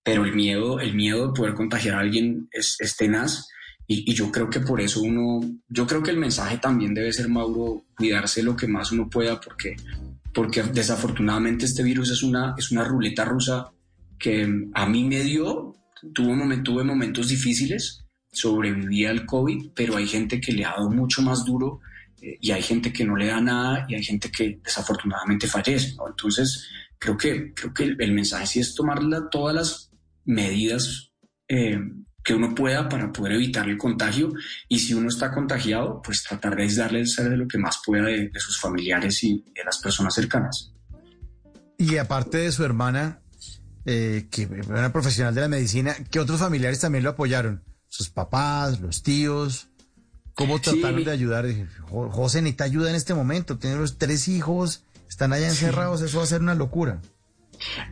pero 0.02 0.24
el 0.24 0.34
miedo, 0.34 0.80
el 0.80 0.94
miedo 0.94 1.28
de 1.28 1.32
poder 1.34 1.54
contagiar 1.54 1.96
a 1.96 2.00
alguien 2.00 2.48
es, 2.52 2.76
tenaz 2.96 3.48
y, 3.86 4.10
y, 4.10 4.14
yo 4.14 4.30
creo 4.30 4.50
que 4.50 4.60
por 4.60 4.80
eso 4.80 5.00
uno, 5.00 5.40
yo 5.68 5.86
creo 5.86 6.02
que 6.02 6.10
el 6.10 6.18
mensaje 6.18 6.58
también 6.58 6.94
debe 6.94 7.12
ser, 7.12 7.28
Mauro, 7.28 7.84
cuidarse 7.96 8.42
lo 8.42 8.56
que 8.56 8.66
más 8.66 8.92
uno 8.92 9.08
pueda 9.08 9.40
porque, 9.40 9.76
porque 10.32 10.62
desafortunadamente 10.62 11.64
este 11.64 11.82
virus 11.82 12.10
es 12.10 12.22
una, 12.22 12.54
es 12.58 12.70
una 12.70 12.84
ruleta 12.84 13.24
rusa 13.24 13.72
que 14.18 14.46
a 14.74 14.86
mí 14.86 15.04
me 15.04 15.20
dio 15.20 15.74
tuve, 16.12 16.56
tuve 16.58 16.84
momentos 16.84 17.28
difíciles, 17.28 18.04
sobreviví 18.32 19.06
al 19.06 19.24
COVID, 19.24 19.70
pero 19.74 19.96
hay 19.96 20.06
gente 20.06 20.40
que 20.40 20.52
le 20.52 20.64
ha 20.64 20.70
dado 20.70 20.90
mucho 20.90 21.22
más 21.22 21.44
duro 21.44 21.80
eh, 22.20 22.38
y 22.40 22.50
hay 22.50 22.62
gente 22.62 22.92
que 22.92 23.04
no 23.04 23.16
le 23.16 23.26
da 23.26 23.40
nada 23.40 23.86
y 23.88 23.94
hay 23.94 24.02
gente 24.02 24.30
que 24.30 24.60
desafortunadamente 24.62 25.46
fallece. 25.46 25.94
Entonces, 26.06 26.68
creo 26.98 27.16
que, 27.16 27.54
creo 27.54 27.72
que 27.72 27.84
el, 27.84 28.12
mensaje 28.12 28.46
sí 28.46 28.60
es 28.60 28.74
tomar 28.74 29.00
todas 29.30 29.54
las 29.54 29.90
medidas 30.24 31.12
eh, 31.48 31.78
que 32.22 32.34
uno 32.34 32.54
pueda 32.54 32.88
para 32.88 33.12
poder 33.12 33.32
evitar 33.32 33.68
el 33.68 33.76
contagio 33.76 34.32
y 34.68 34.78
si 34.78 34.94
uno 34.94 35.08
está 35.08 35.30
contagiado, 35.32 36.00
pues 36.02 36.22
tratar 36.22 36.56
de 36.56 36.62
aislarle 36.62 37.04
de 37.04 37.36
lo 37.36 37.46
que 37.46 37.58
más 37.58 37.80
pueda 37.84 38.06
de, 38.06 38.30
de 38.30 38.40
sus 38.40 38.58
familiares 38.58 39.22
y 39.22 39.44
de 39.54 39.64
las 39.64 39.78
personas 39.78 40.14
cercanas. 40.14 40.72
Y 41.76 41.98
aparte 41.98 42.38
de 42.38 42.52
su 42.52 42.64
hermana, 42.64 43.20
eh, 43.86 44.26
que 44.30 44.42
era 44.42 44.92
profesional 44.92 45.34
de 45.34 45.40
la 45.42 45.48
medicina, 45.48 45.94
que 46.10 46.20
otros 46.20 46.40
familiares 46.40 46.80
también 46.80 47.04
lo 47.04 47.10
apoyaron, 47.10 47.62
sus 47.88 48.08
papás, 48.08 48.80
los 48.80 49.02
tíos. 49.02 49.68
¿Cómo 50.34 50.60
trataron 50.60 51.04
de 51.04 51.10
ayudar? 51.10 51.46
José 51.88 52.42
necesita 52.42 52.64
ayuda 52.64 52.90
en 52.90 52.96
este 52.96 53.14
momento, 53.14 53.56
tiene 53.56 53.76
los 53.76 53.98
tres 53.98 54.26
hijos, 54.26 54.82
están 55.08 55.32
allá 55.32 55.48
encerrados, 55.48 56.02
eso 56.02 56.18
va 56.18 56.24
a 56.24 56.26
ser 56.26 56.40
una 56.40 56.56
locura. 56.56 57.00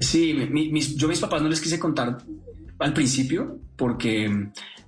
Sí, 0.01 0.35
mis, 0.35 0.97
yo 0.97 1.06
a 1.06 1.10
mis 1.10 1.20
papás 1.20 1.43
no 1.43 1.48
les 1.48 1.60
quise 1.60 1.78
contar 1.78 2.19
al 2.78 2.93
principio 2.93 3.60
porque 3.77 4.28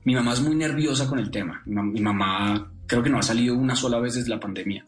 mi 0.04 0.14
mamá 0.14 0.32
es 0.32 0.40
muy 0.40 0.54
nerviosa 0.56 1.06
con 1.06 1.18
el 1.18 1.30
tema. 1.30 1.62
Mi, 1.66 2.00
mamá 2.00 2.72
creo 2.86 3.02
que 3.02 3.10
no 3.10 3.18
ha 3.18 3.22
salido 3.22 3.54
una 3.54 3.76
sola 3.76 3.98
vez 3.98 4.14
desde 4.14 4.30
la 4.30 4.40
pandemia. 4.40 4.86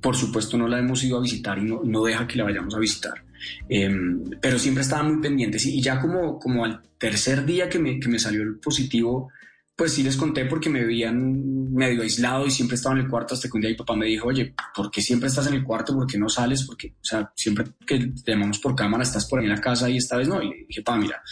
Por 0.00 0.16
supuesto 0.16 0.56
no 0.56 0.68
la 0.68 0.78
hemos 0.78 1.02
ido 1.04 1.18
a 1.18 1.22
visitar 1.22 1.58
y 1.58 1.64
no, 1.64 1.82
no 1.84 2.04
deja 2.04 2.26
que 2.26 2.38
la 2.38 2.44
vayamos 2.44 2.74
a 2.74 2.78
visitar. 2.78 3.24
Em, 3.68 4.24
pero 4.40 4.58
siempre 4.58 4.82
estaba 4.82 5.02
muy 5.02 5.20
pendientes 5.20 5.64
y 5.66 5.80
ya 5.80 6.00
como, 6.00 6.38
como 6.38 6.64
al 6.64 6.82
tercer 6.98 7.44
día 7.44 7.68
que 7.68 7.78
me, 7.78 7.98
que 8.00 8.08
me 8.08 8.18
salió 8.18 8.42
el 8.42 8.56
positivo, 8.56 9.30
pues 9.78 9.92
sí 9.92 10.02
les 10.02 10.16
conté 10.16 10.44
porque 10.44 10.68
me 10.68 10.84
veían 10.84 11.72
medio 11.72 12.02
aislado 12.02 12.44
y 12.44 12.50
siempre 12.50 12.74
estaba 12.74 12.96
en 12.96 13.02
el 13.02 13.08
cuarto 13.08 13.34
hasta 13.34 13.48
que 13.48 13.56
un 13.56 13.60
día 13.60 13.70
mi 13.70 13.76
papá 13.76 13.94
me 13.94 14.06
dijo, 14.06 14.26
oye, 14.26 14.52
¿por 14.74 14.90
qué 14.90 15.00
siempre 15.00 15.28
estás 15.28 15.46
en 15.46 15.54
el 15.54 15.62
cuarto? 15.62 15.94
¿Por 15.94 16.04
qué 16.04 16.18
no 16.18 16.28
sales? 16.28 16.64
Porque, 16.64 16.88
o 17.00 17.04
sea, 17.04 17.30
siempre 17.36 17.64
que 17.86 17.98
te 18.24 18.32
llamamos 18.32 18.58
por 18.58 18.74
cámara 18.74 19.04
estás 19.04 19.26
por 19.26 19.38
ahí 19.38 19.44
en 19.44 19.52
la 19.52 19.60
casa 19.60 19.88
y 19.88 19.96
esta 19.96 20.16
vez 20.16 20.26
no. 20.26 20.42
Y 20.42 20.50
le 20.50 20.66
dije, 20.66 20.82
papá, 20.82 20.98
mira, 20.98 21.22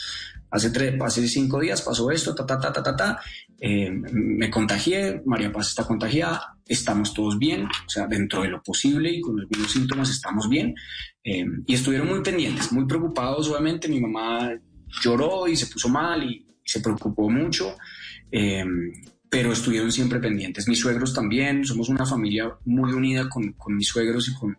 hace, 0.50 0.70
tres, 0.70 1.00
hace 1.00 1.26
cinco 1.28 1.60
días 1.60 1.82
pasó 1.82 2.10
esto, 2.10 2.34
ta, 2.34 2.46
ta, 2.46 2.58
ta, 2.58 2.72
ta, 2.72 2.82
ta, 2.82 2.96
ta. 2.96 3.20
Eh, 3.58 3.90
me 3.90 4.50
contagié, 4.50 5.22
María 5.24 5.52
Paz 5.52 5.68
está 5.68 5.84
contagiada, 5.84 6.58
estamos 6.66 7.14
todos 7.14 7.38
bien, 7.38 7.64
o 7.64 7.88
sea, 7.88 8.06
dentro 8.06 8.42
de 8.42 8.48
lo 8.48 8.62
posible 8.62 9.10
y 9.10 9.20
con 9.20 9.38
algunos 9.38 9.70
síntomas 9.70 10.10
estamos 10.10 10.48
bien. 10.48 10.74
Eh, 11.24 11.44
y 11.66 11.74
estuvieron 11.74 12.08
muy 12.08 12.22
pendientes, 12.22 12.72
muy 12.72 12.86
preocupados, 12.86 13.48
obviamente. 13.48 13.88
Mi 13.88 14.00
mamá 14.00 14.52
lloró 15.02 15.48
y 15.48 15.56
se 15.56 15.66
puso 15.66 15.88
mal 15.88 16.22
y, 16.22 16.44
se 16.64 16.80
preocupó 16.80 17.30
mucho. 17.30 17.76
Eh, 18.30 18.64
pero 19.28 19.52
estuvieron 19.52 19.90
siempre 19.90 20.20
pendientes. 20.20 20.68
Mis 20.68 20.80
suegros 20.80 21.12
también, 21.12 21.64
somos 21.64 21.88
una 21.88 22.06
familia 22.06 22.52
muy 22.64 22.92
unida 22.92 23.28
con, 23.28 23.52
con, 23.52 23.76
mis 23.76 23.88
suegros 23.88 24.28
y 24.28 24.34
con, 24.34 24.56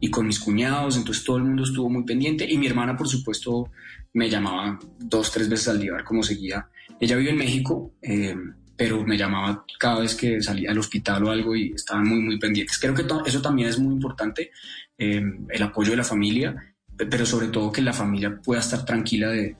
y 0.00 0.10
con 0.10 0.26
mis 0.26 0.40
cuñados, 0.40 0.96
entonces 0.96 1.24
todo 1.24 1.36
el 1.36 1.44
mundo 1.44 1.62
estuvo 1.62 1.88
muy 1.88 2.04
pendiente 2.04 2.50
y 2.50 2.58
mi 2.58 2.66
hermana, 2.66 2.96
por 2.96 3.08
supuesto, 3.08 3.70
me 4.14 4.28
llamaba 4.28 4.78
dos, 4.98 5.30
tres 5.32 5.48
veces 5.48 5.68
al 5.68 5.80
día 5.80 5.92
a 5.98 6.04
cómo 6.04 6.22
seguía. 6.22 6.68
Ella 7.00 7.16
vive 7.16 7.30
en 7.30 7.38
México, 7.38 7.94
eh, 8.02 8.34
pero 8.76 9.04
me 9.04 9.16
llamaba 9.16 9.64
cada 9.78 10.00
vez 10.00 10.14
que 10.14 10.40
salía 10.40 10.70
al 10.70 10.78
hospital 10.78 11.24
o 11.24 11.30
algo 11.30 11.54
y 11.56 11.72
estaban 11.72 12.08
muy, 12.08 12.20
muy 12.20 12.38
pendientes. 12.38 12.78
Creo 12.78 12.94
que 12.94 13.04
eso 13.26 13.42
también 13.42 13.68
es 13.68 13.78
muy 13.78 13.94
importante, 13.94 14.50
eh, 14.96 15.22
el 15.48 15.62
apoyo 15.62 15.90
de 15.90 15.96
la 15.96 16.04
familia, 16.04 16.74
pero 16.96 17.24
sobre 17.26 17.48
todo 17.48 17.72
que 17.72 17.82
la 17.82 17.92
familia 17.92 18.40
pueda 18.40 18.60
estar 18.60 18.84
tranquila 18.84 19.28
de, 19.28 19.56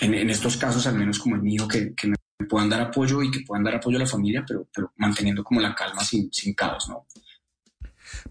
en, 0.00 0.14
en 0.14 0.30
estos 0.30 0.56
casos, 0.56 0.86
al 0.86 0.96
menos 0.96 1.18
como 1.18 1.36
el 1.36 1.42
mío, 1.42 1.66
que, 1.68 1.94
que 1.94 2.08
me 2.08 2.16
puedan 2.48 2.68
dar 2.68 2.80
apoyo 2.80 3.22
y 3.22 3.30
que 3.30 3.40
puedan 3.40 3.64
dar 3.64 3.76
apoyo 3.76 3.96
a 3.96 4.00
la 4.00 4.06
familia, 4.06 4.44
pero, 4.46 4.68
pero 4.74 4.92
manteniendo 4.96 5.42
como 5.44 5.60
la 5.60 5.74
calma 5.74 6.02
sin, 6.04 6.32
sin 6.32 6.54
caos, 6.54 6.88
¿no? 6.88 7.06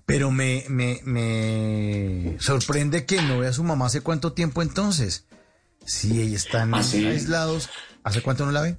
Pero 0.06 0.32
me, 0.32 0.64
me, 0.70 1.00
me 1.06 2.36
sorprende 2.40 3.06
que 3.06 3.22
no 3.22 3.40
vea 3.40 3.50
a 3.50 3.54
su 3.54 3.64
mamá 3.64 3.86
hace 3.88 4.02
cuánto 4.02 4.34
tiempo 4.34 4.62
entonces. 4.62 5.28
Si 5.86 6.22
ella 6.22 6.36
están 6.36 6.74
Hace- 6.74 7.08
aislados, 7.08 7.70
¿hace 8.04 8.22
cuánto 8.22 8.46
no 8.46 8.52
la 8.52 8.62
ve? 8.62 8.78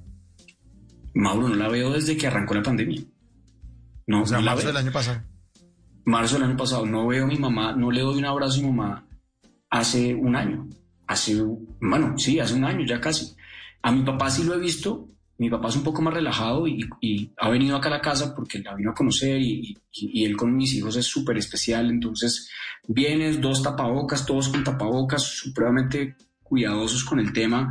Mauro, 1.13 1.49
no 1.49 1.55
la 1.55 1.69
veo 1.69 1.91
desde 1.93 2.17
que 2.17 2.27
arrancó 2.27 2.53
la 2.55 2.63
pandemia. 2.63 3.01
No, 4.07 4.23
O 4.23 4.25
sea, 4.25 4.37
no 4.39 4.43
la 4.45 4.51
marzo 4.51 4.65
veo. 4.67 4.73
del 4.73 4.83
año 4.83 4.91
pasado. 4.91 5.21
Marzo 6.05 6.35
del 6.35 6.43
año 6.43 6.57
pasado, 6.57 6.85
no 6.85 7.07
veo 7.07 7.23
a 7.23 7.27
mi 7.27 7.37
mamá, 7.37 7.73
no 7.75 7.89
le 7.91 8.01
doy 8.01 8.17
un 8.17 8.25
abrazo 8.25 8.59
a 8.59 8.61
mi 8.63 8.67
mamá 8.71 9.07
hace 9.69 10.13
un 10.13 10.35
año. 10.35 10.67
Hace, 11.07 11.41
bueno, 11.79 12.17
sí, 12.17 12.39
hace 12.39 12.53
un 12.55 12.63
año 12.65 12.85
ya 12.85 12.99
casi. 12.99 13.35
A 13.81 13.91
mi 13.91 14.03
papá 14.03 14.29
sí 14.31 14.43
lo 14.43 14.55
he 14.55 14.59
visto. 14.59 15.09
Mi 15.37 15.49
papá 15.49 15.67
es 15.67 15.75
un 15.75 15.83
poco 15.83 16.01
más 16.01 16.13
relajado 16.13 16.67
y, 16.67 16.87
ha 17.37 17.49
venido 17.49 17.75
acá 17.75 17.89
a 17.89 17.93
la 17.93 18.01
casa 18.01 18.33
porque 18.33 18.59
la 18.59 18.73
vino 18.75 18.91
a 18.91 18.93
conocer 18.93 19.39
y 19.41 20.23
él 20.23 20.37
con 20.37 20.55
mis 20.55 20.73
hijos 20.75 20.95
es 20.95 21.05
súper 21.05 21.37
especial. 21.37 21.89
Entonces, 21.89 22.49
vienes, 22.87 23.41
dos 23.41 23.61
tapabocas, 23.61 24.25
todos 24.25 24.49
con 24.49 24.63
tapabocas, 24.63 25.23
supremamente 25.23 26.15
cuidadosos 26.41 27.03
con 27.03 27.19
el 27.19 27.33
tema. 27.33 27.69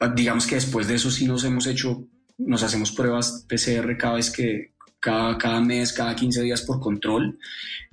Ah, 0.00 0.08
Digamos 0.08 0.46
que 0.46 0.56
después 0.56 0.88
de 0.88 0.96
eso 0.96 1.10
sí 1.10 1.26
nos 1.26 1.44
hemos 1.44 1.66
hecho, 1.66 2.08
nos 2.38 2.62
hacemos 2.62 2.92
pruebas 2.92 3.46
PCR 3.48 3.96
cada 3.96 4.14
vez 4.14 4.30
que, 4.30 4.74
cada, 4.98 5.38
cada 5.38 5.60
mes, 5.60 5.92
cada 5.92 6.16
15 6.16 6.42
días 6.42 6.62
por 6.62 6.80
control, 6.80 7.38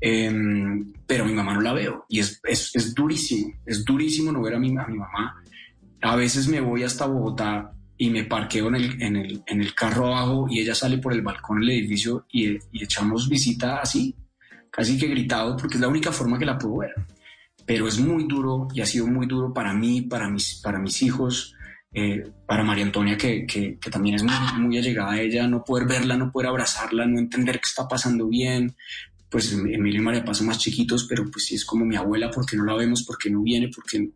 Em, 0.06 0.92
pero 1.08 1.24
mi 1.24 1.32
mamá 1.32 1.54
no 1.54 1.62
la 1.62 1.72
veo 1.72 2.06
y 2.10 2.20
es, 2.20 2.42
es, 2.44 2.76
es 2.76 2.94
durísimo, 2.94 3.54
es 3.66 3.86
durísimo 3.86 4.34
no 4.34 4.42
ver 4.42 4.56
a 4.56 4.60
mi, 4.60 4.78
a 4.78 4.86
mi 4.86 4.98
mamá. 4.98 5.42
A 6.02 6.18
veces 6.18 6.50
me 6.50 6.60
voy 6.60 6.84
hasta 6.84 7.06
Bogotá 7.06 7.72
y 7.98 8.10
me 8.10 8.24
parqueo 8.24 8.68
en 8.70 8.76
el, 8.76 9.02
en 9.02 9.16
el, 9.16 9.44
en 9.46 9.62
el 9.62 9.74
carro 9.76 10.08
abajo 10.08 10.48
y 10.50 10.60
ella 10.60 10.76
sale 10.76 10.98
por 10.98 11.14
el 11.14 11.22
balcón 11.22 11.60
del 11.60 11.72
edificio 11.72 12.26
y, 12.32 12.50
y 12.72 12.84
echamos 12.84 13.30
visita 13.30 13.78
así, 13.78 14.16
casi 14.70 14.98
que 14.98 15.08
gritado, 15.08 15.56
porque 15.56 15.76
es 15.76 15.82
la 15.82 15.88
única 15.88 16.12
forma 16.12 16.40
que 16.40 16.46
la 16.46 16.58
puedo 16.58 16.78
ver. 16.78 16.94
Pero 17.66 17.88
es 17.88 18.00
muy 18.00 18.26
duro 18.28 18.68
y 18.74 18.82
ha 18.82 18.86
sido 18.86 19.08
muy 19.08 19.28
duro 19.28 19.54
para 19.54 19.74
mí, 19.74 20.02
para 20.02 20.30
mis, 20.30 20.60
para 20.62 20.80
mis 20.80 21.02
hijos, 21.02 21.56
eh, 21.94 22.32
para 22.48 22.64
María 22.64 22.84
Antonia, 22.84 23.16
que, 23.16 23.46
que, 23.46 23.78
que 23.80 23.90
también 23.92 24.16
es 24.16 24.24
muy, 24.24 24.34
muy 24.60 24.78
allegada 24.78 25.12
a 25.12 25.22
ella, 25.22 25.48
no 25.48 25.64
poder 25.64 25.88
verla, 25.88 26.18
no 26.18 26.32
poder 26.32 26.50
abrazarla, 26.50 27.06
no 27.06 27.20
entender 27.20 27.60
que 27.60 27.68
está 27.68 27.88
pasando 27.88 28.28
bien. 28.28 28.76
Pues 29.30 29.52
Emilio 29.54 30.02
y 30.02 30.04
María 30.04 30.26
Paz 30.26 30.40
son 30.40 30.48
más 30.48 30.60
chiquitos, 30.60 31.06
pero 31.06 31.30
pues 31.32 31.46
sí 31.46 31.56
es 31.56 31.66
como 31.66 31.86
mi 31.86 31.96
abuela, 31.96 32.30
porque 32.32 32.58
no 32.58 32.66
la 32.66 32.76
vemos, 32.76 33.04
porque 33.04 33.30
no 33.30 33.42
viene, 33.42 33.70
porque 33.74 34.10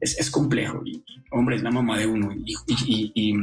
es, 0.00 0.18
es 0.18 0.30
complejo. 0.30 0.82
Y, 0.84 1.04
hombre, 1.30 1.56
es 1.56 1.62
la 1.62 1.70
mamá 1.70 1.98
de 1.98 2.06
uno. 2.06 2.30
Y, 2.32 2.54
y- 3.14 3.34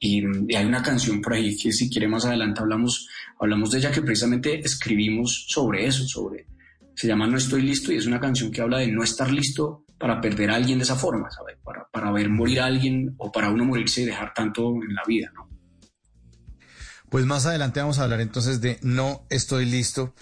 y- 0.00 0.54
hay 0.56 0.64
una 0.64 0.82
canción 0.82 1.20
por 1.20 1.34
ahí 1.34 1.56
que 1.56 1.72
si 1.72 1.90
quiere 1.90 2.08
más 2.08 2.24
adelante 2.24 2.60
hablamos, 2.60 3.08
hablamos 3.40 3.70
de 3.70 3.78
ella 3.78 3.90
que 3.90 4.02
precisamente 4.02 4.60
escribimos 4.60 5.46
sobre 5.48 5.86
eso, 5.86 6.06
sobre... 6.06 6.46
Se 6.94 7.06
llama 7.06 7.26
No 7.26 7.36
estoy 7.36 7.60
listo 7.62 7.92
y 7.92 7.96
es 7.96 8.06
una 8.06 8.20
canción 8.20 8.50
que 8.50 8.62
habla 8.62 8.78
de 8.78 8.90
no 8.90 9.02
estar 9.02 9.30
listo 9.30 9.84
para 9.98 10.20
perder 10.20 10.50
a 10.50 10.54
alguien 10.56 10.78
de 10.78 10.84
esa 10.84 10.96
forma, 10.96 11.30
¿sabes? 11.30 11.56
Para, 11.62 11.86
para 11.88 12.10
ver 12.10 12.30
morir 12.30 12.60
a 12.60 12.66
alguien 12.66 13.14
o 13.18 13.30
para 13.30 13.50
uno 13.50 13.64
morirse 13.66 14.00
y 14.02 14.06
dejar 14.06 14.32
tanto 14.34 14.70
en 14.82 14.94
la 14.94 15.02
vida, 15.06 15.30
¿no? 15.34 15.46
Pues 17.10 17.24
más 17.26 17.46
adelante 17.46 17.80
vamos 17.80 17.98
a 17.98 18.04
hablar 18.04 18.20
entonces 18.20 18.60
de 18.60 18.78
No 18.82 19.26
estoy 19.30 19.64
listo, 19.66 20.14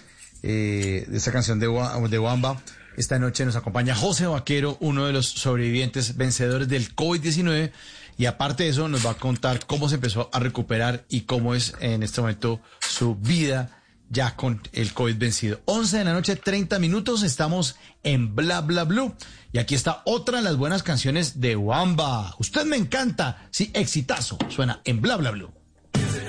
eh, 0.43 1.05
de 1.07 1.17
esta 1.17 1.31
canción 1.31 1.59
de, 1.59 1.67
de 2.09 2.19
Wamba. 2.19 2.61
Esta 2.97 3.19
noche 3.19 3.45
nos 3.45 3.55
acompaña 3.55 3.95
José 3.95 4.25
Vaquero, 4.25 4.77
uno 4.79 5.05
de 5.05 5.13
los 5.13 5.27
sobrevivientes 5.27 6.15
vencedores 6.15 6.67
del 6.67 6.95
COVID-19. 6.95 7.71
Y 8.17 8.25
aparte 8.25 8.63
de 8.63 8.69
eso, 8.69 8.87
nos 8.87 9.05
va 9.05 9.11
a 9.11 9.15
contar 9.15 9.65
cómo 9.65 9.89
se 9.89 9.95
empezó 9.95 10.29
a 10.31 10.39
recuperar 10.39 11.05
y 11.09 11.21
cómo 11.21 11.53
es 11.53 11.73
en 11.79 12.03
este 12.03 12.21
momento 12.21 12.61
su 12.79 13.15
vida 13.15 13.81
ya 14.09 14.35
con 14.35 14.61
el 14.71 14.93
COVID 14.93 15.17
vencido. 15.17 15.59
11 15.65 15.97
de 15.97 16.03
la 16.05 16.13
noche, 16.13 16.35
30 16.35 16.79
minutos, 16.79 17.23
estamos 17.23 17.75
en 18.03 18.35
Bla 18.35 18.61
Bla 18.61 18.83
Blue. 18.83 19.13
Y 19.51 19.57
aquí 19.57 19.75
está 19.75 20.01
otra 20.05 20.37
de 20.37 20.43
las 20.43 20.57
buenas 20.57 20.83
canciones 20.83 21.41
de 21.41 21.55
Wamba. 21.55 22.35
Usted 22.39 22.65
me 22.65 22.77
encanta. 22.77 23.47
Sí, 23.51 23.71
exitazo. 23.73 24.37
Suena 24.49 24.81
en 24.85 25.01
Bla 25.01 25.17
Bla 25.17 25.31
Blue. 25.31 25.51
Usted 25.95 26.23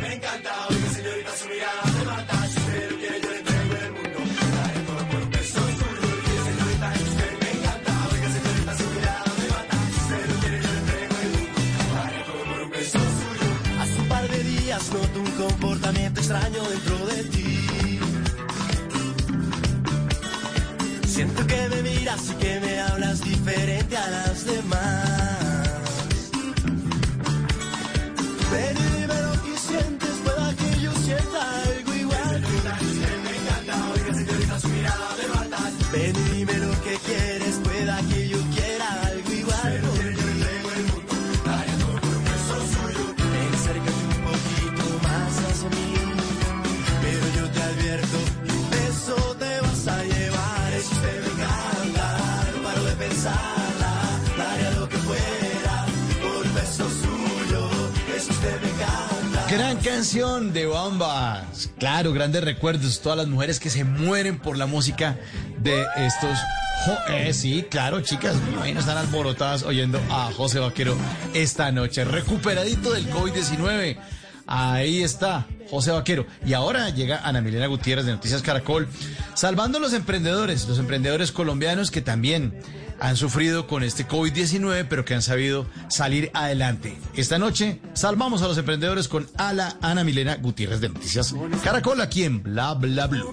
me 0.00 0.14
encanta, 0.14 0.50
comportamiento 15.38 16.20
extraño 16.20 16.60
dentro 16.68 17.06
de 17.06 17.24
ti. 17.24 18.00
Siento 21.06 21.46
que 21.46 21.68
me 21.68 21.82
miras 21.82 22.30
y 22.30 22.34
que 22.34 22.60
me 22.60 22.80
hablas 22.80 23.22
diferente 23.22 23.96
a 23.96 24.10
las 24.10 24.44
demás. 24.44 25.07
Canción 59.84 60.52
de 60.52 60.66
Bamba. 60.66 61.44
Claro, 61.78 62.12
grandes 62.12 62.42
recuerdos. 62.42 63.00
Todas 63.00 63.18
las 63.18 63.28
mujeres 63.28 63.60
que 63.60 63.70
se 63.70 63.84
mueren 63.84 64.38
por 64.38 64.56
la 64.56 64.66
música 64.66 65.18
de 65.58 65.84
estos. 65.96 66.38
eh, 67.08 67.32
sí, 67.32 67.64
claro, 67.70 68.00
chicas. 68.00 68.36
me 68.42 68.52
imagino 68.52 68.80
están 68.80 68.98
alborotadas 68.98 69.62
oyendo 69.62 70.00
a 70.10 70.30
José 70.32 70.58
Vaquero 70.58 70.96
esta 71.34 71.70
noche. 71.72 72.04
Recuperadito 72.04 72.92
del 72.92 73.08
COVID-19. 73.10 73.96
Ahí 74.46 75.02
está, 75.02 75.46
José 75.70 75.90
Vaquero. 75.90 76.26
Y 76.44 76.54
ahora 76.54 76.90
llega 76.90 77.20
Ana 77.22 77.40
Milena 77.40 77.66
Gutiérrez 77.66 78.06
de 78.06 78.12
Noticias 78.12 78.42
Caracol, 78.42 78.88
salvando 79.34 79.78
a 79.78 79.80
los 79.80 79.92
emprendedores, 79.92 80.66
los 80.66 80.78
emprendedores 80.78 81.32
colombianos 81.32 81.90
que 81.90 82.00
también 82.00 82.58
han 83.00 83.16
sufrido 83.16 83.66
con 83.66 83.82
este 83.82 84.06
COVID-19, 84.06 84.86
pero 84.88 85.04
que 85.04 85.14
han 85.14 85.22
sabido 85.22 85.66
salir 85.88 86.30
adelante. 86.34 86.96
Esta 87.14 87.38
noche 87.38 87.80
salvamos 87.94 88.42
a 88.42 88.48
los 88.48 88.58
emprendedores 88.58 89.08
con 89.08 89.26
Ala 89.36 89.76
Ana 89.80 90.04
Milena 90.04 90.36
Gutiérrez 90.36 90.80
de 90.80 90.88
Noticias 90.88 91.34
Caracol, 91.62 92.00
aquí 92.00 92.24
en 92.24 92.42
Bla 92.42 92.74
Bla 92.74 93.06
Blue. 93.06 93.32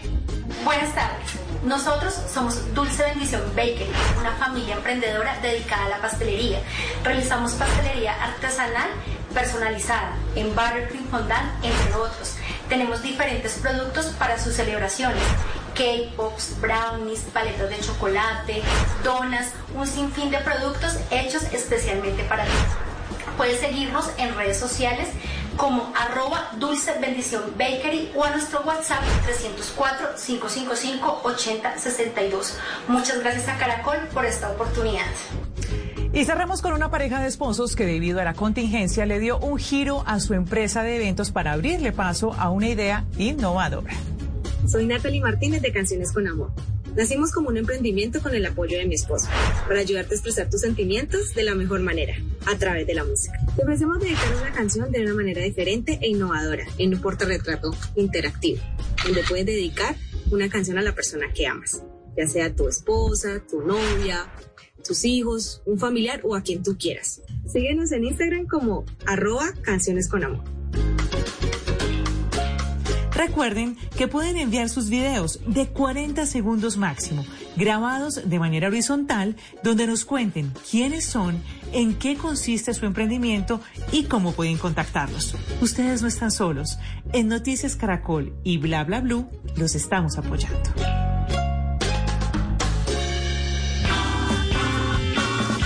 Buenas 0.64 0.94
tardes. 0.94 1.50
Nosotros 1.66 2.14
somos 2.34 2.74
Dulce 2.74 3.04
Bendición 3.04 3.42
Bakery, 3.56 3.92
una 4.20 4.32
familia 4.34 4.76
emprendedora 4.76 5.38
dedicada 5.42 5.88
a 5.88 5.90
la 5.90 5.98
pastelería. 5.98 6.60
Realizamos 7.04 7.54
pastelería 7.54 8.14
artesanal 8.24 8.90
personalizada 9.34 10.16
en 10.36 10.56
buttercream 10.56 11.06
fondant, 11.10 11.52
entre 11.64 11.94
otros. 11.96 12.36
Tenemos 12.70 13.02
diferentes 13.02 13.54
productos 13.56 14.08
para 14.18 14.40
sus 14.40 14.54
celebraciones. 14.54 15.24
Cake 15.74 16.12
pops, 16.16 16.56
brownies, 16.60 17.22
paletas 17.34 17.70
de 17.70 17.80
chocolate, 17.80 18.62
donas, 19.04 19.54
un 19.76 19.88
sinfín 19.88 20.32
de 20.32 20.40
productos 20.40 20.98
hechos 21.12 21.44
especialmente 21.52 22.24
para 22.24 22.44
ti. 22.44 22.52
Puedes 23.38 23.60
seguirnos 23.60 24.10
en 24.18 24.36
redes 24.36 24.60
sociales 24.60 25.08
como 25.56 25.94
arroba 25.96 26.50
dulce 26.58 26.98
bendición 27.00 27.44
bakery 27.58 28.12
o 28.16 28.24
a 28.24 28.32
nuestro 28.32 28.62
WhatsApp 28.62 29.04
304-555-8062. 30.18 32.54
Muchas 32.88 33.20
gracias 33.20 33.48
a 33.50 33.58
Caracol 33.58 33.98
por 34.14 34.26
esta 34.26 34.50
oportunidad. 34.52 35.06
Y 36.12 36.26
cerramos 36.26 36.62
con 36.62 36.74
una 36.74 36.90
pareja 36.90 37.22
de 37.22 37.28
esposos 37.28 37.76
que 37.76 37.86
debido 37.86 38.20
a 38.20 38.24
la 38.24 38.34
contingencia 38.34 39.06
le 39.06 39.20
dio 39.20 39.38
un 39.38 39.60
giro 39.60 40.04
a 40.08 40.20
su 40.20 40.34
empresa 40.34 40.82
de 40.82 40.96
eventos 40.96 41.30
para 41.32 41.52
abrirle 41.52 41.92
paso 41.92 42.34
a 42.40 42.50
una 42.50 42.70
idea 42.70 43.06
innovadora. 43.18 43.94
Soy 44.68 44.86
Natalie 44.86 45.22
Martínez 45.22 45.62
de 45.62 45.72
Canciones 45.72 46.12
con 46.12 46.28
Amor. 46.28 46.52
Nacimos 46.96 47.32
como 47.32 47.50
un 47.50 47.58
emprendimiento 47.58 48.22
con 48.22 48.36
el 48.36 48.46
apoyo 48.46 48.78
de 48.78 48.86
mi 48.86 48.96
esposo, 48.96 49.28
para 49.68 49.80
ayudarte 49.80 50.14
a 50.14 50.16
expresar 50.16 50.50
tus 50.50 50.62
sentimientos 50.62 51.34
de 51.34 51.44
la 51.44 51.56
mejor 51.56 51.82
manera, 51.82 52.16
a 52.46 52.58
través 52.58 52.86
de 52.86 52.94
la 52.94 53.04
música. 53.04 53.40
Te 53.56 53.64
ofrecemos 53.64 54.00
dedicar 54.00 54.36
una 54.42 54.52
canción 54.52 54.92
de 54.92 55.02
una 55.02 55.14
manera 55.14 55.42
diferente 55.42 55.98
e 56.02 56.10
innovadora, 56.10 56.66
en 56.78 56.94
un 56.94 57.02
portarretrato 57.02 57.74
interactivo, 57.96 58.60
donde 59.04 59.24
puedes 59.28 59.46
dedicar 59.46 59.96
una 60.32 60.50
canción 60.50 60.78
a 60.78 60.82
la 60.82 60.94
persona 60.94 61.32
que 61.34 61.48
amas, 61.48 61.84
ya 62.18 62.28
sea 62.28 62.54
tu 62.54 62.68
esposa, 62.68 63.42
tu 63.50 63.62
novia, 63.62 64.28
tus 64.86 65.06
hijos, 65.06 65.62
un 65.66 65.80
familiar 65.80 66.22
o 66.24 66.36
a 66.36 66.42
quien 66.42 66.64
tú 66.64 66.78
quieras. 66.78 67.22
Síguenos 67.48 67.92
en 67.92 68.04
Instagram 68.04 68.48
como 68.48 68.86
arroba 69.06 69.54
canciones 69.62 70.08
con 70.08 70.24
amor. 70.24 70.44
Recuerden 73.20 73.76
que 73.98 74.08
pueden 74.08 74.38
enviar 74.38 74.70
sus 74.70 74.90
videos 74.90 75.42
de 75.46 75.68
40 75.68 76.26
segundos 76.26 76.78
máximo, 76.78 77.26
grabados 77.58 78.30
de 78.30 78.40
manera 78.40 78.70
horizontal, 78.70 79.36
donde 79.62 79.88
nos 79.88 80.06
cuenten 80.06 80.54
quiénes 80.72 81.04
son, 81.04 81.44
en 81.74 81.96
qué 81.96 82.16
consiste 82.16 82.74
su 82.74 82.86
emprendimiento 82.86 83.60
y 83.92 84.06
cómo 84.06 84.32
pueden 84.32 84.58
contactarlos. 84.58 85.36
Ustedes 85.60 86.02
no 86.02 86.08
están 86.08 86.32
solos. 86.32 86.80
En 87.12 87.28
Noticias 87.28 87.76
Caracol 87.76 88.34
y 88.46 88.58
Bla 88.58 88.86
Bla 88.86 89.02
Blue 89.02 89.28
los 89.58 89.76
estamos 89.76 90.18
apoyando. 90.18 90.70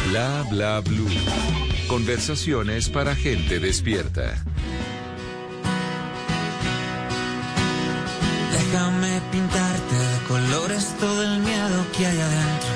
Bla 0.09 0.43
Bla 0.49 0.80
Blue. 0.80 1.07
Conversaciones 1.88 2.89
para 2.89 3.13
gente 3.13 3.59
despierta. 3.59 4.43
Déjame 8.73 9.21
pintarte 9.31 9.95
de 9.95 10.17
colores 10.27 10.95
todo 10.99 11.21
el 11.21 11.41
miedo 11.41 11.85
que 11.95 12.07
hay 12.07 12.19
adentro. 12.19 12.73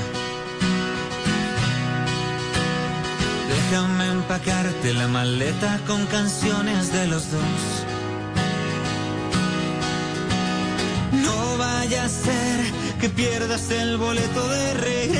Déjame 3.50 4.12
empacarte 4.12 4.94
la 4.94 5.08
maleta 5.08 5.80
con 5.88 6.06
canciones 6.06 6.94
de 6.94 7.08
los 7.08 7.32
dos. 7.32 7.42
No 11.14 11.58
vaya 11.58 12.04
a 12.04 12.10
ser 12.10 12.60
que 13.02 13.10
pierdas 13.10 13.72
el 13.72 13.98
boleto 13.98 14.50
de 14.50 14.74
regreso. 14.76 15.18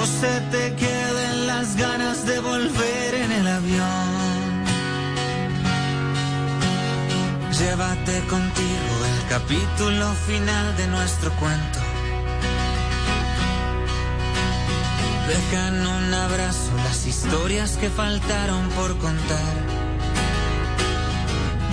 O 0.00 0.06
se 0.06 0.40
te 0.50 0.74
queden 0.76 0.89
Contigo 8.10 9.06
el 9.06 9.28
capítulo 9.28 10.12
final 10.26 10.76
de 10.76 10.86
nuestro 10.88 11.30
cuento. 11.36 11.78
Deja 15.28 15.68
en 15.68 15.86
un 15.86 16.14
abrazo 16.14 16.72
las 16.84 17.06
historias 17.06 17.76
que 17.76 17.88
faltaron 17.88 18.68
por 18.70 18.98
contar. 18.98 19.54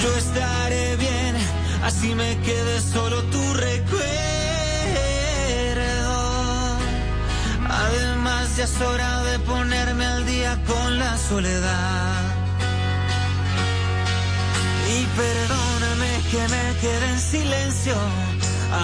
Yo 0.01 0.15
estaré 0.15 0.95
bien, 0.97 1.35
así 1.83 2.13
me 2.13 2.37
quede 2.41 2.81
solo 2.81 3.23
tu 3.23 3.53
recuerdo. 3.55 4.07
Además 7.67 8.57
ya 8.57 8.65
es 8.65 8.81
hora 8.81 9.23
de 9.23 9.39
ponerme 9.39 10.05
al 10.05 10.25
día 10.27 10.59
con 10.67 10.99
la 10.99 11.17
soledad. 11.17 12.21
Y 14.89 15.05
perdóname 15.17 15.66
que 16.31 16.39
me 16.39 16.79
quede 16.81 17.09
en 17.09 17.19
silencio, 17.19 17.95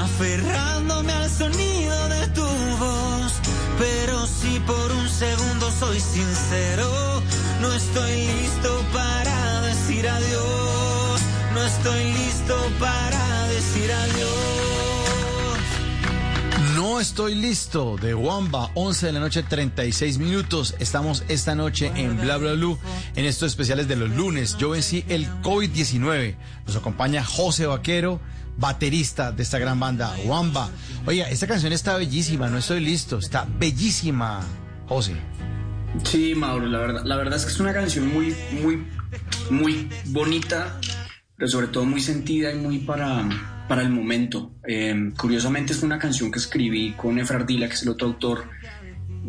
aferrándome 0.03 1.11
al 1.11 1.29
sonido 1.29 2.09
de 2.09 2.27
tu 2.27 2.45
voz. 2.79 3.33
Pero 3.77 4.25
si 4.27 4.59
por 4.61 4.91
un 4.91 5.09
segundo 5.09 5.71
soy 5.71 5.99
sincero, 5.99 7.21
no 7.61 7.73
estoy 7.73 8.27
listo 8.27 8.69
para 8.93 9.61
decir 9.61 10.07
adiós. 10.07 11.21
No 11.53 11.63
estoy 11.63 12.13
listo 12.13 12.55
para 12.79 13.47
decir 13.47 13.91
adiós. 13.91 14.52
No 16.93 16.99
estoy 16.99 17.33
listo 17.33 17.97
de 17.99 18.13
Wamba, 18.13 18.69
11 18.75 19.07
de 19.07 19.13
la 19.13 19.19
noche, 19.19 19.41
36 19.41 20.19
minutos. 20.19 20.75
Estamos 20.77 21.23
esta 21.27 21.55
noche 21.55 21.91
en 21.95 22.21
Bla 22.21 22.37
Bla 22.37 22.53
Blue, 22.53 22.77
en 23.15 23.25
estos 23.25 23.47
especiales 23.47 23.87
de 23.87 23.95
los 23.95 24.11
lunes. 24.11 24.57
Yo 24.59 24.69
vencí 24.69 25.03
el 25.09 25.27
COVID-19. 25.41 26.35
Nos 26.67 26.75
acompaña 26.75 27.23
José 27.23 27.65
Vaquero, 27.65 28.21
baterista 28.59 29.31
de 29.31 29.41
esta 29.41 29.57
gran 29.57 29.79
banda, 29.79 30.15
Wamba. 30.25 30.69
Oiga, 31.07 31.27
esta 31.31 31.47
canción 31.47 31.73
está 31.73 31.97
bellísima, 31.97 32.47
no 32.47 32.59
estoy 32.59 32.79
listo. 32.79 33.17
Está 33.17 33.47
bellísima, 33.57 34.41
José. 34.87 35.15
Sí, 36.03 36.35
Mauro, 36.35 36.67
la 36.67 36.77
verdad, 36.77 37.05
la 37.05 37.15
verdad 37.15 37.37
es 37.37 37.45
que 37.45 37.53
es 37.53 37.59
una 37.59 37.73
canción 37.73 38.13
muy, 38.13 38.35
muy, 38.61 38.85
muy 39.49 39.89
bonita, 40.05 40.79
pero 41.37 41.49
sobre 41.49 41.67
todo 41.69 41.85
muy 41.85 42.01
sentida 42.01 42.53
y 42.53 42.59
muy 42.59 42.77
para, 42.77 43.27
para 43.67 43.81
el 43.81 43.89
momento. 43.89 44.51
Eh, 44.67 45.11
curiosamente 45.17 45.73
es 45.73 45.83
una 45.83 45.97
canción 45.97 46.31
que 46.31 46.39
escribí 46.39 46.93
con 46.93 47.17
Efra 47.19 47.37
Ardila, 47.37 47.67
que 47.67 47.73
es 47.73 47.83
el 47.83 47.89
otro 47.89 48.07
autor, 48.07 48.45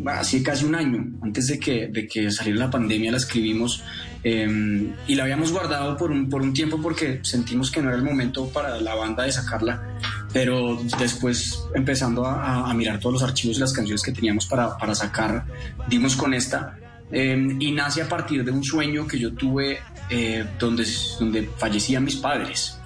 hace 0.07 0.43
casi 0.43 0.65
un 0.65 0.75
año, 0.75 1.05
antes 1.21 1.47
de 1.47 1.59
que, 1.59 1.87
de 1.87 2.07
que 2.07 2.29
saliera 2.29 2.59
la 2.59 2.69
pandemia, 2.69 3.11
la 3.11 3.17
escribimos 3.17 3.83
eh, 4.23 4.93
y 5.07 5.15
la 5.15 5.23
habíamos 5.23 5.51
guardado 5.51 5.95
por 5.95 6.11
un, 6.11 6.29
por 6.29 6.41
un 6.41 6.53
tiempo 6.53 6.81
porque 6.81 7.19
sentimos 7.23 7.71
que 7.71 7.81
no 7.81 7.89
era 7.89 7.97
el 7.97 8.03
momento 8.03 8.49
para 8.49 8.79
la 8.81 8.95
banda 8.95 9.23
de 9.23 9.31
sacarla, 9.31 9.97
pero 10.33 10.81
después 10.99 11.61
empezando 11.73 12.25
a, 12.25 12.69
a 12.69 12.73
mirar 12.73 12.99
todos 12.99 13.13
los 13.13 13.23
archivos 13.23 13.57
y 13.57 13.59
las 13.61 13.73
canciones 13.73 14.01
que 14.01 14.11
teníamos 14.11 14.45
para, 14.47 14.77
para 14.77 14.93
sacar, 14.93 15.45
dimos 15.87 16.15
con 16.15 16.33
esta. 16.33 16.77
Eh, 17.11 17.57
y 17.59 17.71
nace 17.71 18.01
a 18.01 18.09
partir 18.09 18.43
de 18.43 18.51
un 18.51 18.63
sueño 18.63 19.07
que 19.07 19.19
yo 19.19 19.31
tuve 19.33 19.79
eh, 20.09 20.43
donde, 20.57 20.85
donde 21.19 21.49
fallecían 21.57 22.03
mis 22.03 22.15
padres. 22.15 22.79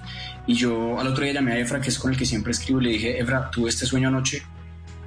Y 0.50 0.54
yo 0.54 0.98
al 0.98 1.06
otro 1.06 1.22
día 1.22 1.34
llamé 1.34 1.52
a 1.52 1.58
Efra, 1.60 1.80
que 1.80 1.90
es 1.90 1.98
con 2.00 2.10
el 2.10 2.16
que 2.18 2.26
siempre 2.26 2.50
escribo, 2.50 2.80
y 2.80 2.84
le 2.86 2.90
dije, 2.90 3.20
Efra, 3.20 3.48
tuve 3.52 3.68
este 3.70 3.86
sueño 3.86 4.08
anoche 4.08 4.42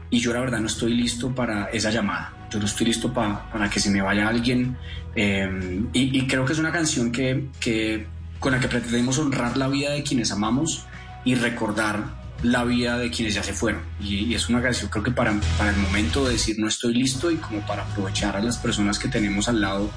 y 0.10 0.20
yo 0.20 0.32
la 0.32 0.40
verdad 0.40 0.60
no 0.60 0.68
estoy 0.68 0.94
listo 0.94 1.36
para 1.36 1.66
esa 1.66 1.90
llamada. 1.90 2.32
Yo 2.50 2.60
no 2.60 2.66
estoy 2.66 2.86
listo 2.88 3.12
pa- 3.14 3.50
para 3.52 3.70
que 3.70 3.82
se 3.82 3.90
me 3.90 4.02
vaya 4.02 4.30
alguien. 4.30 4.78
y, 5.18 6.18
y 6.18 6.28
creo 6.28 6.46
que 6.46 6.54
es 6.54 6.60
una 6.60 6.72
canción 6.72 7.12
que, 7.12 7.50
que, 7.60 8.08
con 8.40 8.54
la 8.54 8.60
que 8.62 8.70
pretendemos 8.70 9.18
honrar 9.18 9.58
la 9.58 9.68
vida 9.68 9.92
de 9.92 10.02
quienes 10.04 10.32
amamos 10.32 10.86
y 11.26 11.36
recordar 11.36 12.06
la 12.42 12.64
vida 12.64 12.98
de 12.98 13.10
quienes 13.12 13.34
ya 13.34 13.44
se 13.44 13.52
fueron. 13.54 13.82
Y, 14.00 14.16
y 14.26 14.36
es 14.36 14.48
una 14.48 14.62
canción 14.62 14.90
creo 14.90 15.04
que 15.04 15.12
para, 15.12 15.34
para 15.58 15.72
el 15.72 15.78
momento 15.78 16.24
de 16.26 16.34
decir 16.34 16.56
no 16.58 16.68
estoy 16.70 16.94
listo 16.94 17.30
y 17.32 17.36
como 17.36 17.60
para 17.68 17.82
aprovechar 17.84 18.38
a 18.38 18.40
las 18.40 18.58
personas 18.58 18.98
que 19.00 19.10
tenemos 19.10 19.50
al 19.50 19.60
lado 19.60 19.90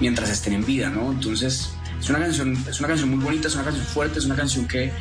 mientras 0.00 0.30
estén 0.30 0.54
en 0.54 0.64
vida, 0.64 0.88
¿no? 0.88 1.12
Entonces 1.12 1.74
es 2.00 2.10
una 2.10 2.18
canción, 2.18 2.56
es 2.68 2.78
una 2.78 2.88
canción 2.88 3.10
muy 3.10 3.24
bonita, 3.24 3.48
es 3.48 3.54
una 3.54 3.64
canción 3.64 3.86
fuerte, 3.86 4.18
es 4.18 4.24
una 4.24 4.36
canción 4.36 4.66
que, 4.66 4.92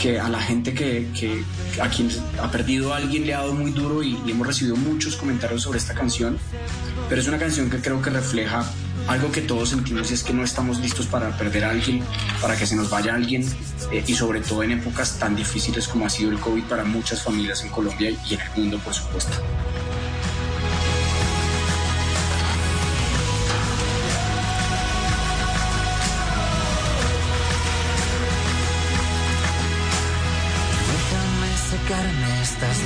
que 0.00 0.18
a 0.18 0.28
la 0.28 0.40
gente 0.40 0.74
que, 0.74 1.08
que 1.18 1.44
a 1.80 1.88
quien 1.88 2.08
ha 2.40 2.50
perdido 2.50 2.92
a 2.92 2.98
alguien 2.98 3.26
le 3.26 3.34
ha 3.34 3.38
dado 3.38 3.54
muy 3.54 3.70
duro 3.70 4.02
y, 4.02 4.18
y 4.26 4.30
hemos 4.30 4.46
recibido 4.46 4.76
muchos 4.76 5.16
comentarios 5.16 5.62
sobre 5.62 5.78
esta 5.78 5.94
canción, 5.94 6.38
pero 7.08 7.20
es 7.20 7.28
una 7.28 7.38
canción 7.38 7.70
que 7.70 7.78
creo 7.78 8.00
que 8.02 8.10
refleja 8.10 8.64
algo 9.08 9.32
que 9.32 9.40
todos 9.40 9.70
sentimos 9.70 10.10
es 10.10 10.22
que 10.22 10.32
no 10.32 10.44
estamos 10.44 10.78
listos 10.78 11.06
para 11.06 11.36
perder 11.36 11.64
a 11.64 11.70
alguien, 11.70 12.02
para 12.40 12.56
que 12.56 12.66
se 12.66 12.76
nos 12.76 12.88
vaya 12.88 13.14
alguien 13.14 13.44
eh, 13.90 14.04
y 14.06 14.14
sobre 14.14 14.40
todo 14.40 14.62
en 14.62 14.72
épocas 14.72 15.18
tan 15.18 15.34
difíciles 15.34 15.88
como 15.88 16.06
ha 16.06 16.10
sido 16.10 16.30
el 16.30 16.38
COVID 16.38 16.64
para 16.64 16.84
muchas 16.84 17.22
familias 17.22 17.62
en 17.64 17.70
Colombia 17.70 18.10
y 18.10 18.34
en 18.34 18.40
el 18.40 18.50
mundo, 18.56 18.78
por 18.78 18.94
supuesto. 18.94 19.32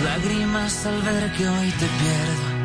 Lágrimas 0.02 0.86
al 0.86 1.02
ver 1.02 1.32
que 1.32 1.48
hoy 1.48 1.70
te 1.70 1.86
pierdo. 2.00 2.56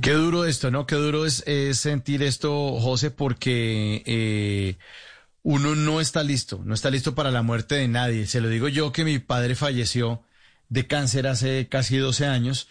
Qué 0.00 0.12
duro 0.12 0.44
esto, 0.44 0.70
¿no? 0.70 0.86
Qué 0.86 0.96
duro 0.96 1.26
es, 1.26 1.44
sentir 1.78 2.22
esto, 2.22 2.80
José, 2.80 3.10
porque 3.10 4.02
eh, 4.06 4.78
uno 5.42 5.74
no 5.74 6.00
está 6.00 6.22
listo, 6.22 6.60
no 6.64 6.74
está 6.74 6.90
listo 6.90 7.14
para 7.14 7.30
la 7.30 7.42
muerte 7.42 7.76
de 7.76 7.88
nadie. 7.88 8.26
Se 8.26 8.40
lo 8.40 8.48
digo 8.48 8.68
yo 8.68 8.92
que 8.92 9.04
mi 9.04 9.18
padre 9.18 9.54
falleció 9.54 10.22
de 10.68 10.86
cáncer 10.86 11.26
hace 11.26 11.68
casi 11.68 11.96
12 11.96 12.26
años. 12.26 12.68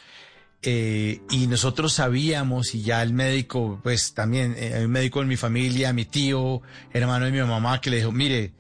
eh, 0.64 1.22
y 1.30 1.45
nosotros 1.47 1.93
sabíamos, 1.93 2.73
y 2.73 2.81
ya 2.81 3.03
el 3.03 3.14
médico, 3.14 3.80
pues 3.84 4.14
también, 4.15 4.55
eh, 4.57 4.81
un 4.85 4.91
médico 4.91 5.22
en 5.22 5.27
mi 5.27 5.38
familia, 5.38 5.93
mi 5.93 6.05
tío, 6.05 6.61
hermano 6.93 7.26
de 7.26 7.31
mi 7.31 7.41
mamá, 7.41 7.80
que 7.80 7.91
le 7.91 7.97
dijo, 7.97 8.11
mire, 8.11 8.53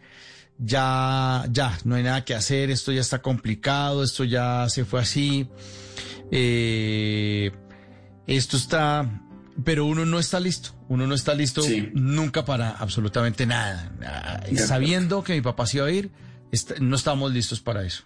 ya, 0.59 1.45
ya, 1.51 1.77
no 1.85 1.95
hay 1.95 2.03
nada 2.03 2.23
que 2.25 2.33
hacer, 2.35 2.69
esto 2.71 2.91
ya 2.91 3.01
está 3.01 3.21
complicado, 3.21 4.03
esto 4.03 4.23
ya 4.23 4.67
se 4.69 4.85
fue 4.85 5.01
así. 5.01 5.47
Eh, 6.31 7.51
esto 8.27 8.57
está, 8.57 9.21
pero 9.63 9.85
uno 9.85 10.05
no 10.05 10.19
está 10.19 10.39
listo, 10.39 10.71
uno 10.89 11.07
no 11.07 11.15
está 11.15 11.33
listo 11.33 11.61
nunca 11.93 12.43
para 12.45 12.71
absolutamente 12.71 13.45
nada. 13.45 13.91
Sabiendo 14.55 15.23
que 15.23 15.33
mi 15.33 15.41
papá 15.41 15.65
se 15.65 15.77
iba 15.77 15.87
a 15.87 15.91
ir, 15.91 16.11
est- 16.51 16.79
no 16.79 16.95
estábamos 16.95 17.31
listos 17.33 17.59
para 17.61 17.83
eso. 17.83 18.03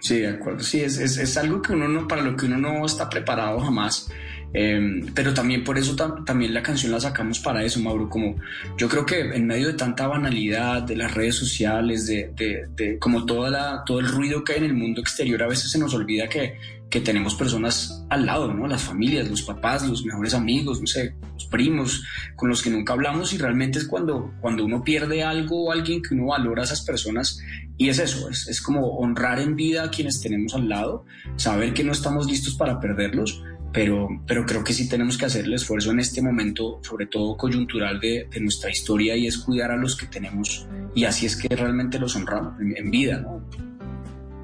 Sí, 0.00 0.20
de 0.20 0.28
acuerdo. 0.28 0.60
Sí, 0.60 0.80
es, 0.80 0.96
es, 0.98 1.18
es 1.18 1.36
algo 1.36 1.60
que 1.60 1.72
uno 1.74 1.86
no, 1.86 2.08
para 2.08 2.22
lo 2.22 2.34
que 2.36 2.46
uno 2.46 2.56
no 2.56 2.86
está 2.86 3.10
preparado 3.10 3.60
jamás. 3.60 4.08
Eh, 4.52 5.02
pero 5.14 5.32
también 5.32 5.62
por 5.62 5.78
eso 5.78 5.94
tam- 5.94 6.24
también 6.24 6.52
la 6.52 6.62
canción 6.62 6.90
la 6.90 6.98
sacamos 7.00 7.38
para 7.38 7.62
eso, 7.64 7.78
Mauro. 7.80 8.08
Como 8.08 8.34
yo 8.76 8.88
creo 8.88 9.06
que 9.06 9.20
en 9.20 9.46
medio 9.46 9.68
de 9.68 9.74
tanta 9.74 10.06
banalidad 10.08 10.82
de 10.82 10.96
las 10.96 11.14
redes 11.14 11.36
sociales, 11.36 12.06
de 12.06 12.96
como 12.98 13.24
toda 13.26 13.50
la, 13.50 13.82
todo 13.86 14.00
el 14.00 14.08
ruido 14.08 14.42
que 14.42 14.52
hay 14.54 14.58
en 14.58 14.64
el 14.64 14.74
mundo 14.74 15.00
exterior, 15.00 15.42
a 15.42 15.48
veces 15.48 15.70
se 15.70 15.78
nos 15.78 15.94
olvida 15.94 16.28
que, 16.28 16.56
que 16.88 17.00
tenemos 17.00 17.36
personas 17.36 18.04
al 18.10 18.26
lado, 18.26 18.52
¿no? 18.52 18.66
Las 18.66 18.82
familias, 18.82 19.30
los 19.30 19.42
papás, 19.42 19.88
los 19.88 20.04
mejores 20.04 20.34
amigos, 20.34 20.80
no 20.80 20.86
sé, 20.88 21.14
los 21.34 21.46
primos 21.46 22.02
con 22.34 22.48
los 22.48 22.60
que 22.62 22.70
nunca 22.70 22.92
hablamos 22.94 23.32
y 23.32 23.38
realmente 23.38 23.78
es 23.78 23.86
cuando, 23.86 24.34
cuando 24.40 24.64
uno 24.64 24.82
pierde 24.82 25.22
algo 25.22 25.66
o 25.66 25.72
alguien 25.72 26.02
que 26.02 26.14
uno 26.14 26.26
valora 26.26 26.62
a 26.62 26.64
esas 26.64 26.82
personas 26.82 27.38
y 27.76 27.88
es 27.88 28.00
eso, 28.00 28.28
es, 28.28 28.48
es 28.48 28.60
como 28.60 28.98
honrar 28.98 29.38
en 29.38 29.54
vida 29.54 29.84
a 29.84 29.90
quienes 29.90 30.20
tenemos 30.20 30.54
al 30.54 30.68
lado, 30.68 31.04
saber 31.36 31.72
que 31.72 31.84
no 31.84 31.92
estamos 31.92 32.26
listos 32.26 32.56
para 32.56 32.80
perderlos, 32.80 33.40
pero, 33.72 34.08
pero 34.26 34.44
creo 34.46 34.64
que 34.64 34.72
sí 34.72 34.88
tenemos 34.88 35.16
que 35.16 35.26
hacer 35.26 35.44
el 35.44 35.54
esfuerzo 35.54 35.90
en 35.92 36.00
este 36.00 36.20
momento, 36.22 36.80
sobre 36.82 37.06
todo 37.06 37.36
coyuntural 37.36 38.00
de, 38.00 38.26
de 38.30 38.40
nuestra 38.40 38.70
historia 38.70 39.16
y 39.16 39.26
es 39.26 39.38
cuidar 39.38 39.70
a 39.70 39.76
los 39.76 39.96
que 39.96 40.06
tenemos 40.06 40.66
y 40.94 41.04
así 41.04 41.26
es 41.26 41.36
que 41.36 41.54
realmente 41.54 41.98
los 41.98 42.16
honramos 42.16 42.60
en, 42.60 42.76
en 42.76 42.90
vida, 42.90 43.18
¿no? 43.20 43.44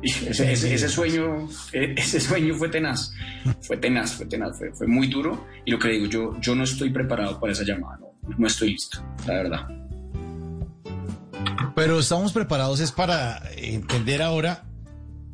Ese, 0.03 0.53
ese- 0.53 0.73
ese 0.74 0.89
sueño, 0.89 1.48
eh, 1.73 1.94
ese 1.97 2.20
sueño 2.20 2.55
fue 2.55 2.69
tenaz, 2.69 3.11
fue 3.62 3.77
tenaz, 3.78 4.12
fue 4.15 4.27
tenaz, 4.27 4.57
fue, 4.57 4.70
fue 4.73 4.86
muy 4.86 5.09
duro. 5.09 5.47
Y 5.65 5.73
lo 5.73 5.78
que 5.81 5.89
digo, 5.89 6.07
yo, 6.07 6.40
yo 6.40 6.55
no 6.55 6.62
estoy 6.62 6.90
preparado 6.90 7.40
para 7.40 7.53
esa 7.53 7.65
llamada, 7.65 7.98
no, 7.98 8.35
no 8.39 8.47
estoy 8.47 8.73
listo, 8.73 9.03
la 9.27 9.35
verdad. 9.35 9.66
Pero 11.74 11.98
estamos 11.98 12.32
preparados 12.32 12.78
es 12.81 12.93
para 12.93 13.43
entender 13.57 14.23
ahora, 14.23 14.65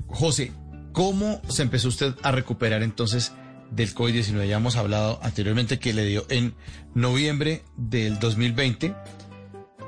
José, 0.06 0.52
¿cómo 0.92 1.42
se 1.48 1.62
empezó 1.62 1.88
usted 1.88 2.14
a 2.22 2.32
recuperar 2.32 2.82
entonces 2.82 3.32
del 3.74 3.94
COVID-19? 3.94 4.46
Ya 4.46 4.56
hemos 4.56 4.76
hablado 4.76 5.18
anteriormente 5.22 5.78
que 5.78 5.92
le 5.92 6.04
dio 6.04 6.24
en 6.28 6.54
noviembre 6.94 7.62
del 7.76 8.18
2020, 8.18 8.94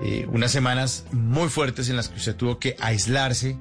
eh, 0.02 0.26
unas 0.32 0.50
semanas 0.50 1.04
muy 1.12 1.48
fuertes 1.48 1.88
en 1.88 1.96
las 1.96 2.08
que 2.08 2.16
usted 2.16 2.34
tuvo 2.36 2.58
que 2.58 2.76
aislarse, 2.80 3.56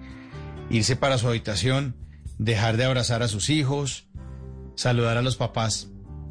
irse 0.69 0.95
para 0.95 1.17
su 1.17 1.27
habitación, 1.27 1.95
dejar 2.39 2.77
de 2.77 2.85
abrazar 2.85 3.21
a 3.21 3.27
sus 3.27 3.49
hijos, 3.49 4.07
saludar 4.75 5.17
a 5.17 5.21
los 5.21 5.35
papás 5.35 5.89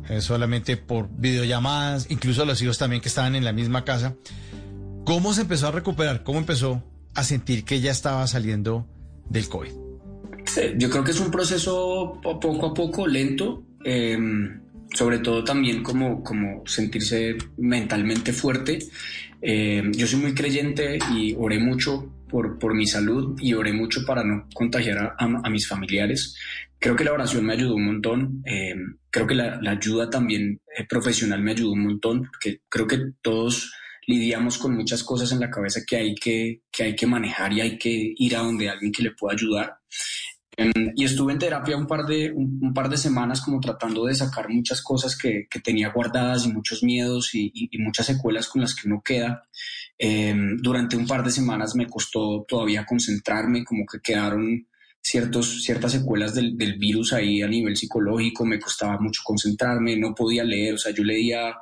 eh, 0.08 0.20
solamente 0.20 0.76
por 0.76 1.08
videollamadas, 1.16 2.06
incluso 2.10 2.42
a 2.42 2.46
los 2.46 2.60
hijos 2.60 2.78
también 2.78 3.00
que 3.00 3.08
estaban 3.08 3.36
en 3.36 3.44
la 3.44 3.52
misma 3.52 3.84
casa. 3.84 4.16
¿Cómo 5.04 5.32
se 5.34 5.42
empezó 5.42 5.68
a 5.68 5.70
recuperar? 5.72 6.22
¿Cómo 6.24 6.38
empezó 6.38 6.82
a 7.14 7.22
sentir 7.24 7.64
que 7.64 7.80
ya 7.80 7.90
estaba 7.92 8.26
saliendo 8.26 8.86
del 9.28 9.48
COVID? 9.48 9.72
Yo 10.76 10.90
creo 10.90 11.04
que 11.04 11.12
es 11.12 11.20
un 11.20 11.30
proceso 11.30 12.18
po- 12.22 12.38
poco 12.40 12.66
a 12.66 12.74
poco, 12.74 13.06
lento, 13.06 13.62
eh, 13.84 14.18
sobre 14.94 15.18
todo 15.18 15.42
también 15.44 15.82
como, 15.82 16.22
como 16.22 16.66
sentirse 16.66 17.36
mentalmente 17.56 18.32
fuerte. 18.32 18.78
Eh, 19.40 19.82
yo 19.92 20.06
soy 20.06 20.20
muy 20.20 20.34
creyente 20.34 20.98
y 21.14 21.34
oré 21.36 21.58
mucho 21.58 22.12
por, 22.28 22.58
por 22.58 22.74
mi 22.74 22.86
salud 22.86 23.36
y 23.40 23.54
oré 23.54 23.72
mucho 23.72 24.04
para 24.06 24.22
no 24.24 24.46
contagiar 24.54 25.14
a, 25.18 25.50
mis 25.50 25.66
familiares. 25.66 26.36
Creo 26.78 26.96
que 26.96 27.04
la 27.04 27.12
oración 27.12 27.44
me 27.44 27.54
ayudó 27.54 27.74
un 27.74 27.86
montón. 27.86 28.42
eh, 28.46 28.74
creo 29.10 29.26
que 29.26 29.34
la, 29.34 29.60
la 29.60 29.72
ayuda 29.72 30.10
también 30.10 30.60
eh, 30.76 30.86
profesional 30.88 31.42
me 31.42 31.52
ayudó 31.52 31.72
un 31.72 31.84
montón, 31.84 32.28
porque 32.30 32.60
creo 32.68 32.86
que 32.86 32.98
todos 33.20 33.72
lidiamos 34.06 34.58
con 34.58 34.74
muchas 34.74 35.04
cosas 35.04 35.30
en 35.32 35.40
la 35.40 35.50
cabeza 35.50 35.80
que 35.86 35.96
hay 35.96 36.14
que, 36.14 36.62
que 36.70 36.82
hay 36.84 36.96
que 36.96 37.06
manejar 37.06 37.52
y 37.52 37.60
hay 37.60 37.78
que 37.78 38.14
ir 38.16 38.36
a 38.36 38.40
donde 38.40 38.68
alguien 38.68 38.92
que 38.92 39.02
le 39.02 39.12
pueda 39.12 39.34
ayudar. 39.34 39.76
Em, 40.56 40.92
y 40.96 41.04
estuve 41.04 41.32
en 41.32 41.38
terapia 41.38 41.76
un 41.76 41.86
par 41.86 42.04
de, 42.04 42.30
un, 42.32 42.74
par 42.74 42.88
de 42.90 42.98
semanas 42.98 43.40
como 43.40 43.58
tratando 43.60 44.04
de 44.04 44.14
sacar 44.14 44.48
muchas 44.50 44.82
cosas 44.82 45.16
que, 45.16 45.46
que 45.50 45.60
tenía 45.60 45.88
guardadas 45.90 46.44
y 46.46 46.52
muchos 46.52 46.82
miedos 46.82 47.34
y, 47.34 47.50
y- 47.54 47.78
muchas 47.78 48.06
secuelas 48.06 48.48
con 48.48 48.60
las 48.62 48.74
que 48.74 48.88
uno 48.88 49.02
queda. 49.04 49.44
Em, 49.98 50.56
durante 50.58 50.96
un 50.96 51.06
par 51.06 51.24
de 51.24 51.30
semanas 51.30 51.74
me 51.74 51.86
costó 51.88 52.44
todavía 52.48 52.84
concentrarme, 52.84 53.64
como 53.64 53.84
que 53.86 54.00
quedaron 54.00 54.66
ciertos, 55.00 55.62
ciertas 55.62 55.92
secuelas 55.92 56.34
del, 56.34 56.56
del 56.56 56.78
virus 56.78 57.12
ahí 57.12 57.42
a 57.42 57.48
nivel 57.48 57.76
psicológico, 57.76 58.44
me 58.44 58.60
costaba 58.60 58.98
mucho 59.00 59.22
concentrarme, 59.24 59.96
no 59.96 60.14
podía 60.14 60.44
leer, 60.44 60.74
o 60.74 60.78
sea, 60.78 60.92
yo 60.92 61.02
leía, 61.04 61.54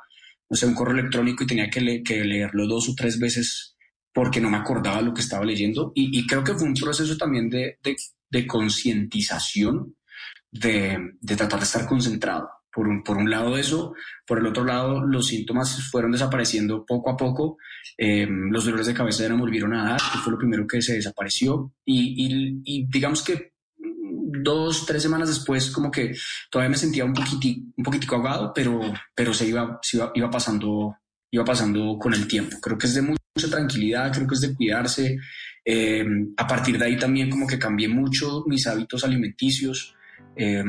no 0.48 0.56
sé, 0.56 0.66
un 0.66 0.74
correo 0.74 0.98
electrónico 0.98 1.44
y 1.44 1.46
tenía 1.46 1.70
que, 1.70 1.80
le- 1.80 2.02
que 2.02 2.24
leerlo 2.24 2.66
dos 2.66 2.88
o 2.88 2.94
tres 2.96 3.18
veces 3.18 3.76
porque 4.12 4.40
no 4.40 4.50
me 4.50 4.56
acordaba 4.58 5.00
lo 5.00 5.14
que 5.14 5.20
estaba 5.22 5.44
leyendo. 5.44 5.92
Y, 5.94 6.26
creo 6.26 6.42
que 6.44 6.54
fue 6.54 6.66
un 6.68 6.74
proceso 6.74 7.16
también 7.16 7.48
de, 7.48 7.78
de 8.30 8.46
concientización, 8.46 9.96
de, 10.50 10.98
de 11.20 11.36
tratar 11.36 11.60
de 11.60 11.64
estar 11.64 11.86
concentrado. 11.86 12.48
Por 12.72 12.86
un, 12.86 13.02
por 13.02 13.16
un 13.16 13.28
lado 13.28 13.56
eso, 13.56 13.94
por 14.24 14.38
el 14.38 14.46
otro 14.46 14.64
lado 14.64 15.04
los 15.04 15.26
síntomas 15.26 15.90
fueron 15.90 16.12
desapareciendo 16.12 16.86
poco 16.86 17.10
a 17.10 17.16
poco, 17.16 17.58
eh, 17.98 18.28
los 18.28 18.64
dolores 18.64 18.86
de 18.86 18.94
cabeza 18.94 19.24
ya 19.24 19.28
no 19.28 19.38
volvieron 19.38 19.74
a 19.74 19.90
dar, 19.90 20.00
que 20.00 20.18
fue 20.18 20.32
lo 20.32 20.38
primero 20.38 20.66
que 20.68 20.80
se 20.80 20.94
desapareció 20.94 21.72
y, 21.84 22.86
digamos 22.88 23.24
que 23.24 23.54
dos, 23.76 24.86
tres 24.86 25.02
semanas 25.02 25.28
después 25.28 25.72
como 25.72 25.90
que 25.90 26.14
todavía 26.48 26.70
me 26.70 26.76
sentía 26.76 27.04
un 27.04 27.12
poquitico, 27.12 27.72
un 27.76 27.84
poquitico 27.84 28.14
ahogado, 28.14 28.52
pero, 28.54 28.80
pero 29.16 29.34
se 29.34 29.48
iba, 29.48 29.80
se 29.82 29.96
iba, 29.96 30.12
iba 30.14 30.30
pasando, 30.30 30.96
iba 31.32 31.44
pasando 31.44 31.98
con 31.98 32.14
el 32.14 32.28
tiempo. 32.28 32.56
Creo 32.60 32.78
que 32.78 32.86
es 32.86 32.94
de 32.94 33.02
mucha 33.02 33.50
tranquilidad, 33.50 34.12
creo 34.12 34.28
que 34.28 34.34
es 34.34 34.40
de 34.42 34.54
cuidarse. 34.54 35.18
Eh, 35.64 36.04
a 36.36 36.46
partir 36.46 36.78
de 36.78 36.84
ahí 36.86 36.98
también 36.98 37.28
como 37.30 37.46
que 37.46 37.58
cambié 37.58 37.88
mucho 37.88 38.44
mis 38.46 38.66
hábitos 38.66 39.04
alimenticios. 39.04 39.94
Eh, 40.36 40.64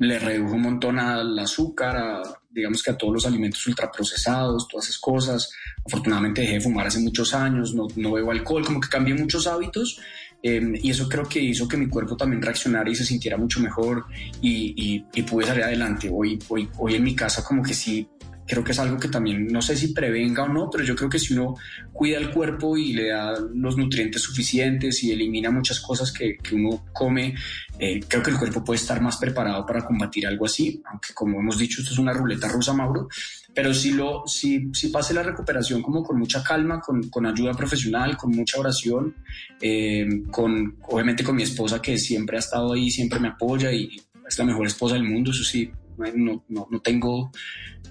le 0.00 0.18
redujo 0.18 0.54
un 0.54 0.62
montón 0.62 0.98
al 0.98 1.36
azúcar, 1.38 1.96
a, 1.96 2.22
digamos 2.50 2.82
que 2.82 2.92
a 2.92 2.96
todos 2.96 3.12
los 3.14 3.26
alimentos 3.26 3.66
ultraprocesados, 3.66 4.68
todas 4.68 4.86
esas 4.86 4.98
cosas. 5.00 5.50
Afortunadamente 5.84 6.42
dejé 6.42 6.54
de 6.54 6.60
fumar 6.60 6.86
hace 6.86 7.00
muchos 7.00 7.34
años, 7.34 7.74
no, 7.74 7.86
no 7.96 8.12
bebo 8.12 8.30
alcohol, 8.30 8.64
como 8.64 8.80
que 8.80 8.88
cambié 8.88 9.14
muchos 9.14 9.46
hábitos 9.48 9.98
eh, 10.42 10.60
y 10.80 10.90
eso 10.90 11.08
creo 11.08 11.28
que 11.28 11.40
hizo 11.40 11.66
que 11.66 11.76
mi 11.76 11.88
cuerpo 11.88 12.16
también 12.16 12.40
reaccionara 12.40 12.88
y 12.88 12.94
se 12.94 13.04
sintiera 13.04 13.36
mucho 13.36 13.58
mejor 13.60 14.04
y, 14.40 15.04
y- 15.12 15.22
pude 15.24 15.46
salir 15.46 15.64
adelante. 15.64 16.08
Hoy, 16.12 16.38
hoy, 16.48 16.68
hoy 16.78 16.94
en 16.94 17.02
mi 17.02 17.16
casa 17.16 17.42
como 17.42 17.60
que 17.62 17.74
sí 17.74 18.08
creo 18.48 18.64
que 18.64 18.72
es 18.72 18.78
algo 18.78 18.98
que 18.98 19.08
también, 19.08 19.46
no 19.46 19.60
sé 19.60 19.76
si 19.76 19.88
prevenga 19.88 20.44
o 20.44 20.48
no, 20.48 20.70
pero 20.70 20.82
yo 20.82 20.96
creo 20.96 21.10
que 21.10 21.18
si 21.18 21.34
uno 21.34 21.54
cuida 21.92 22.16
el 22.16 22.30
cuerpo 22.30 22.76
y 22.76 22.94
le 22.94 23.10
da 23.10 23.38
los 23.54 23.76
nutrientes 23.76 24.22
suficientes 24.22 25.04
y 25.04 25.12
elimina 25.12 25.50
muchas 25.50 25.80
cosas 25.80 26.10
que, 26.10 26.38
que 26.38 26.54
uno 26.54 26.86
come, 26.92 27.34
eh, 27.78 28.00
creo 28.08 28.22
que 28.22 28.30
el 28.30 28.38
cuerpo 28.38 28.64
puede 28.64 28.80
estar 28.80 29.00
más 29.02 29.18
preparado 29.18 29.66
para 29.66 29.84
combatir 29.84 30.26
algo 30.26 30.46
así, 30.46 30.82
aunque 30.90 31.12
como 31.12 31.38
hemos 31.38 31.58
dicho, 31.58 31.82
esto 31.82 31.92
es 31.92 31.98
una 31.98 32.14
ruleta 32.14 32.48
rusa, 32.48 32.72
Mauro, 32.72 33.08
pero 33.54 33.74
si, 33.74 33.92
lo, 33.92 34.26
si, 34.26 34.70
si 34.72 34.88
pase 34.88 35.12
la 35.12 35.22
recuperación 35.22 35.82
como 35.82 36.02
con 36.02 36.18
mucha 36.18 36.42
calma, 36.42 36.80
con, 36.80 37.10
con 37.10 37.26
ayuda 37.26 37.52
profesional, 37.52 38.16
con 38.16 38.30
mucha 38.30 38.58
oración, 38.58 39.14
eh, 39.60 40.06
con, 40.30 40.78
obviamente 40.88 41.22
con 41.22 41.36
mi 41.36 41.42
esposa 41.42 41.82
que 41.82 41.98
siempre 41.98 42.36
ha 42.36 42.40
estado 42.40 42.72
ahí, 42.72 42.90
siempre 42.90 43.20
me 43.20 43.28
apoya 43.28 43.70
y 43.72 44.00
es 44.26 44.38
la 44.38 44.44
mejor 44.44 44.66
esposa 44.66 44.94
del 44.94 45.04
mundo, 45.04 45.32
eso 45.32 45.44
sí, 45.44 45.70
no, 46.14 46.44
no, 46.48 46.68
no 46.70 46.80
tengo, 46.80 47.30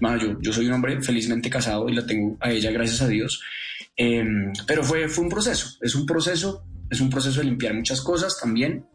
yo, 0.01 0.39
yo 0.41 0.53
soy 0.53 0.67
un 0.67 0.73
hombre 0.73 1.01
felizmente 1.01 1.49
casado 1.49 1.89
y 1.89 1.93
la 1.93 2.05
tengo 2.05 2.37
a 2.39 2.51
ella, 2.51 2.71
gracias 2.71 3.01
a 3.01 3.07
Dios, 3.07 3.41
eh, 3.95 4.25
pero 4.65 4.83
fue, 4.83 5.07
fue 5.09 5.23
un 5.23 5.29
proceso, 5.29 5.77
es 5.81 5.95
un 5.95 6.05
proceso, 6.05 6.63
es 6.89 7.01
un 7.01 7.09
proceso 7.09 7.39
de 7.39 7.45
limpiar 7.45 7.73
muchas 7.73 8.01
cosas 8.01 8.37
también. 8.39 8.85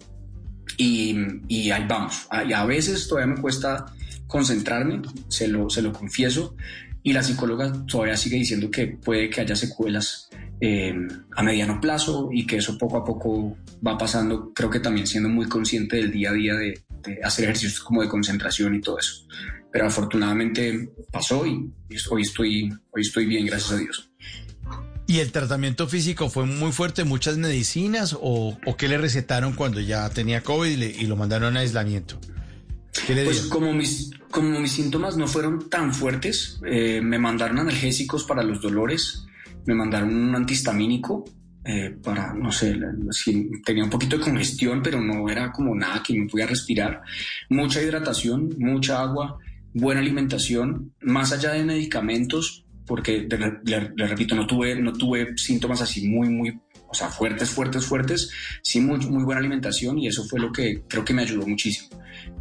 Y, 0.78 1.14
y 1.48 1.70
ahí 1.70 1.84
vamos, 1.86 2.26
y 2.48 2.52
a 2.52 2.64
veces 2.64 3.06
todavía 3.06 3.34
me 3.34 3.40
cuesta 3.40 3.84
concentrarme, 4.26 5.02
se 5.28 5.46
lo, 5.46 5.68
se 5.68 5.82
lo 5.82 5.92
confieso, 5.92 6.56
y 7.02 7.12
la 7.12 7.22
psicóloga 7.22 7.72
todavía 7.86 8.16
sigue 8.16 8.36
diciendo 8.36 8.70
que 8.70 8.86
puede 8.86 9.28
que 9.28 9.40
haya 9.40 9.56
secuelas 9.56 10.30
eh, 10.60 10.94
a 11.36 11.42
mediano 11.42 11.80
plazo 11.80 12.30
y 12.32 12.46
que 12.46 12.56
eso 12.56 12.78
poco 12.78 12.96
a 12.96 13.04
poco 13.04 13.56
va 13.86 13.98
pasando, 13.98 14.52
creo 14.54 14.70
que 14.70 14.80
también 14.80 15.06
siendo 15.06 15.28
muy 15.28 15.46
consciente 15.46 15.96
del 15.96 16.12
día 16.12 16.30
a 16.30 16.34
día 16.34 16.54
de, 16.54 16.80
de 17.02 17.18
hacer 17.22 17.44
ejercicios 17.44 17.80
como 17.80 18.02
de 18.02 18.08
concentración 18.08 18.74
y 18.74 18.80
todo 18.80 18.98
eso. 18.98 19.26
Pero 19.72 19.86
afortunadamente 19.86 20.90
pasó 21.10 21.46
y 21.46 21.72
hoy 22.10 22.22
estoy, 22.22 22.70
hoy 22.90 23.02
estoy 23.02 23.26
bien, 23.26 23.46
gracias 23.46 23.72
a 23.72 23.76
Dios. 23.78 24.10
¿Y 25.06 25.18
el 25.18 25.32
tratamiento 25.32 25.88
físico 25.88 26.30
fue 26.30 26.46
muy 26.46 26.72
fuerte, 26.72 27.04
muchas 27.04 27.36
medicinas 27.36 28.16
o, 28.18 28.56
o 28.64 28.76
qué 28.76 28.88
le 28.88 28.98
recetaron 28.98 29.52
cuando 29.54 29.80
ya 29.80 30.08
tenía 30.10 30.42
COVID 30.42 30.70
y, 30.70 30.76
le- 30.76 30.90
y 30.90 31.06
lo 31.06 31.16
mandaron 31.16 31.56
a 31.56 31.60
aislamiento? 31.60 32.18
¿Qué 33.06 33.14
le 33.14 33.24
Pues 33.24 33.42
como 33.42 33.72
mis, 33.72 34.10
como 34.30 34.60
mis 34.60 34.72
síntomas 34.72 35.16
no 35.16 35.26
fueron 35.26 35.68
tan 35.68 35.92
fuertes, 35.92 36.60
eh, 36.66 37.00
me 37.02 37.18
mandaron 37.18 37.58
analgésicos 37.58 38.24
para 38.24 38.42
los 38.42 38.60
dolores, 38.62 39.24
me 39.66 39.74
mandaron 39.74 40.14
un 40.14 40.34
antihistamínico 40.36 41.24
eh, 41.64 41.96
para, 42.02 42.34
no 42.34 42.50
sé, 42.50 42.76
si 43.10 43.50
tenía 43.64 43.84
un 43.84 43.90
poquito 43.90 44.18
de 44.18 44.24
congestión, 44.24 44.82
pero 44.82 45.00
no 45.00 45.28
era 45.28 45.52
como 45.52 45.74
nada 45.74 46.02
que 46.02 46.18
me 46.18 46.28
podía 46.28 46.46
respirar. 46.46 47.02
Mucha 47.48 47.80
hidratación, 47.80 48.50
mucha 48.58 49.00
agua, 49.00 49.38
buena 49.72 50.00
alimentación, 50.00 50.92
más 51.02 51.32
allá 51.32 51.52
de 51.52 51.64
medicamentos, 51.64 52.64
porque 52.86 53.28
le 53.64 54.06
repito, 54.06 54.34
no 54.34 54.46
tuve, 54.46 54.74
no 54.80 54.92
tuve 54.92 55.36
síntomas 55.36 55.80
así 55.80 56.08
muy, 56.08 56.28
muy, 56.28 56.60
o 56.92 56.94
sea, 56.94 57.08
fuertes, 57.08 57.48
fuertes, 57.50 57.86
fuertes, 57.86 58.30
sí 58.62 58.78
muy, 58.80 58.98
muy 59.06 59.24
buena 59.24 59.40
alimentación 59.40 59.98
y 59.98 60.06
eso 60.06 60.22
fue 60.24 60.38
lo 60.38 60.52
que 60.52 60.82
creo 60.86 61.04
que 61.04 61.14
me 61.14 61.22
ayudó 61.22 61.46
muchísimo. 61.46 61.88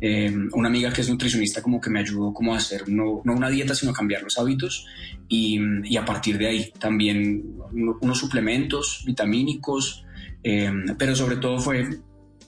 Eh, 0.02 0.32
una 0.54 0.68
amiga 0.68 0.92
que 0.92 1.02
es 1.02 1.10
nutricionista 1.10 1.62
como 1.62 1.80
que 1.80 1.90
me 1.90 2.00
ayudó 2.02 2.34
como 2.34 2.54
a 2.54 2.58
hacer 2.58 2.88
no, 2.90 3.22
no 3.24 3.34
una 3.34 3.50
dieta 3.50 3.74
sino 3.74 3.94
cambiar 3.94 4.22
los 4.24 4.38
hábitos 4.38 4.86
y, 5.30 5.60
y 5.86 5.96
a 5.98 6.04
partir 6.06 6.38
de 6.38 6.48
ahí 6.48 6.72
también 6.80 7.56
uno- 7.72 7.98
unos 8.02 8.18
suplementos 8.20 9.04
vitamínicos 9.06 10.04
eh, 10.44 10.72
pero 10.98 11.16
sobre 11.16 11.38
todo 11.38 11.60
fue 11.60 11.88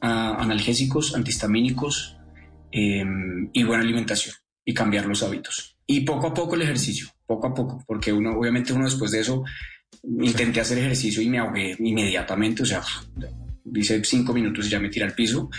ah, 0.02 0.36
analgésicos 0.40 1.16
antihistamínicos 1.16 2.18
eh, 2.72 3.06
y 3.54 3.64
buena 3.64 3.84
alimentación 3.84 4.36
y 4.66 4.74
cambiar 4.74 5.06
los 5.06 5.24
hábitos 5.24 5.78
y 5.88 6.02
poco 6.02 6.28
a 6.28 6.34
poco 6.34 6.56
el 6.56 6.64
ejercicio 6.64 7.08
poco 7.26 7.48
a 7.48 7.54
poco 7.54 7.84
porque 7.88 8.12
uno 8.12 8.38
obviamente 8.38 8.74
uno 8.74 8.86
después 8.86 9.12
de 9.12 9.22
eso 9.22 9.44
intenté 10.22 10.62
hacer 10.62 10.78
ejercicio 10.80 11.22
y 11.22 11.30
me 11.30 11.40
ahogué 11.40 11.76
inmediatamente 11.80 12.64
o 12.64 12.66
sea 12.66 12.82
hice 13.76 14.04
cinco 14.04 14.34
minutos 14.34 14.68
y 14.68 14.70
ya 14.70 14.80
me 14.80 14.90
tiré 14.90 15.06
al 15.06 15.14
piso 15.14 15.50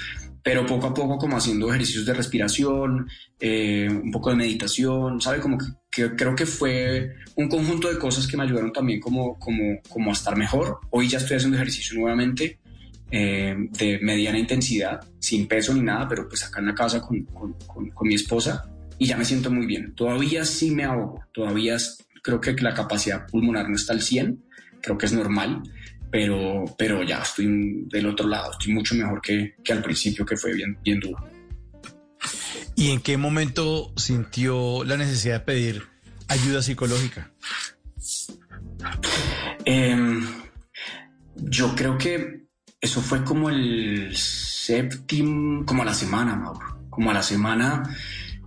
pero 0.42 0.66
poco 0.66 0.88
a 0.88 0.92
poco 0.92 1.16
como 1.16 1.38
haciendo 1.38 1.70
ejercicios 1.72 2.04
de 2.04 2.12
respiración, 2.12 3.08
eh, 3.40 3.88
un 3.90 4.10
poco 4.10 4.28
de 4.28 4.36
meditación, 4.36 5.18
¿sabe? 5.18 5.40
Como 5.40 5.56
que, 5.90 6.14
creo 6.14 6.36
que 6.36 6.44
fue 6.44 7.14
un 7.36 7.48
conjunto 7.48 7.88
de 7.90 7.98
cosas 7.98 8.26
que 8.26 8.36
me 8.36 8.42
ayudaron 8.42 8.70
también 8.70 9.00
como, 9.00 9.38
como, 9.38 9.80
como 9.88 10.10
a 10.10 10.12
estar 10.12 10.36
mejor. 10.36 10.80
Hoy 10.90 11.08
ya 11.08 11.16
estoy 11.16 11.38
haciendo 11.38 11.56
ejercicio 11.56 11.98
nuevamente 11.98 12.58
eh, 13.10 13.56
de 13.78 13.98
mediana 14.02 14.38
intensidad, 14.38 15.00
sin 15.18 15.48
peso 15.48 15.72
ni 15.72 15.80
nada, 15.80 16.06
pero 16.06 16.28
pues 16.28 16.44
acá 16.44 16.60
en 16.60 16.66
la 16.66 16.74
casa 16.74 17.00
con, 17.00 17.24
con, 17.24 17.54
con- 17.66 17.88
con 17.88 18.06
mi 18.06 18.14
esposa 18.14 18.70
y 18.98 19.06
ya 19.06 19.16
me 19.16 19.24
siento 19.24 19.50
muy 19.50 19.64
bien. 19.64 19.94
Todavía 19.94 20.44
sí 20.44 20.70
me 20.72 20.84
ahogo, 20.84 21.24
todavía 21.32 21.76
creo 22.24 22.40
que 22.40 22.52
la 22.54 22.72
capacidad 22.72 23.26
pulmonar 23.26 23.68
no 23.68 23.76
está 23.76 23.92
al 23.92 24.00
100, 24.00 24.42
creo 24.80 24.96
que 24.96 25.06
es 25.06 25.12
normal, 25.12 25.62
pero, 26.10 26.64
pero 26.78 27.02
ya 27.02 27.18
estoy 27.18 27.84
del 27.86 28.06
otro 28.06 28.26
lado, 28.26 28.52
estoy 28.52 28.72
mucho 28.72 28.94
mejor 28.94 29.20
que, 29.20 29.56
que 29.62 29.72
al 29.74 29.82
principio, 29.82 30.24
que 30.24 30.36
fue 30.36 30.54
bien, 30.54 30.78
bien 30.82 31.00
duro. 31.00 31.22
¿Y 32.76 32.90
en 32.90 33.00
qué 33.00 33.18
momento 33.18 33.92
sintió 33.96 34.84
la 34.84 34.96
necesidad 34.96 35.40
de 35.40 35.44
pedir 35.44 35.82
ayuda 36.28 36.62
psicológica? 36.62 37.30
Em, 39.66 40.26
yo 41.36 41.74
creo 41.74 41.98
que 41.98 42.46
eso 42.80 43.02
fue 43.02 43.22
como 43.22 43.50
el 43.50 44.16
séptimo, 44.16 45.66
como 45.66 45.82
a 45.82 45.84
la 45.84 45.94
semana, 45.94 46.36
Mauro, 46.36 46.86
como 46.88 47.10
a 47.10 47.14
la 47.14 47.22
semana 47.22 47.82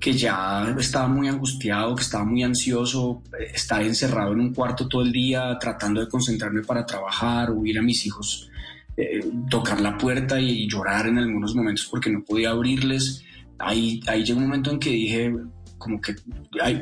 que 0.07 0.13
ya 0.13 0.73
estaba 0.79 1.09
muy 1.09 1.27
angustiado, 1.27 1.93
que 1.93 2.03
estaba 2.03 2.23
muy 2.23 2.41
ansioso, 2.41 3.23
eh, 3.37 3.51
estar 3.53 3.81
encerrado 3.81 4.31
en 4.31 4.39
un 4.39 4.53
cuarto 4.53 4.87
todo 4.87 5.01
el 5.01 5.11
día 5.11 5.57
tratando 5.59 5.99
de 5.99 6.07
concentrarme 6.07 6.61
para 6.61 6.85
trabajar, 6.85 7.51
oír 7.51 7.77
a 7.77 7.81
mis 7.81 8.05
hijos 8.05 8.49
eh, 8.95 9.19
tocar 9.49 9.81
la 9.81 9.97
puerta 9.97 10.39
y 10.39 10.65
llorar 10.65 11.07
en 11.07 11.17
algunos 11.17 11.53
momentos 11.53 11.87
porque 11.91 12.09
no 12.09 12.23
podía 12.23 12.51
abrirles. 12.51 13.21
Ahí, 13.59 13.99
ahí 14.07 14.23
llegó 14.23 14.39
un 14.39 14.45
momento 14.45 14.71
en 14.71 14.79
que 14.79 14.91
dije, 14.91 15.35
como 15.77 15.99
que, 15.99 16.15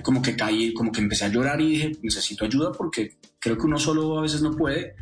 como 0.04 0.22
que 0.22 0.36
caí, 0.36 0.72
como 0.72 0.92
que 0.92 1.02
empecé 1.02 1.26
a 1.26 1.30
llorar 1.30 1.60
y 1.60 1.70
dije, 1.70 1.92
necesito 2.04 2.46
ayuda 2.46 2.74
porque 2.74 3.18
creo 3.40 3.58
que 3.58 3.66
uno 3.66 3.80
solo 3.80 4.20
a 4.20 4.22
veces 4.22 4.44
no 4.44 4.52
puede. 4.52 4.94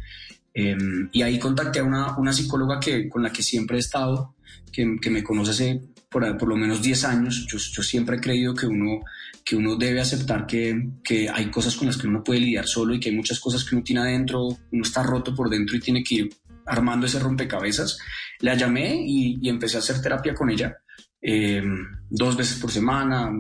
Eh, 0.54 0.78
y 1.12 1.22
ahí 1.24 1.38
contacté 1.40 1.80
a 1.80 1.84
una, 1.84 2.18
una 2.18 2.32
psicóloga 2.32 2.80
que, 2.80 3.10
con 3.10 3.22
la 3.22 3.34
que 3.34 3.44
siempre 3.44 3.76
he 3.76 3.82
estado, 3.82 4.34
que, 4.72 4.96
que 5.02 5.10
me 5.10 5.26
conoce 5.26 5.52
hace 5.52 5.93
por, 6.14 6.38
por 6.38 6.48
lo 6.48 6.56
menos 6.56 6.82
10 6.82 7.04
años. 7.06 7.46
Yo, 7.52 7.58
yo 7.58 7.84
siempre 7.84 8.18
he 8.18 8.22
creído 8.22 8.54
que 8.54 8.68
uno, 8.68 9.02
que 9.44 9.56
uno 9.58 9.76
debe 9.76 10.00
aceptar 10.00 10.46
que, 10.46 10.90
que 11.04 11.28
hay 11.30 11.50
cosas 11.52 11.76
con 11.76 11.88
las 11.88 11.98
que 11.98 12.08
uno 12.08 12.20
no 12.20 12.24
puede 12.24 12.40
lidiar 12.40 12.68
solo 12.68 12.94
y 12.94 13.00
que 13.00 13.10
hay 13.10 13.16
muchas 13.16 13.40
cosas 13.40 13.66
que 13.66 13.76
uno 13.76 13.84
tiene 13.84 14.02
adentro, 14.02 14.48
uno 14.72 14.84
está 14.84 15.04
roto 15.04 15.34
por 15.36 15.50
dentro 15.50 15.76
y 15.76 15.82
tiene 15.82 16.04
que 16.04 16.16
ir 16.16 16.30
armando 16.66 17.08
ese 17.08 17.20
rompecabezas. 17.20 17.98
La 18.40 18.54
llamé 18.56 19.04
y, 19.06 19.40
y 19.42 19.50
empecé 19.50 19.78
a 19.78 19.80
hacer 19.80 20.02
terapia 20.02 20.34
con 20.34 20.50
ella. 20.50 20.78
eh, 21.26 21.64
dos 22.10 22.36
veces 22.36 22.60
por 22.60 22.70
semana, 22.70 23.32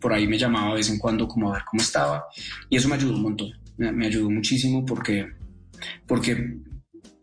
por 0.00 0.12
ahí 0.12 0.26
me 0.26 0.38
llamaba 0.38 0.70
de 0.70 0.76
vez 0.76 0.88
en 0.90 0.98
cuando 0.98 1.28
como 1.28 1.50
a 1.50 1.54
ver 1.54 1.62
cómo 1.70 1.82
estaba 1.82 2.24
y 2.70 2.76
eso 2.76 2.88
me 2.88 2.94
ayudó 2.94 3.14
un 3.14 3.22
montón, 3.22 3.50
me, 3.76 3.92
me 3.92 4.06
ayudó 4.06 4.30
muchísimo 4.30 4.84
porque, 4.84 5.26
porque 6.06 6.58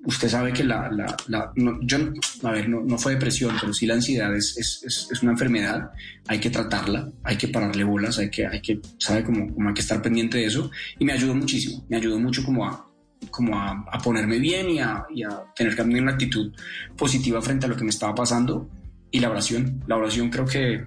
usted 0.05 0.27
sabe 0.29 0.51
que 0.53 0.63
la, 0.63 0.89
la, 0.91 1.15
la- 1.27 1.51
no, 1.55 1.79
yo, 1.81 1.97
a 2.43 2.51
ver, 2.51 2.67
no, 2.69 2.81
no 2.81 2.97
fue 2.97 3.13
depresión, 3.13 3.55
pero 3.59 3.73
sí 3.73 3.85
la 3.85 3.95
ansiedad 3.95 4.35
es, 4.35 4.57
es, 4.57 5.07
es, 5.11 5.23
una 5.23 5.31
enfermedad, 5.33 5.91
hay 6.27 6.39
que 6.39 6.49
tratarla, 6.49 7.09
hay 7.23 7.37
que 7.37 7.47
pararle 7.47 7.83
bolas, 7.83 8.19
hay 8.19 8.29
que, 8.29 8.45
hay 8.45 8.61
que, 8.61 8.79
sabe, 8.97 9.23
como, 9.23 9.53
como 9.53 9.69
hay 9.69 9.73
que 9.73 9.81
estar 9.81 10.01
pendiente 10.01 10.37
de 10.37 10.45
eso. 10.45 10.69
Y 10.99 11.05
me 11.05 11.13
ayudó 11.13 11.35
muchísimo, 11.35 11.85
me 11.89 11.97
ayudó 11.97 12.19
mucho 12.19 12.43
como 12.43 12.65
a, 12.65 12.85
como 13.31 13.57
a, 13.57 13.85
a 13.91 13.97
ponerme 13.99 14.39
bien 14.39 14.69
y 14.69 14.79
a, 14.79 15.05
y 15.13 15.23
a 15.23 15.29
tener 15.55 15.75
también 15.75 16.03
una 16.03 16.13
actitud 16.13 16.51
positiva 16.97 17.41
frente 17.41 17.65
a 17.65 17.69
lo 17.69 17.75
que 17.75 17.83
me 17.83 17.89
estaba 17.89 18.13
pasando. 18.13 18.69
Y 19.11 19.19
la 19.19 19.29
oración, 19.29 19.83
la 19.87 19.95
oración 19.95 20.29
creo 20.29 20.45
que, 20.45 20.85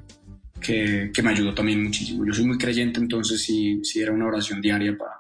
que, 0.61 1.11
que 1.15 1.23
me 1.23 1.31
ayudó 1.31 1.55
también 1.55 1.83
muchísimo. 1.83 2.27
Yo 2.27 2.33
soy 2.35 2.45
muy 2.47 2.59
creyente, 2.59 3.01
entonces 3.01 3.41
sí, 3.43 3.81
sí 3.85 4.01
era 4.01 4.13
una 4.13 4.27
oración 4.27 4.61
diaria 4.61 4.97
para, 4.99 5.16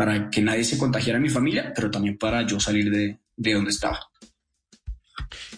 para 0.00 0.30
que 0.30 0.40
nadie 0.40 0.64
se 0.64 0.78
contagiara 0.78 1.18
en 1.18 1.24
mi 1.24 1.28
familia, 1.28 1.74
pero 1.76 1.90
también 1.90 2.16
para 2.16 2.40
yo 2.46 2.58
salir 2.58 2.90
de, 2.90 3.18
de 3.36 3.52
donde 3.52 3.68
estaba. 3.70 4.00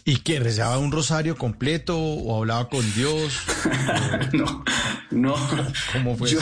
¿Y 0.05 0.17
qué? 0.17 0.41
¿Rezaba 0.41 0.79
un 0.79 0.91
rosario 0.91 1.37
completo 1.37 1.97
o 1.97 2.37
hablaba 2.41 2.69
con 2.69 2.83
Dios? 2.95 3.39
no, 4.33 4.65
no. 5.13 5.35
¿Cómo 5.93 6.17
fue? 6.17 6.31
Yo, 6.31 6.41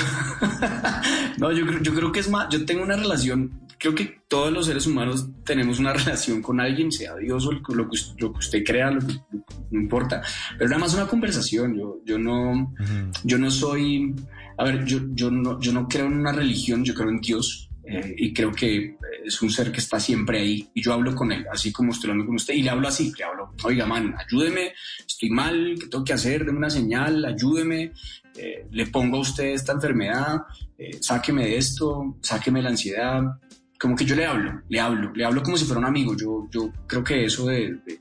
no, 1.37 1.53
yo, 1.53 1.67
creo- 1.67 1.83
yo 1.83 1.95
creo 1.95 2.11
que 2.11 2.21
es 2.21 2.31
más, 2.31 2.49
yo 2.51 2.65
tengo 2.65 2.83
una 2.83 2.97
relación, 2.97 3.69
creo 3.79 3.95
que 3.95 4.23
todos 4.29 4.51
los 4.51 4.65
seres 4.65 4.87
humanos 4.87 5.27
tenemos 5.45 5.79
una 5.79 5.93
relación 6.01 6.41
con 6.41 6.59
alguien, 6.59 6.91
sea 6.91 7.17
Dios 7.17 7.45
o 7.47 7.51
que, 7.51 7.75
lo 7.75 7.87
que 7.91 8.39
usted 8.39 8.65
crea, 8.65 8.91
lo 8.91 9.07
que- 9.07 9.21
no 9.71 9.79
importa, 9.79 10.23
pero 10.57 10.71
nada 10.71 10.81
más 10.81 10.95
una 10.95 11.07
conversación, 11.07 11.77
yo, 11.77 11.99
yo 12.07 12.19
no, 12.19 12.75
yo 13.25 13.37
no 13.37 13.51
soy, 13.51 14.15
a 14.57 14.65
ver, 14.65 14.87
yo, 14.87 15.01
yo, 15.13 15.31
no, 15.31 15.61
yo 15.61 15.71
no 15.75 15.87
creo 15.87 16.07
en 16.07 16.15
una 16.15 16.33
religión, 16.33 16.83
yo 16.83 16.95
creo 16.95 17.11
en 17.11 17.21
Dios. 17.21 17.67
Eh, 17.91 18.15
y 18.17 18.33
creo 18.33 18.53
que 18.53 18.97
es 19.25 19.43
un 19.43 19.51
ser 19.51 19.73
que 19.73 19.81
está 19.81 19.99
siempre 19.99 20.39
ahí. 20.39 20.71
Y 20.75 20.83
yo 20.83 20.93
hablo 20.93 21.13
con 21.15 21.33
él, 21.33 21.45
así 21.53 21.73
como 21.73 21.91
estoy 21.91 22.11
hablando 22.11 22.27
con 22.27 22.37
usted 22.37 22.55
y 22.55 22.63
le 22.63 22.71
hablo 22.71 22.87
así, 22.87 23.13
le 23.19 23.25
hablo, 23.25 23.53
oiga 23.65 23.85
man, 23.85 24.15
ayúdeme, 24.17 24.73
estoy 25.07 25.31
mal, 25.31 25.75
¿qué 25.79 25.89
tengo 25.89 26.05
que 26.05 26.13
hacer? 26.13 26.45
Deme 26.45 26.59
una 26.59 26.71
señal, 26.71 27.25
ayúdeme, 27.25 27.93
eh, 28.37 28.67
le 28.71 28.87
pongo 28.87 29.17
a 29.17 29.21
usted 29.21 29.47
esta 29.47 29.73
enfermedad, 29.73 30.43
eh, 30.79 30.99
sáqueme 31.01 31.45
de 31.47 31.57
esto, 31.57 32.17
sáqueme 32.23 32.63
la 32.63 32.71
ansiedad, 32.71 33.23
como 33.79 33.97
que 33.97 34.05
yo 34.05 34.15
le 34.15 34.27
hablo, 34.27 34.63
le 34.69 34.79
hablo, 34.79 35.13
le 35.13 35.25
hablo 35.25 35.43
como 35.43 35.57
si 35.57 35.65
fuera 35.65 35.81
un 35.81 35.87
amigo, 35.87 36.15
yo, 36.17 36.49
yo 36.53 36.73
creo 36.87 37.03
que 37.03 37.25
eso 37.25 37.47
de, 37.47 37.75
de 37.87 38.01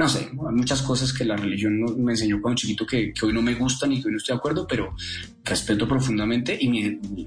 no 0.00 0.08
sé, 0.08 0.20
hay 0.20 0.54
muchas 0.54 0.80
cosas 0.82 1.12
que 1.12 1.24
la 1.26 1.36
religión 1.36 1.78
no- 1.78 1.94
me 1.94 2.12
enseñó 2.12 2.40
cuando 2.40 2.56
chiquito 2.60 2.86
que, 2.86 3.12
que 3.12 3.26
hoy 3.26 3.32
no 3.34 3.42
me 3.42 3.54
gustan 3.54 3.92
y 3.92 4.00
que 4.00 4.06
hoy 4.08 4.12
no 4.12 4.16
estoy 4.18 4.34
de 4.34 4.38
acuerdo, 4.38 4.66
pero 4.66 4.94
respeto 5.44 5.86
profundamente 5.86 6.56
y 6.58 6.68
mi, 6.68 6.82
mi, 7.14 7.24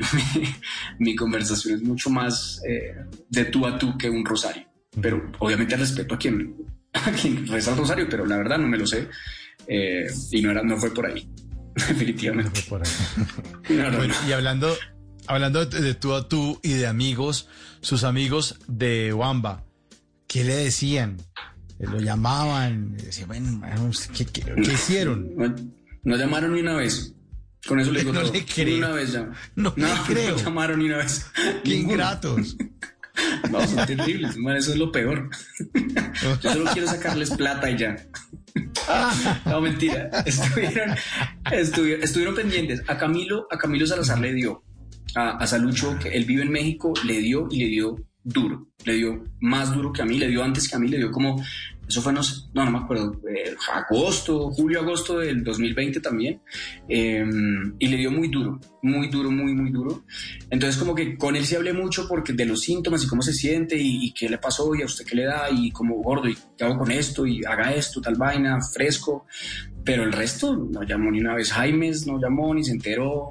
mi 1.00 1.16
conversación 1.16 1.76
es 1.76 1.84
mucho 1.84 2.10
más 2.10 2.62
eh, 2.68 2.96
de 3.30 3.46
tú 3.46 3.66
a 3.68 3.78
tú 3.78 3.96
que 3.98 4.10
un 4.10 4.26
rosario. 4.26 4.64
Pero 5.02 5.32
obviamente 5.40 5.76
respeto 5.78 6.16
a 6.16 6.18
quien, 6.18 6.56
a 6.94 7.12
quien 7.12 7.46
reza 7.48 7.72
el 7.72 7.78
rosario, 7.78 8.08
pero 8.10 8.26
la 8.26 8.38
verdad 8.38 8.58
no 8.58 8.68
me 8.68 8.78
lo 8.80 8.88
sé 8.88 9.08
eh, 9.68 10.08
y 10.32 10.42
no, 10.42 10.50
era, 10.52 10.64
no 10.64 10.76
fue 10.78 10.92
por 10.94 11.06
ahí, 11.06 11.30
definitivamente. 11.76 12.64
No, 12.72 12.78
no, 12.80 13.98
Bueno, 13.98 14.14
no. 14.22 14.28
y 14.28 14.32
hablando, 14.32 14.76
hablando 15.28 15.66
de, 15.66 15.80
de 15.82 15.94
tú 15.94 16.14
a 16.16 16.28
tú 16.28 16.60
y 16.64 16.74
de 16.74 16.88
amigos, 16.88 17.48
sus 17.82 18.04
amigos 18.04 18.58
de 18.68 19.14
Wamba, 19.14 19.64
¿qué 20.28 20.44
le 20.44 20.56
decían? 20.56 21.18
Lo 21.92 22.00
llamaban, 22.00 22.96
decían, 22.98 23.28
bueno, 23.28 23.62
¿qué, 24.16 24.26
qué, 24.26 24.42
qué 24.42 24.74
hicieron? 24.74 25.36
No, 25.36 25.54
no 26.04 26.16
llamaron 26.18 26.54
ni 26.54 26.62
una 26.62 26.76
vez. 26.76 27.14
Con 27.68 27.80
eso 27.80 27.92
le 27.92 28.00
digo 28.02 28.12
No 28.14 28.22
todo. 28.22 28.34
le 28.34 28.40
Ni 28.40 28.46
creo. 28.46 28.78
una 28.78 28.90
vez 28.90 29.12
ya. 29.14 29.30
No 29.56 29.74
le 29.76 29.84
creo. 30.08 30.32
No 30.38 30.44
llamaron 30.44 30.80
ni 30.80 30.86
una 30.86 30.98
vez. 30.98 31.26
Qué 31.64 31.76
ingratos. 31.76 32.56
No, 33.52 33.66
son 33.68 33.86
terribles. 33.86 34.36
man, 34.38 34.56
eso 34.58 34.72
es 34.72 34.80
lo 34.80 34.92
peor. 34.92 35.30
Yo 36.42 36.52
solo 36.52 36.72
quiero 36.74 36.88
sacarles 36.88 37.30
plata 37.30 37.70
y 37.70 37.78
ya. 37.78 37.96
No, 39.46 39.62
mentira. 39.62 40.10
Estuvieron, 40.26 40.96
estuvi- 41.46 42.00
estuvieron 42.02 42.34
pendientes. 42.34 42.82
A 42.88 42.98
Camilo, 42.98 43.46
a 43.52 43.58
Camilo 43.60 43.86
Salazar 43.86 44.20
le 44.20 44.34
dio. 44.34 44.64
A, 45.16 45.38
a 45.38 45.46
Salucho, 45.46 45.96
que 46.00 46.10
él 46.10 46.26
vive 46.26 46.42
en 46.42 46.50
México, 46.52 46.92
le 47.06 47.20
dio 47.20 47.48
y 47.52 47.60
le 47.60 47.68
dio 47.68 47.96
duro. 48.24 48.68
Le 48.84 48.94
dio 48.96 49.24
más 49.42 49.72
duro 49.76 49.94
que 49.94 50.02
a 50.02 50.06
mí, 50.06 50.18
le 50.18 50.28
dio 50.30 50.44
antes 50.44 50.68
que 50.68 50.76
a 50.76 50.80
mí, 50.80 50.88
le 50.88 50.98
dio 50.98 51.12
como, 51.12 51.40
eso 51.88 52.02
fue, 52.02 52.14
no 52.14 52.22
no, 52.54 52.66
no 52.66 52.72
me 52.72 52.78
acuerdo, 52.80 53.20
eh, 53.30 53.56
agosto, 53.74 54.50
julio, 54.52 54.80
agosto 54.80 55.20
del 55.20 55.44
2020 55.44 56.00
también. 56.00 56.42
Eh, 56.88 57.26
y 57.80 57.88
le 57.88 57.98
dio 57.98 58.12
muy 58.12 58.30
duro, 58.30 58.60
muy 58.82 59.08
duro, 59.10 59.30
muy, 59.30 59.54
muy 59.54 59.72
duro. 59.72 60.04
Entonces 60.50 60.80
como 60.80 60.96
que 60.96 61.18
con 61.18 61.36
él 61.36 61.46
sí 61.46 61.56
hablé 61.56 61.74
mucho 61.74 62.08
porque 62.08 62.34
de 62.34 62.46
los 62.46 62.62
síntomas 62.62 63.04
y 63.04 63.08
cómo 63.08 63.22
se 63.22 63.34
siente 63.34 63.78
y, 63.78 64.06
y 64.06 64.14
qué 64.14 64.30
le 64.30 64.38
pasó 64.38 64.74
y 64.76 64.82
a 64.82 64.86
usted 64.86 65.06
qué 65.06 65.16
le 65.16 65.26
da 65.26 65.50
y 65.52 65.72
como 65.72 65.96
gordo 66.02 66.30
y 66.30 66.38
qué 66.58 66.64
hago 66.64 66.78
con 66.78 66.92
esto 66.92 67.26
y 67.28 67.44
haga 67.46 67.74
esto, 67.74 68.02
tal 68.02 68.16
vaina, 68.16 68.60
fresco. 68.74 69.26
Pero 69.84 70.04
el 70.04 70.14
resto 70.14 70.56
no 70.56 70.84
llamó 70.84 71.12
ni 71.12 71.20
una 71.20 71.36
vez. 71.36 71.52
Jaimes 71.52 72.08
no 72.08 72.20
llamó 72.20 72.54
ni 72.54 72.64
se 72.64 72.72
enteró. 72.72 73.30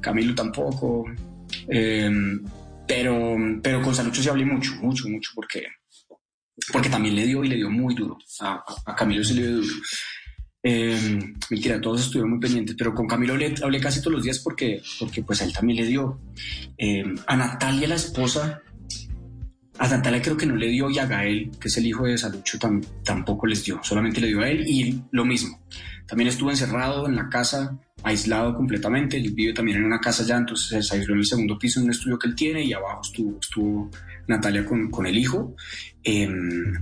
Camilo 0.00 0.34
tampoco. 0.34 1.04
Eh, 1.68 2.10
pero, 2.86 3.36
pero 3.62 3.82
con 3.82 3.94
Salucho 3.94 4.22
sí 4.22 4.28
hablé 4.28 4.44
mucho, 4.44 4.72
mucho, 4.82 5.08
mucho 5.08 5.30
porque, 5.34 5.66
porque 6.72 6.88
también 6.88 7.14
le 7.16 7.26
dio 7.26 7.44
y 7.44 7.48
le 7.48 7.56
dio 7.56 7.70
muy 7.70 7.94
duro. 7.94 8.18
A, 8.40 8.62
a- 8.86 8.94
Camilo 8.94 9.22
sí 9.24 9.34
le 9.34 9.42
dio 9.48 9.56
duro. 9.56 9.74
Eh, 10.66 11.34
mentira, 11.50 11.80
todos 11.80 12.00
estuvieron 12.02 12.30
muy 12.30 12.40
pendientes, 12.40 12.74
pero 12.78 12.94
con 12.94 13.06
Camilo 13.06 13.34
hablé, 13.34 13.54
hablé 13.62 13.80
casi 13.80 14.00
todos 14.00 14.14
los 14.14 14.22
días 14.22 14.38
porque, 14.38 14.80
porque 14.98 15.22
pues 15.22 15.42
a 15.42 15.44
él 15.44 15.52
también 15.52 15.78
le 15.80 15.86
dio. 15.86 16.20
Eh, 16.78 17.04
a 17.26 17.36
Natalia, 17.36 17.86
la 17.88 17.96
esposa, 17.96 18.62
a 19.78 19.88
Natalia 19.88 20.22
creo 20.22 20.36
que 20.36 20.46
no 20.46 20.56
le 20.56 20.68
dio 20.68 20.88
y 20.88 20.98
a 20.98 21.06
Gael, 21.06 21.50
que 21.60 21.68
es 21.68 21.76
el 21.76 21.86
hijo 21.86 22.04
de 22.06 22.16
Salucho, 22.16 22.58
tam- 22.58 22.84
tampoco 23.04 23.46
les 23.46 23.62
dio, 23.64 23.80
solamente 23.82 24.20
le 24.20 24.28
dio 24.28 24.40
a 24.40 24.48
él 24.48 24.64
y 24.66 25.02
lo 25.10 25.24
mismo. 25.26 25.60
También 26.06 26.28
estuvo 26.28 26.50
encerrado 26.50 27.06
en 27.08 27.16
la 27.16 27.28
casa, 27.28 27.78
aislado 28.02 28.54
completamente. 28.54 29.16
Él 29.18 29.32
vive 29.32 29.52
también 29.52 29.78
en 29.78 29.84
una 29.84 29.98
casa 30.00 30.24
ya, 30.24 30.36
entonces 30.36 30.86
se 30.86 30.96
aisló 30.96 31.12
en 31.14 31.20
el 31.20 31.26
segundo 31.26 31.58
piso 31.58 31.80
en 31.80 31.86
un 31.86 31.90
estudio 31.92 32.18
que 32.18 32.28
él 32.28 32.34
tiene 32.34 32.62
y 32.64 32.72
abajo 32.72 33.00
estuvo, 33.02 33.38
estuvo 33.40 33.90
Natalia 34.28 34.64
con, 34.64 34.90
con 34.90 35.06
el 35.06 35.16
hijo. 35.18 35.54
Eh, 36.04 36.28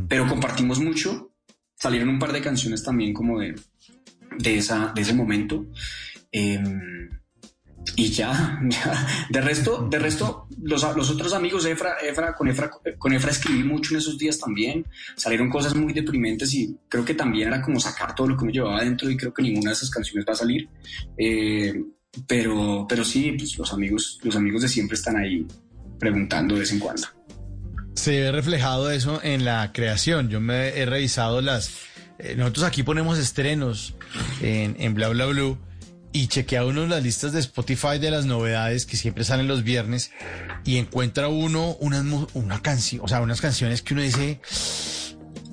Pero 0.09 0.27
compartimos 0.27 0.81
mucho. 0.81 1.31
Salieron 1.77 2.11
un 2.11 2.19
par 2.19 2.33
de 2.33 2.41
canciones 2.41 2.83
también 2.83 3.13
como 3.15 3.39
de, 3.41 3.55
de, 4.39 4.59
esa, 4.59 4.93
de 4.95 5.03
ese 5.03 5.15
momento. 5.15 5.67
Eh, 6.31 6.63
y 7.97 8.11
ya, 8.11 8.61
ya. 8.69 9.07
De 9.29 9.41
resto, 9.41 9.87
de 9.89 9.99
resto 9.99 10.47
los, 10.63 10.83
los 10.97 11.11
otros 11.11 11.33
amigos, 11.33 11.67
Efra, 11.67 11.97
Efra, 12.03 12.35
con, 12.35 12.49
Efra, 12.49 12.71
con 12.99 13.13
Efra 13.13 13.31
escribí 13.31 13.65
mucho 13.65 13.95
en 13.95 13.99
esos 13.99 14.19
días 14.19 14.39
también. 14.39 14.87
Salieron 15.17 15.51
cosas 15.51 15.75
muy 15.75 15.93
deprimentes 15.93 16.55
y 16.55 16.77
creo 16.89 17.05
que 17.05 17.15
también 17.15 17.49
era 17.49 17.63
como 17.63 17.81
sacar 17.81 18.15
todo 18.15 18.29
lo 18.29 18.37
que 18.37 18.45
me 18.45 18.53
llevaba 18.53 18.79
adentro 18.79 19.11
y 19.11 19.17
creo 19.17 19.33
que 19.33 19.43
ninguna 19.43 19.71
de 19.71 19.75
esas 19.75 19.91
canciones 19.91 20.27
va 20.29 20.33
a 20.33 20.37
salir. 20.37 20.69
Eh, 21.17 21.83
pero, 22.27 22.87
pero 22.89 23.05
sí, 23.05 23.33
pues 23.33 23.57
los 23.59 23.73
amigos, 23.73 24.21
los 24.23 24.37
amigos 24.37 24.63
de 24.63 24.69
siempre 24.69 24.97
están 24.97 25.17
ahí 25.17 25.47
preguntando 25.99 26.55
de 26.55 26.61
vez 26.61 26.73
en 26.73 26.79
cuando. 26.79 27.07
Se 27.95 28.21
ve 28.21 28.33
reflejado 28.33 28.91
eso 28.91 29.21
en 29.23 29.45
la 29.45 29.73
creación. 29.73 30.29
Yo 30.29 30.41
me 30.41 30.69
he 30.69 30.87
revisado 30.87 31.41
las... 31.41 31.71
eh, 32.19 32.35
nosotros 32.37 32.65
aquí 32.65 32.83
ponemos 32.83 33.19
estrenos 33.19 33.95
en, 34.41 34.77
en 34.79 34.95
Bla 34.95 35.09
Bla 35.09 35.27
Blue 35.27 35.59
y 36.13 36.27
chequea 36.29 36.65
uno 36.67 36.87
las 36.87 37.03
listas 37.03 37.33
de 37.33 37.41
Spotify 37.41 37.99
de 37.99 38.11
las 38.11 38.27
novedades 38.27 38.85
que 38.87 38.97
siempre 38.97 39.25
salen 39.25 39.49
los 39.49 39.63
viernes 39.63 40.11
y 40.65 40.77
encuentra 40.77 41.29
uno 41.29 41.77
unas 41.81 42.05
una 42.35 42.61
canción, 42.61 43.03
o 43.05 43.09
sea, 43.09 43.21
unas 43.23 43.41
canciones 43.41 43.81
que 43.83 43.95
uno 43.95 44.03
dice, 44.03 44.41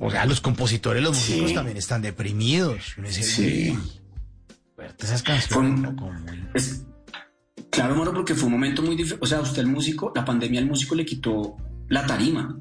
o 0.02 0.12
sea, 0.12 0.26
los 0.26 0.42
compositores, 0.42 1.02
los 1.02 1.18
Sí. 1.18 1.32
músicos 1.34 1.54
también 1.54 1.78
están 1.78 2.02
deprimidos. 2.02 2.98
Uno 2.98 3.08
dice, 3.08 3.24
Sí. 3.24 3.70
"Uy, 3.72 3.92
fuerte 4.76 5.06
esas 5.06 5.24
canciones. 5.24 5.80
¿no? 5.80 5.96
Como 5.96 6.12
muy- 6.14 6.44
Es- 6.54 6.84
claro, 7.70 7.96
Moro, 7.96 8.14
porque 8.14 8.36
fue 8.36 8.48
un 8.48 8.54
momento 8.54 8.82
muy 8.82 8.96
difícil. 8.98 9.18
O 9.22 9.26
sea, 9.28 9.40
usted 9.40 9.62
el 9.62 9.68
músico, 9.68 10.12
la 10.14 10.26
pandemia 10.26 10.60
al 10.60 10.66
músico 10.68 10.94
le 10.96 11.06
quitó 11.06 11.56
la 11.90 12.06
tarima. 12.06 12.58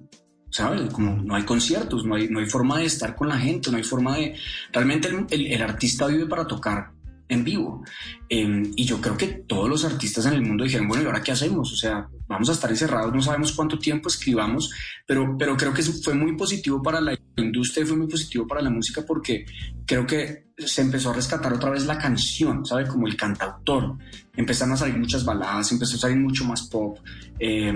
¿Sabes? 0.51 0.91
Como 0.95 1.15
no 1.23 1.35
hay 1.35 1.43
conciertos, 1.43 2.07
no 2.07 2.15
hay, 2.15 2.29
no 2.31 2.39
hay 2.39 2.47
forma 2.47 2.79
de 2.79 2.87
estar 2.87 3.15
con 3.15 3.29
la 3.29 3.39
gente, 3.39 3.71
no 3.71 3.77
hay 3.77 3.83
forma 3.83 4.17
de... 4.17 4.35
Realmente 4.73 5.09
el, 5.31 5.47
el- 5.47 5.63
artista 5.63 6.07
vive 6.07 6.25
para 6.27 6.47
tocar 6.47 6.91
en 7.29 7.45
vivo. 7.45 7.85
Eh, 8.31 8.63
y 8.75 8.85
yo 8.87 8.99
creo 8.99 9.15
que 9.15 9.27
todos 9.47 9.69
los 9.69 9.85
artistas 9.85 10.25
en 10.25 10.33
el 10.33 10.41
mundo 10.41 10.65
dijeron, 10.65 10.89
bueno, 10.89 11.03
¿y 11.03 11.07
ahora 11.07 11.23
qué 11.23 11.33
hacemos? 11.33 11.71
O 11.71 11.77
sea, 11.77 12.09
vamos 12.27 12.49
a 12.49 12.53
estar 12.53 12.71
encerrados, 12.71 13.13
no 13.13 13.21
sabemos 13.21 13.53
cuánto 13.53 13.79
tiempo 13.79 14.09
escribamos, 14.09 14.71
pero, 15.07 15.37
pero 15.39 15.55
creo 15.55 15.75
que 15.75 15.83
fue 15.83 16.15
muy 16.15 16.35
positivo 16.35 16.83
para 16.83 17.03
la 17.03 17.15
industria 17.37 17.85
fue 17.87 17.97
muy 17.99 18.09
positivo 18.09 18.47
para 18.47 18.63
la 18.63 18.71
música 18.71 19.05
porque 19.07 19.45
creo 19.87 20.07
que 20.07 20.49
se 20.57 20.81
empezó 20.81 21.11
a 21.11 21.15
rescatar 21.15 21.53
otra 21.53 21.71
vez 21.71 21.85
la 21.85 21.99
canción, 21.99 22.65
¿sabe? 22.65 22.87
Como 22.87 23.07
el 23.07 23.17
cantautor. 23.17 23.99
Empezaron 24.35 24.73
a 24.73 24.77
salir 24.79 24.97
muchas 24.97 25.27
baladas, 25.27 25.71
empezó 25.73 25.97
a 25.97 26.01
salir 26.01 26.17
mucho 26.17 26.47
más 26.47 26.63
pop, 26.69 26.99
eh, 27.39 27.73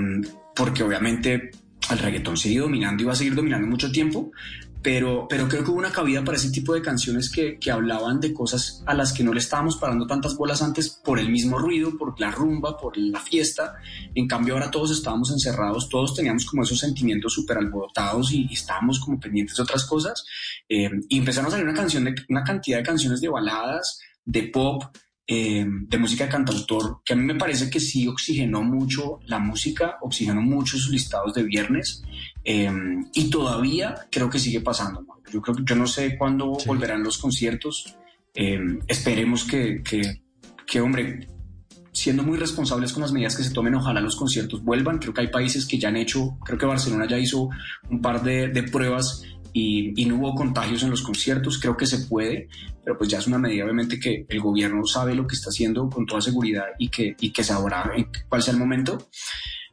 porque 0.55 0.83
obviamente 0.83 1.51
el 1.91 1.99
reggaetón 1.99 2.37
sigue 2.37 2.61
dominando 2.61 3.03
y 3.03 3.07
va 3.07 3.13
a 3.13 3.17
seguir 3.17 3.35
dominando 3.35 3.67
mucho 3.67 3.91
tiempo, 3.91 4.31
pero, 4.83 5.27
pero 5.29 5.49
creo 5.49 5.63
que 5.63 5.71
hubo 5.71 5.79
una 5.79 5.93
cabida 5.93 6.25
para 6.25 6.37
ese 6.37 6.51
tipo 6.51 6.75
de 6.75 6.83
canciones 6.83 7.31
que, 7.31 7.57
que 7.59 7.71
hablaban 7.71 8.19
de 8.19 8.35
cosas 8.35 8.83
a 8.85 8.95
las 8.95 9.13
que 9.13 9.23
no 9.23 9.33
le 9.33 9.39
estábamos 9.39 9.77
parando 9.77 10.09
tantas 10.09 10.37
bolas 10.37 10.61
antes 10.61 10.91
por 10.91 11.21
el 11.21 11.31
mismo 11.31 11.57
ruido, 11.59 11.97
por 11.97 12.19
la 12.21 12.33
rumba, 12.33 12.77
por 12.77 12.97
la 12.97 13.21
fiesta. 13.21 13.77
En 14.15 14.27
cambio 14.27 14.55
ahora 14.55 14.73
todos 14.73 14.91
estábamos 14.91 15.31
encerrados, 15.31 15.89
todos 15.89 16.17
teníamos 16.17 16.47
como 16.47 16.65
esos 16.65 16.81
sentimientos 16.81 17.33
súper 17.33 17.59
alborotados 17.59 18.33
y, 18.33 18.49
y 18.51 18.55
estábamos 18.55 18.99
como 18.99 19.21
pendientes 19.21 19.57
de 19.57 19.63
otras 19.63 19.85
cosas. 19.85 20.25
Eh, 20.69 20.91
y 21.09 21.19
empezaron 21.19 21.47
a 21.47 21.51
salir 21.53 21.67
una, 21.67 21.75
canción 21.75 22.13
una 22.29 22.43
cantidad 22.43 22.79
de 22.79 22.85
canciones 22.85 23.21
de 23.21 23.29
baladas, 23.29 24.01
de 24.25 24.43
pop, 24.45 24.83
eh, 25.35 25.65
de 25.67 25.99
música 25.99 26.25
de 26.25 26.31
cantautor, 26.31 27.01
que 27.03 27.15
a 27.15 27.17
mí 27.17 27.25
me 27.25 27.37
parece 27.37 27.71
que 27.71 27.81
sí 27.81 28.07
oxigenó 28.07 28.63
mucho 28.63 29.21
la 29.25 29.39
música, 29.39 29.97
oxigenó 30.03 30.43
mucho 30.43 30.77
sus 30.77 30.91
listados 30.91 31.33
de 31.33 31.43
viernes 31.43 32.03
eh, 32.45 32.71
y 33.15 33.31
todavía 33.31 33.95
creo 34.11 34.29
que 34.29 34.39
sigue 34.39 34.61
pasando. 34.61 35.01
¿no? 35.01 35.15
Yo 35.33 35.41
creo 35.41 35.57
que 35.57 35.63
yo 35.65 35.75
no 35.75 35.87
sé 35.87 36.19
cuándo 36.19 36.53
volverán 36.67 37.03
los 37.03 37.17
conciertos. 37.17 37.97
eh, 38.35 38.61
esperemos 38.89 39.45
que, 39.45 39.83
que, 39.83 40.03
que, 40.67 40.81
hombre, 40.83 41.27
siendo 41.93 42.23
muy 42.23 42.37
responsables 42.37 42.93
con 42.93 43.01
las 43.01 43.13
medidas 43.13 43.35
que 43.35 43.43
se 43.43 43.55
tomen, 43.55 43.75
ojalá 43.75 44.03
los 44.03 44.17
conciertos 44.17 44.63
vuelvan. 44.63 44.99
Creo 44.99 45.15
que 45.15 45.23
hay 45.23 45.29
países 45.29 45.65
que 45.65 45.79
ya 45.79 45.89
han 45.89 45.97
hecho, 45.97 46.37
creo 46.45 46.59
que 46.59 46.67
Barcelona 46.67 47.07
ya 47.09 47.19
hizo 47.19 47.49
un 47.89 48.03
par 48.03 48.23
de, 48.23 48.49
de 48.49 48.65
pruebas 48.65 49.23
y, 49.53 50.01
y, 50.01 50.07
no 50.07 50.17
hubo 50.17 50.35
contagios 50.35 50.83
en 50.83 50.91
los 50.91 51.03
conciertos, 51.03 51.59
creo 51.59 51.77
que 51.77 51.87
se 51.87 52.07
puede, 52.07 52.49
pero 52.85 52.97
pues 52.97 53.11
ya 53.11 53.19
es 53.19 53.27
una 53.27 53.39
medida 53.39 53.65
obviamente 53.65 53.99
que 54.01 54.27
el 54.29 54.41
gobierno 54.41 54.85
sabe 54.87 55.15
lo 55.15 55.27
que 55.27 55.35
está 55.35 55.51
haciendo 55.51 55.89
con 55.89 56.07
toda 56.07 56.21
seguridad 56.21 56.65
y 56.79 56.89
que, 56.89 57.15
y 57.21 57.33
que 57.33 57.45
sabrá 57.45 57.93
en 57.95 58.09
cuál 58.29 58.43
sea 58.43 58.53
el 58.53 58.59
momento, 58.59 59.09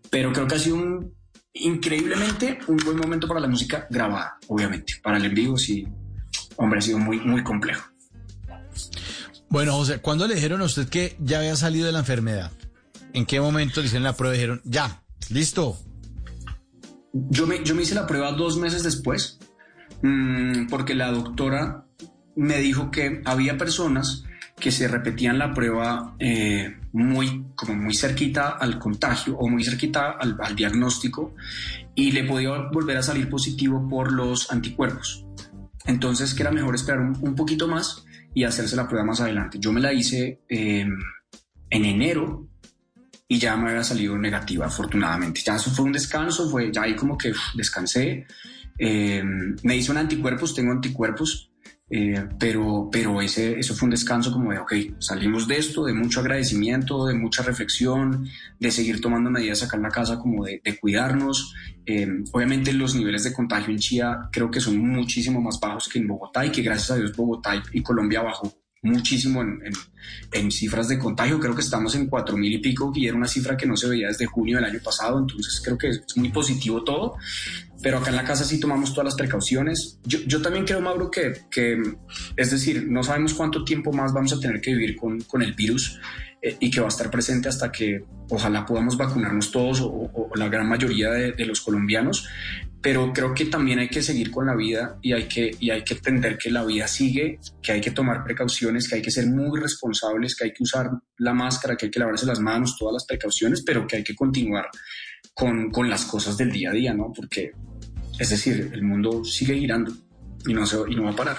pero 0.10 0.32
creo 0.34 0.48
que 0.48 0.56
ha 0.56 0.60
sido 0.60 0.78
un, 0.78 1.14
increíblemente 1.54 2.60
un 2.68 2.78
buen 2.78 2.98
momento 2.98 3.28
para 3.28 3.40
la 3.40 3.48
música 3.48 3.88
grabada, 3.90 4.38
obviamente, 4.48 4.94
para 5.02 5.18
el 5.18 5.26
en 5.26 5.34
vivo 5.34 5.58
sí, 5.58 5.88
hombre, 6.58 6.80
ha 6.80 6.82
sido 6.82 7.00
muy, 7.00 7.20
muy 7.20 7.44
complejo. 7.44 7.90
Bueno, 9.50 9.74
José, 9.74 10.00
¿cuándo 10.00 10.28
le 10.28 10.36
dijeron 10.36 10.62
a 10.62 10.66
usted 10.66 10.88
que 10.90 11.16
ya 11.20 11.40
había 11.40 11.56
salido 11.56 11.88
de 11.88 11.92
la 11.92 12.00
enfermedad? 12.00 12.52
¿En 13.14 13.26
qué 13.26 13.42
momento 13.42 13.82
le 13.82 13.88
hicieron 13.88 14.04
la 14.04 14.16
prueba 14.16 14.36
y 14.36 14.38
dijeron, 14.38 14.62
ya, 14.64 15.02
listo? 15.30 15.78
yo 17.14 17.48
me, 17.48 17.64
yo 17.64 17.76
me 17.76 17.84
hice 17.84 17.96
la 17.96 18.08
prueba 18.08 18.32
dos 18.32 18.58
meses 18.58 18.84
después, 18.84 19.40
mm, 20.02 20.68
porque 20.70 20.96
la 20.96 21.12
doctora 21.12 21.86
me 22.36 22.58
dijo 22.58 22.92
que 22.92 23.22
había 23.26 23.58
personas 23.58 24.24
que 24.60 24.72
se 24.72 24.88
repetían 24.88 25.40
la 25.40 25.54
prueba 25.54 26.16
eh, 26.20 26.78
muy, 26.92 27.46
como 27.56 27.76
muy 27.76 27.94
cerquita 27.94 28.50
al 28.50 28.78
contagio 28.78 29.38
o 29.38 29.48
muy 29.48 29.64
cerquita 29.64 30.12
al, 30.12 30.38
al 30.42 30.56
diagnóstico 30.56 31.34
y 31.96 32.12
le 32.12 32.26
podía 32.26 32.52
volver 32.72 32.98
a 32.98 33.04
salir 33.04 33.30
positivo 33.30 33.88
por 33.88 34.12
los 34.12 34.52
anticuerpos. 34.52 35.26
Entonces, 35.86 36.34
que 36.34 36.44
era 36.44 36.52
mejor 36.52 36.76
esperar 36.76 37.00
un, 37.00 37.18
un 37.22 37.36
poquito 37.36 37.68
más 37.68 38.06
y 38.34 38.44
hacerse 38.44 38.76
la 38.76 38.88
prueba 38.88 39.06
más 39.06 39.22
adelante. 39.22 39.58
Yo 39.60 39.72
me 39.72 39.82
la 39.82 39.94
hice 39.94 40.42
eh, 40.50 40.88
en 41.70 41.86
enero 41.86 42.48
y 43.28 43.38
ya 43.38 43.56
me 43.56 43.70
había 43.70 43.84
salido 43.84 44.18
negativa, 44.18 44.66
afortunadamente. 44.66 45.42
Ya 45.44 45.56
eso 45.56 45.70
fue 45.72 45.86
un 45.86 45.92
descanso, 45.92 46.50
fue 46.50 46.72
ya 46.72 46.84
ahí 46.84 46.96
como 46.96 47.18
que 47.18 47.32
uf, 47.32 47.38
descansé. 47.56 48.26
Eh, 48.80 49.22
me 49.64 49.76
hice 49.76 49.92
un 49.92 49.98
anticuerpos, 49.98 50.56
tengo 50.56 50.72
anticuerpos, 50.72 51.52
eh, 51.92 52.24
pero, 52.38 52.88
pero 52.92 53.20
eso 53.20 53.74
fue 53.74 53.88
un 53.88 53.92
descanso 53.92 54.32
como 54.32 54.52
de, 54.52 54.60
ok, 54.60 54.74
salimos 55.00 55.48
de 55.48 55.58
esto, 55.58 55.86
de 55.86 55.94
mucho 55.94 56.20
agradecimiento, 56.20 57.06
de 57.08 57.16
mucha 57.16 57.42
reflexión, 57.42 58.28
de 58.60 58.72
seguir 58.72 59.02
tomando 59.02 59.32
medidas 59.32 59.64
acá 59.64 59.78
en 59.78 59.84
la 59.84 59.90
casa 59.90 60.20
como 60.20 60.46
de, 60.46 60.62
cuidarnos. 60.80 61.54
Eh, 61.86 62.08
obviamente 62.32 62.74
los 62.74 62.96
niveles 62.96 63.24
de 63.24 63.34
contagio 63.34 63.72
en 63.72 63.80
Chía 63.80 64.30
creo 64.32 64.52
que 64.52 64.62
son 64.62 64.78
muchísimo 64.78 65.42
más 65.42 65.60
bajos 65.60 65.90
que 65.90 65.98
en 65.98 66.08
Bogotá 66.08 66.46
y 66.46 66.52
que 66.52 66.62
gracias 66.62 66.92
a 66.92 66.96
Dios 66.98 67.16
Bogotá 67.16 67.62
y, 67.74 67.82
Colombia 67.82 68.22
bajó 68.22 68.54
muchísimo 68.84 69.42
en, 69.42 69.60
en, 69.66 69.74
en, 70.32 70.52
cifras 70.52 70.88
de 70.88 71.00
contagio. 71.00 71.40
Creo 71.40 71.56
que 71.56 71.62
estamos 71.62 71.96
en 71.96 72.06
cuatro 72.06 72.38
mil 72.38 72.54
y 72.54 72.60
pico 72.60 72.92
y 72.96 73.08
era 73.08 73.18
una 73.18 73.28
cifra 73.28 73.58
que 73.58 73.66
no 73.66 73.76
se 73.76 73.90
veía 73.90 74.08
desde 74.10 74.28
junio 74.28 74.58
del 74.58 74.66
año 74.66 74.80
pasado. 74.84 75.18
Entonces 75.18 75.60
creo 75.66 75.78
que 75.78 75.90
es 75.90 76.16
muy 76.16 76.30
positivo 76.30 76.84
todo. 76.84 77.18
Pero 77.82 77.98
acá 77.98 78.10
en 78.10 78.18
la 78.18 78.24
casa 78.24 78.44
sí 78.44 78.60
tomamos 78.60 78.92
todas 78.94 79.06
las 79.06 79.16
precauciones. 79.16 80.00
Yo, 80.04 80.20
yo 80.26 80.42
también 80.42 80.66
creo, 80.66 80.82
Mauro, 80.82 81.10
que, 81.10 81.82
es 82.36 82.52
decir, 82.52 82.88
no 82.90 83.04
sabemos 83.04 83.34
cuánto 83.34 83.64
tiempo 83.64 83.94
más 83.94 84.14
vamos 84.14 84.34
a 84.34 84.40
tener 84.40 84.60
que 84.60 84.74
vivir 84.74 84.96
con, 84.96 85.22
con 85.22 85.42
el 85.42 85.54
virus 85.54 86.00
eh, 86.42 86.58
y 86.60 86.70
que 86.70 86.80
va 86.82 86.88
a 86.88 86.90
estar 86.90 87.10
presente 87.10 87.50
hasta 87.50 87.72
que 87.72 88.04
ojalá 88.30 88.66
podamos 88.66 88.98
vacunarnos 88.98 89.52
todos 89.52 89.82
o, 89.82 89.90
o 89.90 90.30
la 90.36 90.50
gran 90.50 90.68
mayoría 90.68 91.10
de, 91.12 91.32
de 91.32 91.46
los 91.46 91.62
colombianos 91.62 92.28
pero 92.82 93.12
creo 93.14 93.34
que 93.34 93.46
también 93.46 93.80
hay 93.80 93.90
que 93.90 94.02
seguir 94.02 94.32
con 94.32 94.46
la 94.46 94.56
vida 94.56 94.98
y 95.02 95.12
hay 95.12 95.28
que, 95.28 95.52
y 95.60 95.70
hay 95.70 95.84
que 95.84 95.96
entender 95.96 96.38
que 96.38 96.50
la 96.50 96.64
vida 96.64 96.88
sigue, 96.88 97.40
que 97.62 97.74
hay 97.74 97.82
que 97.82 97.92
tomar 97.92 98.24
precauciones, 98.24 98.88
que 98.88 98.96
hay 98.96 99.02
que 99.02 99.12
ser 99.12 99.28
muy 99.28 99.60
responsables, 99.60 100.36
que 100.36 100.46
hay 100.46 100.54
que 100.54 100.64
usar 100.64 100.90
la 101.18 101.34
máscara, 101.34 101.76
que 101.76 101.88
hay 101.88 101.92
que 101.92 102.00
lavarse 102.00 102.26
las 102.26 102.40
manos, 102.40 102.78
todas 102.78 102.94
las 102.94 103.06
precauciones, 103.06 103.64
pero 103.66 103.86
que 103.86 103.98
hay 103.98 104.04
que 104.04 104.16
continuar 104.16 104.70
con, 105.34 105.72
con 105.72 105.90
las 105.90 106.06
cosas 106.06 106.38
del 106.38 106.52
día 106.52 106.70
a 106.70 106.74
día, 106.74 106.94
¿no? 106.94 107.12
Porque, 107.14 107.52
es 108.20 108.30
decir, 108.30 108.70
el 108.74 108.84
mundo 108.84 109.24
sigue 109.24 109.58
girando 109.58 109.94
y 110.46 110.54
no, 110.54 110.66
se, 110.66 110.78
y 110.90 110.96
no 110.96 111.06
va 111.06 111.12
a 111.12 111.16
parar. 111.16 111.38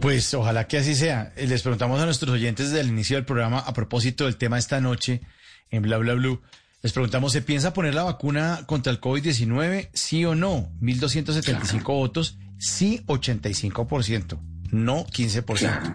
Pues 0.00 0.34
ojalá 0.34 0.66
que 0.66 0.78
así 0.78 0.94
sea. 0.94 1.32
Les 1.36 1.62
preguntamos 1.62 2.00
a 2.00 2.04
nuestros 2.04 2.32
oyentes 2.32 2.70
desde 2.70 2.80
el 2.80 2.88
inicio 2.88 3.16
del 3.16 3.24
programa 3.24 3.60
a 3.60 3.72
propósito 3.72 4.24
del 4.24 4.36
tema 4.36 4.58
esta 4.58 4.80
noche 4.80 5.22
en 5.70 5.82
Bla 5.82 5.98
Bla 5.98 6.14
Blue. 6.14 6.42
Les 6.82 6.92
preguntamos, 6.92 7.32
¿se 7.32 7.40
piensa 7.40 7.72
poner 7.72 7.94
la 7.94 8.02
vacuna 8.02 8.64
contra 8.66 8.92
el 8.92 9.00
COVID-19? 9.00 9.90
¿Sí 9.92 10.24
o 10.24 10.34
no? 10.34 10.72
1.275 10.80 11.84
votos, 11.84 12.38
sí 12.58 13.02
85%, 13.06 14.40
no 14.72 15.06
15%. 15.06 15.94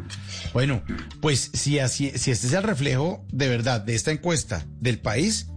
Bueno, 0.53 0.81
pues 1.19 1.51
si, 1.53 1.79
así, 1.79 2.11
si 2.15 2.31
este 2.31 2.47
es 2.47 2.53
el 2.53 2.63
reflejo 2.63 3.25
de 3.33 3.49
verdad 3.49 3.81
de 3.81 3.95
esta 3.95 4.11
encuesta 4.11 4.65
del 4.79 4.99
país, 4.99 5.47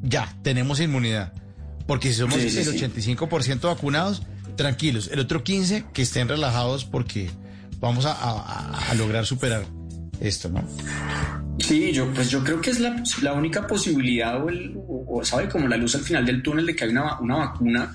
ya 0.00 0.32
tenemos 0.44 0.78
inmunidad. 0.78 1.34
Porque 1.88 2.08
si 2.10 2.14
somos 2.20 2.36
Sí, 2.36 2.48
sí, 2.50 2.58
el 2.58 2.64
sí. 2.78 2.84
85% 2.84 3.62
vacunados, 3.62 4.22
tranquilos. 4.56 5.08
El 5.12 5.18
otro 5.18 5.42
15% 5.42 5.90
que 5.92 6.02
estén 6.02 6.28
relajados 6.28 6.84
porque 6.84 7.28
vamos 7.80 8.04
a, 8.06 8.12
a- 8.12 8.90
a 8.90 8.94
lograr 8.94 9.26
superar 9.26 9.64
esto, 10.20 10.48
¿no? 10.50 10.62
Sí, 11.58 11.90
yo, 11.92 12.12
pues 12.14 12.30
yo 12.30 12.44
creo 12.44 12.60
que 12.60 12.70
es 12.70 12.78
la, 12.78 13.02
la 13.22 13.32
única 13.32 13.66
posibilidad 13.66 14.40
o, 14.44 14.48
el, 14.48 14.74
o, 14.76 15.18
o, 15.18 15.24
sabe 15.24 15.48
como 15.48 15.66
la 15.66 15.76
luz 15.76 15.94
al 15.96 16.02
final 16.02 16.24
del 16.24 16.42
túnel 16.42 16.66
de 16.66 16.76
que 16.76 16.84
hay 16.84 16.90
una, 16.90 17.18
una 17.20 17.36
vacuna. 17.36 17.92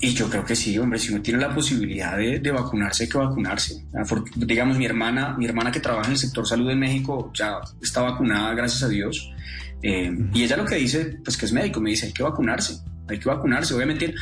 Y 0.00 0.14
yo 0.14 0.30
creo 0.30 0.44
que 0.44 0.54
sí, 0.54 0.78
hombre, 0.78 0.98
si 1.00 1.12
uno 1.12 1.20
tiene 1.20 1.40
la 1.40 1.52
posibilidad 1.52 2.16
de, 2.16 2.38
de 2.38 2.50
vacunarse, 2.52 3.02
hay 3.02 3.08
que 3.08 3.18
vacunarse. 3.18 3.84
Digamos, 4.36 4.78
mi 4.78 4.86
hermana, 4.86 5.34
mi 5.36 5.44
hermana 5.44 5.72
que 5.72 5.80
trabaja 5.80 6.06
en 6.06 6.12
el 6.12 6.18
sector 6.18 6.46
salud 6.46 6.70
en 6.70 6.78
México 6.78 7.32
ya 7.34 7.58
está 7.82 8.02
vacunada, 8.02 8.54
gracias 8.54 8.84
a 8.84 8.88
Dios. 8.88 9.28
Eh, 9.82 10.10
y 10.34 10.44
ella 10.44 10.56
lo 10.56 10.64
que 10.64 10.76
dice, 10.76 11.18
pues 11.24 11.36
que 11.36 11.46
es 11.46 11.52
médico, 11.52 11.80
me 11.80 11.90
dice, 11.90 12.06
hay 12.06 12.12
que 12.12 12.22
vacunarse, 12.22 12.78
hay 13.08 13.18
que 13.18 13.28
vacunarse. 13.28 13.74
Obviamente 13.74 14.14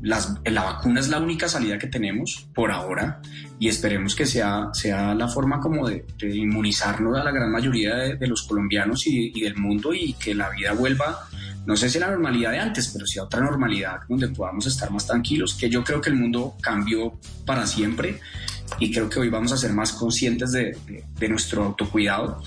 las, 0.00 0.34
la 0.44 0.62
vacuna 0.62 1.00
es 1.00 1.08
la 1.08 1.18
única 1.18 1.48
salida 1.48 1.78
que 1.78 1.86
tenemos 1.86 2.48
por 2.54 2.70
ahora 2.70 3.20
y 3.58 3.68
esperemos 3.68 4.14
que 4.14 4.26
sea, 4.26 4.68
sea 4.72 5.14
la 5.14 5.28
forma 5.28 5.60
como 5.60 5.88
de, 5.88 6.04
de 6.18 6.36
inmunizarnos 6.36 7.18
a 7.18 7.24
la 7.24 7.30
gran 7.30 7.50
mayoría 7.50 7.96
de, 7.96 8.26
los 8.26 8.42
colombianos 8.42 9.06
y, 9.06 9.40
del 9.40 9.56
mundo 9.56 9.94
y 9.94 10.12
que 10.14 10.34
la 10.34 10.50
vida 10.50 10.72
vuelva, 10.72 11.26
no 11.64 11.76
sé 11.76 11.88
si 11.88 11.98
la 11.98 12.10
normalidad 12.10 12.52
de 12.52 12.58
antes, 12.58 12.88
pero 12.92 13.06
sí 13.06 13.18
a 13.18 13.24
otra 13.24 13.40
normalidad 13.40 14.00
donde 14.08 14.28
podamos 14.28 14.66
estar 14.66 14.90
más 14.90 15.06
tranquilos, 15.06 15.54
que 15.54 15.70
yo 15.70 15.82
creo 15.82 16.00
que 16.00 16.10
el 16.10 16.16
mundo 16.16 16.54
cambió 16.60 17.18
para 17.44 17.66
siempre 17.66 18.20
y 18.78 18.92
creo 18.92 19.08
que 19.08 19.20
hoy 19.20 19.28
vamos 19.28 19.52
a 19.52 19.56
ser 19.56 19.72
más 19.72 19.92
conscientes 19.92 20.52
de, 20.52 20.76
de, 20.86 21.04
de 21.18 21.28
nuestro 21.28 21.64
autocuidado, 21.64 22.42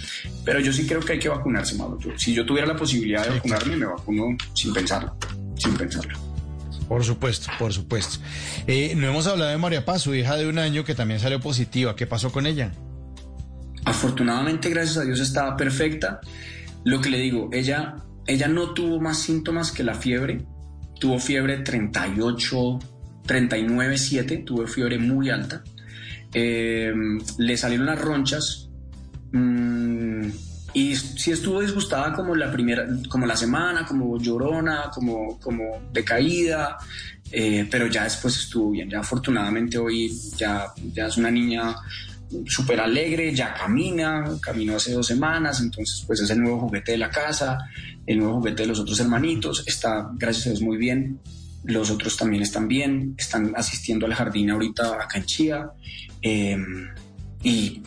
pero 0.46 0.60
yo 0.60 0.72
sí 0.74 0.86
creo 0.86 1.00
que 1.00 1.14
hay 1.14 1.20
que 1.20 1.30
vacunarse, 1.30 1.76
Mauro. 1.76 2.00
Yo, 2.00 2.12
si 2.18 2.34
yo 2.34 2.46
tuviera 2.46 2.68
la 2.68 2.76
posibilidad 2.76 3.24
de 3.24 3.32
vacunarme, 3.32 3.76
me 3.76 3.86
vacuno 3.86 4.38
sin 4.54 4.74
pensarlo, 4.74 5.16
sin 5.58 5.76
pensarlo. 5.76 6.30
Por 6.90 7.04
supuesto, 7.04 7.52
por 7.60 7.72
supuesto. 7.72 8.18
Eh, 8.66 8.96
no 8.98 9.08
hemos 9.08 9.28
hablado 9.28 9.52
de 9.52 9.58
María 9.60 9.86
Paz, 9.86 10.02
su 10.02 10.16
hija 10.16 10.36
de 10.38 10.48
un 10.48 10.58
año 10.58 10.84
que 10.84 10.96
también 10.96 11.20
salió 11.20 11.40
positiva. 11.40 11.96
¿Qué 11.96 12.08
pasó 12.08 12.32
con 12.32 12.48
ella? 12.48 12.72
Afortunadamente, 13.86 14.72
gracias 14.72 14.98
a 14.98 15.04
Dios, 15.04 15.20
estaba 15.20 15.56
perfecta. 15.56 16.20
Lo 16.84 17.00
que 17.00 17.12
le 17.12 17.20
digo, 17.20 17.50
ella, 17.54 17.98
ella 18.26 18.48
no 18.48 18.74
tuvo 18.74 19.00
más 19.00 19.20
síntomas 19.20 19.72
que 19.72 19.84
la 19.84 19.94
fiebre. 19.94 20.46
Tuvo 21.00 21.20
fiebre 21.20 21.60
38, 21.60 22.80
39, 23.24 23.98
7, 23.98 24.38
tuvo 24.38 24.66
fiebre 24.66 24.98
muy 24.98 25.30
alta. 25.30 25.64
Eh, 26.34 26.94
le 27.38 27.58
salieron 27.58 27.86
las 27.86 28.00
ronchas. 28.00 28.70
Mmm, 29.32 30.30
y 30.74 30.96
sí 30.96 31.32
estuvo 31.32 31.62
disgustada 31.62 32.14
como 32.14 32.36
la 32.36 32.52
primera, 32.52 32.88
como 33.10 33.26
la 33.26 33.36
semana, 33.36 33.86
como 33.86 34.20
llorona, 34.20 34.92
como, 34.94 35.40
como 35.40 35.64
decaída, 35.92 36.78
eh, 37.32 37.68
pero 37.70 37.88
ya 37.88 38.04
después 38.04 38.38
estuvo 38.38 38.72
bien. 38.72 38.90
Ya 38.90 39.00
afortunadamente 39.00 39.78
hoy 39.78 40.12
ya, 40.38 40.68
ya 40.94 41.08
es 41.08 41.18
una 41.18 41.32
niña 41.32 41.76
súper 42.46 42.80
alegre, 42.80 43.34
ya 43.34 43.54
camina, 43.54 44.24
caminó 44.42 44.76
hace 44.76 44.94
dos 44.94 45.08
semanas, 45.08 45.60
entonces 45.62 46.04
pues 46.06 46.22
es 46.22 46.30
el 46.30 46.42
nuevo 46.42 46.60
juguete 46.60 46.92
de 46.92 47.00
la 47.00 47.10
casa, 47.10 47.58
el 48.06 48.20
nuevo 48.20 48.36
juguete 48.36 48.64
de 48.64 48.68
los 48.68 48.80
otros 48.80 49.00
hermanitos, 49.00 49.64
está 49.66 50.12
gracias 50.14 50.46
a 50.46 50.50
Dios 50.52 50.62
muy 50.62 50.78
bien, 50.78 51.20
los 51.64 51.92
otros 51.92 52.18
también 52.18 52.44
están 52.44 52.68
bien, 52.68 53.16
están 53.18 53.54
asistiendo 53.56 54.06
al 54.06 54.14
jardín 54.14 54.50
ahorita 54.50 54.96
acá 55.02 55.18
en 55.18 55.26
Chía, 55.26 55.72
eh, 56.22 56.58
y 57.44 57.82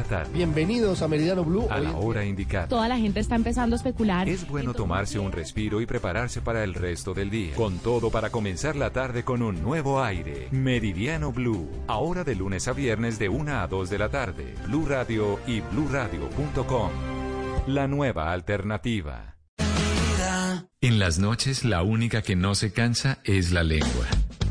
Tarde. 0.05 0.31
Bienvenidos 0.33 1.01
a 1.01 1.07
Meridiano 1.07 1.43
Blue. 1.43 1.67
A 1.69 1.79
la 1.79 1.95
hora 1.95 2.25
indicada. 2.25 2.67
Toda 2.67 2.87
la 2.87 2.97
gente 2.97 3.19
está 3.19 3.35
empezando 3.35 3.75
a 3.75 3.77
especular. 3.77 4.29
Es 4.29 4.47
bueno 4.47 4.73
tomarse 4.73 5.19
un 5.19 5.31
respiro 5.31 5.81
y 5.81 5.85
prepararse 5.85 6.41
para 6.41 6.63
el 6.63 6.73
resto 6.73 7.13
del 7.13 7.29
día. 7.29 7.55
Con 7.55 7.79
todo 7.79 8.09
para 8.09 8.29
comenzar 8.29 8.75
la 8.75 8.91
tarde 8.91 9.23
con 9.23 9.41
un 9.41 9.61
nuevo 9.61 10.03
aire. 10.03 10.47
Meridiano 10.51 11.31
Blue. 11.31 11.69
Ahora 11.87 12.23
de 12.23 12.35
lunes 12.35 12.67
a 12.67 12.73
viernes 12.73 13.19
de 13.19 13.29
1 13.29 13.59
a 13.59 13.67
2 13.67 13.89
de 13.89 13.97
la 13.97 14.09
tarde. 14.09 14.55
Blue 14.67 14.85
Radio 14.87 15.39
y 15.47 15.61
bluradio.com. 15.61 16.91
La 17.67 17.87
nueva 17.87 18.31
alternativa. 18.31 19.35
En 20.81 20.99
las 20.99 21.17
noches 21.17 21.65
la 21.65 21.81
única 21.81 22.21
que 22.21 22.35
no 22.35 22.53
se 22.53 22.71
cansa 22.71 23.19
es 23.23 23.51
la 23.51 23.63
lengua. 23.63 24.05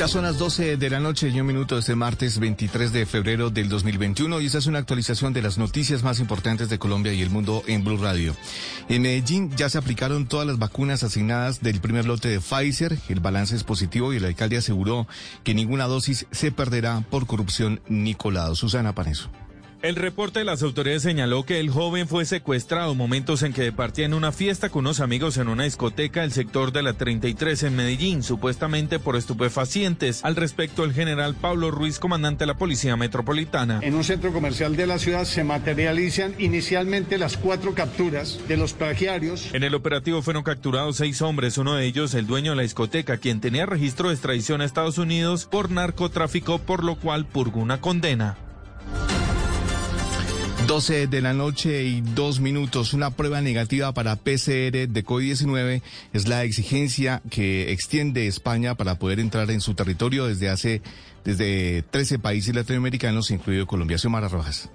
Ya 0.00 0.08
son 0.08 0.22
las 0.22 0.38
12 0.38 0.78
de 0.78 0.88
la 0.88 0.98
noche 0.98 1.28
y 1.28 1.38
un 1.40 1.46
minuto 1.46 1.76
este 1.76 1.94
martes 1.94 2.38
23 2.38 2.90
de 2.90 3.04
febrero 3.04 3.50
del 3.50 3.68
2021 3.68 4.40
y 4.40 4.46
esta 4.46 4.56
es 4.56 4.64
una 4.64 4.78
actualización 4.78 5.34
de 5.34 5.42
las 5.42 5.58
noticias 5.58 6.02
más 6.02 6.20
importantes 6.20 6.70
de 6.70 6.78
Colombia 6.78 7.12
y 7.12 7.20
el 7.20 7.28
mundo 7.28 7.62
en 7.66 7.84
Blue 7.84 7.98
Radio. 7.98 8.34
En 8.88 9.02
Medellín 9.02 9.54
ya 9.56 9.68
se 9.68 9.76
aplicaron 9.76 10.26
todas 10.26 10.46
las 10.46 10.58
vacunas 10.58 11.02
asignadas 11.02 11.60
del 11.60 11.82
primer 11.82 12.06
lote 12.06 12.30
de 12.30 12.40
Pfizer, 12.40 12.96
el 13.10 13.20
balance 13.20 13.54
es 13.54 13.62
positivo 13.62 14.14
y 14.14 14.16
el 14.16 14.24
alcalde 14.24 14.56
aseguró 14.56 15.06
que 15.44 15.52
ninguna 15.52 15.84
dosis 15.84 16.24
se 16.30 16.50
perderá 16.50 17.02
por 17.10 17.26
corrupción 17.26 17.82
ni 17.86 18.14
colado. 18.14 18.54
Susana 18.54 18.94
Paneso. 18.94 19.28
El 19.82 19.96
reporte 19.96 20.40
de 20.40 20.44
las 20.44 20.62
autoridades 20.62 21.02
señaló 21.02 21.44
que 21.44 21.58
el 21.58 21.70
joven 21.70 22.06
fue 22.06 22.26
secuestrado 22.26 22.94
momentos 22.94 23.42
en 23.42 23.54
que 23.54 23.62
departía 23.62 24.04
en 24.04 24.12
una 24.12 24.30
fiesta 24.30 24.68
con 24.68 24.80
unos 24.80 25.00
amigos 25.00 25.38
en 25.38 25.48
una 25.48 25.64
discoteca 25.64 26.20
del 26.20 26.32
sector 26.32 26.70
de 26.70 26.82
la 26.82 26.92
33 26.92 27.62
en 27.62 27.76
Medellín, 27.76 28.22
supuestamente 28.22 28.98
por 28.98 29.16
estupefacientes. 29.16 30.22
Al 30.22 30.36
respecto, 30.36 30.84
el 30.84 30.92
general 30.92 31.34
Pablo 31.34 31.70
Ruiz, 31.70 31.98
comandante 31.98 32.42
de 32.42 32.48
la 32.48 32.58
Policía 32.58 32.94
Metropolitana. 32.98 33.80
En 33.80 33.94
un 33.94 34.04
centro 34.04 34.34
comercial 34.34 34.76
de 34.76 34.86
la 34.86 34.98
ciudad 34.98 35.24
se 35.24 35.44
materializan 35.44 36.34
inicialmente 36.38 37.16
las 37.16 37.38
cuatro 37.38 37.74
capturas 37.74 38.38
de 38.48 38.58
los 38.58 38.74
plagiarios. 38.74 39.48
En 39.54 39.64
el 39.64 39.74
operativo 39.74 40.20
fueron 40.20 40.42
capturados 40.42 40.96
seis 40.96 41.22
hombres, 41.22 41.56
uno 41.56 41.74
de 41.74 41.86
ellos 41.86 42.12
el 42.12 42.26
dueño 42.26 42.52
de 42.52 42.56
la 42.56 42.62
discoteca, 42.64 43.16
quien 43.16 43.40
tenía 43.40 43.64
registro 43.64 44.08
de 44.08 44.14
extradición 44.14 44.60
a 44.60 44.66
Estados 44.66 44.98
Unidos 44.98 45.46
por 45.50 45.70
narcotráfico, 45.70 46.58
por 46.58 46.84
lo 46.84 46.96
cual 46.96 47.24
purgó 47.24 47.60
una 47.60 47.80
condena. 47.80 48.36
12 50.70 51.08
de 51.08 51.20
la 51.20 51.34
noche 51.34 51.82
y 51.82 52.00
dos 52.00 52.38
minutos. 52.38 52.94
Una 52.94 53.10
prueba 53.10 53.40
negativa 53.40 53.92
para 53.92 54.14
PCR 54.14 54.86
de 54.86 55.04
COVID-19 55.04 55.82
es 56.12 56.28
la 56.28 56.44
exigencia 56.44 57.22
que 57.28 57.72
extiende 57.72 58.28
España 58.28 58.76
para 58.76 58.96
poder 58.96 59.18
entrar 59.18 59.50
en 59.50 59.60
su 59.60 59.74
territorio 59.74 60.26
desde 60.26 60.48
hace, 60.48 60.80
desde 61.24 61.82
13 61.90 62.20
países 62.20 62.54
latinoamericanos, 62.54 63.32
incluido 63.32 63.66
Colombia. 63.66 63.98
Xiomara 63.98 64.28
Rojas. 64.28 64.70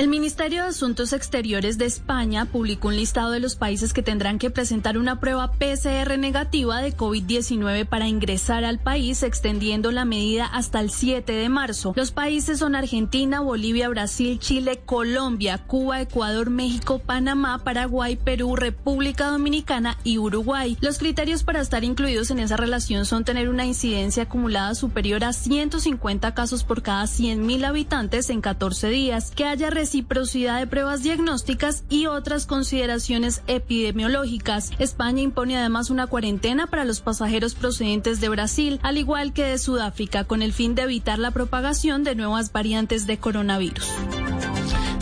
El 0.00 0.08
Ministerio 0.08 0.62
de 0.62 0.70
Asuntos 0.70 1.12
Exteriores 1.12 1.76
de 1.76 1.84
España 1.84 2.46
publicó 2.46 2.88
un 2.88 2.96
listado 2.96 3.32
de 3.32 3.38
los 3.38 3.54
países 3.54 3.92
que 3.92 4.02
tendrán 4.02 4.38
que 4.38 4.48
presentar 4.48 4.96
una 4.96 5.20
prueba 5.20 5.52
PCR 5.52 6.16
negativa 6.16 6.80
de 6.80 6.96
COVID-19 6.96 7.86
para 7.86 8.08
ingresar 8.08 8.64
al 8.64 8.78
país, 8.78 9.22
extendiendo 9.22 9.92
la 9.92 10.06
medida 10.06 10.46
hasta 10.46 10.80
el 10.80 10.90
7 10.90 11.30
de 11.30 11.50
marzo. 11.50 11.92
Los 11.96 12.12
países 12.12 12.60
son 12.60 12.76
Argentina, 12.76 13.40
Bolivia, 13.40 13.90
Brasil, 13.90 14.38
Chile, 14.38 14.80
Colombia, 14.86 15.58
Cuba, 15.66 16.00
Ecuador, 16.00 16.48
México, 16.48 17.00
Panamá, 17.00 17.58
Paraguay, 17.62 18.16
Perú, 18.16 18.56
República 18.56 19.26
Dominicana 19.26 19.98
y 20.02 20.16
Uruguay. 20.16 20.78
Los 20.80 20.96
criterios 20.96 21.42
para 21.42 21.60
estar 21.60 21.84
incluidos 21.84 22.30
en 22.30 22.38
esa 22.38 22.56
relación 22.56 23.04
son 23.04 23.26
tener 23.26 23.50
una 23.50 23.66
incidencia 23.66 24.22
acumulada 24.22 24.74
superior 24.74 25.24
a 25.24 25.34
150 25.34 26.32
casos 26.32 26.64
por 26.64 26.80
cada 26.80 27.04
100.000 27.04 27.66
habitantes 27.66 28.30
en 28.30 28.40
14 28.40 28.88
días, 28.88 29.30
que 29.32 29.44
haya 29.44 29.68
reciprocidad 29.90 30.60
de 30.60 30.68
pruebas 30.68 31.02
diagnósticas 31.02 31.82
y 31.90 32.06
otras 32.06 32.46
consideraciones 32.46 33.42
epidemiológicas. 33.48 34.70
España 34.78 35.20
impone 35.20 35.56
además 35.56 35.90
una 35.90 36.06
cuarentena 36.06 36.68
para 36.68 36.84
los 36.84 37.00
pasajeros 37.00 37.56
procedentes 37.56 38.20
de 38.20 38.28
Brasil, 38.28 38.78
al 38.84 38.98
igual 38.98 39.32
que 39.32 39.42
de 39.42 39.58
Sudáfrica, 39.58 40.22
con 40.22 40.42
el 40.42 40.52
fin 40.52 40.76
de 40.76 40.82
evitar 40.82 41.18
la 41.18 41.32
propagación 41.32 42.04
de 42.04 42.14
nuevas 42.14 42.52
variantes 42.52 43.08
de 43.08 43.18
coronavirus. 43.18 43.84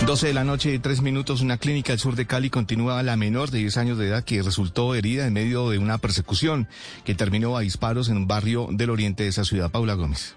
12 0.06 0.28
de 0.28 0.32
la 0.32 0.44
noche 0.44 0.73
y 0.73 0.78
tres 0.78 1.02
minutos, 1.02 1.43
una 1.43 1.59
clínica 1.59 1.93
al 1.93 1.98
sur 1.98 2.16
de 2.16 2.27
Cali 2.27 2.48
continúa 2.48 3.02
la 3.02 3.19
menor 3.19 3.51
de 3.51 3.59
10 3.59 3.77
años 3.77 3.98
de 3.98 4.09
edad 4.09 4.24
que 4.24 4.40
resultó 4.40 4.94
herida 4.94 5.27
en 5.27 5.35
medio 5.35 5.69
de 5.69 5.77
una 5.77 5.98
persecución 5.98 6.66
que 7.05 7.15
terminó 7.15 7.59
a 7.59 7.60
disparos 7.60 8.09
en 8.09 8.16
un 8.16 8.27
barrio 8.27 8.69
del 8.70 8.89
oriente 8.89 9.24
de 9.24 9.28
esa 9.28 9.44
ciudad. 9.44 9.70
Paula 9.70 9.93
Gómez. 9.93 10.35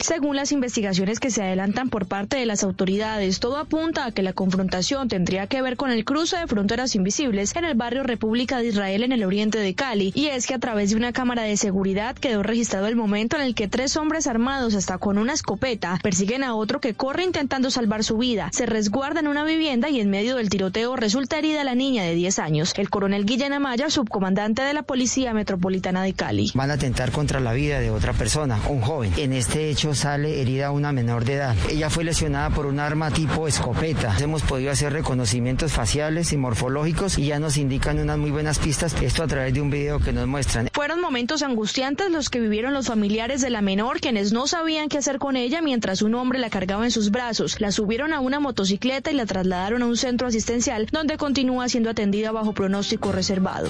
Según 0.00 0.34
las 0.34 0.50
investigaciones 0.50 1.20
que 1.20 1.30
se 1.30 1.42
adelantan 1.42 1.90
por 1.90 2.06
parte 2.06 2.38
de 2.38 2.46
las 2.46 2.64
autoridades, 2.64 3.38
todo 3.38 3.58
apunta 3.58 4.06
a 4.06 4.12
que 4.12 4.22
la 4.22 4.32
confrontación 4.32 5.08
tendría 5.08 5.46
que 5.46 5.60
ver 5.60 5.76
con 5.76 5.90
el 5.90 6.06
cruce 6.06 6.38
de 6.38 6.46
fronteras 6.46 6.94
invisibles 6.94 7.54
en 7.54 7.66
el 7.66 7.74
barrio 7.74 8.02
República 8.02 8.58
de 8.58 8.68
Israel 8.68 9.02
en 9.02 9.12
el 9.12 9.24
oriente 9.24 9.58
de 9.58 9.74
Cali. 9.74 10.10
Y 10.14 10.28
es 10.28 10.46
que 10.46 10.54
a 10.54 10.58
través 10.58 10.90
de 10.90 10.96
una 10.96 11.12
cámara 11.12 11.42
de 11.42 11.58
seguridad 11.58 12.16
quedó 12.16 12.42
registrado 12.42 12.86
el 12.86 12.96
momento 12.96 13.36
en 13.36 13.42
el 13.42 13.54
que 13.54 13.68
tres 13.68 13.94
hombres 13.98 14.26
armados 14.26 14.74
hasta 14.74 14.96
con 14.96 15.18
una 15.18 15.34
escopeta 15.34 15.98
persiguen 16.02 16.44
a 16.44 16.54
otro 16.54 16.80
que 16.80 16.94
corre 16.94 17.24
intentando 17.24 17.70
salvar 17.70 18.02
su 18.02 18.16
vida. 18.16 18.48
Se 18.52 18.64
resguarda 18.64 19.20
en 19.20 19.28
una 19.28 19.44
vivienda 19.44 19.90
y 19.90 20.00
en 20.00 20.08
medio 20.08 20.36
del 20.36 20.48
tiroteo 20.48 20.96
resulta 20.96 21.36
herida 21.36 21.62
la 21.62 21.74
niña 21.74 22.04
de 22.04 22.14
10 22.14 22.38
años. 22.38 22.72
El 22.78 22.88
coronel 22.88 23.26
Guillén 23.26 23.52
Amaya, 23.52 23.90
subcomandante 23.90 24.62
de 24.62 24.72
la 24.72 24.82
Policía 24.82 25.34
Metropolitana 25.34 26.02
de 26.02 26.14
Cali. 26.14 26.52
Van 26.54 26.70
a 26.70 26.74
atentar 26.74 27.12
contra 27.12 27.38
la 27.38 27.52
vida 27.52 27.80
de 27.80 27.90
otra 27.90 28.14
persona, 28.14 28.58
un 28.66 28.80
joven. 28.80 29.12
En 29.18 29.34
este 29.34 29.68
hecho 29.68 29.89
sale 29.94 30.40
herida 30.40 30.70
una 30.70 30.92
menor 30.92 31.24
de 31.24 31.34
edad. 31.34 31.56
Ella 31.68 31.90
fue 31.90 32.04
lesionada 32.04 32.50
por 32.50 32.66
un 32.66 32.80
arma 32.80 33.10
tipo 33.10 33.48
escopeta. 33.48 34.16
Hemos 34.20 34.42
podido 34.42 34.70
hacer 34.70 34.92
reconocimientos 34.92 35.72
faciales 35.72 36.32
y 36.32 36.36
morfológicos 36.36 37.18
y 37.18 37.26
ya 37.26 37.38
nos 37.38 37.56
indican 37.56 37.98
unas 37.98 38.18
muy 38.18 38.30
buenas 38.30 38.58
pistas. 38.58 38.94
Esto 39.00 39.22
a 39.22 39.26
través 39.26 39.54
de 39.54 39.60
un 39.60 39.70
video 39.70 39.98
que 39.98 40.12
nos 40.12 40.26
muestran. 40.26 40.68
Fueron 40.72 41.00
momentos 41.00 41.42
angustiantes 41.42 42.10
los 42.10 42.30
que 42.30 42.40
vivieron 42.40 42.74
los 42.74 42.86
familiares 42.86 43.40
de 43.40 43.50
la 43.50 43.62
menor, 43.62 44.00
quienes 44.00 44.32
no 44.32 44.46
sabían 44.46 44.88
qué 44.88 44.98
hacer 44.98 45.18
con 45.18 45.36
ella 45.36 45.62
mientras 45.62 46.02
un 46.02 46.14
hombre 46.14 46.38
la 46.38 46.50
cargaba 46.50 46.84
en 46.84 46.90
sus 46.90 47.10
brazos. 47.10 47.60
La 47.60 47.72
subieron 47.72 48.12
a 48.12 48.20
una 48.20 48.40
motocicleta 48.40 49.10
y 49.10 49.14
la 49.14 49.26
trasladaron 49.26 49.82
a 49.82 49.86
un 49.86 49.96
centro 49.96 50.26
asistencial 50.26 50.86
donde 50.90 51.16
continúa 51.16 51.68
siendo 51.68 51.90
atendida 51.90 52.32
bajo 52.32 52.52
pronóstico 52.52 53.12
reservado. 53.12 53.68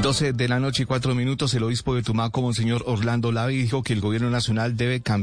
12 0.00 0.32
de 0.32 0.48
la 0.48 0.58
noche 0.58 0.82
y 0.82 0.86
cuatro 0.86 1.14
minutos, 1.14 1.54
el 1.54 1.62
obispo 1.62 1.94
de 1.94 2.02
Tumaco, 2.02 2.42
Monseñor 2.42 2.82
Orlando 2.86 3.30
Lave, 3.30 3.52
dijo 3.52 3.82
que 3.84 3.92
el 3.92 4.00
gobierno 4.00 4.30
nacional 4.30 4.76
debe 4.76 5.00
cambiar 5.00 5.21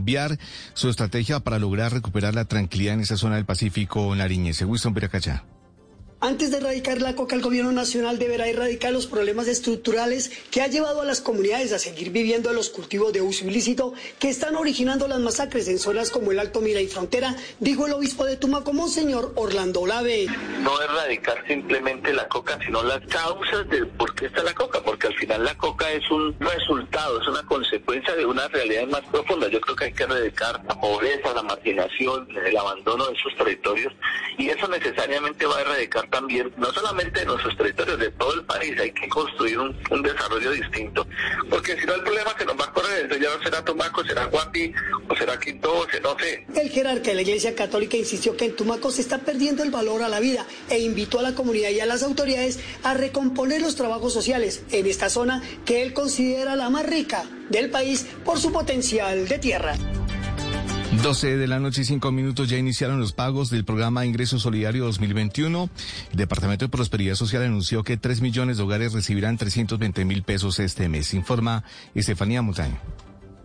su 0.74 0.90
estrategia 0.90 1.40
para 1.40 1.60
lograr 1.60 1.94
recuperar 1.94 2.36
la 2.36 2.46
tranquilidad 2.46 2.94
en 2.96 3.02
esa 3.02 3.18
zona 3.18 3.36
del 3.36 3.46
Pacífico 3.46 4.16
nariñense. 4.16 4.66
Wilson 4.66 4.94
Piracachá. 4.94 5.44
Antes 6.22 6.52
de 6.52 6.58
erradicar 6.58 7.02
la 7.02 7.16
coca, 7.16 7.34
el 7.34 7.42
gobierno 7.42 7.72
nacional 7.72 8.20
deberá 8.20 8.46
erradicar 8.46 8.92
los 8.92 9.08
problemas 9.08 9.48
estructurales 9.48 10.30
que 10.52 10.62
ha 10.62 10.68
llevado 10.68 11.00
a 11.00 11.06
las 11.06 11.22
comunidades 11.22 11.72
a 11.72 11.80
seguir 11.80 12.12
viviendo 12.12 12.52
los 12.52 12.70
cultivos 12.70 13.14
de 13.14 13.22
uso 13.22 13.46
ilícito 13.46 13.94
que 14.20 14.28
están 14.28 14.58
originando 14.58 15.08
las 15.08 15.22
masacres 15.22 15.70
en 15.70 15.80
zonas 15.80 16.10
como 16.10 16.34
el 16.34 16.40
Alto 16.40 16.60
Mira 16.60 16.82
y 16.82 16.88
Frontera, 16.88 17.38
dijo 17.62 17.88
el 17.88 17.94
obispo 17.94 18.26
de 18.26 18.36
Tumaco, 18.36 18.74
Monseñor 18.74 19.32
Orlando 19.36 19.80
Olave. 19.80 20.28
No 20.62 20.82
erradicar 20.82 21.42
simplemente 21.48 22.12
la 22.12 22.28
coca, 22.28 22.60
sino 22.66 22.84
las 22.84 23.00
causas 23.08 23.70
de 23.70 23.86
por 23.86 24.14
qué 24.14 24.26
está 24.26 24.44
la 24.44 24.54
coca, 24.54 24.82
porque 24.84 25.08
al 25.08 25.16
final 25.16 25.46
la 25.46 25.58
coca 25.58 25.90
es 25.90 26.12
un 26.12 26.38
resultado, 26.38 27.22
es 27.22 27.28
una 27.30 27.44
consecuencia 27.44 28.14
de 28.18 28.26
una 28.26 28.46
realidad 28.50 28.88
más 28.88 29.04
profunda. 29.10 29.48
Yo 29.48 29.62
creo 29.62 29.76
que 29.78 29.86
hay 29.86 29.94
que 29.94 30.04
erradicar 30.04 30.62
la 30.68 30.78
pobreza, 30.82 31.34
la 31.34 31.44
marginación, 31.44 32.28
el 32.46 32.58
abandono 32.58 33.08
de 33.08 33.14
esos 33.14 33.34
territorios 33.38 33.94
y 34.38 34.50
eso 34.50 34.68
necesariamente 34.68 35.46
va 35.46 35.58
a 35.58 35.62
erradicar 35.62 36.09
también, 36.10 36.52
no 36.58 36.72
solamente 36.74 37.20
de 37.22 37.26
nuestros 37.26 37.56
territorios, 37.58 38.00
de 38.00 38.12
todo 38.12 38.34
el 38.34 38.44
país, 38.46 38.80
hay 38.80 38.92
que 38.92 39.08
construir 39.10 39.60
un, 39.60 40.02
desarrollo 40.02 40.52
distinto, 40.52 41.06
porque 41.50 41.78
si 41.80 41.86
no 41.86 41.94
el 41.94 42.02
problema 42.02 42.34
que 42.36 42.46
nos 42.46 42.58
va 42.58 42.66
a 42.66 42.72
correr, 42.72 43.02
entonces 43.02 43.28
ya 43.28 43.36
no 43.36 43.44
será 43.44 43.66
Tumaco, 43.66 44.04
será 44.04 44.26
Guapi, 44.26 44.74
o 45.10 45.16
será 45.16 45.40
Quinto, 45.40 45.80
o 45.80 45.90
será, 45.90 46.10
no 46.10 46.20
sé. 46.20 46.46
El 46.56 46.70
jerarca 46.70 47.10
de 47.10 47.16
la 47.16 47.22
Iglesia 47.22 47.56
Católica 47.56 47.98
insistió 47.98 48.36
que 48.38 48.46
en 48.46 48.56
Tumaco 48.56 48.92
se 48.92 49.02
está 49.02 49.20
perdiendo 49.20 49.64
el 49.64 49.72
valor 49.72 50.04
a 50.04 50.10
la 50.10 50.20
vida 50.20 50.46
e 50.70 50.80
invitó 50.80 51.20
a 51.20 51.24
la 51.24 51.36
comunidad 51.36 51.70
y 51.70 51.80
a 51.80 51.86
las 51.86 52.04
autoridades 52.04 52.60
a 52.84 52.94
recomponer 52.94 53.62
los 53.62 53.76
trabajos 53.76 54.14
sociales 54.14 54.64
en 54.72 54.86
esta 54.88 55.10
zona 55.10 55.44
que 55.66 55.82
él 55.82 55.94
considera 55.94 56.56
la 56.56 56.70
más 56.70 56.86
rica 56.86 57.24
del 57.50 57.70
país 57.70 58.08
por 58.24 58.40
su 58.40 58.52
potencial 58.52 59.28
de 59.28 59.40
tierra. 59.40 59.76
12 60.98 61.38
de 61.38 61.48
la 61.48 61.60
noche 61.60 61.82
y 61.82 61.86
5 61.86 62.12
minutos 62.12 62.50
ya 62.50 62.58
iniciaron 62.58 63.00
los 63.00 63.14
pagos 63.14 63.50
del 63.50 63.64
programa 63.64 64.06
Ingreso 64.06 64.40
Solidario 64.40 64.86
2021. 64.86 65.70
El 66.12 66.18
Departamento 66.18 66.66
de 66.66 66.70
Prosperidad 66.70 67.16
Social 67.16 67.44
anunció 67.44 67.84
que 67.84 67.96
3 67.96 68.22
millones 68.22 68.58
de 68.58 68.64
hogares 68.64 68.94
recibirán 68.94 69.38
320 69.38 70.04
mil 70.06 70.24
pesos 70.24 70.60
este 70.60 70.90
mes, 70.90 71.14
informa 71.14 71.64
Estefanía 71.94 72.42
Montaño. 72.42 72.80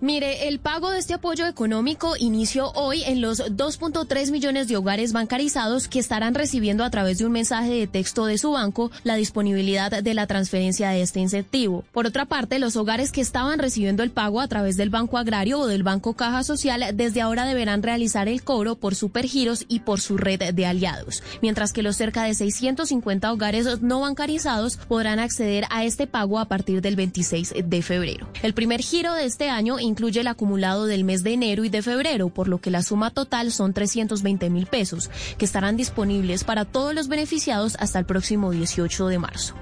Mire, 0.05 0.49
el 0.49 0.59
pago 0.59 0.91
de 0.91 0.99
este 0.99 1.15
apoyo 1.15 1.47
económico 1.47 2.15
inició 2.19 2.73
hoy 2.73 3.03
en 3.05 3.23
los 3.23 3.41
2.3 3.41 4.33
millones 4.33 4.69
de 4.69 4.77
hogares 4.77 5.15
bancarizados 5.15 5.89
que 5.89 5.99
estarán 5.99 6.35
recibiendo 6.35 6.85
a 6.85 6.91
través 6.91 7.17
de 7.17 7.25
un 7.25 7.33
mensaje 7.33 7.71
de 7.71 7.87
texto 7.87 8.27
de 8.27 8.37
su 8.37 8.51
banco 8.51 8.91
la 9.03 9.15
disponibilidad 9.15 10.03
de 10.03 10.13
la 10.13 10.27
transferencia 10.27 10.91
de 10.91 11.01
este 11.01 11.21
incentivo. 11.21 11.85
Por 11.91 12.07
otra 12.07 12.27
parte, 12.27 12.59
los 12.59 12.77
hogares 12.77 13.13
que 13.13 13.23
estaban 13.23 13.59
recibiendo 13.59 14.03
el 14.03 14.11
pago 14.11 14.43
a 14.43 14.47
través 14.47 14.77
del 14.77 14.91
Banco 14.91 15.17
Agrario 15.17 15.61
o 15.61 15.67
del 15.67 15.85
Banco 15.85 16.13
Caja 16.13 16.45
Social 16.45 16.85
desde 16.93 17.23
ahora 17.23 17.47
deberán 17.47 17.83
realizar 17.83 18.29
el 18.29 18.45
cobro 18.45 18.77
por 18.77 18.95
supergiros 18.95 19.65
y 19.69 19.81
por 19.81 20.03
su 20.03 20.19
red 20.19 20.53
de 20.53 20.67
aliados, 20.67 21.23
mientras 21.41 21.73
que 21.73 21.83
los 21.83 21.97
cerca 21.97 22.25
de 22.25 22.35
650 22.35 23.33
hogares 23.33 23.81
no 23.81 24.01
bancarizados 24.01 24.77
podrán 24.77 25.19
acceder 25.19 25.65
a 25.71 25.87
este 25.87 26.07
pago 26.07 26.39
a 26.39 26.45
partir 26.45 26.83
del 26.83 26.95
26 26.95 27.55
de 27.65 27.81
febrero. 27.81 28.29
El 28.43 28.53
primer 28.53 28.83
giro 28.83 29.15
de 29.15 29.25
este 29.25 29.49
año 29.49 29.79
incluye 29.95 30.21
el 30.23 30.27
acumulado 30.27 30.87
del 30.87 31.05
mes 31.05 31.23
de 31.23 31.35
enero 31.35 31.63
y 31.65 31.69
de 31.69 31.81
febrero, 31.81 32.29
por 32.31 32.49
lo 32.49 32.59
que 32.59 32.73
la 32.73 32.83
suma 32.83 33.11
total 33.11 33.53
son 33.53 33.73
320 33.73 34.51
mil 34.51 34.67
pesos, 34.67 35.09
que 35.39 35.45
estarán 35.45 35.77
disponibles 35.77 36.43
para 36.43 36.65
todos 36.65 36.93
los 36.97 37.07
beneficiados 37.07 37.77
hasta 37.79 38.01
el 38.01 38.07
próximo 38.07 38.51
18 38.51 39.07
de 39.07 39.19
marzo. 39.21 39.55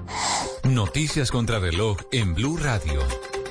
Noticias 0.64 1.30
contra 1.30 1.58
reloj 1.58 1.98
en 2.12 2.34
Blue 2.34 2.56
Radio. 2.56 3.41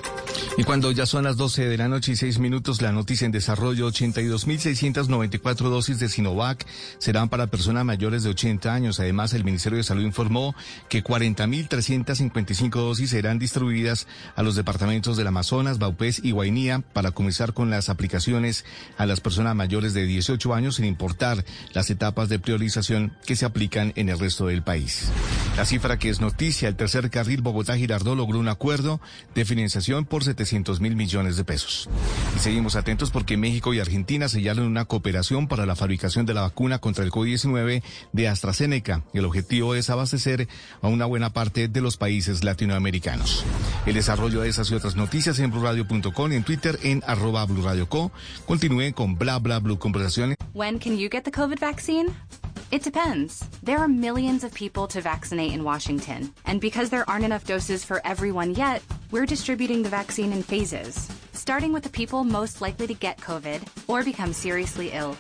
Y 0.57 0.63
cuando 0.63 0.91
ya 0.91 1.05
son 1.05 1.23
las 1.23 1.37
12 1.37 1.69
de 1.69 1.77
la 1.77 1.87
noche 1.87 2.11
y 2.11 2.15
6 2.17 2.39
minutos, 2.39 2.81
la 2.81 2.91
noticia 2.91 3.25
en 3.25 3.31
desarrollo, 3.31 3.89
82.694 3.89 5.69
dosis 5.69 5.97
de 5.97 6.09
Sinovac 6.09 6.65
serán 6.97 7.29
para 7.29 7.47
personas 7.47 7.85
mayores 7.85 8.23
de 8.23 8.31
80 8.31 8.73
años. 8.73 8.99
Además, 8.99 9.33
el 9.33 9.45
Ministerio 9.45 9.77
de 9.77 9.83
Salud 9.83 10.03
informó 10.03 10.53
que 10.89 11.03
40.355 11.03 12.69
dosis 12.69 13.11
serán 13.11 13.39
distribuidas 13.39 14.07
a 14.35 14.43
los 14.43 14.55
departamentos 14.55 15.15
del 15.15 15.27
Amazonas, 15.27 15.79
Baupés 15.79 16.19
y 16.21 16.31
Guainía 16.31 16.81
para 16.81 17.11
comenzar 17.11 17.53
con 17.53 17.69
las 17.69 17.87
aplicaciones 17.87 18.65
a 18.97 19.05
las 19.05 19.21
personas 19.21 19.55
mayores 19.55 19.93
de 19.93 20.05
18 20.05 20.53
años 20.53 20.75
sin 20.75 20.85
importar 20.85 21.45
las 21.73 21.89
etapas 21.89 22.27
de 22.27 22.39
priorización 22.39 23.13
que 23.25 23.37
se 23.37 23.45
aplican 23.45 23.93
en 23.95 24.09
el 24.09 24.19
resto 24.19 24.47
del 24.47 24.63
país. 24.63 25.09
La 25.55 25.65
cifra 25.65 25.97
que 25.97 26.09
es 26.09 26.19
noticia, 26.19 26.67
el 26.67 26.75
tercer 26.75 27.09
carril 27.09 27.41
Bogotá-Girardó 27.41 28.15
logró 28.15 28.37
un 28.39 28.49
acuerdo 28.49 28.99
de 29.33 29.45
financiación 29.45 30.05
por 30.05 30.25
700 30.45 30.81
mil 30.81 30.95
millones 30.95 31.37
de 31.37 31.43
pesos. 31.43 31.89
Y 32.35 32.39
seguimos 32.39 32.75
atentos 32.75 33.11
porque 33.11 33.37
México 33.37 33.73
y 33.73 33.79
Argentina 33.79 34.27
sellaron 34.27 34.65
una 34.65 34.85
cooperación 34.85 35.47
para 35.47 35.65
la 35.65 35.75
fabricación 35.75 36.25
de 36.25 36.33
la 36.33 36.41
vacuna 36.41 36.79
contra 36.79 37.03
el 37.03 37.11
COVID-19 37.11 37.83
de 38.11 38.27
AstraZeneca. 38.27 39.03
El 39.13 39.25
objetivo 39.25 39.75
es 39.75 39.89
abastecer 39.89 40.47
a 40.81 40.87
una 40.87 41.05
buena 41.05 41.31
parte 41.31 41.67
de 41.67 41.81
los 41.81 41.97
países 41.97 42.43
latinoamericanos. 42.43 43.43
El 43.85 43.93
desarrollo 43.93 44.41
de 44.41 44.49
esas 44.49 44.69
y 44.71 44.75
otras 44.75 44.95
noticias 44.95 45.39
en 45.39 45.51
blurradio.com 45.51 46.31
y 46.31 46.35
en 46.35 46.43
Twitter 46.43 46.79
en 46.83 47.03
arroba 47.05 47.45
blurradioco. 47.45 48.11
Continúen 48.45 48.93
con 48.93 49.17
bla 49.17 49.37
bla 49.39 49.59
blue 49.59 49.77
conversaciones. 49.77 50.37
When 50.53 50.79
can 50.79 50.97
you 50.97 51.09
get 51.09 51.23
the 51.23 51.31
COVID 51.31 51.59
vaccine? 51.59 52.09
It 52.71 52.83
depends. 52.83 53.43
There 53.61 53.79
are 53.79 53.87
millions 53.89 54.45
of 54.45 54.53
people 54.53 54.87
to 54.87 55.01
vaccinate 55.01 55.51
in 55.51 55.65
Washington. 55.65 56.33
And 56.45 56.61
because 56.61 56.89
there 56.89 57.07
aren't 57.09 57.25
enough 57.25 57.45
doses 57.45 57.83
for 57.83 57.99
everyone 58.07 58.55
yet, 58.55 58.81
we're 59.11 59.25
distributing 59.25 59.83
the 59.83 59.89
vaccine 59.89 60.31
in 60.31 60.41
phases, 60.41 61.09
starting 61.33 61.73
with 61.73 61.83
the 61.83 61.89
people 61.89 62.23
most 62.23 62.61
likely 62.61 62.87
to 62.87 62.93
get 62.93 63.17
COVID 63.17 63.61
or 63.89 64.05
become 64.05 64.31
seriously 64.31 64.91
ill. 64.93 65.17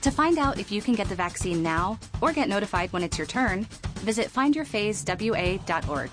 To 0.00 0.10
find 0.10 0.38
out 0.38 0.58
if 0.58 0.72
you 0.72 0.80
can 0.80 0.94
get 0.94 1.10
the 1.10 1.14
vaccine 1.14 1.62
now 1.62 1.98
or 2.22 2.32
get 2.32 2.48
notified 2.48 2.90
when 2.94 3.02
it's 3.02 3.18
your 3.18 3.26
turn, 3.26 3.64
visit 4.00 4.32
findyourphasewa.org. 4.32 6.10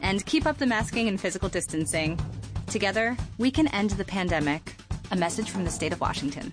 And 0.00 0.26
keep 0.26 0.46
up 0.46 0.58
the 0.58 0.66
masking 0.66 1.06
and 1.06 1.20
physical 1.20 1.48
distancing. 1.48 2.18
Together, 2.66 3.16
we 3.38 3.52
can 3.52 3.68
end 3.68 3.90
the 3.90 4.04
pandemic. 4.04 4.74
A 5.12 5.16
message 5.16 5.48
from 5.48 5.62
the 5.62 5.70
state 5.70 5.92
of 5.92 6.00
Washington. 6.00 6.52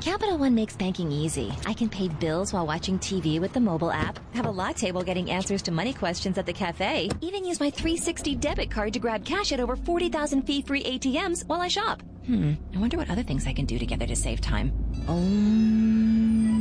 Capital 0.00 0.36
One 0.36 0.54
makes 0.54 0.76
banking 0.76 1.10
easy. 1.10 1.52
I 1.66 1.72
can 1.72 1.88
pay 1.88 2.08
bills 2.08 2.52
while 2.52 2.66
watching 2.66 2.98
TV 2.98 3.40
with 3.40 3.52
the 3.52 3.60
mobile 3.60 3.90
app, 3.90 4.18
have 4.34 4.46
a 4.46 4.50
latte 4.50 4.92
while 4.92 5.04
getting 5.04 5.30
answers 5.30 5.62
to 5.62 5.70
money 5.70 5.92
questions 5.92 6.36
at 6.36 6.46
the 6.46 6.52
cafe, 6.52 7.10
even 7.20 7.44
use 7.44 7.60
my 7.60 7.70
360 7.70 8.34
debit 8.36 8.70
card 8.70 8.92
to 8.92 8.98
grab 8.98 9.24
cash 9.24 9.52
at 9.52 9.60
over 9.60 9.76
40,000 9.76 10.42
fee 10.42 10.62
free 10.62 10.82
ATMs 10.84 11.46
while 11.46 11.60
I 11.60 11.68
shop. 11.68 12.02
Hmm, 12.26 12.54
I 12.74 12.78
wonder 12.78 12.96
what 12.96 13.10
other 13.10 13.22
things 13.22 13.46
I 13.46 13.52
can 13.52 13.66
do 13.66 13.78
together 13.78 14.06
to 14.06 14.16
save 14.16 14.40
time. 14.40 14.72
Um. 15.08 16.54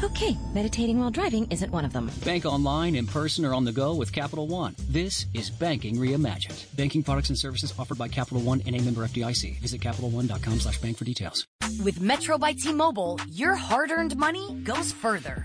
Okay, 0.00 0.36
meditating 0.54 1.00
while 1.00 1.10
driving 1.10 1.50
isn't 1.50 1.72
one 1.72 1.84
of 1.84 1.92
them. 1.92 2.08
Bank 2.24 2.44
online, 2.44 2.94
in 2.94 3.04
person, 3.04 3.44
or 3.44 3.52
on 3.52 3.64
the 3.64 3.72
go 3.72 3.94
with 3.94 4.12
Capital 4.12 4.46
One. 4.46 4.76
This 4.88 5.26
is 5.34 5.50
banking 5.50 5.96
reimagined. 5.96 6.64
Banking 6.76 7.02
products 7.02 7.30
and 7.30 7.38
services 7.38 7.74
offered 7.76 7.98
by 7.98 8.06
Capital 8.06 8.40
One 8.40 8.62
and 8.64 8.76
a 8.76 8.80
member 8.80 9.04
FDIC. 9.04 9.58
Visit 9.58 9.80
CapitalOne.com 9.80 10.60
slash 10.60 10.78
bank 10.80 10.98
for 10.98 11.04
details. 11.04 11.48
With 11.82 12.00
Metro 12.00 12.38
by 12.38 12.52
T-Mobile, 12.52 13.18
your 13.28 13.56
hard-earned 13.56 14.16
money 14.16 14.54
goes 14.62 14.92
further. 14.92 15.44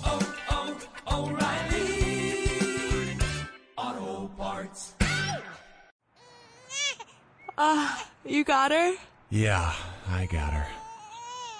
Ah, 7.63 8.07
you 8.25 8.43
got 8.43 8.71
her? 8.71 8.95
Yeah, 9.29 9.71
I 10.09 10.25
got 10.25 10.51
her. 10.51 10.65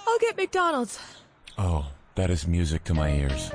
I'll 0.07 0.17
get 0.17 0.35
McDonald's. 0.35 0.97
Oh, 1.59 1.85
that 2.15 2.31
is 2.31 2.47
music 2.47 2.83
to 2.85 2.95
my 2.95 3.11
ears. 3.11 3.51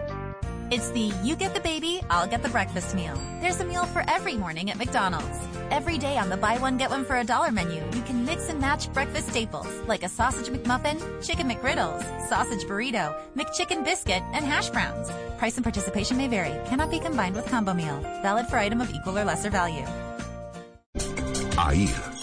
It's 0.70 0.90
the 0.90 1.12
you 1.24 1.35
get 1.35 1.55
the 1.55 1.60
baby, 1.60 2.02
I'll 2.09 2.28
get 2.28 2.44
the 2.44 2.48
breakfast 2.48 2.94
meal. 2.94 3.20
There's 3.40 3.59
a 3.59 3.64
meal 3.64 3.85
for 3.86 4.05
every 4.06 4.36
morning 4.36 4.70
at 4.70 4.77
McDonald's. 4.78 5.40
Every 5.73 5.98
day 5.98 6.18
on 6.18 6.28
the 6.28 6.36
buy 6.36 6.56
one 6.59 6.77
get 6.77 6.89
one 6.89 7.05
for 7.05 7.16
a 7.16 7.24
dollar 7.24 7.51
menu, 7.51 7.82
you 7.93 8.02
can 8.02 8.24
mix 8.24 8.48
and 8.48 8.60
match 8.60 8.93
breakfast 8.93 9.31
staples 9.31 9.73
like 9.89 10.05
a 10.05 10.09
sausage 10.09 10.47
McMuffin, 10.47 11.02
chicken 11.27 11.51
McGriddles, 11.51 12.28
sausage 12.28 12.64
burrito, 12.68 13.12
McChicken 13.36 13.85
biscuit, 13.85 14.23
and 14.32 14.44
hash 14.44 14.70
browns. 14.70 15.10
Price 15.36 15.56
and 15.56 15.64
participation 15.64 16.16
may 16.16 16.28
vary. 16.28 16.55
Cannot 16.68 16.93
be 16.93 17.01
combined 17.01 17.35
with 17.35 17.47
combo 17.47 17.74
meal. 17.74 17.98
Valid 18.23 18.47
for 18.47 18.59
item 18.59 18.81
of 18.81 18.89
equal 18.94 19.18
or 19.18 19.24
lesser 19.24 19.51
value. 19.51 19.85
AIR. 21.59 22.15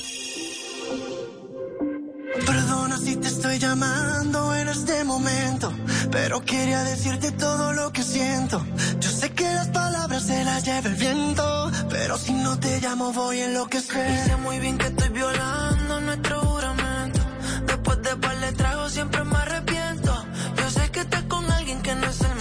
Perdona 2.34 2.98
si 2.98 3.16
te 3.16 3.28
estoy 3.28 3.60
llamando 3.60 4.56
en 4.56 4.68
este 4.68 5.04
momento, 5.04 5.72
pero 6.12 6.44
quería 6.44 6.84
decirte 6.84 7.32
todo 7.32 7.74
lo 7.74 7.94
que 7.94 8.02
siento. 8.04 8.66
Yo 9.00 9.10
sé 9.10 9.32
que 9.32 9.44
las 9.44 9.68
palabras 9.68 10.24
se 10.24 10.44
las 10.44 10.64
lleva 10.66 10.90
el 10.90 10.96
viento, 10.96 11.72
pero 11.90 12.18
si 12.18 12.34
no 12.34 12.58
te 12.60 12.82
llamo 12.82 13.14
voy 13.14 13.40
a 13.40 13.46
enloquecer. 13.46 14.10
Y 14.10 14.30
sé 14.30 14.36
muy 14.38 14.60
bien 14.60 14.80
que 14.80 14.88
estoy 14.88 15.10
violando 15.10 16.02
nuestro 16.02 16.42
juramento. 16.42 17.20
Después 17.68 18.02
de 18.02 18.16
par 18.16 18.40
de 18.40 18.52
tragos 18.54 18.92
siempre 18.92 19.24
me 19.24 19.38
arrepiento. 19.38 20.26
Yo 20.58 20.70
sé 20.72 20.90
que 20.90 21.02
estás 21.02 21.24
con 21.24 21.50
alguien 21.52 21.82
que 21.84 21.94
no 21.96 22.08
es 22.08 22.22
el 22.22 22.33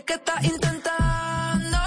Sé 0.00 0.06
que 0.06 0.14
estás 0.14 0.42
intentando 0.44 1.78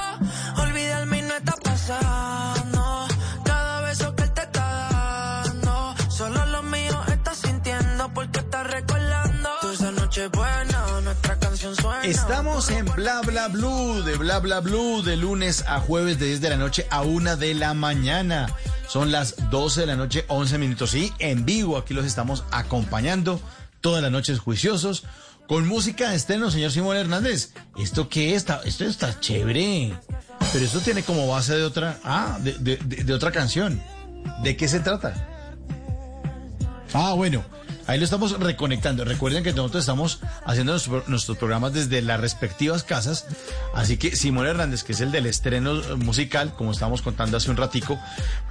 olvidarme 0.58 1.18
y 1.18 1.22
no 1.24 1.36
está 1.36 1.56
pasando. 1.64 3.08
Cada 3.44 3.82
beso 3.82 4.16
que 4.16 4.22
él 4.22 4.32
te 4.34 4.42
está 4.44 5.44
dando, 5.44 5.96
solo 6.10 6.46
lo 6.46 6.62
mío 6.62 7.02
estás 7.12 7.40
sintiendo 7.40 8.14
porque 8.14 8.38
estás 8.38 8.68
recordando. 8.68 9.50
Tú 9.62 9.70
esa 9.72 9.92
noche 9.92 10.28
buena, 10.28 11.02
nuestra 11.02 11.40
canción 11.40 11.76
suena. 11.76 12.04
Estamos 12.04 12.70
en 12.70 12.86
Bla 12.86 13.22
Bla 13.22 13.48
Blue, 13.48 14.04
de 14.04 14.16
Bla 14.18 14.38
Bla 14.38 14.60
Blue, 14.60 15.02
de 15.02 15.18
lunes 15.18 15.64
a 15.68 15.80
jueves, 15.80 16.20
de 16.20 16.28
10 16.28 16.42
de 16.42 16.50
la 16.52 16.58
noche 16.58 16.86
a 16.92 17.02
1 17.02 17.38
de 17.38 17.56
la 17.56 17.74
mañana. 17.74 18.46
Son 18.88 19.12
las 19.12 19.50
12 19.50 19.82
de 19.82 19.88
la 19.88 19.96
noche, 19.96 20.26
11 20.28 20.60
minutos. 20.60 20.94
Y 20.94 21.12
en 21.18 21.46
vivo 21.46 21.78
aquí 21.78 21.96
los 21.96 22.06
estamos 22.06 22.44
acompañando 22.52 23.42
todas 23.82 24.04
las 24.04 24.12
noches 24.12 24.38
juiciosos 24.38 25.04
con 25.48 25.68
música 25.68 26.10
de 26.10 26.16
estreno, 26.16 26.50
señor 26.52 26.72
Simón 26.72 26.98
Hernández. 26.98 27.54
¿Esto 27.78 28.10
qué 28.10 28.36
está? 28.36 28.62
Esto 28.66 28.86
está 28.86 29.20
chévere. 29.20 29.94
Pero 30.52 30.66
esto 30.66 30.80
tiene 30.80 31.04
como 31.04 31.28
base 31.28 31.56
de 31.56 31.64
otra, 31.64 32.00
ah, 32.04 32.38
de, 32.42 32.54
de- 32.54 32.78
de- 32.78 33.04
de 33.04 33.14
otra 33.14 33.32
canción. 33.32 33.82
¿De 34.44 34.56
qué 34.56 34.68
se 34.68 34.80
trata? 34.80 35.14
Ah, 36.94 37.14
bueno, 37.14 37.44
ahí 37.88 37.98
lo 38.00 38.06
estamos 38.06 38.40
reconectando. 38.40 39.04
Recuerden 39.06 39.44
que 39.44 39.52
nosotros 39.54 39.82
estamos 39.84 40.20
haciendo 40.46 40.74
nuestro- 40.74 41.04
nuestros 41.08 41.38
programas 41.38 41.74
desde 41.74 42.02
las 42.02 42.20
respectivas 42.20 42.84
casas. 42.84 43.26
Así 43.74 43.98
que 43.98 44.16
Simón 44.16 44.48
Hernández, 44.48 44.84
que 44.84 44.94
es 44.94 45.02
el 45.02 45.12
del 45.12 45.26
estreno 45.26 45.74
musical, 45.98 46.54
como 46.56 46.72
estábamos 46.72 47.02
contando 47.02 47.38
hace 47.38 47.50
un 47.52 47.58
ratico, 47.58 48.00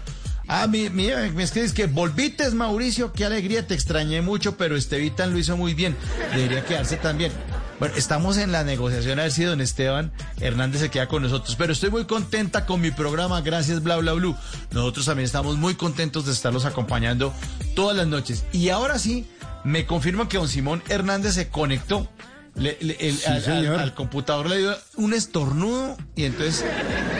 Ah, 0.47 0.65
mi- 0.67 0.89
mira, 0.89 1.29
me 1.33 1.43
escribes 1.43 1.73
que 1.73 1.87
volvites, 1.87 2.53
Mauricio, 2.53 3.11
qué 3.11 3.25
alegría, 3.25 3.67
te 3.67 3.73
extrañé 3.73 4.21
mucho, 4.21 4.55
pero 4.57 4.77
Estevitan 4.77 5.31
lo 5.33 5.39
hizo 5.39 5.57
muy 5.57 5.73
bien. 5.73 5.95
Debería 6.33 6.63
quedarse 6.63 6.95
también. 6.97 7.31
Bueno, 7.79 7.95
estamos 7.95 8.37
en 8.37 8.51
la 8.51 8.63
negociación 8.63 9.19
a 9.19 9.23
ver 9.23 9.31
si 9.31 9.43
don 9.43 9.61
Esteban 9.61 10.11
Hernández 10.39 10.81
se 10.81 10.89
queda 10.89 11.07
con 11.07 11.21
nosotros, 11.21 11.55
pero 11.57 11.73
estoy 11.73 11.91
muy 11.91 12.05
contenta 12.05 12.65
con 12.65 12.81
mi 12.81 12.89
programa, 12.91 13.41
gracias 13.41 13.83
Bla 13.83 13.97
Bla 13.97 14.13
Blue. 14.13 14.35
Nosotros 14.71 15.05
también 15.05 15.25
estamos 15.25 15.57
muy 15.57 15.75
contentos 15.75 16.25
de 16.25 16.31
estarlos 16.31 16.65
acompañando 16.65 17.33
todas 17.75 17.95
las 17.95 18.07
noches. 18.07 18.45
Y 18.51 18.69
ahora 18.69 18.97
sí, 18.97 19.27
me 19.63 19.85
confirman 19.85 20.27
que 20.27 20.37
don 20.37 20.47
Simón 20.47 20.81
Hernández 20.87 21.33
se 21.35 21.49
conectó. 21.49 22.09
Le- 22.57 22.77
le- 22.81 22.97
el- 22.99 23.19
al, 23.27 23.33
al- 23.33 23.41
señor. 23.43 23.79
al 23.79 23.93
computador 23.93 24.49
le 24.49 24.57
dio 24.57 24.75
un 24.95 25.13
estornudo 25.13 25.95
y 26.15 26.23
entonces 26.25 26.65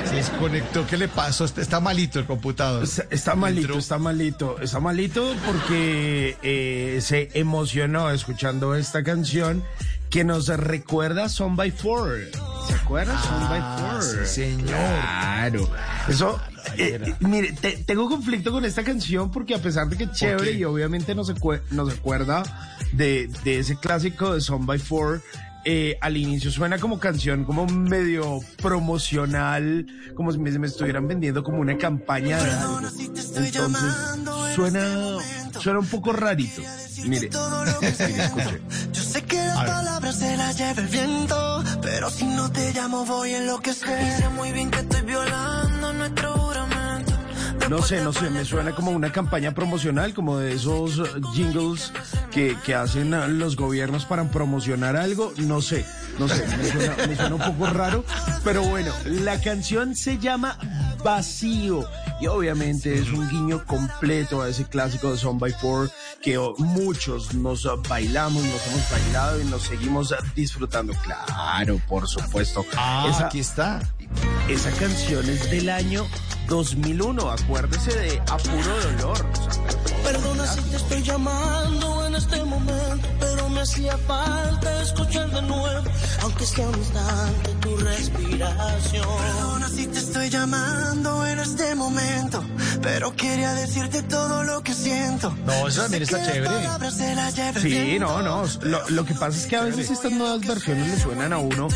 se 0.10 0.16
desconectó. 0.16 0.88
¿Qué 0.88 0.98
le 0.98 1.08
pasó? 1.08 1.46
Está, 1.46 1.62
está 1.62 1.80
malito 1.80 2.20
el 2.20 2.26
computador. 2.26 2.84
Está, 2.84 3.06
está 3.12 3.36
malito, 3.36 3.78
está 3.78 3.98
malito, 4.00 4.60
está 4.60 4.80
malito 4.80 5.36
porque 5.46 6.38
eh, 6.42 7.00
se 7.02 7.30
emocionó 7.36 8.10
escuchando 8.10 8.74
esta 8.76 9.04
canción 9.04 9.64
que 10.10 10.24
nos 10.24 10.48
recuerda 10.48 11.30
Son 11.30 11.56
by 11.56 11.72
Four. 11.72 12.18
¿Se 12.68 12.74
acuerda? 12.74 13.18
Son 13.22 13.50
by 13.50 13.62
Four. 13.80 14.04
sí, 14.04 14.34
señor. 14.34 14.68
Claro. 14.68 15.70
Eso, 16.08 16.40
eh, 16.78 17.00
eh, 17.04 17.16
mire, 17.20 17.52
te- 17.54 17.84
tengo 17.86 18.10
conflicto 18.10 18.52
con 18.52 18.66
esta 18.66 18.84
canción 18.84 19.32
porque 19.32 19.56
a 19.56 19.60
pesar 19.62 19.88
de 19.90 19.98
que 19.98 20.04
es 20.06 20.12
chévere 20.12 20.52
y 20.54 20.64
obviamente 20.64 21.14
nos, 21.16 21.30
acuerda 21.30 22.44
de, 22.94 23.30
de 23.44 23.60
ese 23.60 23.76
clásico 23.78 24.34
de 24.34 24.42
Son 24.42 24.66
by 24.66 24.80
Four, 24.80 25.22
eh, 25.66 25.98
al 26.00 26.16
inicio 26.16 26.50
suena 26.50 26.78
como 26.80 26.98
canción 27.00 27.44
como 27.44 27.66
medio 27.68 28.40
promocional, 28.62 29.86
como 30.16 30.32
si 30.32 30.38
me, 30.40 30.50
me 30.58 30.68
estuvieran 30.68 31.08
vendiendo 31.08 31.44
como 31.44 31.60
una 31.60 31.78
campaña 31.78 32.42
de 32.42 32.52
algo. 32.52 32.80
Entonces 32.80 33.54
suena, 34.56 35.18
suena 35.60 35.80
un 35.80 35.88
poco 35.88 36.14
rarito. 36.14 36.62
Mire, 37.06 37.30
mire, 37.30 37.30
escuche. 38.24 38.62
Yo 38.94 39.02
sé 39.04 39.24
que 39.24 39.38
las 39.38 39.56
palabras 39.58 39.87
se 40.18 40.36
lleva 40.36 40.82
el 40.82 40.88
viento, 40.88 41.64
pero 41.82 42.10
si 42.10 42.26
no 42.26 42.52
te 42.52 42.74
llamo 42.74 43.06
voy 43.06 43.34
a 43.34 43.38
enloquecer. 43.38 44.02
Y 44.02 44.22
sé 44.22 44.30
muy 44.30 44.52
bien 44.52 44.72
que 44.72 44.80
estoy 44.80 45.02
violando 45.02 45.94
nuestro 45.94 46.34
juramento. 46.34 47.14
No 47.70 47.82
sé, 47.82 48.02
no 48.02 48.14
sé, 48.14 48.30
me 48.30 48.46
suena 48.46 48.72
como 48.74 48.92
una 48.92 49.12
campaña 49.12 49.54
promocional, 49.54 50.14
como 50.14 50.38
de 50.38 50.54
esos 50.54 51.00
uh, 51.00 51.22
jingles 51.34 51.92
que, 52.32 52.58
que 52.66 52.74
hacen 52.74 53.14
uh, 53.14 53.28
los 53.28 53.56
gobiernos 53.58 54.06
para 54.06 54.24
promocionar 54.32 54.96
algo. 54.96 55.34
No 55.38 55.62
sé, 55.62 55.86
no 56.18 56.28
sé, 56.28 56.48
me 56.48 56.72
suena, 56.72 56.96
me 57.08 57.16
suena 57.16 57.36
un 57.36 57.42
poco 57.42 57.68
raro. 57.68 58.06
Pero 58.44 58.64
bueno, 58.64 58.94
la 59.06 59.40
canción 59.42 59.96
se 59.96 60.18
llama 60.18 60.58
Vacío 61.04 61.88
y 62.20 62.28
obviamente 62.28 62.98
es 62.98 63.10
un 63.10 63.30
guiño 63.30 63.66
completo 63.66 64.42
a 64.42 64.50
ese 64.50 64.66
clásico 64.66 65.12
de 65.12 65.18
Son 65.18 65.38
by 65.38 65.52
Four 65.54 65.92
que 66.22 66.38
muchos 66.58 67.34
nos 67.34 67.68
bailamos, 67.88 68.44
nos 68.44 68.68
hemos 68.68 68.92
bailado 68.92 69.42
y 69.42 69.46
nos 69.46 69.64
seguimos 69.64 70.14
disfrutando. 70.36 70.94
Claro, 71.04 71.80
por 71.88 72.08
supuesto. 72.08 72.66
Ah, 72.76 73.12
aquí 73.26 73.40
está. 73.40 73.82
Esa 74.48 74.72
canción 74.72 75.28
es 75.30 75.50
del 75.52 75.70
año 75.70 76.06
2001, 76.48 77.30
acuérdese 77.30 77.94
de 77.98 78.20
A 78.20 78.38
Puro 78.38 78.82
Dolor. 78.82 79.26
o 79.26 79.36
sea, 79.36 80.04
Perdona 80.04 80.48
si 80.48 80.62
te 80.62 80.78
estoy 80.78 81.04
llamando 81.04 82.08
en 82.08 82.16
este 82.16 82.44
momento, 82.44 82.87
hacía 83.68 83.98
falta 83.98 84.82
escuchar 84.82 85.30
de 85.30 85.42
nuevo, 85.42 85.84
aunque 86.22 86.46
sea 86.46 86.68
un 86.70 86.76
instante 86.76 87.54
tu 87.60 87.76
respiración. 87.76 89.06
Perdona 89.20 89.70
si 89.70 89.88
te 89.88 90.00
estoy 90.00 90.30
llamando 90.30 91.26
en 91.26 91.40
este 91.40 91.76
momento, 91.76 92.44
pero 92.82 93.14
quería 93.14 93.54
decirte 93.56 94.04
todo 94.04 94.46
lo 94.46 94.64
que 94.64 94.74
siento. 94.74 95.36
No, 95.46 95.68
eso 95.68 95.82
también 95.82 96.04
está 96.04 96.24
chévere. 96.24 97.60
Sí, 97.60 98.00
no, 98.00 98.22
no. 98.22 98.46
Lo, 98.62 98.90
lo 98.90 99.06
que 99.06 99.14
pasa 99.14 99.38
es 99.38 99.46
que 99.48 99.58
a 99.58 99.64
veces 99.64 99.92
estas 99.92 100.14
nuevas 100.14 100.40
versiones 100.48 100.88
le 100.88 101.00
suenan 101.00 101.34
a 101.34 101.38
uno 101.38 101.68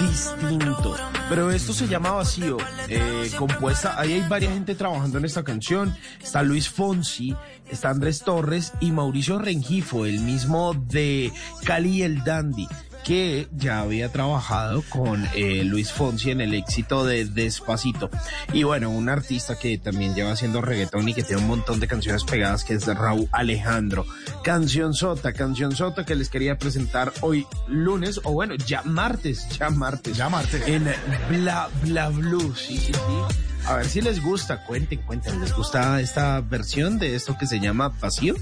distinto. 0.00 0.96
Pero 1.28 1.50
esto 1.50 1.72
se 1.72 1.88
llama 1.88 2.10
Vacío, 2.10 2.58
eh, 2.88 3.30
compuesta. 3.38 3.98
Ahí 3.98 4.12
hay 4.12 4.28
varias 4.28 4.52
gente 4.52 4.74
trabajando 4.74 5.16
en 5.16 5.24
esta 5.24 5.42
canción. 5.42 5.96
Está 6.22 6.42
Luis 6.42 6.68
Fonsi, 6.68 7.34
está 7.70 7.90
Andrés 7.90 8.20
Torres 8.20 8.72
y 8.80 8.92
Mauricio 8.92 9.38
Rengifo, 9.38 10.06
el 10.06 10.20
mismo 10.20 10.74
de 10.74 11.32
Cali 11.64 12.02
el 12.02 12.24
Dandy 12.24 12.68
que 13.04 13.48
ya 13.56 13.80
había 13.80 14.10
trabajado 14.10 14.82
con 14.88 15.26
eh, 15.34 15.64
Luis 15.64 15.92
Fonsi 15.92 16.30
en 16.30 16.40
el 16.40 16.54
éxito 16.54 17.04
de 17.04 17.24
Despacito. 17.24 18.10
Y 18.52 18.62
bueno, 18.62 18.90
un 18.90 19.08
artista 19.08 19.58
que 19.58 19.78
también 19.78 20.14
lleva 20.14 20.32
haciendo 20.32 20.60
reggaetón 20.60 21.08
y 21.08 21.14
que 21.14 21.22
tiene 21.22 21.42
un 21.42 21.48
montón 21.48 21.80
de 21.80 21.88
canciones 21.88 22.24
pegadas, 22.24 22.64
que 22.64 22.74
es 22.74 22.86
Raúl 22.86 23.28
Alejandro. 23.32 24.06
Canción 24.44 24.94
Sota, 24.94 25.32
canción 25.32 25.74
Sota 25.74 26.04
que 26.04 26.14
les 26.14 26.28
quería 26.28 26.58
presentar 26.58 27.12
hoy 27.20 27.46
lunes, 27.68 28.20
o 28.24 28.32
bueno, 28.32 28.54
ya 28.54 28.82
martes, 28.82 29.48
ya 29.58 29.70
martes. 29.70 30.16
Ya 30.16 30.28
martes. 30.28 30.62
En 30.66 30.84
Bla 31.28 31.68
Bla 31.82 32.08
Blue, 32.08 32.54
sí, 32.54 32.78
sí, 32.78 32.92
sí. 32.92 33.36
A 33.66 33.76
ver 33.76 33.86
si 33.86 34.00
les 34.00 34.20
gusta, 34.20 34.64
cuenten, 34.64 35.02
cuenten, 35.02 35.40
¿les 35.40 35.54
gusta 35.54 36.00
esta 36.00 36.40
versión 36.40 36.98
de 36.98 37.14
esto 37.14 37.36
que 37.38 37.46
se 37.46 37.60
llama 37.60 37.92
Vacío? 38.00 38.34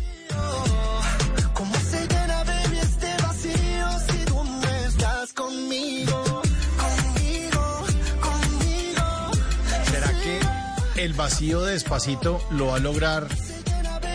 El 11.01 11.14
vacío 11.14 11.62
de 11.62 11.72
Despacito 11.72 12.40
lo 12.51 12.66
va 12.68 12.77
a 12.77 12.78
lograr 12.78 13.27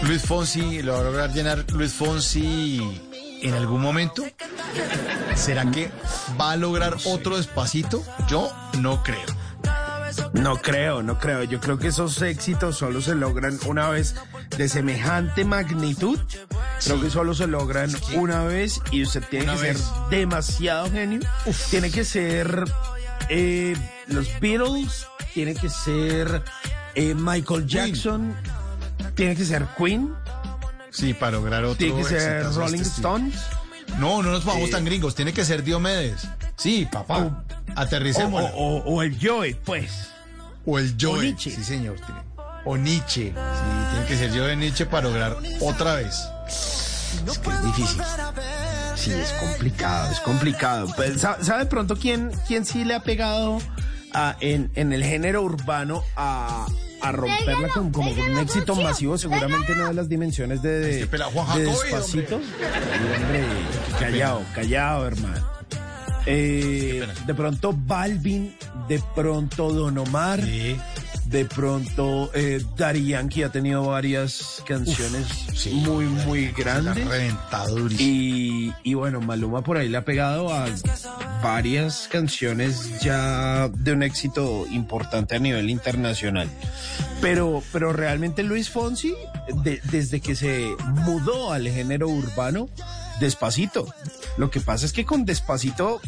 Luis 0.03 0.21
Fonsi, 0.21 0.83
lo 0.83 0.93
va 0.93 0.99
a 0.99 1.03
lograr 1.03 1.33
llenar 1.33 1.65
Luis 1.71 1.93
Fonsi 1.93 3.01
en 3.41 3.53
algún 3.55 3.81
momento? 3.81 4.23
¿Será 5.35 5.69
que 5.71 5.89
va 6.39 6.51
a 6.51 6.55
lograr 6.57 6.95
otro 7.05 7.37
Despacito? 7.37 8.03
Yo 8.27 8.51
no 8.79 9.01
creo. 9.03 9.25
No 10.33 10.57
creo, 10.61 11.01
no 11.01 11.17
creo. 11.17 11.43
Yo 11.43 11.59
creo 11.59 11.79
que 11.79 11.87
esos 11.87 12.21
éxitos 12.21 12.77
solo 12.77 13.01
se 13.01 13.15
logran 13.15 13.57
una 13.65 13.89
vez 13.89 14.15
de 14.55 14.69
semejante 14.69 15.43
magnitud. 15.43 16.19
Creo 16.83 17.01
que 17.01 17.09
solo 17.09 17.33
se 17.33 17.47
logran 17.47 17.89
una 18.13 18.43
vez 18.43 18.79
y 18.91 19.01
usted 19.03 19.23
tiene 19.29 19.45
Una 19.45 19.55
que 19.55 19.61
vez. 19.61 19.79
ser 19.79 20.09
demasiado 20.11 20.91
genio. 20.91 21.19
Tiene 21.71 21.89
que 21.89 22.05
ser 22.05 22.65
eh, 23.29 23.75
los 24.07 24.27
Beatles, 24.39 25.07
tiene 25.33 25.53
que 25.55 25.69
ser 25.69 26.43
eh, 26.95 27.13
Michael 27.15 27.65
Jackson, 27.67 28.35
tiene 29.15 29.35
que 29.35 29.45
ser 29.45 29.65
Queen, 29.77 30.13
Sí, 30.91 31.13
para 31.13 31.33
lograr 31.33 31.65
otro 31.65 31.75
tiene 31.77 32.01
que 32.03 32.07
ser 32.07 32.43
Rolling 32.53 32.75
este 32.75 32.87
estilo. 32.87 33.17
Stones. 33.17 33.35
No, 33.99 34.23
no 34.23 34.31
nos 34.31 34.45
vamos 34.45 34.69
Eh, 34.69 34.71
tan 34.71 34.85
gringos. 34.85 35.13
Tiene 35.13 35.33
que 35.33 35.43
ser 35.43 35.61
Diomedes. 35.61 36.25
Sí, 36.55 36.87
papá. 36.89 37.43
Aterricemos. 37.75 38.41
O, 38.53 38.77
o- 38.77 38.83
o 38.95 39.01
el 39.03 39.17
Joey, 39.21 39.55
pues. 39.55 39.91
O 40.65 40.79
el 40.79 40.95
Joe. 40.99 41.21
Nietzsche. 41.25 41.51
Sí, 41.51 41.63
señor. 41.65 41.97
tiene- 41.97 42.21
O 42.63 42.77
Nietzsche. 42.77 43.25
Sí, 43.33 43.91
tiene 43.91 44.05
que 44.07 44.17
ser 44.17 44.31
yo 44.33 44.45
de 44.45 44.55
Nietzsche 44.55 44.85
para 44.85 45.03
lograr 45.09 45.35
otra 45.59 45.95
vez. 45.95 46.15
Es 46.47 47.39
que 47.39 47.49
es 47.49 47.63
difícil. 47.63 48.01
Sí, 48.95 49.11
es 49.11 49.33
complicado, 49.33 50.11
es 50.13 50.19
complicado. 50.21 50.87
Pues, 50.95 51.19
¿sabe, 51.41 51.65
pronto 51.65 51.97
quién, 51.97 52.31
quién 52.47 52.65
sí 52.65 52.85
le 52.85 52.95
ha 52.95 53.01
pegado 53.01 53.59
a- 54.15 54.37
en, 54.39 54.71
en 54.75 54.93
el 54.93 55.03
género 55.03 55.43
urbano 55.43 56.03
a, 56.15 56.65
a 57.01 57.11
romperla 57.11 57.67
con, 57.69 57.91
como 57.91 58.15
con 58.15 58.23
un 58.31 58.37
éxito 58.39 58.75
masivo? 58.75 59.17
Seguramente 59.17 59.75
no 59.75 59.87
de 59.87 59.93
las 59.93 60.09
dimensiones 60.09 60.61
de, 60.61 60.79
de, 60.79 60.91
Este 60.95 61.07
pelado 61.07 61.31
Juan 61.31 61.47
de 61.59 61.65
Jacobi, 61.65 61.83
Despacito. 61.89 62.35
Hombre, 62.35 63.43
callado, 63.99 64.41
callado, 64.53 65.07
hermano. 65.07 65.55
Eh, 66.27 67.05
de 67.27 67.33
pronto 67.35 67.71
Balvin, 67.77 68.55
de 68.87 68.99
pronto 69.13 69.71
Don 69.71 69.97
Omar, 69.99 70.39
de 71.35 71.43
pronto 71.43 72.31
eh, 72.33 72.63
Daddy 72.77 73.07
Yankee 73.07 73.43
ha 73.43 73.51
tenido 73.51 73.83
varias 73.87 74.63
canciones 74.65 75.27
muy, 75.73 76.05
muy 76.05 76.47
grandes. 76.53 77.05
Y, 78.01 78.71
y 78.83 78.93
bueno, 78.93 79.19
Maluma 79.19 79.61
por 79.61 79.75
ahí 79.75 79.89
le 79.89 79.97
ha 79.97 80.05
pegado 80.05 80.53
a 80.53 80.65
varias 81.43 82.07
canciones 82.09 83.01
ya 83.01 83.67
de 83.67 83.91
un 83.91 84.03
éxito 84.03 84.65
importante 84.71 85.35
a 85.35 85.39
nivel 85.39 85.69
internacional. 85.69 86.49
Pero, 87.19 87.61
pero 87.73 87.91
realmente 87.91 88.41
Luis 88.41 88.69
Fonsi, 88.69 89.13
de- 89.65 89.81
desde 89.91 90.21
que 90.21 90.35
se 90.35 90.69
mudó 91.03 91.51
al 91.51 91.67
género 91.67 92.07
urbano, 92.07 92.69
despacito. 93.19 93.93
Lo 94.37 94.49
que 94.49 94.61
pasa 94.61 94.85
es 94.85 94.93
que 94.93 95.03
con 95.03 95.25
despacito 95.25 95.99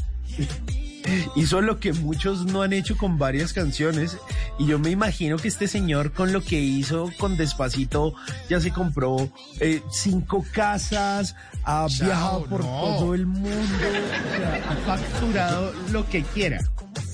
hizo 1.36 1.62
lo 1.62 1.80
que 1.80 1.94
muchos 1.94 2.46
no 2.46 2.62
han 2.62 2.74
hecho 2.74 2.98
con 2.98 3.18
varias 3.18 3.54
canciones 3.54 4.18
y 4.60 4.66
yo 4.66 4.80
me 4.80 4.90
imagino 4.90 5.38
que 5.38 5.48
este 5.48 5.68
señor 5.68 6.12
con 6.12 6.34
lo 6.34 6.44
que 6.44 6.60
hizo 6.60 7.12
con 7.18 7.38
Despacito 7.38 8.14
ya 8.50 8.60
se 8.60 8.72
compró 8.72 9.30
eh, 9.60 9.82
cinco 9.92 10.46
casas, 10.52 11.36
ha 11.64 11.88
Chao, 11.90 12.06
viajado 12.06 12.46
por 12.46 12.62
no. 12.62 12.68
todo 12.68 13.14
el 13.14 13.26
mundo, 13.26 13.50
o 13.58 14.38
sea, 14.38 14.72
ha 14.72 14.98
facturado 14.98 15.74
lo 15.92 16.08
que 16.10 16.24
quiera. 16.24 16.60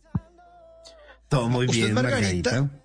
Todo 1.30 1.48
muy 1.48 1.66
¿Usted 1.68 1.78
bien, 1.78 1.88
es 1.90 1.94
Margarita? 1.94 2.52
Margarita. 2.52 2.82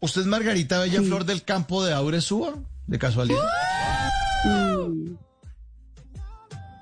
¿Usted 0.00 0.20
es 0.20 0.26
Margarita 0.26 0.78
Bella 0.80 1.02
Flor 1.02 1.24
del 1.24 1.42
Campo 1.42 1.84
de 1.84 1.92
Aure 1.92 2.20
Súa? 2.20 2.54
¿De 2.86 2.98
casualidad? 2.98 3.42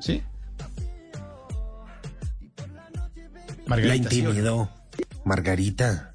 ¿Sí? 0.01 0.23
La 3.69 3.77
Margarita. 3.77 4.11
¿sí 4.11 4.21
o 4.21 4.25
no? 4.25 4.31
intimidó. 4.31 4.71
Margarita. 5.25 6.15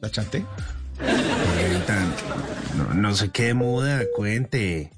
¿La 0.00 0.10
chanté? 0.10 0.44
Margarita, 1.00 2.06
no, 2.76 2.94
no 2.94 3.14
se 3.14 3.30
quede 3.30 3.54
muda, 3.54 4.02
cuente. 4.14 4.90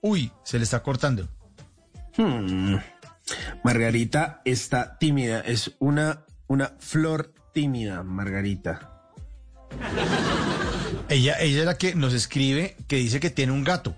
Uy, 0.00 0.32
se 0.44 0.58
le 0.58 0.64
está 0.64 0.82
cortando. 0.82 1.28
Hmm. 2.16 2.76
Margarita 3.62 4.42
está 4.44 4.98
tímida, 4.98 5.40
es 5.40 5.72
una, 5.78 6.24
una 6.48 6.72
flor 6.78 7.32
tímida, 7.54 8.02
Margarita. 8.02 8.90
Ella, 11.08 11.38
ella 11.40 11.60
es 11.60 11.66
la 11.66 11.78
que 11.78 11.94
nos 11.94 12.12
escribe 12.14 12.76
que 12.88 12.96
dice 12.96 13.20
que 13.20 13.30
tiene 13.30 13.52
un 13.52 13.64
gato. 13.64 13.94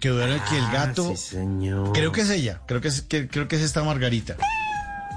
Que 0.00 0.08
duele 0.08 0.40
que 0.48 0.56
el 0.56 0.64
Ah, 0.66 0.72
gato. 0.72 1.10
sí, 1.10 1.16
señor. 1.16 1.92
Creo 1.92 2.12
que 2.12 2.22
es 2.22 2.30
ella. 2.30 2.62
Creo 2.66 2.80
que 2.80 2.88
es, 2.88 3.02
que, 3.02 3.28
creo 3.28 3.48
que 3.48 3.56
es 3.56 3.62
esta 3.62 3.82
Margarita. 3.84 4.36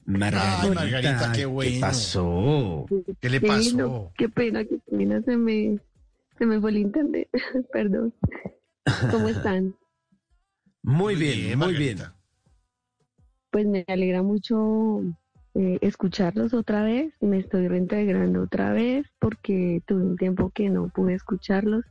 Margarita, 0.04 0.62
Ay, 0.62 0.70
Margarita, 0.70 1.32
qué 1.34 1.46
bueno. 1.46 1.80
pasó? 1.80 2.86
¿Qué 3.20 3.30
le 3.30 3.40
Sí, 3.40 3.46
pasó? 3.46 3.76
no, 3.76 4.12
qué 4.16 4.28
pena, 4.28 4.64
qué 4.64 4.78
pena, 4.90 5.20
se 5.22 5.36
me, 5.36 5.78
se 6.38 6.46
me 6.46 6.60
fue 6.60 6.70
el 6.70 6.78
internet. 6.78 7.28
Perdón. 7.72 8.14
¿Cómo 9.10 9.28
están? 9.28 9.74
Muy 10.82 11.16
bien, 11.16 11.58
muy 11.58 11.74
bien. 11.74 11.98
Pues 13.56 13.66
me 13.66 13.86
alegra 13.88 14.22
mucho 14.22 15.00
eh, 15.54 15.78
escucharlos 15.80 16.52
otra 16.52 16.82
vez. 16.82 17.14
Me 17.22 17.38
estoy 17.38 17.68
reintegrando 17.68 18.42
otra 18.42 18.70
vez 18.72 19.06
porque 19.18 19.80
tuve 19.86 20.02
un 20.02 20.16
tiempo 20.18 20.50
que 20.50 20.68
no 20.68 20.90
pude 20.90 21.14
escucharlos. 21.14 21.82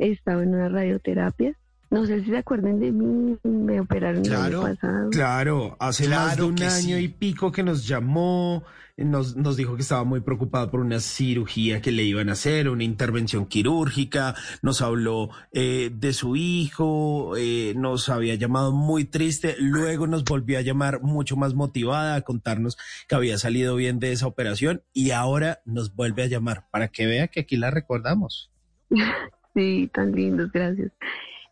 Estaba 0.00 0.42
en 0.42 0.56
una 0.56 0.68
radioterapia. 0.68 1.56
No 1.90 2.04
sé 2.04 2.24
si 2.24 2.30
se 2.30 2.38
acuerdan 2.38 2.80
de 2.80 2.90
mí, 2.90 3.38
me 3.44 3.80
operaron 3.80 4.26
el 4.26 4.34
año 4.34 4.62
pasado. 4.62 5.10
Claro, 5.10 5.76
hace 5.78 6.08
más 6.08 6.30
de 6.30 6.36
Claro 6.38 6.48
un 6.48 6.60
año 6.60 6.96
sí. 6.96 7.04
y 7.04 7.08
pico 7.10 7.52
que 7.52 7.62
nos 7.62 7.86
llamó, 7.86 8.64
nos, 8.96 9.36
nos 9.36 9.56
dijo 9.56 9.76
que 9.76 9.82
estaba 9.82 10.04
muy 10.04 10.20
preocupado 10.20 10.70
por 10.70 10.80
una 10.80 11.00
cirugía 11.00 11.80
que 11.80 11.92
le 11.92 12.02
iban 12.02 12.28
a 12.28 12.32
hacer, 12.32 12.68
una 12.68 12.84
intervención 12.84 13.46
quirúrgica, 13.46 14.34
nos 14.62 14.82
habló 14.82 15.30
eh, 15.52 15.90
de 15.92 16.12
su 16.12 16.36
hijo, 16.36 17.36
eh, 17.36 17.74
nos 17.76 18.08
había 18.08 18.34
llamado 18.34 18.72
muy 18.72 19.04
triste, 19.04 19.56
luego 19.58 20.06
nos 20.06 20.24
volvió 20.24 20.58
a 20.58 20.62
llamar 20.62 21.02
mucho 21.02 21.36
más 21.36 21.54
motivada 21.54 22.16
a 22.16 22.22
contarnos 22.22 22.76
que 23.08 23.14
había 23.14 23.38
salido 23.38 23.76
bien 23.76 23.98
de 23.98 24.12
esa 24.12 24.26
operación 24.26 24.82
y 24.92 25.10
ahora 25.10 25.60
nos 25.64 25.94
vuelve 25.94 26.22
a 26.22 26.26
llamar 26.26 26.66
para 26.70 26.88
que 26.88 27.06
vea 27.06 27.28
que 27.28 27.40
aquí 27.40 27.56
la 27.56 27.70
recordamos. 27.70 28.50
Sí, 29.54 29.90
tan 29.92 30.12
lindos, 30.12 30.50
gracias. 30.50 30.92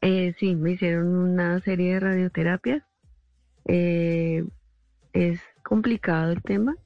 Eh, 0.00 0.34
sí, 0.38 0.54
me 0.56 0.72
hicieron 0.72 1.08
una 1.08 1.60
serie 1.60 1.94
de 1.94 2.00
radioterapias. 2.00 2.82
Eh, 3.66 4.44
es 5.12 5.40
complicado 5.62 6.32
el 6.32 6.42
tema, 6.42 6.76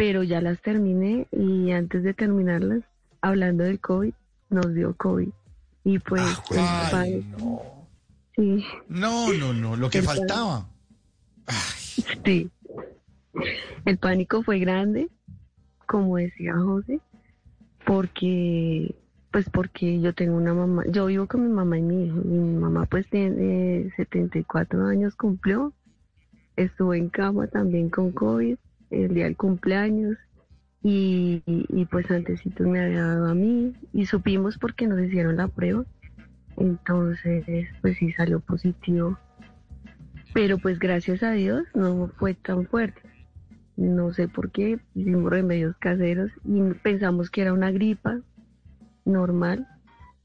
pero 0.00 0.22
ya 0.22 0.40
las 0.40 0.58
terminé 0.62 1.26
y 1.30 1.72
antes 1.72 2.02
de 2.02 2.14
terminarlas, 2.14 2.80
hablando 3.20 3.64
del 3.64 3.80
COVID, 3.80 4.14
nos 4.48 4.72
dio 4.72 4.96
COVID. 4.96 5.28
Y 5.84 5.98
pues, 5.98 6.22
Ay, 6.56 6.90
pánico- 6.90 7.86
sí, 8.34 8.64
No, 8.88 9.30
no, 9.34 9.52
no, 9.52 9.76
lo 9.76 9.90
que 9.90 9.98
El 9.98 10.04
faltaba. 10.04 10.66
sí. 12.24 12.50
El 13.84 13.98
pánico 13.98 14.42
fue 14.42 14.58
grande, 14.58 15.10
como 15.86 16.16
decía 16.16 16.54
José, 16.56 16.98
porque 17.84 18.94
pues 19.30 19.50
porque 19.50 20.00
yo 20.00 20.14
tengo 20.14 20.34
una 20.38 20.54
mamá, 20.54 20.82
yo 20.88 21.04
vivo 21.06 21.26
con 21.28 21.42
mi 21.46 21.52
mamá 21.52 21.76
y 21.78 21.82
mi 21.82 22.06
hijo, 22.06 22.16
mi 22.24 22.58
mamá 22.58 22.86
pues 22.86 23.06
tiene 23.10 23.92
74 23.96 24.86
años 24.86 25.14
cumplió, 25.14 25.74
estuvo 26.56 26.94
en 26.94 27.10
cama 27.10 27.48
también 27.48 27.90
con 27.90 28.12
COVID 28.12 28.56
el 28.90 29.14
día 29.14 29.24
del 29.24 29.36
cumpleaños 29.36 30.16
y, 30.82 31.42
y, 31.46 31.84
pues 31.86 32.10
antesito 32.10 32.64
me 32.64 32.80
había 32.80 33.04
dado 33.04 33.28
a 33.28 33.34
mí 33.34 33.74
y 33.92 34.06
supimos 34.06 34.56
porque 34.58 34.86
nos 34.86 35.00
hicieron 35.00 35.36
la 35.36 35.48
prueba, 35.48 35.84
entonces 36.56 37.68
pues 37.82 37.98
sí 37.98 38.12
salió 38.12 38.40
positivo, 38.40 39.18
pero 40.32 40.58
pues 40.58 40.78
gracias 40.78 41.22
a 41.22 41.32
Dios 41.32 41.64
no 41.74 42.10
fue 42.18 42.34
tan 42.34 42.66
fuerte. 42.66 43.02
No 43.76 44.12
sé 44.12 44.28
por 44.28 44.50
qué, 44.50 44.78
hicimos 44.94 45.30
remedios 45.30 45.76
caseros 45.78 46.30
y 46.44 46.60
pensamos 46.82 47.30
que 47.30 47.42
era 47.42 47.52
una 47.52 47.70
gripa 47.70 48.20
normal 49.04 49.66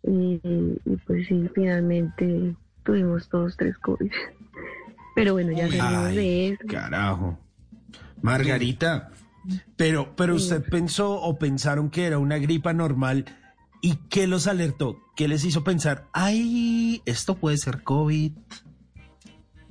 y, 0.04 0.40
y, 0.44 0.98
pues 1.06 1.28
sí, 1.28 1.50
finalmente 1.54 2.56
tuvimos 2.84 3.28
todos 3.30 3.58
tres 3.58 3.78
COVID. 3.80 4.12
Pero 5.16 5.34
bueno, 5.34 5.52
ya 5.52 5.70
salimos 5.70 6.08
Ay, 6.08 6.16
de 6.16 6.48
eso. 6.50 6.68
Carajo. 6.68 7.40
Margarita, 8.26 9.12
pero, 9.76 10.16
pero 10.16 10.36
usted 10.36 10.64
pensó 10.64 11.22
o 11.22 11.38
pensaron 11.38 11.90
que 11.90 12.06
era 12.06 12.18
una 12.18 12.38
gripa 12.40 12.74
normal 12.74 13.26
y 13.82 13.98
¿qué 14.10 14.26
los 14.26 14.48
alertó? 14.48 14.98
¿Qué 15.16 15.28
les 15.28 15.46
hizo 15.46 15.64
pensar? 15.64 16.06
Ay, 16.12 17.02
esto 17.06 17.36
puede 17.36 17.58
ser 17.58 17.84
COVID. 17.84 18.32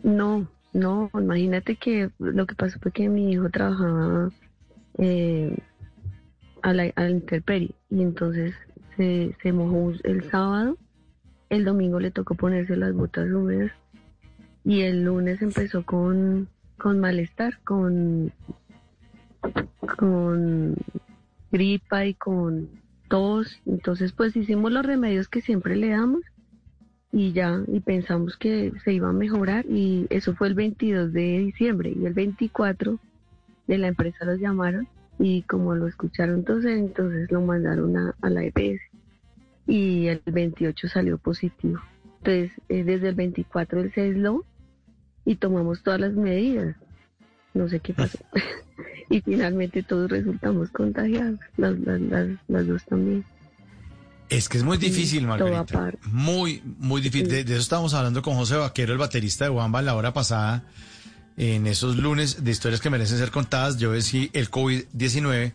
No, 0.05 0.47
no, 0.73 1.11
imagínate 1.15 1.75
que 1.75 2.11
lo 2.19 2.47
que 2.47 2.55
pasó 2.55 2.79
fue 2.81 2.93
que 2.93 3.09
mi 3.09 3.33
hijo 3.33 3.51
trabajaba 3.51 4.31
eh, 4.99 5.57
a, 6.63 6.73
la, 6.73 6.93
a 6.95 7.03
la 7.03 7.11
intemperie 7.11 7.75
y 7.91 8.03
entonces 8.03 8.55
se, 8.97 9.37
se 9.43 9.53
mojó 9.53 9.93
el 10.05 10.31
sábado, 10.31 10.79
el 11.51 11.65
domingo 11.65 11.99
le 11.99 12.13
tocó 12.13 12.37
ponerse 12.37 12.77
las 12.77 12.95
botas 12.95 13.29
húmedas 13.29 13.73
y 14.65 14.83
el 14.83 15.03
lunes 15.03 15.43
empezó 15.43 15.85
con, 15.85 16.49
con 16.85 17.01
malestar, 17.01 17.61
con, 17.65 18.31
con 19.97 20.77
gripa 21.51 22.05
y 22.05 22.13
con 22.13 22.69
tos. 23.09 23.59
Entonces 23.65 24.13
pues 24.13 24.37
hicimos 24.37 24.71
los 24.71 24.85
remedios 24.85 25.29
que 25.29 25.41
siempre 25.41 25.77
le 25.77 25.89
damos 25.89 26.21
y 27.11 27.33
ya, 27.33 27.63
y 27.69 27.81
pensamos 27.81 28.37
que 28.37 28.71
se 28.85 28.93
iba 28.93 29.09
a 29.09 29.15
mejorar 29.15 29.65
y 29.65 30.07
eso 30.11 30.35
fue 30.35 30.49
el 30.49 30.55
22 30.55 31.15
de 31.15 31.39
diciembre 31.39 31.95
y 31.99 32.05
el 32.05 32.13
24 32.13 32.99
de 33.67 33.79
la 33.79 33.89
empresa 33.89 34.27
los 34.27 34.39
llamaron 34.39 34.87
y 35.19 35.41
como 35.45 35.75
lo 35.75 35.87
escucharon 35.87 36.41
entonces, 36.41 36.79
entonces 36.79 37.33
lo 37.33 37.41
mandaron 37.41 37.97
a, 37.97 38.29
la 38.29 38.45
EPS 38.45 38.83
y 39.67 40.09
el 40.09 40.21
28 40.27 40.89
salió 40.89 41.17
positivo. 41.17 41.81
Entonces, 42.19 42.53
eh, 42.69 42.85
desde 42.85 43.09
el 43.09 43.15
24 43.15 43.81
él 43.81 43.93
se 43.95 44.03
y 45.25 45.37
tomamos 45.37 45.83
todas 45.83 46.01
las 46.01 46.13
medidas. 46.13 46.77
No 47.53 47.69
sé 47.69 47.81
qué 47.81 47.95
pasó. 47.95 48.19
y 49.11 49.21
finalmente 49.21 49.83
todos 49.83 50.11
resultamos 50.11 50.71
contagiados, 50.71 51.39
las, 51.57 51.79
las, 51.81 52.01
las, 52.01 52.29
las 52.49 52.67
dos 52.67 52.85
también. 52.85 53.25
Es 54.29 54.49
que 54.49 54.59
es 54.59 54.65
muy 54.65 54.79
difícil, 54.79 55.27
Margarita. 55.27 55.93
Muy, 56.05 56.63
muy 56.79 57.01
difícil. 57.01 57.29
De, 57.29 57.45
de 57.45 57.53
eso 57.53 57.63
estábamos 57.63 57.95
hablando 57.95 58.23
con 58.23 58.35
José 58.35 58.57
Vaquero, 58.57 58.93
el 58.93 58.99
baterista 58.99 59.45
de 59.45 59.51
Wamba, 59.51 59.83
la 59.83 59.95
hora 59.95 60.13
pasada, 60.13 60.65
en 61.37 61.67
esos 61.67 61.97
lunes 61.97 62.43
de 62.43 62.51
historias 62.51 62.81
que 62.81 62.91
merecen 62.91 63.19
ser 63.19 63.31
contadas. 63.31 63.77
Yo 63.77 63.93
decí 63.93 64.31
el 64.33 64.51
COVID-19 64.51 65.53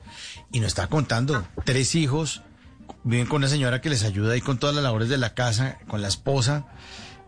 y 0.51 0.59
nos 0.59 0.67
está 0.67 0.87
contando 0.87 1.45
tres 1.65 1.95
hijos, 1.95 2.43
viven 3.03 3.25
con 3.25 3.37
una 3.37 3.47
señora 3.47 3.81
que 3.81 3.89
les 3.89 4.03
ayuda 4.03 4.33
ahí 4.33 4.41
con 4.41 4.59
todas 4.59 4.75
las 4.75 4.83
labores 4.83 5.09
de 5.09 5.17
la 5.17 5.33
casa, 5.33 5.79
con 5.87 6.01
la 6.01 6.07
esposa, 6.07 6.67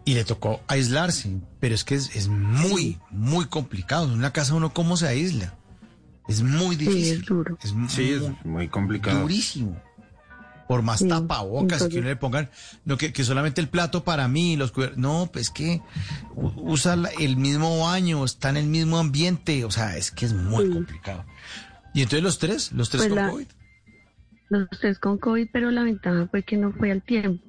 y 0.06 0.14
le 0.14 0.24
tocó 0.26 0.62
aislarse. 0.68 1.40
Pero 1.60 1.76
es 1.76 1.84
que 1.84 1.96
es, 1.96 2.16
es 2.16 2.28
muy, 2.28 3.00
muy 3.10 3.46
complicado. 3.46 4.06
En 4.06 4.12
una 4.14 4.32
casa 4.34 4.54
uno, 4.56 4.74
¿cómo 4.74 4.98
se 4.98 5.08
aísla? 5.08 5.54
Es 6.28 6.42
muy 6.44 6.76
difícil. 6.76 7.20
es 7.22 7.26
duro. 7.26 7.58
Es 7.62 7.74
Sí, 7.90 8.12
es 8.14 8.24
muy 8.46 8.68
complicado. 8.68 9.22
Durísimo. 9.22 9.82
Por 10.68 10.84
más 10.84 11.00
Sí, 11.00 11.08
tapabocas 11.10 11.64
entonces- 11.82 11.90
que 11.90 12.00
uno 12.00 12.08
le 12.08 12.16
pongan, 12.16 12.50
no, 12.86 12.96
que, 12.98 13.12
que 13.12 13.26
solamente 13.26 13.60
el 13.60 13.68
plato 13.68 14.06
para 14.06 14.30
mí, 14.30 14.56
los 14.56 14.72
No, 14.96 15.30
pues 15.34 15.50
que 15.50 15.82
usa 16.36 16.98
el 17.20 17.36
mismo 17.36 17.80
baño, 17.80 18.24
está 18.24 18.50
en 18.52 18.58
el 18.58 18.68
mismo 18.68 18.98
ambiente, 18.98 19.66
o 19.66 19.72
sea, 19.72 19.98
es 19.98 20.12
que 20.12 20.26
es 20.26 20.34
muy 20.34 20.70
complicado. 20.72 21.26
Y 21.94 22.02
entonces 22.04 22.24
los 22.24 22.40
tres, 22.40 22.72
los 22.72 22.90
tres 22.90 23.02
Pues 23.04 23.10
con 23.14 23.18
la- 23.18 23.30
COVID. 23.32 23.48
Los 24.50 24.70
tres 24.80 25.00
con 25.00 25.18
COVID, 25.18 25.48
pero 25.52 25.72
la 25.72 25.84
ventaja 25.84 26.28
fue 26.32 26.44
que 26.44 26.56
no 26.56 26.72
fue 26.72 26.92
al 26.92 27.02
tiempo. 27.02 27.44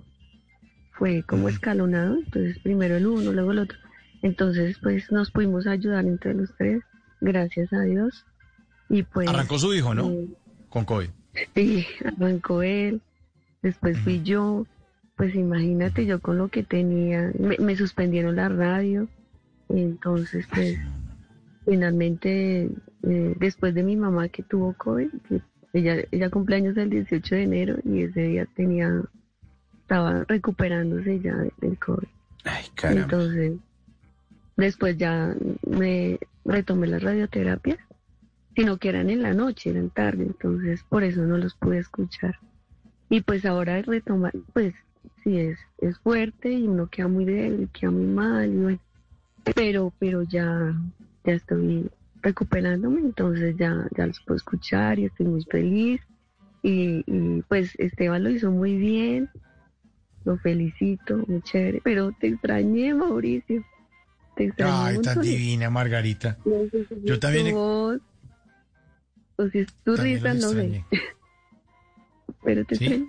Fue 1.03 1.25
como 1.25 1.49
escalonado, 1.49 2.17
entonces 2.17 2.61
primero 2.61 2.97
el 2.97 3.09
uno, 3.09 3.33
luego 3.33 3.51
el 3.51 3.59
otro. 3.59 3.77
Entonces, 4.23 4.79
pues 4.81 5.11
nos 5.11 5.33
pudimos 5.33 5.67
ayudar 5.67 6.05
entre 6.05 6.33
los 6.33 6.55
tres 6.57 6.85
gracias 7.21 7.73
a 7.73 7.81
Dios. 7.81 8.25
Y 8.89 9.03
pues... 9.03 9.29
Arrancó 9.29 9.59
su 9.59 9.75
hijo, 9.75 9.97
¿no? 9.97 10.09
eh, 10.09 10.29
Con 10.69 10.85
COVID. 10.85 11.09
Sí, 11.57 11.85
arrancó 12.05 12.63
él, 12.63 13.03
después 13.63 13.99
fui 13.99 14.23
yo, 14.23 14.65
pues 15.17 15.35
imagínate 15.35 16.07
yo 16.07 16.21
con 16.21 16.39
lo 16.39 16.47
que 16.51 16.63
tenía, 16.63 17.33
me, 17.37 17.57
me 17.59 17.75
suspendieron 17.75 18.37
la 18.37 18.49
radio, 18.49 19.09
entonces 19.71 20.47
pues 20.55 20.79
finalmente 21.65 22.71
eh, 23.03 23.35
después 23.41 23.75
de 23.75 23.83
mi 23.83 23.97
mamá 23.97 24.29
que 24.29 24.45
tuvo 24.45 24.75
COVID, 24.75 25.09
que 25.29 25.41
ella, 25.73 25.97
ella 26.13 26.31
cumpleaños 26.31 26.77
el 26.77 26.91
18 26.91 27.35
de 27.35 27.43
enero 27.43 27.79
y 27.85 28.03
ese 28.03 28.23
día 28.23 28.47
tenía, 28.55 29.03
estaba 29.93 30.25
recuperándose 30.25 31.21
ya 31.21 31.37
del 31.59 31.79
COVID. 31.79 32.09
caramba. 32.75 33.03
Entonces, 33.03 33.53
después 34.57 34.97
ya 34.97 35.37
me 35.67 36.19
retomé 36.47 36.87
las 36.87 37.03
radioterapias, 37.03 37.79
sino 38.57 38.79
que 38.79 38.89
eran 38.89 39.11
en 39.11 39.21
la 39.21 39.35
noche, 39.35 39.69
eran 39.69 39.91
tarde, 39.91 40.23
entonces 40.25 40.83
por 40.89 41.05
eso 41.05 41.23
no 41.27 41.37
los 41.37 41.55
pude 41.57 41.79
escuchar. 41.79 42.39
Y 43.11 43.21
pues 43.21 43.45
ahora 43.45 43.83
retomar, 43.83 44.33
pues 44.55 44.73
sí 45.23 45.39
es, 45.39 45.59
es 45.77 45.99
fuerte 45.99 46.51
y 46.51 46.67
uno 46.67 46.87
queda 46.87 47.09
muy 47.09 47.27
débil, 47.27 47.69
queda 47.71 47.91
muy 47.91 48.07
mal, 48.07 48.51
y 48.51 48.57
bueno, 48.57 48.79
pero, 49.55 49.93
pero 49.99 50.23
ya, 50.23 50.75
ya 51.25 51.35
estoy 51.35 51.91
recuperándome, 52.23 53.01
entonces 53.01 53.57
ya, 53.59 53.87
ya 53.95 54.07
los 54.07 54.21
puedo 54.21 54.37
escuchar 54.37 54.99
y 54.99 55.05
estoy 55.05 55.27
muy 55.27 55.45
feliz. 55.45 56.01
Y, 56.63 57.03
y 57.07 57.43
pues 57.43 57.75
Esteban 57.79 58.23
lo 58.23 58.31
hizo 58.31 58.51
muy 58.51 58.79
bien, 58.79 59.29
lo 60.25 60.39
felicito, 60.39 61.19
muy 61.27 61.43
chévere, 61.43 61.81
pero 61.83 62.13
te 62.21 62.29
extrañé, 62.29 62.95
Mauricio. 62.95 63.65
Te 64.37 64.45
extrañé 64.45 64.73
Ay, 64.97 64.99
tan 65.01 65.21
divina, 65.21 65.69
Margarita. 65.71 66.39
Yo 67.05 67.19
también- 67.19 67.51
tu 67.51 67.57
voz. 67.57 67.99
O 69.37 69.49
si 69.49 69.59
es 69.61 69.69
tu 69.85 69.97
risa, 69.97 70.35
no 70.35 70.51
sé. 70.51 70.85
Pero 72.45 72.65
te 72.65 72.77
¿Sí? 72.77 72.85
extrañé. 72.87 73.07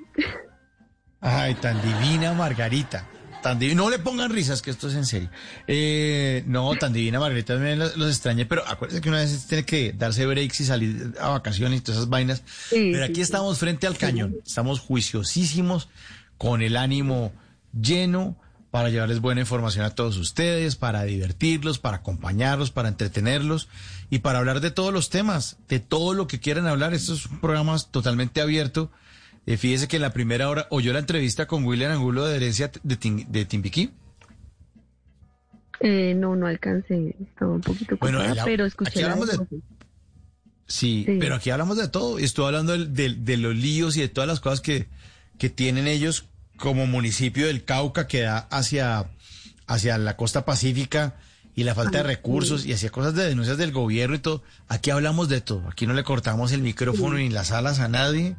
Ay, 1.22 1.56
tan 1.56 1.82
divina 1.82 2.34
Margarita. 2.34 3.08
Tan 3.42 3.60
divi- 3.60 3.76
No 3.76 3.90
le 3.90 4.00
pongan 4.00 4.32
risas, 4.32 4.62
que 4.62 4.72
esto 4.72 4.88
es 4.88 4.96
en 4.96 5.06
serio. 5.06 5.30
Eh, 5.68 6.44
no, 6.48 6.74
tan 6.76 6.94
divina 6.94 7.20
Margarita, 7.20 7.56
también 7.56 7.80
los, 7.80 7.98
los 7.98 8.10
extrañé, 8.10 8.46
pero 8.46 8.66
acuérdense 8.68 9.02
que 9.02 9.10
una 9.10 9.18
vez 9.20 9.48
tiene 9.48 9.66
que 9.66 9.92
darse 9.92 10.26
breaks 10.26 10.62
y 10.62 10.66
salir 10.66 11.14
a 11.20 11.30
vacaciones 11.30 11.80
y 11.80 11.84
todas 11.84 11.98
esas 11.98 12.10
vainas. 12.10 12.44
pero 12.70 13.04
aquí 13.04 13.20
estamos 13.22 13.60
frente 13.60 13.86
al 13.88 13.98
cañón, 13.98 14.36
estamos 14.46 14.80
juiciosísimos, 14.80 15.90
con 16.38 16.62
el 16.62 16.78
ánimo 16.78 17.32
lleno 17.80 18.36
para 18.72 18.90
llevarles 18.90 19.20
buena 19.22 19.42
información 19.42 19.86
a 19.86 19.92
todos 19.94 20.18
ustedes, 20.18 20.76
para 20.76 21.04
divertirlos, 21.04 21.78
para 21.78 21.98
acompañarlos, 21.98 22.72
para 22.72 22.90
entretenerlos 22.90 23.70
y 24.10 24.20
para 24.20 24.40
hablar 24.40 24.62
de 24.62 24.72
todos 24.72 24.92
los 24.92 25.10
temas, 25.12 25.58
de 25.70 25.80
todo 25.80 26.14
lo 26.16 26.26
que 26.28 26.40
quieran 26.40 26.66
hablar. 26.66 26.94
Esto 26.94 27.14
es 27.14 27.28
un 27.28 27.40
programa 27.40 27.78
totalmente 27.92 28.42
abierto. 28.42 28.90
Eh, 29.46 29.58
fíjese 29.58 29.88
que 29.88 29.98
en 29.98 30.02
la 30.02 30.14
primera 30.14 30.50
hora 30.50 30.68
oyó 30.72 30.92
la 30.94 31.00
entrevista 31.00 31.46
con 31.46 31.66
William 31.66 31.92
Angulo 31.92 32.26
de 32.26 32.36
Herencia 32.38 32.72
de, 32.82 32.96
Tim- 32.98 33.28
de 33.28 33.46
Timbiquí. 33.46 33.92
Eh, 35.80 36.14
no, 36.16 36.36
no 36.36 36.48
alcancé. 36.48 37.16
Estaba 37.22 37.52
un 37.54 37.62
poquito 37.62 37.98
Bueno, 38.00 38.20
pero 38.46 38.66
escuché 38.66 38.90
aquí 38.92 39.00
la 39.02 39.12
hablamos 39.14 39.28
de-. 39.30 39.46
Sí, 40.66 41.04
Sí. 41.06 41.18
pero 41.20 41.36
aquí 41.36 41.50
hablamos 41.50 41.78
de 41.78 41.90
todo. 41.90 42.20
Estoy 42.20 42.46
hablando 42.46 42.72
del- 42.78 43.24
de, 43.26 43.38
los 43.38 43.56
líos 43.56 43.98
y 43.98 44.02
de 44.02 44.08
todas 44.08 44.28
las 44.28 44.40
cosas 44.40 44.62
que, 44.62 44.88
que 45.38 45.50
tienen 45.50 45.88
ellos 45.88 46.26
como 46.58 46.86
municipio 46.88 47.48
del 47.48 47.64
Cauca 47.66 48.08
que 48.08 48.22
da 48.22 48.38
hacia, 48.52 49.10
hacia 49.68 49.98
la 49.98 50.16
costa 50.16 50.46
pacífica 50.46 51.16
y 51.56 51.64
la 51.64 51.76
falta 51.76 52.00
de 52.00 52.04
Ah, 52.04 52.08
recursos 52.08 52.66
y 52.66 52.74
hacia 52.74 52.90
cosas 52.90 53.14
de 53.16 53.26
denuncias 53.28 53.58
del 53.58 53.72
gobierno 53.72 54.16
y 54.16 54.20
todo. 54.20 54.44
Aquí 54.68 54.90
hablamos 54.92 55.30
de 55.30 55.42
todo. 55.42 55.68
Aquí 55.70 55.86
no 55.88 55.94
le 55.94 56.04
cortamos 56.04 56.52
el 56.52 56.62
micrófono 56.62 57.18
ni 57.18 57.30
las 57.30 57.52
alas 57.52 57.80
a 57.80 57.88
nadie. 57.88 58.36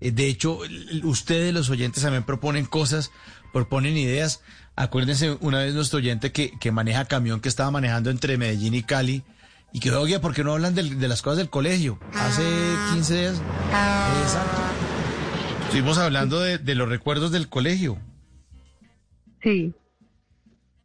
Eh, 0.00 0.10
De 0.12 0.26
hecho, 0.28 0.58
ustedes, 1.02 1.52
los 1.54 1.70
oyentes, 1.70 2.02
también 2.02 2.24
proponen 2.24 2.66
cosas, 2.66 3.10
proponen 3.52 3.96
ideas. 3.96 4.40
Acuérdense 4.76 5.36
una 5.40 5.58
vez 5.58 5.74
nuestro 5.74 5.98
oyente 5.98 6.32
que, 6.32 6.52
que 6.60 6.70
maneja 6.72 7.04
camión 7.06 7.40
que 7.40 7.48
estaba 7.48 7.70
manejando 7.70 8.10
entre 8.10 8.36
Medellín 8.36 8.74
y 8.74 8.82
Cali 8.82 9.22
y 9.72 9.80
que, 9.80 9.90
oye, 9.92 10.18
¿por 10.20 10.34
qué 10.34 10.44
no 10.44 10.52
hablan 10.52 10.74
del- 10.74 10.98
de, 11.00 11.08
las 11.08 11.22
cosas 11.22 11.38
del 11.38 11.50
colegio? 11.50 11.98
Hace 12.14 12.42
15 12.92 13.18
días. 13.20 13.34
Exacto. 14.22 14.73
Estuvimos 15.74 15.98
hablando 15.98 16.38
de, 16.38 16.58
de 16.58 16.74
los 16.76 16.88
recuerdos 16.88 17.32
del 17.32 17.48
colegio. 17.48 17.98
Sí, 19.42 19.74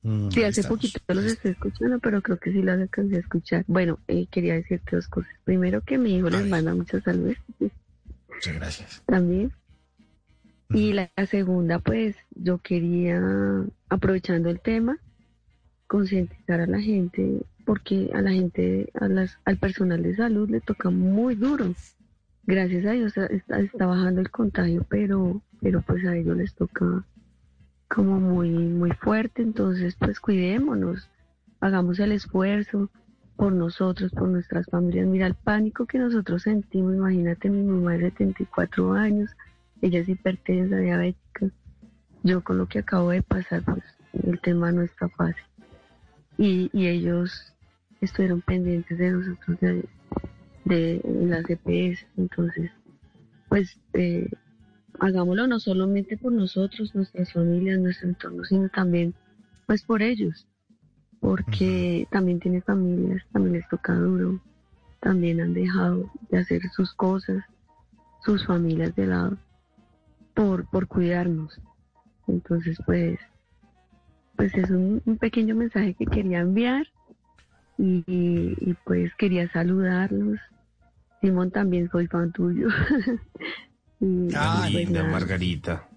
Mm, 0.02 0.30
sí, 0.32 0.44
hace 0.45 0.61
estamos. 0.61 0.80
poquito 0.80 1.02
los 1.14 1.26
estoy 1.26 1.52
escuchando, 1.52 1.99
pero 1.99 2.22
creo 2.22 2.40
que 2.40 2.53
sí 2.53 2.61
los 2.61 2.80
alcancé 2.80 3.18
a 3.18 3.20
escuchar. 3.20 3.66
Bueno, 3.68 3.99
eh, 4.07 4.28
quería 4.32 4.53
decirte 4.53 4.95
dos 4.95 5.10
cosas. 5.10 5.30
Primero, 5.44 5.82
que 5.82 5.98
mi 5.98 6.16
hijo 6.16 6.30
les 6.30 6.48
manda 6.48 6.74
mucha 6.74 7.02
salud 7.02 7.36
Muchas 8.30 8.56
gracias. 8.56 9.03
también. 9.06 9.52
Y 10.70 10.94
la, 10.94 11.11
la 11.18 11.26
segunda, 11.26 11.80
pues 11.80 12.16
yo 12.34 12.60
quería, 12.60 13.22
aprovechando 13.90 14.49
el 14.49 14.61
tema, 14.61 14.98
concientizar 15.88 16.61
a 16.61 16.66
la 16.68 16.80
gente, 16.80 17.41
porque 17.66 18.10
a 18.14 18.22
la 18.22 18.32
gente, 18.32 18.90
a 18.94 19.10
las, 19.10 19.38
al 19.44 19.57
personal 19.57 20.02
de 20.02 20.16
salud 20.16 20.49
le 20.49 20.61
toca 20.61 20.90
muy 20.90 21.36
duro. 21.36 21.76
Gracias 22.50 22.84
a 22.88 22.94
Dios 22.94 23.16
está, 23.16 23.60
está 23.60 23.86
bajando 23.86 24.22
el 24.22 24.32
contagio, 24.32 24.84
pero, 24.90 25.40
pero 25.62 25.84
pues 25.84 26.04
a 26.04 26.16
ellos 26.16 26.36
les 26.36 26.56
toca 26.56 27.06
como 27.88 28.20
muy, 28.20 28.50
muy 28.50 28.90
fuerte, 28.90 29.44
entonces 29.44 29.96
pues 30.00 30.20
cuidémonos, 30.20 31.08
hagamos 31.60 32.00
el 32.00 32.12
esfuerzo 32.12 32.90
por 33.36 33.54
nosotros, 33.54 34.12
por 34.14 34.30
nuestras 34.30 34.66
familias. 34.66 35.06
Mira 35.06 35.28
el 35.28 35.36
pánico 35.36 35.86
que 35.86 36.00
nosotros 36.00 36.42
sentimos, 36.42 36.96
imagínate 36.96 37.52
mi 37.52 37.62
mamá 37.62 37.92
de 37.92 38.10
74 38.10 38.94
años, 38.94 39.30
ella 39.84 40.00
es 40.00 40.10
hipertensa, 40.10 40.78
diabética. 40.78 41.52
Yo 42.24 42.44
con 42.44 42.58
lo 42.58 42.66
que 42.66 42.80
acabo 42.80 43.12
de 43.12 43.22
pasar, 43.22 43.62
pues 43.62 43.84
el 44.24 44.42
tema 44.42 44.72
no 44.72 44.82
está 44.82 45.08
fácil. 45.08 45.46
Y, 46.40 46.72
y 46.74 46.88
ellos 46.88 47.54
estuvieron 48.02 48.42
pendientes 48.42 48.98
de 48.98 49.12
nosotros 49.12 49.60
de, 49.60 49.88
de 50.70 51.02
las 51.06 51.44
EPS, 51.50 52.06
entonces 52.18 52.72
pues 53.50 53.78
eh, 53.94 54.30
hagámoslo 55.00 55.48
no 55.48 55.60
solamente 55.60 56.18
por 56.18 56.32
nosotros, 56.32 56.94
nuestras 56.96 57.34
familias, 57.34 57.80
nuestro 57.80 58.10
entorno, 58.10 58.44
sino 58.46 58.70
también 58.70 59.14
pues 59.66 59.84
por 59.84 60.02
ellos, 60.02 60.48
porque 61.20 62.08
también 62.12 62.40
tienen 62.40 62.62
familias, 62.64 63.24
también 63.34 63.54
les 63.54 63.68
toca 63.70 63.94
duro, 63.96 64.40
también 65.00 65.41
han 65.41 65.54
dejado 65.54 66.10
de 66.30 66.38
hacer 66.40 66.62
sus 66.76 66.94
cosas, 66.94 67.44
sus 68.24 68.46
familias 68.46 68.96
de 68.96 69.08
lado, 69.08 69.38
por, 70.36 70.66
por 70.70 70.88
cuidarnos. 70.88 71.60
Entonces 72.28 72.78
pues, 72.86 73.20
pues 74.36 74.54
es 74.56 74.70
un, 74.70 75.02
un 75.06 75.18
pequeño 75.18 75.56
mensaje 75.56 75.96
que 75.96 76.06
quería 76.06 76.40
enviar 76.41 76.86
y, 77.78 78.04
y- 78.08 78.56
y, 78.60 78.74
pues 78.86 79.14
quería 79.16 79.50
saludarlos. 79.52 80.40
Simón 81.22 81.52
también 81.52 81.90
soy 81.91 82.08
fan 82.08 82.32
tuyo. 82.32 82.68
Y, 84.02 84.30
Ah, 84.34 84.60
pues, 84.62 84.74
linda 84.76 85.02
nada. 85.02 85.12
Margarita. 85.12 85.90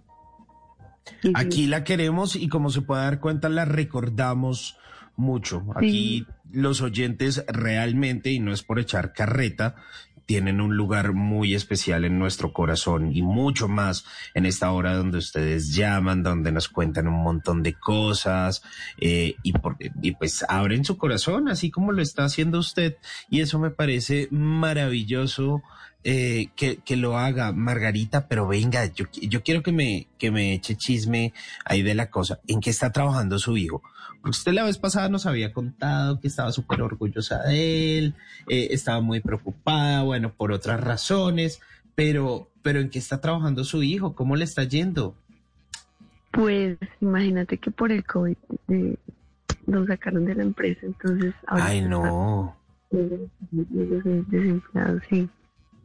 Aquí 1.35 1.69
la 1.69 1.85
queremos 1.85 2.35
y 2.35 2.49
como 2.49 2.71
se 2.71 2.81
puede 2.83 3.03
dar 3.03 3.21
cuenta 3.21 3.49
la 3.49 3.65
recordamos 3.65 4.77
mucho. 5.15 5.65
Aquí 5.77 6.27
los 6.51 6.81
oyentes 6.81 7.45
realmente, 7.47 8.33
y 8.33 8.41
no 8.41 8.53
es 8.53 8.65
por 8.65 8.81
echar 8.81 9.13
carreta, 9.13 9.77
tienen 10.27 10.61
un 10.61 10.77
lugar 10.77 11.13
muy 11.13 11.55
especial 11.55 12.05
en 12.05 12.19
nuestro 12.19 12.53
corazón 12.53 13.15
y 13.15 13.23
mucho 13.23 13.69
más 13.69 14.05
en 14.35 14.47
esta 14.47 14.71
hora 14.73 14.95
donde 14.95 15.19
ustedes 15.19 15.75
llaman, 15.75 16.23
donde 16.23 16.53
nos 16.53 16.69
cuentan 16.69 17.09
un 17.09 17.23
montón 17.23 17.63
de 17.63 17.75
cosas 17.75 18.63
eh, 19.01 19.35
y, 19.43 19.53
por- 19.53 19.77
y 19.81 20.13
pues 20.13 20.45
abren 20.49 20.85
su 20.85 20.97
corazón 20.97 21.49
así 21.49 21.71
como 21.71 21.93
lo 21.93 22.03
está 22.03 22.25
haciendo 22.25 22.59
usted 22.59 22.97
y 23.29 23.41
eso 23.41 23.59
me 23.59 23.71
parece 23.71 24.29
maravilloso 24.31 25.63
eh, 26.05 26.49
que, 26.57 26.79
que 26.79 26.97
lo 26.97 27.17
haga 27.19 27.53
Margarita, 27.53 28.27
pero 28.29 28.47
venga, 28.49 28.87
yo, 28.87 29.07
yo 29.13 29.43
quiero 29.43 29.63
que 29.63 29.73
me, 29.73 30.09
que 30.19 30.31
me 30.31 30.55
eche 30.55 30.77
chisme 30.77 31.33
ahí 31.65 31.83
de 31.83 31.95
la 31.95 32.11
cosa. 32.11 32.41
¿En 32.47 32.61
qué 32.61 32.71
está 32.71 32.91
trabajando 32.93 33.39
su 33.39 33.57
hijo? 33.57 33.83
Porque 34.21 34.31
usted 34.31 34.53
la 34.53 34.65
vez 34.65 34.79
pasada 34.79 35.09
nos 35.09 35.27
había 35.27 35.53
contado 35.53 36.21
que 36.21 36.29
estaba 36.29 36.53
súper 36.53 36.83
orgullosa 36.83 37.43
de 37.43 37.99
él, 37.99 38.15
eh, 38.49 38.69
estaba 38.71 39.01
muy 39.01 39.21
preocupada, 39.21 40.03
bueno, 40.03 40.33
por 40.33 40.53
otras 40.53 40.81
razones, 40.81 41.61
pero, 41.95 42.49
pero 42.63 42.81
¿en 42.81 42.89
qué 42.89 42.99
está 42.99 43.21
trabajando 43.21 43.65
su 43.65 43.83
hijo? 43.83 44.15
¿Cómo 44.15 44.37
le 44.37 44.45
está 44.45 44.65
yendo? 44.65 45.15
Pues 46.31 46.79
imagínate 47.01 47.59
que 47.59 47.71
por 47.71 47.93
el 47.93 48.05
COVID 48.05 48.37
eh, 48.69 48.97
lo 49.67 49.87
sacaron 49.87 50.25
de 50.25 50.35
la 50.35 50.43
empresa, 50.43 50.81
entonces... 50.85 51.35
Ay, 51.47 51.83
no. 51.83 52.57
des- 52.91 53.29
desempleado, 54.31 55.01
sí. 55.11 55.29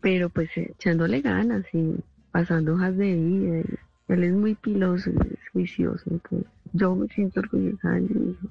Pero 0.07 0.29
pues 0.29 0.49
echándole 0.55 1.19
ganas 1.19 1.65
y 1.73 1.95
pasando 2.31 2.75
hojas 2.75 2.95
de 2.95 3.13
vida. 3.13 3.59
y 3.59 4.13
él 4.13 4.23
es 4.23 4.31
muy 4.31 4.55
piloso 4.55 5.09
y 5.09 5.33
es 5.33 5.49
juicioso, 5.51 6.03
entonces 6.09 6.49
yo 6.71 6.95
me 6.95 7.07
siento 7.09 7.41
orgullosa 7.41 7.89
de 7.89 8.01
mi 8.03 8.31
hijo. 8.31 8.47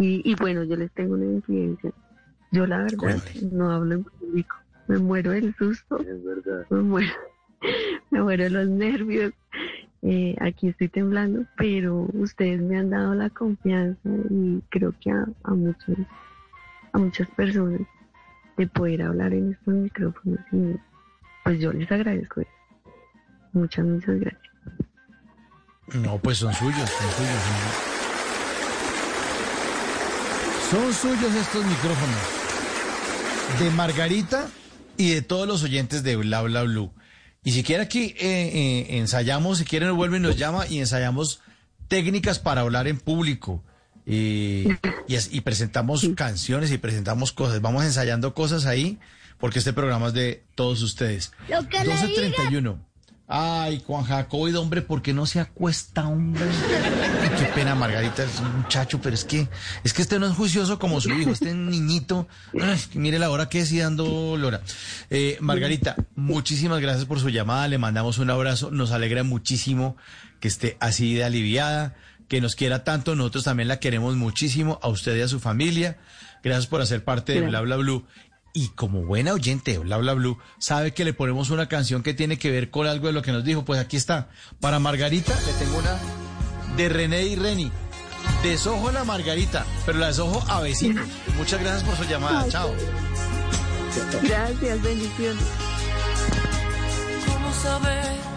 Y, 0.00 0.28
y 0.28 0.34
bueno, 0.34 0.64
yo 0.64 0.74
les 0.74 0.90
tengo 0.90 1.14
una 1.14 1.26
incidencia. 1.26 1.92
Yo 2.50 2.66
la 2.66 2.78
verdad 2.78 3.22
no 3.52 3.70
hablo 3.70 3.94
en 3.94 4.02
público. 4.02 4.56
Me 4.88 4.98
muero 4.98 5.30
del 5.30 5.54
susto. 5.54 6.00
Es 6.00 6.24
verdad. 6.24 6.66
Me 6.70 6.80
muero, 6.80 7.12
me 8.10 8.22
muero 8.22 8.42
de 8.42 8.50
los 8.50 8.68
nervios. 8.68 9.32
Eh, 10.02 10.34
aquí 10.40 10.66
estoy 10.66 10.88
temblando, 10.88 11.46
pero 11.56 12.08
ustedes 12.12 12.60
me 12.60 12.76
han 12.76 12.90
dado 12.90 13.14
la 13.14 13.30
confianza 13.30 14.08
y 14.30 14.60
creo 14.70 14.92
que 15.00 15.12
a, 15.12 15.28
a 15.44 15.54
muchos, 15.54 15.96
a 16.92 16.98
muchas 16.98 17.28
personas 17.30 17.82
de 18.56 18.66
poder 18.66 19.02
hablar 19.02 19.32
en 19.32 19.52
estos 19.52 19.74
micrófonos 19.74 20.40
y 20.52 20.76
pues 21.44 21.60
yo 21.60 21.72
les 21.72 21.90
agradezco 21.90 22.40
eso. 22.40 22.50
Muchas, 23.52 23.84
muchas 23.84 24.18
gracias. 24.20 24.42
No, 25.94 26.18
pues 26.18 26.38
son 26.38 26.52
suyos, 26.52 26.90
son 26.90 27.10
suyos. 27.12 27.96
Son, 30.70 30.92
suyos 30.92 31.34
estos 31.34 31.64
micrófonos. 31.64 32.16
De 33.60 33.70
Margarita 33.70 34.48
y 34.96 35.10
de 35.10 35.22
todos 35.22 35.46
los 35.46 35.62
oyentes 35.62 36.02
de 36.02 36.16
Bla 36.16 36.42
Bla 36.42 36.64
Blue. 36.64 36.92
Y 37.44 37.52
si 37.52 37.62
quiere 37.62 37.84
aquí 37.84 38.14
eh, 38.18 38.50
eh, 38.52 38.98
ensayamos, 38.98 39.58
si 39.58 39.64
quieren 39.64 39.94
vuelve 39.94 40.16
y 40.16 40.20
nos 40.20 40.36
llama 40.36 40.66
y 40.66 40.80
ensayamos 40.80 41.40
técnicas 41.86 42.40
para 42.40 42.62
hablar 42.62 42.88
en 42.88 42.98
público. 42.98 43.62
Y, 44.06 44.68
y, 45.08 45.14
es- 45.16 45.30
y 45.32 45.40
presentamos 45.40 46.06
canciones 46.14 46.70
y 46.70 46.78
presentamos 46.78 47.32
cosas. 47.32 47.60
Vamos 47.60 47.84
ensayando 47.84 48.34
cosas 48.34 48.64
ahí 48.66 48.98
porque 49.38 49.58
este 49.58 49.72
programa 49.72 50.08
es 50.08 50.12
de 50.14 50.44
todos 50.54 50.80
ustedes. 50.82 51.32
Lo 51.48 51.68
que 51.68 51.84
le 51.84 51.92
12.31. 51.94 52.78
Ay, 53.28 53.82
Juan 53.84 54.04
Jacobo, 54.04 54.46
hombre, 54.60 54.82
¿por 54.82 55.02
qué 55.02 55.12
no 55.12 55.26
se 55.26 55.40
acuesta, 55.40 56.06
hombre? 56.06 56.44
Qué 57.36 57.46
pena, 57.56 57.74
Margarita, 57.74 58.22
es 58.22 58.38
un 58.38 58.58
muchacho, 58.60 59.00
pero 59.02 59.16
es 59.16 59.24
que, 59.24 59.48
es 59.82 59.92
que 59.92 60.02
este 60.02 60.20
no 60.20 60.28
es 60.28 60.34
juicioso 60.36 60.78
como 60.78 61.00
su 61.00 61.10
hijo, 61.10 61.30
este 61.30 61.52
niñito. 61.52 62.28
Ay, 62.60 62.78
mire 62.94 63.18
la 63.18 63.28
hora 63.30 63.48
que 63.48 63.66
sigue 63.66 63.82
dando 63.82 64.36
Lora. 64.36 64.60
Eh, 65.10 65.38
Margarita, 65.40 65.96
muchísimas 66.14 66.80
gracias 66.80 67.06
por 67.06 67.18
su 67.18 67.28
llamada, 67.30 67.66
le 67.66 67.78
mandamos 67.78 68.18
un 68.18 68.30
abrazo, 68.30 68.70
nos 68.70 68.92
alegra 68.92 69.24
muchísimo 69.24 69.96
que 70.38 70.46
esté 70.46 70.76
así 70.78 71.14
de 71.14 71.24
aliviada, 71.24 71.96
que 72.28 72.40
nos 72.40 72.56
quiera 72.56 72.84
tanto, 72.84 73.14
nosotros 73.14 73.44
también 73.44 73.68
la 73.68 73.78
queremos 73.78 74.16
muchísimo, 74.16 74.78
a 74.82 74.88
usted 74.88 75.16
y 75.16 75.22
a 75.22 75.28
su 75.28 75.40
familia. 75.40 75.98
Gracias 76.42 76.66
por 76.66 76.80
hacer 76.80 77.04
parte 77.04 77.32
de 77.32 77.42
Bla 77.42 77.60
Bla 77.60 77.76
Blue. 77.76 78.06
Y 78.52 78.68
como 78.68 79.04
buena 79.04 79.34
oyente 79.34 79.72
de 79.72 79.78
Bla 79.78 79.98
Bla 79.98 80.14
Blue, 80.14 80.38
sabe 80.58 80.94
que 80.94 81.04
le 81.04 81.12
ponemos 81.12 81.50
una 81.50 81.68
canción 81.68 82.02
que 82.02 82.14
tiene 82.14 82.38
que 82.38 82.50
ver 82.50 82.70
con 82.70 82.86
algo 82.86 83.08
de 83.08 83.12
lo 83.12 83.22
que 83.22 83.32
nos 83.32 83.44
dijo. 83.44 83.64
Pues 83.64 83.80
aquí 83.80 83.96
está. 83.96 84.28
Para 84.60 84.78
Margarita 84.78 85.34
le 85.46 85.52
tengo 85.52 85.78
una 85.78 85.98
de 86.76 86.88
René 86.88 87.26
y 87.26 87.36
Reni. 87.36 87.70
Desojo 88.42 88.90
la 88.92 89.04
Margarita, 89.04 89.66
pero 89.84 89.98
la 89.98 90.08
desojo 90.08 90.42
a 90.50 90.60
vecinos. 90.60 91.06
Muchas 91.36 91.60
gracias 91.60 91.84
por 91.84 91.96
su 91.96 92.04
llamada. 92.04 92.48
Chao. 92.48 92.72
Gracias, 94.22 94.82
bendiciones. 94.82 95.44
¿Cómo 97.26 97.52
saber 97.52 98.35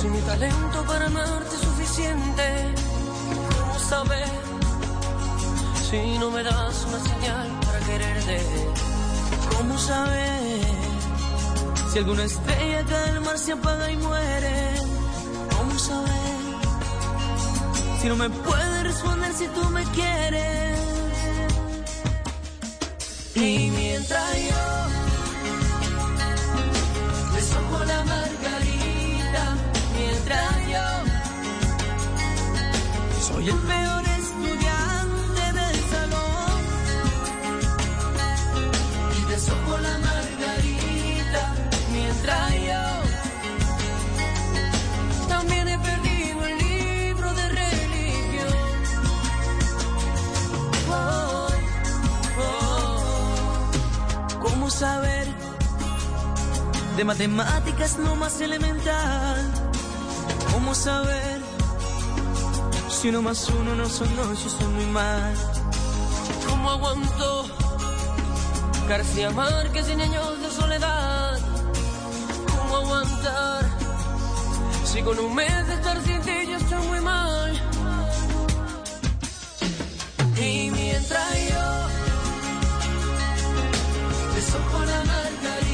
si 0.00 0.08
mi 0.08 0.20
talento 0.20 0.82
para 0.86 1.06
amarte 1.06 1.54
es 1.54 1.60
suficiente? 1.60 2.44
¿Cómo 3.58 3.78
saber 3.78 4.28
si 5.90 6.18
no 6.18 6.30
me 6.30 6.42
das 6.42 6.86
una 6.88 7.00
señal 7.10 7.48
para 7.66 7.78
quererte? 7.80 8.38
¿Cómo 9.50 9.76
saber 9.76 10.60
si 11.92 11.98
alguna 11.98 12.24
estrella 12.24 12.84
cae 12.88 13.12
del 13.12 13.20
mar 13.20 13.38
se 13.38 13.52
apaga 13.52 13.90
y 13.90 13.96
muere? 13.98 14.56
¿Cómo 15.56 15.78
saber 15.78 16.32
si 18.00 18.08
no 18.08 18.16
me 18.16 18.30
puedes 18.30 18.82
responder 18.84 19.32
si 19.34 19.46
tú 19.48 19.62
me 19.68 19.84
quieres? 19.96 20.60
Soy 33.32 33.48
el 33.48 33.58
peor 33.58 34.04
estudiante 34.18 35.52
del 35.58 35.76
salón. 35.90 36.60
Y 39.18 39.20
desojo 39.30 39.78
la 39.78 39.98
margarita 39.98 41.54
mientras 41.92 42.52
yo 42.68 42.84
también 45.28 45.68
he 45.68 45.78
perdido 45.78 46.44
el 46.44 46.58
libro 46.58 47.34
de 47.34 47.48
religión. 47.48 48.58
Oh, 50.90 51.48
oh, 52.38 53.10
¿Cómo 54.40 54.70
saber? 54.70 55.28
de 56.96 57.04
matemáticas 57.04 57.98
no 57.98 58.16
más 58.16 58.40
elemental. 58.40 59.50
¿Cómo 60.52 60.74
saber 60.74 61.39
si 63.00 63.08
uno 63.08 63.22
más 63.22 63.48
uno 63.48 63.74
no 63.74 63.88
son 63.88 64.14
dos, 64.14 64.44
yo 64.44 64.50
soy 64.50 64.66
muy 64.74 64.84
mal? 64.86 65.34
¿Cómo 66.46 66.70
aguantó 66.70 67.46
García 68.86 69.30
Márquez 69.30 69.88
en 69.88 70.02
años 70.02 70.42
de 70.42 70.50
soledad? 70.50 71.38
¿Cómo 72.54 72.76
aguantar 72.76 73.64
si 74.84 75.00
con 75.00 75.18
un 75.18 75.34
mes 75.34 75.66
de 75.66 75.74
estar 75.74 76.02
sin 76.02 76.20
ti 76.20 76.46
yo 76.46 76.56
estoy 76.58 76.88
muy 76.88 77.00
mal? 77.00 77.52
Y 80.36 80.70
mientras 80.70 81.32
yo 81.48 81.64
desojo 84.34 84.84
la 84.84 85.04
margarita 85.04 85.69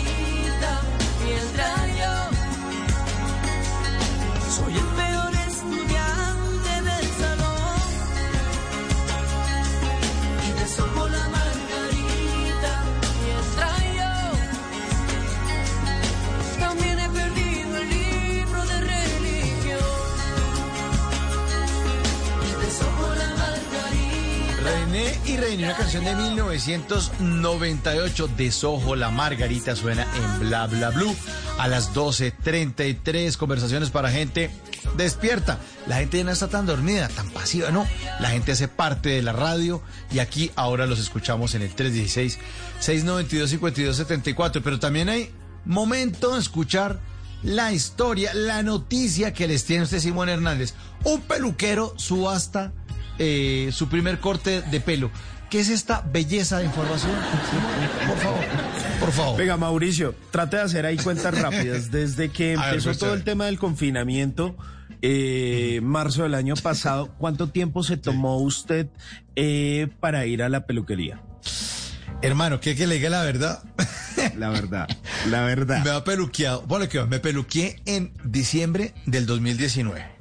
y 25.26 25.36
René, 25.36 25.64
una 25.64 25.76
canción 25.76 26.04
de 26.04 26.14
1998, 26.14 28.28
Desojo 28.36 28.94
la 28.94 29.10
Margarita, 29.10 29.74
suena 29.74 30.06
en 30.14 30.38
Bla 30.40 30.68
Bla 30.68 30.90
Blue 30.90 31.16
a 31.58 31.66
las 31.66 31.92
12.33, 31.94 33.36
conversaciones 33.36 33.90
para 33.90 34.10
gente 34.10 34.50
despierta. 34.96 35.58
La 35.86 35.96
gente 35.96 36.18
ya 36.18 36.24
no 36.24 36.30
está 36.30 36.46
tan 36.48 36.66
dormida, 36.66 37.08
tan 37.08 37.30
pasiva, 37.30 37.70
no. 37.70 37.86
La 38.20 38.28
gente 38.30 38.52
hace 38.52 38.68
parte 38.68 39.08
de 39.08 39.22
la 39.22 39.32
radio 39.32 39.82
y 40.12 40.20
aquí 40.20 40.52
ahora 40.54 40.86
los 40.86 41.00
escuchamos 41.00 41.54
en 41.54 41.62
el 41.62 41.74
316-692-5274, 42.80 44.60
pero 44.62 44.78
también 44.78 45.08
hay 45.08 45.30
momento 45.64 46.34
de 46.34 46.40
escuchar 46.40 47.00
la 47.42 47.72
historia, 47.72 48.34
la 48.34 48.62
noticia 48.62 49.32
que 49.32 49.48
les 49.48 49.64
tiene 49.64 49.84
usted 49.84 49.98
Simón 49.98 50.28
Hernández. 50.28 50.74
Un 51.04 51.22
peluquero 51.22 51.94
subasta 51.96 52.74
eh, 53.18 53.70
su 53.72 53.88
primer 53.88 54.20
corte 54.20 54.62
de 54.62 54.80
pelo. 54.80 55.10
¿Qué 55.50 55.60
es 55.60 55.68
esta 55.68 56.02
belleza 56.02 56.58
de 56.58 56.64
información? 56.64 57.12
Por 58.08 58.18
favor, 58.18 58.44
por 58.98 59.12
favor. 59.12 59.38
Venga, 59.38 59.56
Mauricio, 59.56 60.14
trate 60.32 60.56
de 60.56 60.62
hacer 60.62 60.86
ahí 60.86 60.96
cuentas 60.96 61.40
rápidas. 61.40 61.90
Desde 61.92 62.30
que 62.30 62.56
ver, 62.56 62.66
empezó 62.68 62.88
pues, 62.88 62.98
todo 62.98 63.14
el 63.14 63.22
tema 63.22 63.46
del 63.46 63.58
confinamiento, 63.58 64.56
eh, 65.02 65.80
marzo 65.82 66.24
del 66.24 66.34
año 66.34 66.54
pasado, 66.56 67.14
¿cuánto 67.18 67.48
tiempo 67.50 67.84
se 67.84 67.96
tomó 67.96 68.38
usted 68.38 68.88
eh, 69.36 69.88
para 70.00 70.26
ir 70.26 70.42
a 70.42 70.48
la 70.48 70.66
peluquería? 70.66 71.22
Hermano, 72.22 72.60
¿qué 72.60 72.74
que 72.74 72.88
le 72.88 72.96
diga 72.96 73.10
la 73.10 73.22
verdad? 73.22 73.62
La 74.36 74.48
verdad, 74.48 74.88
la 75.30 75.42
verdad. 75.44 75.84
Me 75.84 75.90
ha 75.90 76.02
peluqueado. 76.02 76.62
Bueno, 76.62 76.88
que 76.88 77.04
me 77.04 77.20
peluqueé 77.20 77.80
en 77.84 78.12
diciembre 78.24 78.94
del 79.04 79.26
2019. 79.26 80.15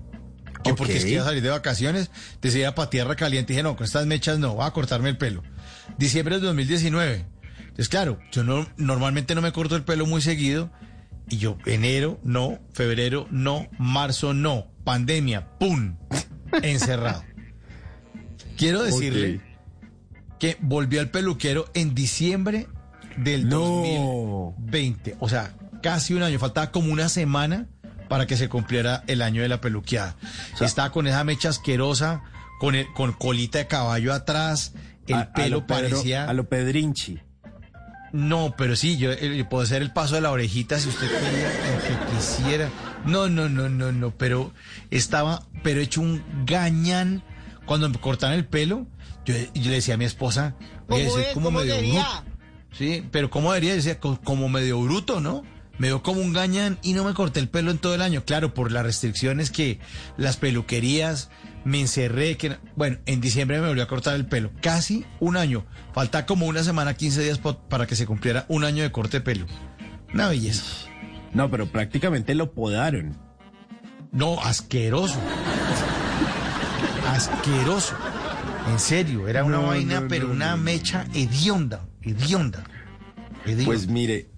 Que 0.65 0.73
porque 0.73 0.97
es 0.97 1.05
que 1.05 1.11
iba 1.11 1.21
a 1.21 1.25
salir 1.25 1.43
de 1.43 1.49
vacaciones, 1.49 2.09
decidí 2.41 2.63
para 2.75 2.89
tierra 2.89 3.15
caliente 3.15 3.53
y 3.53 3.55
dije, 3.55 3.63
no, 3.63 3.75
con 3.75 3.85
estas 3.85 4.05
mechas 4.05 4.39
no, 4.39 4.55
voy 4.55 4.65
a 4.65 4.71
cortarme 4.71 5.09
el 5.09 5.17
pelo. 5.17 5.43
Diciembre 5.97 6.35
del 6.35 6.45
2019. 6.45 7.25
Entonces, 7.59 7.89
claro, 7.89 8.19
yo 8.31 8.43
no, 8.43 8.67
normalmente 8.77 9.35
no 9.35 9.41
me 9.41 9.51
corto 9.51 9.75
el 9.75 9.83
pelo 9.83 10.05
muy 10.05 10.21
seguido. 10.21 10.71
Y 11.29 11.37
yo, 11.37 11.57
enero, 11.65 12.19
no, 12.23 12.59
febrero, 12.73 13.27
no, 13.31 13.67
marzo, 13.77 14.33
no, 14.33 14.67
pandemia, 14.83 15.57
¡pum! 15.59 15.97
Encerrado. 16.61 17.23
Quiero 18.57 18.83
decirle 18.83 19.41
que 20.39 20.57
volví 20.61 20.97
al 20.97 21.09
peluquero 21.09 21.69
en 21.73 21.93
diciembre 21.93 22.67
del 23.17 23.49
2020. 23.49 25.17
O 25.19 25.29
sea, 25.29 25.53
casi 25.81 26.13
un 26.13 26.23
año. 26.23 26.39
Faltaba 26.39 26.71
como 26.71 26.91
una 26.91 27.09
semana 27.09 27.67
para 28.07 28.25
que 28.27 28.37
se 28.37 28.49
cumpliera 28.49 29.03
el 29.07 29.21
año 29.21 29.41
de 29.41 29.47
la 29.49 29.61
peluqueada. 29.61 30.15
Estaba 30.61 30.91
con 30.91 31.07
esa 31.07 31.23
mecha 31.23 31.49
asquerosa, 31.49 32.21
con, 32.59 32.75
el- 32.75 32.87
con 32.93 33.13
colita 33.13 33.57
de 33.59 33.67
caballo 33.67 34.13
atrás, 34.13 34.73
el 35.07 35.15
A- 35.15 35.19
a 35.21 35.33
pelo 35.33 35.57
lo 35.57 35.67
Pedro- 35.67 35.89
parecía... 35.89 36.29
a 36.29 36.33
lo 36.33 36.47
Pedrinchi. 36.49 37.19
No, 38.13 38.55
pero 38.57 38.75
sí, 38.77 38.97
yo 38.97 39.11
eh, 39.11 39.45
puedo 39.49 39.63
hacer 39.63 39.81
el 39.81 39.91
paso 39.91 40.15
de 40.15 40.21
la 40.21 40.31
orejita 40.31 40.79
si 40.79 40.87
usted 40.87 41.07
quería, 41.09 41.49
lo 41.49 41.81
que 42.09 42.15
quisiera. 42.15 42.69
No, 43.05 43.27
no, 43.27 43.49
no, 43.49 43.67
no, 43.67 43.91
no, 43.91 44.11
pero 44.11 44.53
estaba, 44.89 45.43
pero 45.63 45.81
hecho 45.81 46.01
un 46.01 46.23
gañán. 46.45 47.23
Cuando 47.65 47.89
me 47.89 47.97
cortaban 47.99 48.35
el 48.37 48.45
pelo, 48.45 48.85
yo, 49.25 49.33
yo 49.53 49.69
le 49.69 49.75
decía 49.77 49.95
a 49.95 49.97
mi 49.97 50.05
esposa, 50.05 50.55
oye, 50.87 51.07
¿Cómo 51.07 51.19
es? 51.19 51.27
como 51.33 51.45
¿Cómo 51.47 51.59
medio 51.59 51.77
bruto. 51.77 52.23
Sí, 52.71 53.03
pero 53.11 53.29
¿cómo 53.29 53.51
debería? 53.51 53.71
Yo 53.71 53.75
decía, 53.77 53.99
co- 53.99 54.19
como 54.23 54.47
medio 54.49 54.79
bruto, 54.81 55.19
¿no? 55.19 55.43
Me 55.77 55.87
dio 55.87 56.01
como 56.03 56.21
un 56.21 56.31
gañán 56.33 56.77
y 56.81 56.93
no 56.93 57.03
me 57.03 57.13
corté 57.13 57.39
el 57.41 57.49
pelo 57.49 57.69
en 57.71 57.77
todo 57.77 57.95
el 57.95 58.01
año. 58.01 58.23
Claro, 58.23 58.53
por 58.53 58.71
las 58.71 58.83
restricciones 58.85 59.51
que 59.51 59.79
las 60.17 60.37
peluquerías, 60.37 61.29
me 61.65 61.81
encerré, 61.81 62.37
que... 62.37 62.57
Bueno, 62.75 62.97
en 63.05 63.19
diciembre 63.19 63.59
me 63.59 63.67
volvió 63.67 63.83
a 63.83 63.87
cortar 63.87 64.15
el 64.15 64.25
pelo. 64.25 64.51
Casi 64.61 65.05
un 65.19 65.35
año. 65.35 65.65
Falta 65.93 66.25
como 66.25 66.45
una 66.45 66.63
semana, 66.63 66.93
15 66.93 67.21
días 67.23 67.39
para 67.69 67.87
que 67.87 67.95
se 67.95 68.05
cumpliera 68.05 68.45
un 68.47 68.63
año 68.63 68.83
de 68.83 68.91
corte 68.91 69.17
de 69.17 69.21
pelo. 69.21 69.45
Una 70.13 70.29
belleza. 70.29 70.63
No, 71.33 71.51
pero 71.51 71.67
prácticamente 71.67 72.35
lo 72.35 72.53
podaron. 72.53 73.17
No, 74.13 74.39
asqueroso. 74.41 75.19
Asqueroso. 77.07 77.95
En 78.69 78.79
serio, 78.79 79.27
era 79.27 79.43
una 79.43 79.57
No, 79.57 79.67
vaina, 79.67 79.99
no, 80.01 80.07
pero 80.07 80.31
una 80.31 80.55
mecha 80.55 81.05
hedionda, 81.13 81.85
hedionda. 82.01 82.63
hedionda. 83.45 83.65
Pues 83.65 83.87
mire, 83.87 84.29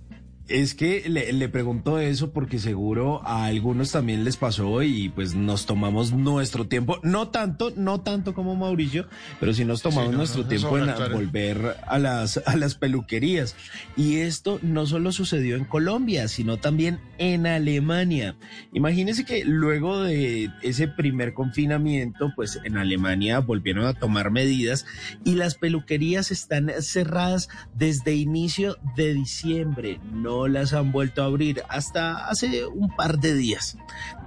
es 0.49 0.73
que 0.73 1.09
le, 1.09 1.31
le 1.33 1.49
pregunto 1.49 1.99
eso 1.99 2.31
porque 2.31 2.59
seguro 2.59 3.21
a 3.25 3.45
algunos 3.45 3.91
también 3.91 4.23
les 4.23 4.37
pasó 4.37 4.81
y 4.83 5.09
pues 5.09 5.35
nos 5.35 5.65
tomamos 5.65 6.11
nuestro 6.11 6.67
tiempo, 6.67 6.99
no 7.03 7.29
tanto, 7.29 7.73
no 7.75 8.01
tanto 8.01 8.33
como 8.33 8.55
Mauricio, 8.55 9.07
pero 9.39 9.53
sí 9.53 9.65
nos 9.65 9.81
tomamos 9.81 10.07
Sí, 10.07 10.11
no, 10.11 10.17
nuestro 10.17 10.43
no, 10.43 10.49
tiempo 10.49 10.77
en 10.77 11.13
volver 11.13 11.77
a 11.85 11.99
las, 11.99 12.37
a 12.45 12.55
las 12.55 12.75
peluquerías. 12.75 13.55
Y 13.95 14.17
esto 14.17 14.59
no 14.61 14.85
solo 14.85 15.11
sucedió 15.11 15.55
en 15.55 15.65
Colombia, 15.65 16.27
sino 16.27 16.57
también 16.57 16.99
en 17.17 17.47
Alemania. 17.47 18.35
Imagínense 18.73 19.25
que 19.25 19.43
luego 19.43 20.01
de 20.01 20.49
ese 20.61 20.87
primer 20.87 21.33
confinamiento, 21.33 22.31
pues 22.35 22.59
en 22.63 22.77
Alemania 22.77 23.39
volvieron 23.39 23.85
a 23.85 23.93
tomar 23.93 24.31
medidas 24.31 24.85
y 25.23 25.35
las 25.35 25.55
peluquerías 25.55 26.31
están 26.31 26.71
cerradas 26.79 27.49
desde 27.75 28.15
inicio 28.15 28.77
de 28.95 29.13
diciembre. 29.13 29.99
No 30.11 30.36
las 30.47 30.73
han 30.73 30.91
vuelto 30.91 31.23
a 31.23 31.25
abrir 31.25 31.63
hasta 31.69 32.27
hace 32.27 32.67
un 32.67 32.95
par 32.95 33.17
de 33.17 33.33
días. 33.33 33.77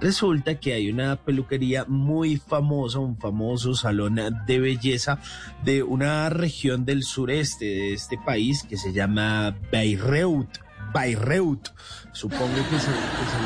Resulta 0.01 0.59
que 0.59 0.73
hay 0.73 0.89
una 0.89 1.15
peluquería 1.15 1.85
muy 1.87 2.37
famosa, 2.37 2.99
un 2.99 3.17
famoso 3.17 3.75
salón 3.75 4.19
de 4.45 4.59
belleza 4.59 5.19
de 5.63 5.83
una 5.83 6.29
región 6.29 6.83
del 6.83 7.03
sureste 7.03 7.65
de 7.65 7.93
este 7.93 8.17
país 8.17 8.63
que 8.63 8.75
se 8.75 8.91
llama 8.91 9.55
Bayreuth. 9.71 10.57
Bayreuth, 10.93 11.69
supongo 12.11 12.55
que 12.69 12.79
se, 12.79 12.89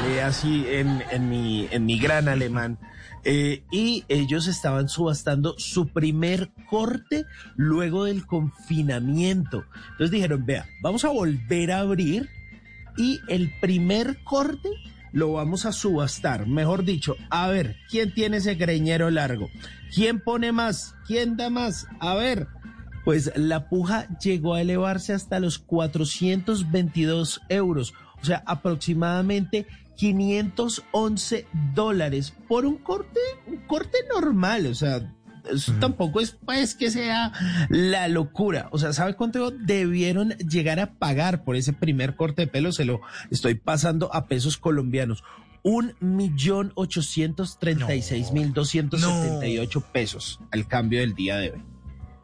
lee 0.07 0.19
así 0.19 0.65
en, 0.67 1.03
en 1.11 1.29
mi, 1.29 1.67
en 1.69 1.85
mi 1.85 1.99
gran 1.99 2.27
alemán. 2.27 2.79
Eh, 3.27 3.63
y 3.71 4.05
ellos 4.07 4.45
estaban 4.45 4.87
subastando 4.87 5.55
su 5.57 5.87
primer 5.87 6.51
corte 6.69 7.25
luego 7.55 8.05
del 8.05 8.27
confinamiento. 8.27 9.65
Entonces 9.91 10.11
dijeron, 10.11 10.45
vea, 10.45 10.67
vamos 10.83 11.05
a 11.05 11.09
volver 11.09 11.71
a 11.71 11.79
abrir 11.79 12.29
y 12.98 13.22
el 13.27 13.51
primer 13.59 14.24
corte 14.24 14.69
lo 15.11 15.33
vamos 15.33 15.65
a 15.65 15.72
subastar. 15.72 16.45
Mejor 16.45 16.83
dicho, 16.83 17.15
a 17.30 17.48
ver, 17.48 17.77
¿quién 17.90 18.14
tiene 18.14 18.38
ese 18.38 18.56
greñero 18.56 19.09
largo? 19.11 19.49
¿Quién 19.93 20.19
pone 20.19 20.51
más? 20.51 20.95
¿Quién 21.07 21.38
da 21.38 21.49
más? 21.49 21.88
A 21.99 22.15
ver. 22.15 22.48
Pues 23.06 23.32
la 23.35 23.69
puja 23.69 24.07
llegó 24.17 24.56
a 24.56 24.61
elevarse 24.61 25.14
hasta 25.14 25.40
los 25.40 25.59
422 25.59 27.41
euros, 27.49 27.93
o 28.19 28.25
sea, 28.25 28.43
aproximadamente 28.48 29.67
511 29.95 31.48
dólares 31.75 32.33
por 32.48 32.65
un 32.65 32.77
corte, 32.77 33.19
un 33.45 33.57
corte 33.67 33.99
normal, 34.11 34.65
o 34.65 34.74
sea, 34.74 35.14
eso 35.51 35.74
tampoco 35.80 36.19
es 36.22 36.32
pues 36.32 36.75
que 36.75 36.91
sea 36.91 37.32
la 37.69 38.07
locura. 38.07 38.69
O 38.72 38.77
sea, 38.77 38.93
¿sabe 38.93 39.15
cuánto 39.15 39.51
debieron 39.51 40.30
llegar 40.38 40.80
a 40.80 40.93
pagar 40.93 41.43
por 41.43 41.56
ese 41.56 41.74
primer 41.74 42.15
corte 42.15 42.43
de 42.43 42.48
pelo? 42.48 42.72
Se 42.72 42.85
lo 42.85 43.01
estoy 43.32 43.56
pasando 43.56 44.14
a 44.14 44.27
pesos 44.27 44.57
colombianos. 44.57 45.24
Un 45.64 45.95
millón 45.99 46.72
ochocientos 46.75 47.57
treinta 47.57 47.95
y 47.95 48.01
seis 48.01 48.32
mil 48.32 48.53
doscientos 48.53 49.01
setenta 49.01 49.48
y 49.48 49.57
ocho 49.57 49.82
pesos 49.82 50.40
al 50.51 50.67
cambio 50.67 50.99
del 50.99 51.15
día 51.15 51.38
de 51.38 51.51
hoy. 51.51 51.64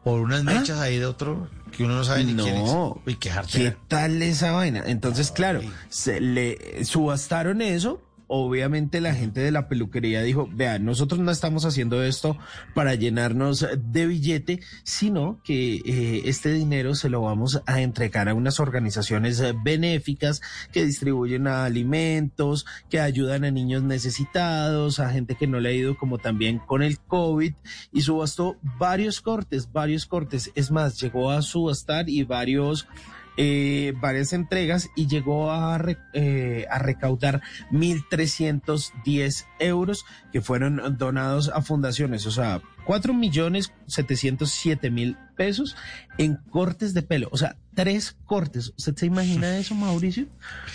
Por 0.04 0.20
unas 0.20 0.42
mechas 0.44 0.80
ahí 0.80 0.98
de 0.98 1.06
otro 1.06 1.48
que 1.76 1.84
uno 1.84 1.94
no 1.94 2.04
sabe 2.04 2.24
ni 2.24 2.34
quién 2.34 2.56
es. 2.56 2.64
No. 2.64 3.00
Uy, 3.06 3.14
qué 3.14 3.28
¿Qué 3.28 3.30
jartera. 3.30 3.76
tal 3.88 4.20
esa 4.22 4.52
vaina? 4.52 4.82
Entonces, 4.86 5.30
claro, 5.30 5.60
se 5.88 6.20
le 6.20 6.84
subastaron 6.84 7.62
eso. 7.62 8.00
Obviamente 8.34 9.02
la 9.02 9.14
gente 9.14 9.40
de 9.40 9.50
la 9.50 9.68
peluquería 9.68 10.22
dijo, 10.22 10.48
vea, 10.50 10.78
nosotros 10.78 11.20
no 11.20 11.30
estamos 11.30 11.66
haciendo 11.66 12.02
esto 12.02 12.38
para 12.72 12.94
llenarnos 12.94 13.66
de 13.76 14.06
billete, 14.06 14.60
sino 14.84 15.38
que 15.44 15.82
eh, 15.84 16.22
este 16.24 16.50
dinero 16.50 16.94
se 16.94 17.10
lo 17.10 17.20
vamos 17.20 17.60
a 17.66 17.82
entregar 17.82 18.30
a 18.30 18.34
unas 18.34 18.58
organizaciones 18.58 19.42
benéficas 19.62 20.40
que 20.72 20.86
distribuyen 20.86 21.46
alimentos, 21.46 22.64
que 22.88 23.00
ayudan 23.00 23.44
a 23.44 23.50
niños 23.50 23.82
necesitados, 23.82 24.98
a 24.98 25.10
gente 25.10 25.34
que 25.34 25.46
no 25.46 25.60
le 25.60 25.68
ha 25.68 25.72
ido 25.72 25.98
como 25.98 26.16
también 26.16 26.58
con 26.58 26.82
el 26.82 27.00
COVID 27.00 27.52
y 27.92 28.00
subastó 28.00 28.56
varios 28.62 29.20
cortes, 29.20 29.70
varios 29.70 30.06
cortes. 30.06 30.50
Es 30.54 30.70
más, 30.70 30.98
llegó 30.98 31.30
a 31.30 31.42
subastar 31.42 32.08
y 32.08 32.24
varios 32.24 32.88
eh, 33.36 33.92
varias 34.00 34.32
entregas 34.32 34.90
y 34.96 35.06
llegó 35.06 35.50
a, 35.50 35.78
re- 35.78 35.98
eh, 36.12 36.66
a 36.70 36.78
recaudar 36.78 37.40
1.310 37.70 39.46
euros 39.58 40.04
que 40.32 40.40
fueron 40.40 40.96
donados 40.98 41.48
a 41.54 41.62
fundaciones, 41.62 42.26
o 42.26 42.30
sea, 42.30 42.60
4 42.84 43.14
millones 43.14 43.72
707 43.86 44.90
mil 44.90 45.16
pesos 45.36 45.76
en 46.18 46.36
cortes 46.50 46.94
de 46.94 47.02
pelo, 47.02 47.28
o 47.30 47.36
sea, 47.38 47.56
tres 47.74 48.16
cortes. 48.26 48.72
¿Usted 48.76 48.96
se 48.96 49.06
imagina 49.06 49.56
eso, 49.58 49.74
Mauricio? 49.74 50.26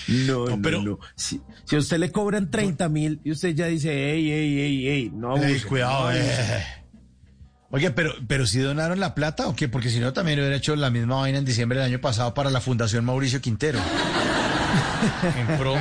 No, 0.08 0.48
no, 0.48 0.62
pero- 0.62 0.82
no. 0.82 1.00
Si, 1.16 1.42
si 1.66 1.76
a 1.76 1.80
usted 1.80 1.98
le 1.98 2.12
cobran 2.12 2.50
30 2.50 2.88
mil 2.90 3.20
y 3.24 3.32
usted 3.32 3.54
ya 3.56 3.68
dice, 3.68 4.12
ey, 4.14 4.32
ey, 4.32 4.60
ey, 4.60 4.88
ey, 4.88 5.10
no 5.14 5.36
Ey, 5.38 5.60
cuidado, 5.62 6.04
no 6.04 6.08
abuse". 6.10 6.22
eh. 6.58 6.64
Oye, 7.70 7.92
pero, 7.92 8.14
pero 8.28 8.48
si 8.48 8.60
donaron 8.60 9.00
la 9.00 9.14
plata 9.14 9.48
o 9.48 9.56
qué? 9.56 9.68
Porque 9.68 9.90
si 9.90 10.00
no, 10.00 10.14
también 10.14 10.40
hubiera 10.40 10.56
hecho 10.56 10.76
la 10.76 10.90
misma 10.90 11.18
vaina 11.18 11.38
en 11.40 11.46
diciembre 11.46 11.80
del 11.80 11.88
año 11.88 12.00
pasado 12.00 12.34
para 12.34 12.50
la 12.50 12.62
Fundación 12.62 13.04
Mauricio 13.04 13.42
Quintero. 13.42 13.80
en 15.38 15.58
pro 15.58 15.76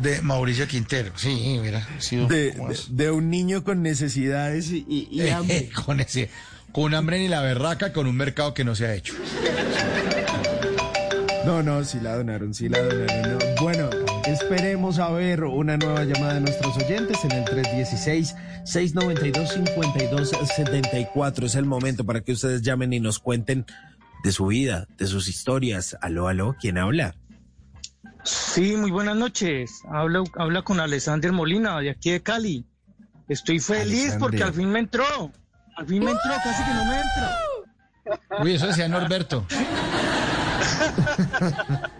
de 0.00 0.22
Mauricio 0.22 0.66
Quintero. 0.66 1.12
Sí, 1.16 1.58
mira, 1.62 1.86
sido 1.98 2.26
de, 2.28 2.52
de- 2.52 2.78
de 2.88 3.10
un 3.10 3.28
niño 3.30 3.62
con 3.62 3.82
necesidades 3.82 4.70
y, 4.70 4.86
y- 4.88 5.08
y 5.22 5.28
hambre. 5.28 5.68
con 5.84 6.00
ese, 6.00 6.30
con 6.72 6.94
hambre 6.94 7.18
ni 7.18 7.28
la 7.28 7.42
berraca, 7.42 7.92
con 7.92 8.06
un 8.06 8.16
mercado 8.16 8.54
que 8.54 8.64
no 8.64 8.74
se 8.74 8.86
ha 8.86 8.94
hecho. 8.94 9.14
No, 11.44 11.62
no, 11.62 11.84
sí 11.84 11.98
la 12.00 12.16
donaron, 12.16 12.52
sí 12.54 12.68
la 12.68 12.78
donaron. 12.80 13.22
no. 13.22 13.38
Bueno, 13.62 13.90
esperemos 14.40 14.98
a 14.98 15.10
ver 15.10 15.44
una 15.44 15.76
nueva 15.76 16.04
llamada 16.04 16.34
de 16.34 16.40
nuestros 16.40 16.76
oyentes 16.76 17.18
en 17.24 17.32
el 17.32 17.44
316-692-5274. 18.64 21.44
Es 21.44 21.54
el 21.56 21.64
momento 21.64 22.04
para 22.04 22.20
que 22.20 22.32
ustedes 22.32 22.60
llamen 22.62 22.92
y 22.92 23.00
nos 23.00 23.18
cuenten 23.18 23.66
de 24.22 24.32
su 24.32 24.46
vida, 24.46 24.86
de 24.96 25.06
sus 25.06 25.28
historias. 25.28 25.96
Aló, 26.00 26.28
aló, 26.28 26.56
¿quién 26.60 26.78
habla? 26.78 27.14
Sí, 28.22 28.76
muy 28.76 28.90
buenas 28.90 29.16
noches. 29.16 29.82
Habla, 29.90 30.22
habla 30.36 30.62
con 30.62 30.80
Alexander 30.80 31.32
Molina, 31.32 31.78
de 31.80 31.90
aquí 31.90 32.12
de 32.12 32.22
Cali. 32.22 32.64
Estoy 33.28 33.58
feliz 33.58 34.12
Alexander. 34.12 34.20
porque 34.20 34.42
al 34.44 34.54
fin 34.54 34.70
me 34.70 34.78
entró. 34.78 35.32
Al 35.76 35.86
fin 35.86 36.04
me 36.04 36.12
entró, 36.12 36.30
casi 36.44 36.62
que 36.64 36.74
no 36.74 36.84
me 36.84 36.96
entra. 36.96 37.38
Uy, 38.40 38.54
eso 38.54 38.68
decía 38.68 38.88
Norberto. 38.88 39.44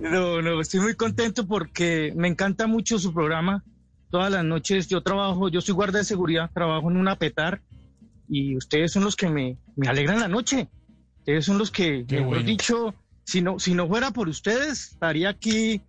No, 0.00 0.42
no, 0.42 0.60
estoy 0.60 0.80
muy 0.80 0.94
contento 0.94 1.46
porque 1.46 2.12
me 2.16 2.28
encanta 2.28 2.66
mucho 2.66 2.98
su 2.98 3.12
programa. 3.12 3.62
Todas 4.10 4.30
las 4.30 4.44
noches 4.44 4.88
yo 4.88 5.02
trabajo, 5.02 5.48
yo 5.48 5.60
soy 5.60 5.74
guardia 5.74 6.00
de 6.00 6.04
seguridad, 6.04 6.50
trabajo 6.52 6.90
en 6.90 6.96
una 6.96 7.16
petar 7.16 7.60
y 8.28 8.56
ustedes 8.56 8.92
son 8.92 9.04
los 9.04 9.16
que 9.16 9.28
me, 9.28 9.56
me 9.76 9.88
alegran 9.88 10.20
la 10.20 10.28
noche. 10.28 10.68
Ustedes 11.20 11.44
son 11.44 11.58
los 11.58 11.70
que, 11.70 12.04
Qué 12.06 12.16
mejor 12.16 12.28
bueno. 12.34 12.44
dicho, 12.44 12.94
si 13.24 13.40
no, 13.40 13.58
si 13.58 13.74
no 13.74 13.86
fuera 13.88 14.10
por 14.10 14.28
ustedes, 14.28 14.92
estaría 14.92 15.30
aquí 15.30 15.80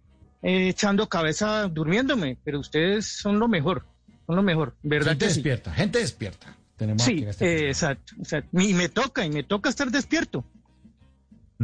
eh, 0.42 0.69
echando 0.69 1.09
cabeza 1.09 1.67
durmiéndome, 1.67 2.38
pero 2.43 2.59
ustedes 2.59 3.08
son 3.08 3.40
lo 3.40 3.48
mejor, 3.48 3.83
son 4.27 4.35
lo 4.35 4.43
mejor, 4.43 4.75
¿verdad 4.83 5.11
Gente 5.11 5.25
que 5.25 5.32
sí? 5.32 5.35
despierta, 5.38 5.74
gente 5.74 6.00
despierta. 6.00 6.56
Tenemos 6.77 7.03
aquí 7.03 7.17
Sí, 7.17 7.24
en 7.24 7.30
este 7.30 7.45
eh, 7.66 7.67
exacto, 7.69 8.14
exacto. 8.19 8.59
Y 8.59 8.74
me 8.74 8.90
toca, 8.90 9.25
y 9.25 9.30
me 9.30 9.43
toca 9.43 9.69
estar 9.69 9.90
despierto. 9.92 10.43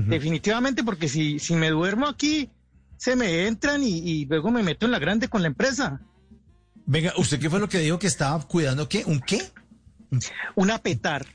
Definitivamente, 0.08 0.84
porque 0.84 1.08
si, 1.08 1.40
si 1.40 1.56
me 1.56 1.70
duermo 1.70 2.08
aquí, 2.08 2.50
se 2.98 3.16
me 3.16 3.48
entran 3.48 3.84
y, 3.84 3.98
y 4.00 4.26
luego 4.26 4.52
me 4.52 4.64
meto 4.64 4.86
en 4.86 4.92
la 4.92 5.00
grande 5.00 5.28
con 5.28 5.42
la 5.42 5.48
empresa. 5.48 6.02
Venga, 6.86 7.14
¿usted 7.18 7.40
qué 7.40 7.50
fue 7.50 7.60
lo 7.60 7.70
que 7.70 7.80
dijo 7.80 8.00
que 8.00 8.08
estaba 8.08 8.40
cuidando 8.48 8.90
qué? 8.90 9.04
¿Un 9.06 9.20
qué? 9.20 9.42
Una 10.56 10.80
petar. 10.80 11.26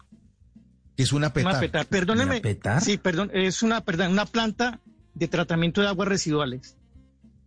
es 0.97 1.13
una 1.13 1.33
petar. 1.33 1.53
Una 1.53 1.61
petar, 1.61 1.87
perdóneme. 1.87 2.33
¿Una 2.33 2.43
petar? 2.43 2.81
Sí, 2.83 2.99
perdón, 2.99 3.31
es 3.33 3.63
una, 3.63 3.81
perdón, 3.81 4.13
una 4.13 4.27
planta 4.27 4.81
de 5.15 5.29
tratamiento 5.29 5.81
de 5.81 5.89
aguas 5.89 6.09
residuales. 6.09 6.77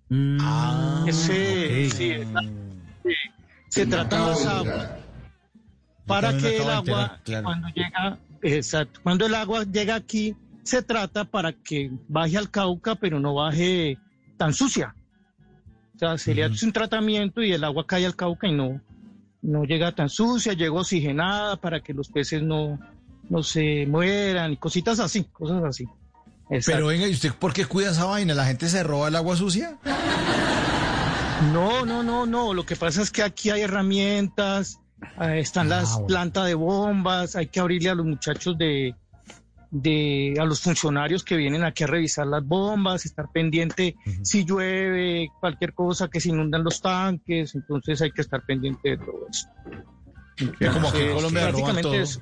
Ah, 0.10 1.04
Ese, 1.06 1.88
ok. 1.88 1.94
sí, 1.94 2.14
sí, 3.04 3.14
se 3.68 3.86
trata 3.86 4.26
las 4.26 4.46
aguas 4.46 4.90
para 6.06 6.38
que 6.38 6.58
el 6.58 6.70
agua, 6.70 6.80
enterar, 6.80 7.22
claro. 7.24 7.44
cuando 7.44 7.68
llega, 7.70 8.18
exacto, 8.42 9.02
cuando 9.04 9.26
el 9.26 9.36
agua 9.36 9.66
llega 9.66 9.96
aquí, 9.96 10.34
se 10.68 10.82
trata 10.82 11.26
para 11.26 11.54
que 11.54 11.92
baje 12.08 12.38
al 12.38 12.52
Cauca, 12.52 12.96
pero 12.96 13.20
no 13.20 13.36
baje 13.36 13.98
tan 14.38 14.54
sucia. 14.54 14.96
O 15.96 16.00
sea, 16.00 16.18
se 16.18 16.36
le 16.36 16.44
hace 16.44 16.66
un 16.66 16.74
tratamiento 16.74 17.42
y 17.42 17.54
el 17.54 17.64
agua 17.64 17.88
cae 17.88 18.06
al 18.06 18.16
Cauca 18.16 18.48
y 18.48 18.54
no, 18.54 18.82
no 19.42 19.64
llega 19.64 19.96
tan 19.96 20.10
sucia, 20.10 20.54
llega 20.54 20.74
oxigenada 20.74 21.56
para 21.56 21.80
que 21.80 21.94
los 21.94 22.10
peces 22.10 22.44
no, 22.44 22.78
no 23.30 23.44
se 23.44 23.86
mueran 23.88 24.52
y 24.52 24.58
cositas 24.58 25.00
así, 25.00 25.24
cosas 25.24 25.64
así. 25.64 25.86
Exacto. 26.50 26.78
Pero 26.78 26.88
venga, 26.88 27.08
¿y 27.08 27.14
usted 27.14 27.34
por 27.34 27.54
qué 27.54 27.66
cuida 27.66 27.92
esa 27.92 28.06
vaina? 28.06 28.34
¿La 28.34 28.46
gente 28.46 28.68
se 28.68 28.84
roba 28.84 29.08
el 29.08 29.16
agua 29.16 29.36
sucia? 29.36 29.78
No, 31.54 31.86
no, 31.86 32.04
no, 32.04 32.26
no. 32.26 32.54
Lo 32.54 32.66
que 32.66 32.76
pasa 32.76 33.02
es 33.02 33.10
que 33.10 33.24
aquí 33.24 33.50
hay 33.50 33.62
herramientas, 33.62 34.80
eh, 35.22 35.40
están 35.40 35.70
las 35.70 35.94
bueno. 35.94 36.08
plantas 36.08 36.46
de 36.46 36.56
bombas, 36.56 37.36
hay 37.36 37.48
que 37.48 37.60
abrirle 37.60 37.90
a 37.90 37.96
los 37.96 38.06
muchachos 38.06 38.58
de, 38.58 38.96
de, 39.82 40.36
a 40.40 40.46
los 40.46 40.62
funcionarios 40.62 41.24
que 41.24 41.36
vienen 41.36 41.64
aquí 41.64 41.84
a 41.84 41.88
revisar 41.88 42.26
las 42.28 42.44
bombas, 42.46 43.06
estar 43.06 43.30
pendiente 43.32 43.96
si 44.24 44.44
llueve, 44.46 45.30
cualquier 45.40 45.74
cosa, 45.74 46.08
que 46.08 46.20
se 46.20 46.30
inundan 46.30 46.64
los 46.64 46.82
tanques, 46.82 47.54
entonces 47.56 48.02
hay 48.02 48.12
que 48.12 48.22
estar 48.22 48.46
pendiente 48.46 48.90
de 48.92 48.98
todo 48.98 49.28
eso. 49.30 49.48
Es 50.60 50.70
como 50.72 50.92
que 50.92 50.98
en 51.00 51.04
Entonces, 51.08 51.14
Colombia 51.16 51.42
roban 51.42 51.52
prácticamente 51.52 51.82
todo. 51.82 51.94
eso. 51.96 52.22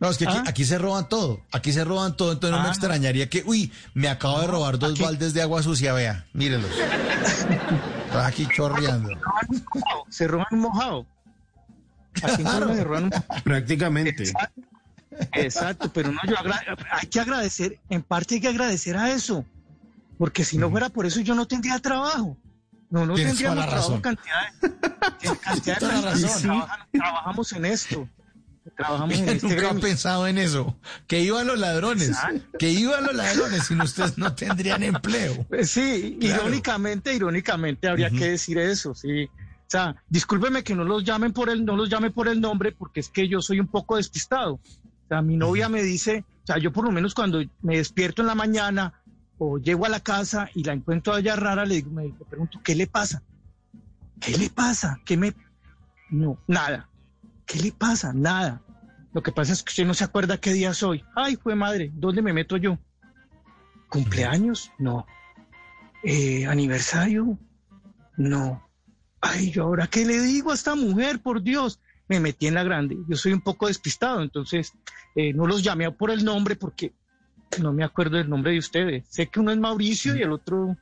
No, 0.00 0.10
es 0.10 0.16
que 0.18 0.26
aquí, 0.28 0.36
¿Ah? 0.36 0.44
aquí 0.46 0.64
se 0.64 0.78
roban 0.78 1.08
todo. 1.08 1.40
Aquí 1.50 1.72
se 1.72 1.82
roban 1.84 2.16
todo, 2.16 2.30
entonces 2.32 2.56
no 2.56 2.62
me 2.62 2.68
Ah. 2.68 2.72
extrañaría 2.72 3.28
que, 3.28 3.42
uy, 3.44 3.72
me 3.94 4.08
acabo 4.08 4.40
de 4.40 4.46
robar 4.46 4.78
dos 4.78 4.92
aquí- 4.92 5.02
baldes 5.02 5.34
de 5.34 5.42
agua 5.42 5.62
sucia, 5.62 5.92
vea, 5.92 6.26
mírenlos. 6.34 6.70
Están 6.78 8.24
aquí 8.26 8.46
chorreando. 8.54 9.10
Se 10.08 10.28
roban 10.28 10.46
un 10.52 10.60
mojado. 10.60 11.06
Aquí 12.22 12.42
en 12.42 12.44
Colombia 12.48 12.76
se 12.76 12.84
roban 12.84 13.02
un 13.04 13.08
mojado. 13.10 13.42
Prácticamente. 13.44 14.22
Exacto, 14.22 14.60
exacto, 15.32 15.90
pero 15.92 16.12
no, 16.12 16.20
yo 16.26 16.34
hay 16.92 17.08
que 17.08 17.20
agradecer, 17.20 17.78
en 17.88 18.02
parte 18.02 18.36
hay 18.36 18.40
que 18.40 18.48
agradecer 18.48 18.96
a 18.96 19.10
eso, 19.12 19.44
porque 20.18 20.44
si 20.44 20.58
no 20.58 20.70
fuera 20.70 20.88
por 20.88 21.06
eso 21.06 21.20
yo 21.20 21.34
no 21.34 21.46
tendría 21.46 21.78
trabajo. 21.78 22.36
No, 22.90 23.04
no 23.04 23.14
Tienes 23.14 23.38
toda 23.38 23.50
tendríamos 23.54 23.56
la 23.58 23.66
trabajo 23.66 23.88
razón. 23.90 24.00
cantidad 24.00 24.52
de, 25.32 25.38
cantidad 25.40 25.74
de 25.78 25.86
personas 25.86 26.22
razón. 26.22 26.42
trabajan- 26.42 26.86
trabajamos 26.92 27.52
en 27.52 27.64
esto. 27.66 28.08
Trabajamos 28.76 29.18
en 29.18 29.28
este 29.30 29.46
Nunca 29.48 29.74
pensado 29.80 30.26
en 30.26 30.38
eso. 30.38 30.76
Que 31.06 31.20
iban 31.20 31.46
los 31.46 31.58
ladrones. 31.58 32.08
Exacto. 32.08 32.58
Que 32.58 32.70
iban 32.70 33.04
los 33.04 33.14
ladrones. 33.14 33.64
Sin 33.66 33.80
ustedes 33.80 34.16
no 34.18 34.34
tendrían 34.34 34.82
empleo. 34.82 35.44
Pues 35.48 35.70
Sí, 35.70 36.16
Claro. 36.20 36.42
irónicamente, 36.44 37.14
irónicamente 37.14 37.88
habría 37.88 38.10
que 38.10 38.30
decir 38.30 38.58
eso, 38.58 38.94
sí. 38.94 39.24
O 39.24 39.70
sea, 39.70 39.96
discúlpeme 40.08 40.62
que 40.64 40.74
no 40.74 40.84
los 40.84 41.04
llamen 41.04 41.32
por 41.32 41.50
el, 41.50 41.64
no 41.64 41.76
los 41.76 41.90
llame 41.90 42.10
por 42.10 42.26
el 42.28 42.40
nombre, 42.40 42.72
porque 42.72 43.00
es 43.00 43.08
que 43.10 43.28
yo 43.28 43.40
soy 43.42 43.60
un 43.60 43.68
poco 43.68 43.96
despistado. 43.96 44.60
O 45.08 45.14
sea, 45.14 45.22
mi 45.22 45.38
novia 45.38 45.70
me 45.70 45.82
dice, 45.82 46.26
o 46.44 46.46
sea, 46.46 46.58
yo 46.58 46.70
por 46.70 46.84
lo 46.84 46.92
menos 46.92 47.14
cuando 47.14 47.42
me 47.62 47.78
despierto 47.78 48.20
en 48.20 48.28
la 48.28 48.34
mañana 48.34 49.00
o 49.38 49.56
llego 49.56 49.86
a 49.86 49.88
la 49.88 50.00
casa 50.00 50.50
y 50.54 50.64
la 50.64 50.74
encuentro 50.74 51.14
allá 51.14 51.34
rara, 51.34 51.64
le 51.64 51.76
digo, 51.76 51.90
me, 51.90 52.08
le 52.08 52.24
pregunto, 52.28 52.60
¿qué 52.62 52.74
le 52.74 52.86
pasa? 52.86 53.22
¿Qué 54.20 54.36
le 54.36 54.50
pasa? 54.50 55.00
¿Qué 55.06 55.16
me? 55.16 55.34
No, 56.10 56.38
nada. 56.46 56.90
¿Qué 57.46 57.58
le 57.58 57.72
pasa? 57.72 58.12
Nada. 58.12 58.60
Lo 59.14 59.22
que 59.22 59.32
pasa 59.32 59.54
es 59.54 59.62
que 59.62 59.70
usted 59.70 59.86
no 59.86 59.94
se 59.94 60.04
acuerda 60.04 60.36
qué 60.36 60.52
día 60.52 60.74
soy. 60.74 61.02
Ay, 61.16 61.36
fue 61.36 61.54
madre, 61.54 61.90
¿dónde 61.94 62.20
me 62.20 62.34
meto 62.34 62.58
yo? 62.58 62.78
¿Cumpleaños? 63.88 64.70
No. 64.78 65.06
Eh, 66.02 66.46
¿Aniversario? 66.46 67.38
No. 68.18 68.62
Ay, 69.22 69.52
yo 69.52 69.64
ahora 69.64 69.86
qué 69.86 70.04
le 70.04 70.20
digo 70.20 70.50
a 70.50 70.54
esta 70.54 70.74
mujer, 70.74 71.22
por 71.22 71.42
Dios. 71.42 71.80
Me 72.08 72.20
metí 72.20 72.46
en 72.46 72.54
la 72.54 72.64
grande. 72.64 72.96
Yo 73.06 73.16
soy 73.16 73.32
un 73.32 73.40
poco 73.40 73.68
despistado, 73.68 74.22
entonces 74.22 74.72
eh, 75.14 75.32
no 75.32 75.46
los 75.46 75.62
llamé 75.62 75.90
por 75.92 76.10
el 76.10 76.24
nombre 76.24 76.56
porque 76.56 76.92
no 77.60 77.72
me 77.72 77.84
acuerdo 77.84 78.16
del 78.16 78.28
nombre 78.28 78.52
de 78.52 78.58
ustedes. 78.58 79.04
Sé 79.08 79.28
que 79.28 79.40
uno 79.40 79.52
es 79.52 79.58
Mauricio 79.58 80.16
y 80.16 80.22
el 80.22 80.32
otro 80.32 80.76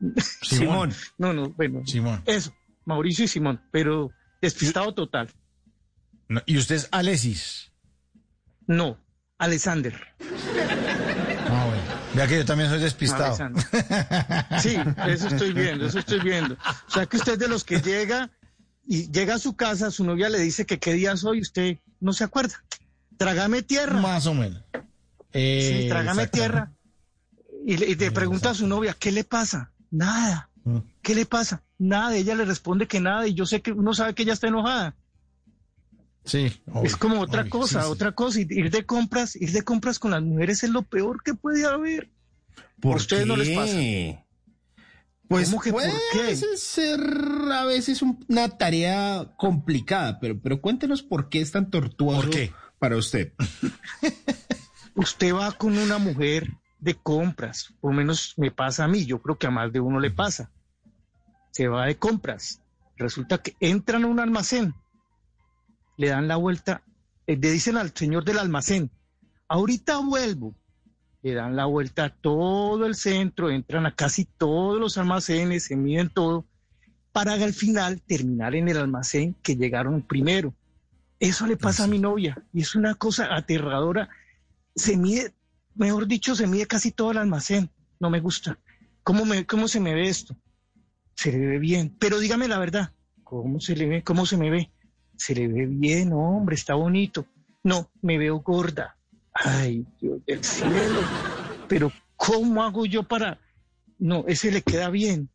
Simón. 0.42 0.92
No, 1.18 1.32
no, 1.32 1.50
bueno. 1.50 1.82
Simón. 1.86 2.22
Eso, 2.26 2.54
Mauricio 2.84 3.24
y 3.24 3.28
Simón, 3.28 3.60
pero 3.70 4.10
despistado 4.40 4.94
total. 4.94 5.28
No, 6.28 6.42
y 6.46 6.56
usted 6.56 6.76
es 6.76 6.88
Alesis. 6.90 7.72
No, 8.66 8.98
Alexander. 9.38 9.94
Ah, 11.48 11.66
bueno. 11.66 11.82
Vea 12.14 12.26
que 12.26 12.36
yo 12.38 12.44
también 12.44 12.70
soy 12.70 12.80
despistado. 12.80 13.24
Alexander. 13.24 13.64
Sí, 14.60 14.76
eso 15.08 15.28
estoy 15.28 15.52
viendo, 15.52 15.86
eso 15.86 15.98
estoy 15.98 16.20
viendo. 16.20 16.54
O 16.54 16.90
sea 16.90 17.06
que 17.06 17.16
usted 17.16 17.34
es 17.34 17.38
de 17.38 17.48
los 17.48 17.64
que 17.64 17.80
llega 17.80 18.30
y 18.86 19.10
llega 19.10 19.34
a 19.34 19.38
su 19.38 19.54
casa, 19.54 19.90
su 19.90 20.04
novia 20.04 20.28
le 20.28 20.38
dice 20.38 20.66
que 20.66 20.78
qué 20.78 20.92
día 20.94 21.16
soy, 21.16 21.40
usted 21.40 21.78
no 22.00 22.12
se 22.12 22.24
acuerda. 22.24 22.64
Trágame 23.16 23.62
tierra. 23.62 24.00
Más 24.00 24.26
o 24.26 24.34
menos. 24.34 24.62
Sí, 25.32 25.86
trágame 25.88 26.26
tierra. 26.26 26.72
Y 27.64 27.76
le, 27.76 27.86
y 27.86 27.94
le 27.94 28.10
pregunta 28.10 28.50
a 28.50 28.54
su 28.54 28.66
novia, 28.66 28.96
¿qué 28.98 29.12
le 29.12 29.24
pasa? 29.24 29.72
Nada. 29.90 30.50
Mm. 30.64 30.78
¿Qué 31.00 31.14
le 31.14 31.26
pasa? 31.26 31.62
Nada. 31.78 32.16
Ella 32.16 32.34
le 32.34 32.44
responde 32.44 32.88
que 32.88 33.00
nada 33.00 33.26
y 33.26 33.34
yo 33.34 33.46
sé 33.46 33.62
que 33.62 33.72
uno 33.72 33.94
sabe 33.94 34.14
que 34.14 34.24
ella 34.24 34.32
está 34.32 34.48
enojada. 34.48 34.96
Sí. 36.24 36.52
obvio, 36.66 36.84
es 36.84 36.96
como 36.96 37.20
otra 37.20 37.42
obvio, 37.42 37.50
cosa, 37.50 37.80
sí, 37.80 37.86
sí. 37.86 37.92
otra 37.92 38.12
cosa. 38.12 38.40
Y 38.40 38.46
Ir 38.48 38.70
de 38.70 38.84
compras, 38.84 39.36
ir 39.36 39.52
de 39.52 39.62
compras 39.62 39.98
con 39.98 40.10
las 40.10 40.22
mujeres 40.22 40.62
es 40.62 40.70
lo 40.70 40.82
peor 40.82 41.22
que 41.22 41.34
puede 41.34 41.64
haber. 41.66 42.10
¿Por 42.80 42.94
¿A 42.94 42.96
ustedes 42.96 43.26
no 43.26 43.36
les 43.36 43.56
pasa? 43.56 43.78
Pues 45.32 45.48
¿Cómo 45.50 45.62
que 45.62 45.72
puede 45.72 45.90
por 45.90 46.00
qué? 46.12 46.36
ser 46.56 47.00
a 47.52 47.64
veces 47.64 48.02
un- 48.02 48.24
una 48.28 48.48
tarea 48.58 49.32
complicada, 49.36 50.18
pero, 50.20 50.38
pero 50.40 50.60
cuéntenos 50.60 51.02
por 51.02 51.28
qué 51.28 51.40
es 51.40 51.52
tan 51.52 51.70
tortuoso 51.70 52.30
para 52.78 52.96
usted. 52.96 53.32
Usted 54.94 55.34
va 55.34 55.52
con 55.52 55.78
una 55.78 55.98
mujer 55.98 56.48
de 56.78 56.94
compras, 56.94 57.72
por 57.80 57.92
lo 57.92 57.96
menos 57.96 58.34
me 58.36 58.50
pasa 58.50 58.84
a 58.84 58.88
mí, 58.88 59.06
yo 59.06 59.22
creo 59.22 59.38
que 59.38 59.46
a 59.46 59.50
más 59.50 59.72
de 59.72 59.80
uno 59.80 60.00
le 60.00 60.10
pasa. 60.10 60.50
Se 61.50 61.68
va 61.68 61.86
de 61.86 61.96
compras, 61.96 62.60
resulta 62.96 63.38
que 63.38 63.54
entran 63.60 64.04
a 64.04 64.08
un 64.08 64.20
almacén, 64.20 64.74
le 65.96 66.08
dan 66.08 66.28
la 66.28 66.36
vuelta, 66.36 66.82
eh, 67.26 67.36
le 67.40 67.50
dicen 67.50 67.76
al 67.76 67.94
señor 67.94 68.24
del 68.24 68.38
almacén, 68.38 68.90
ahorita 69.48 69.98
vuelvo, 69.98 70.54
le 71.22 71.34
dan 71.34 71.54
la 71.54 71.66
vuelta 71.66 72.06
a 72.06 72.10
todo 72.10 72.84
el 72.84 72.96
centro, 72.96 73.50
entran 73.50 73.86
a 73.86 73.94
casi 73.94 74.24
todos 74.24 74.80
los 74.80 74.98
almacenes, 74.98 75.64
se 75.64 75.76
miden 75.76 76.10
todo, 76.10 76.44
para 77.12 77.34
al 77.34 77.52
final 77.52 78.00
terminar 78.02 78.54
en 78.54 78.68
el 78.68 78.76
almacén 78.76 79.34
que 79.42 79.56
llegaron 79.56 80.02
primero. 80.02 80.52
Eso 81.20 81.46
le 81.46 81.56
pasa 81.56 81.84
a 81.84 81.86
mi 81.86 82.00
novia 82.00 82.42
y 82.52 82.62
es 82.62 82.74
una 82.74 82.96
cosa 82.96 83.36
aterradora. 83.36 84.08
Se 84.74 84.96
mide, 84.96 85.32
mejor 85.76 86.08
dicho, 86.08 86.34
se 86.34 86.48
mide 86.48 86.66
casi 86.66 86.90
todo 86.90 87.12
el 87.12 87.18
almacén. 87.18 87.70
No 88.00 88.10
me 88.10 88.18
gusta. 88.18 88.58
¿Cómo, 89.04 89.24
me, 89.24 89.46
cómo 89.46 89.68
se 89.68 89.78
me 89.78 89.94
ve 89.94 90.08
esto? 90.08 90.34
Se 91.14 91.30
le 91.30 91.38
ve 91.38 91.58
bien. 91.60 91.94
Pero 92.00 92.18
dígame 92.18 92.48
la 92.48 92.58
verdad. 92.58 92.92
¿Cómo 93.22 93.60
se 93.60 93.76
le 93.76 93.86
ve? 93.86 94.02
¿Cómo 94.02 94.26
se 94.26 94.36
me 94.36 94.50
ve? 94.50 94.70
Se 95.16 95.34
le 95.34 95.46
ve 95.46 95.66
bien, 95.66 96.12
hombre, 96.12 96.56
está 96.56 96.74
bonito. 96.74 97.26
No, 97.62 97.88
me 98.00 98.18
veo 98.18 98.40
gorda. 98.40 98.96
Ay, 99.34 99.86
Dios 100.00 100.20
del 100.26 100.42
cielo. 100.44 101.00
Pero 101.68 101.92
¿cómo 102.16 102.62
hago 102.62 102.86
yo 102.86 103.02
para...? 103.02 103.38
No, 103.98 104.24
ese 104.26 104.50
le 104.50 104.62
queda 104.62 104.90
bien. 104.90 105.30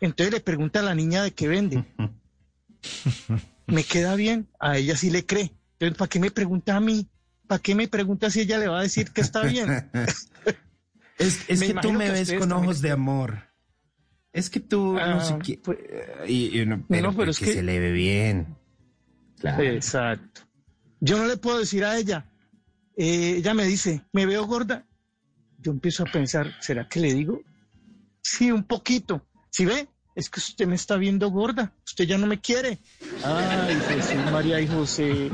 Entonces 0.00 0.32
le 0.32 0.40
pregunta 0.40 0.80
a 0.80 0.82
la 0.82 0.94
niña 0.94 1.22
de 1.22 1.32
qué 1.32 1.48
vende. 1.48 1.84
¿Me 3.66 3.82
queda 3.84 4.14
bien? 4.14 4.48
A 4.60 4.76
ella 4.76 4.96
sí 4.96 5.10
le 5.10 5.24
cree. 5.26 5.52
Entonces, 5.74 5.98
¿para 5.98 6.08
qué 6.08 6.20
me 6.20 6.30
pregunta 6.30 6.76
a 6.76 6.80
mí? 6.80 7.08
¿Para 7.46 7.60
qué 7.60 7.74
me 7.74 7.88
pregunta 7.88 8.30
si 8.30 8.40
ella 8.40 8.58
le 8.58 8.68
va 8.68 8.78
a 8.80 8.82
decir 8.82 9.10
que 9.10 9.20
está 9.20 9.42
bien? 9.42 9.90
Es, 11.16 11.44
que 11.46 11.74
tú 11.80 11.92
me 11.92 12.06
que 12.06 12.10
ves 12.10 12.28
con 12.32 12.40
también 12.48 12.64
ojos 12.64 12.80
de 12.80 12.90
amor. 12.90 13.38
Es 14.32 14.50
que 14.50 14.58
tú 14.58 14.94
no 14.94 15.20
sé 15.20 15.34
Ah, 15.34 15.38
qué. 15.44 15.60
y- 16.26 16.60
y 16.60 16.66
no, 16.66 16.84
pero, 16.88 17.12
no, 17.12 17.16
pero 17.16 17.30
es 17.30 17.38
que- 17.38 17.52
se 17.52 17.62
le 17.62 17.78
ve 17.78 17.92
bien. 17.92 18.56
Claro. 19.38 19.62
Exacto. 19.62 20.40
Yo 20.98 21.16
no 21.16 21.26
le 21.26 21.36
puedo 21.36 21.60
decir 21.60 21.84
a 21.84 21.96
ella. 21.96 22.26
Eh, 22.96 23.36
ella 23.38 23.54
me 23.54 23.64
dice, 23.64 24.04
¿me 24.12 24.26
veo 24.26 24.46
gorda? 24.46 24.86
Yo 25.58 25.72
empiezo 25.72 26.02
a 26.02 26.06
pensar, 26.06 26.54
¿será 26.60 26.88
que 26.88 27.00
le 27.00 27.12
digo? 27.14 27.40
Sí, 28.20 28.50
un 28.50 28.64
poquito. 28.64 29.26
¿Sí 29.50 29.64
ve? 29.64 29.88
Es 30.14 30.30
que 30.30 30.40
usted 30.40 30.66
me 30.66 30.76
está 30.76 30.96
viendo 30.96 31.30
gorda. 31.30 31.72
Usted 31.84 32.04
ya 32.04 32.18
no 32.18 32.26
me 32.26 32.40
quiere. 32.40 32.78
Ay, 33.24 33.74
Jesús, 33.88 34.30
María 34.30 34.60
y 34.60 34.68
José. 34.68 35.30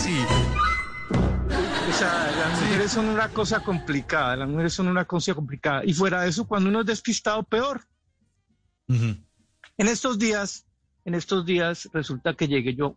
Sí. 0.00 0.24
O 1.88 1.92
sea, 1.94 2.30
las 2.38 2.60
mujeres 2.60 2.90
son 2.90 3.08
una 3.08 3.28
cosa 3.28 3.60
complicada, 3.60 4.36
las 4.36 4.48
mujeres 4.48 4.72
son 4.72 4.88
una 4.88 5.04
cosa 5.04 5.34
complicada. 5.34 5.84
Y 5.84 5.92
fuera 5.92 6.22
de 6.22 6.30
eso, 6.30 6.46
cuando 6.46 6.70
uno 6.70 6.80
es 6.80 6.86
despistado, 6.86 7.42
peor. 7.42 7.82
Ujú. 8.88 9.16
En 9.78 9.88
estos 9.88 10.18
días, 10.18 10.66
en 11.04 11.14
estos 11.14 11.44
días 11.46 11.88
resulta 11.92 12.34
que 12.34 12.48
llegué 12.48 12.74
yo 12.74 12.96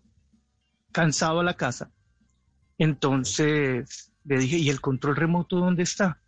cansado 0.91 1.39
a 1.39 1.43
la 1.43 1.55
casa. 1.55 1.91
Entonces 2.77 4.11
le 4.23 4.39
dije, 4.39 4.57
¿y 4.57 4.69
el 4.69 4.81
control 4.81 5.15
remoto 5.15 5.57
dónde 5.57 5.83
está? 5.83 6.21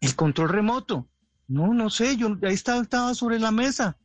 El 0.00 0.14
control 0.14 0.50
remoto. 0.50 1.08
No, 1.46 1.74
no 1.74 1.90
sé, 1.90 2.16
yo 2.16 2.36
ahí 2.42 2.54
estaba, 2.54 2.82
estaba 2.82 3.14
sobre 3.14 3.38
la 3.38 3.50
mesa. 3.50 3.98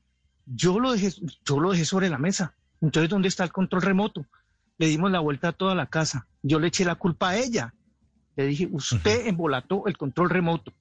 Yo 0.46 0.80
lo 0.80 0.92
dejé, 0.92 1.12
yo 1.46 1.60
lo 1.60 1.72
dejé 1.72 1.86
sobre 1.86 2.10
la 2.10 2.18
mesa. 2.18 2.56
Entonces, 2.82 3.10
¿dónde 3.10 3.28
está 3.28 3.44
el 3.44 3.52
control 3.52 3.82
remoto? 3.82 4.26
Le 4.78 4.88
dimos 4.88 5.12
la 5.12 5.20
vuelta 5.20 5.50
a 5.50 5.54
toda 5.54 5.76
la 5.76 5.88
casa. 5.88 6.28
Yo 6.42 6.60
le 6.60 6.68
eché 6.68 6.86
la 6.86 6.96
culpa 6.96 7.30
a 7.30 7.38
ella. 7.38 7.74
Le 8.36 8.46
dije, 8.46 8.68
usted 8.72 9.28
embolató 9.28 9.88
el 9.88 9.98
control 9.98 10.30
remoto. 10.30 10.74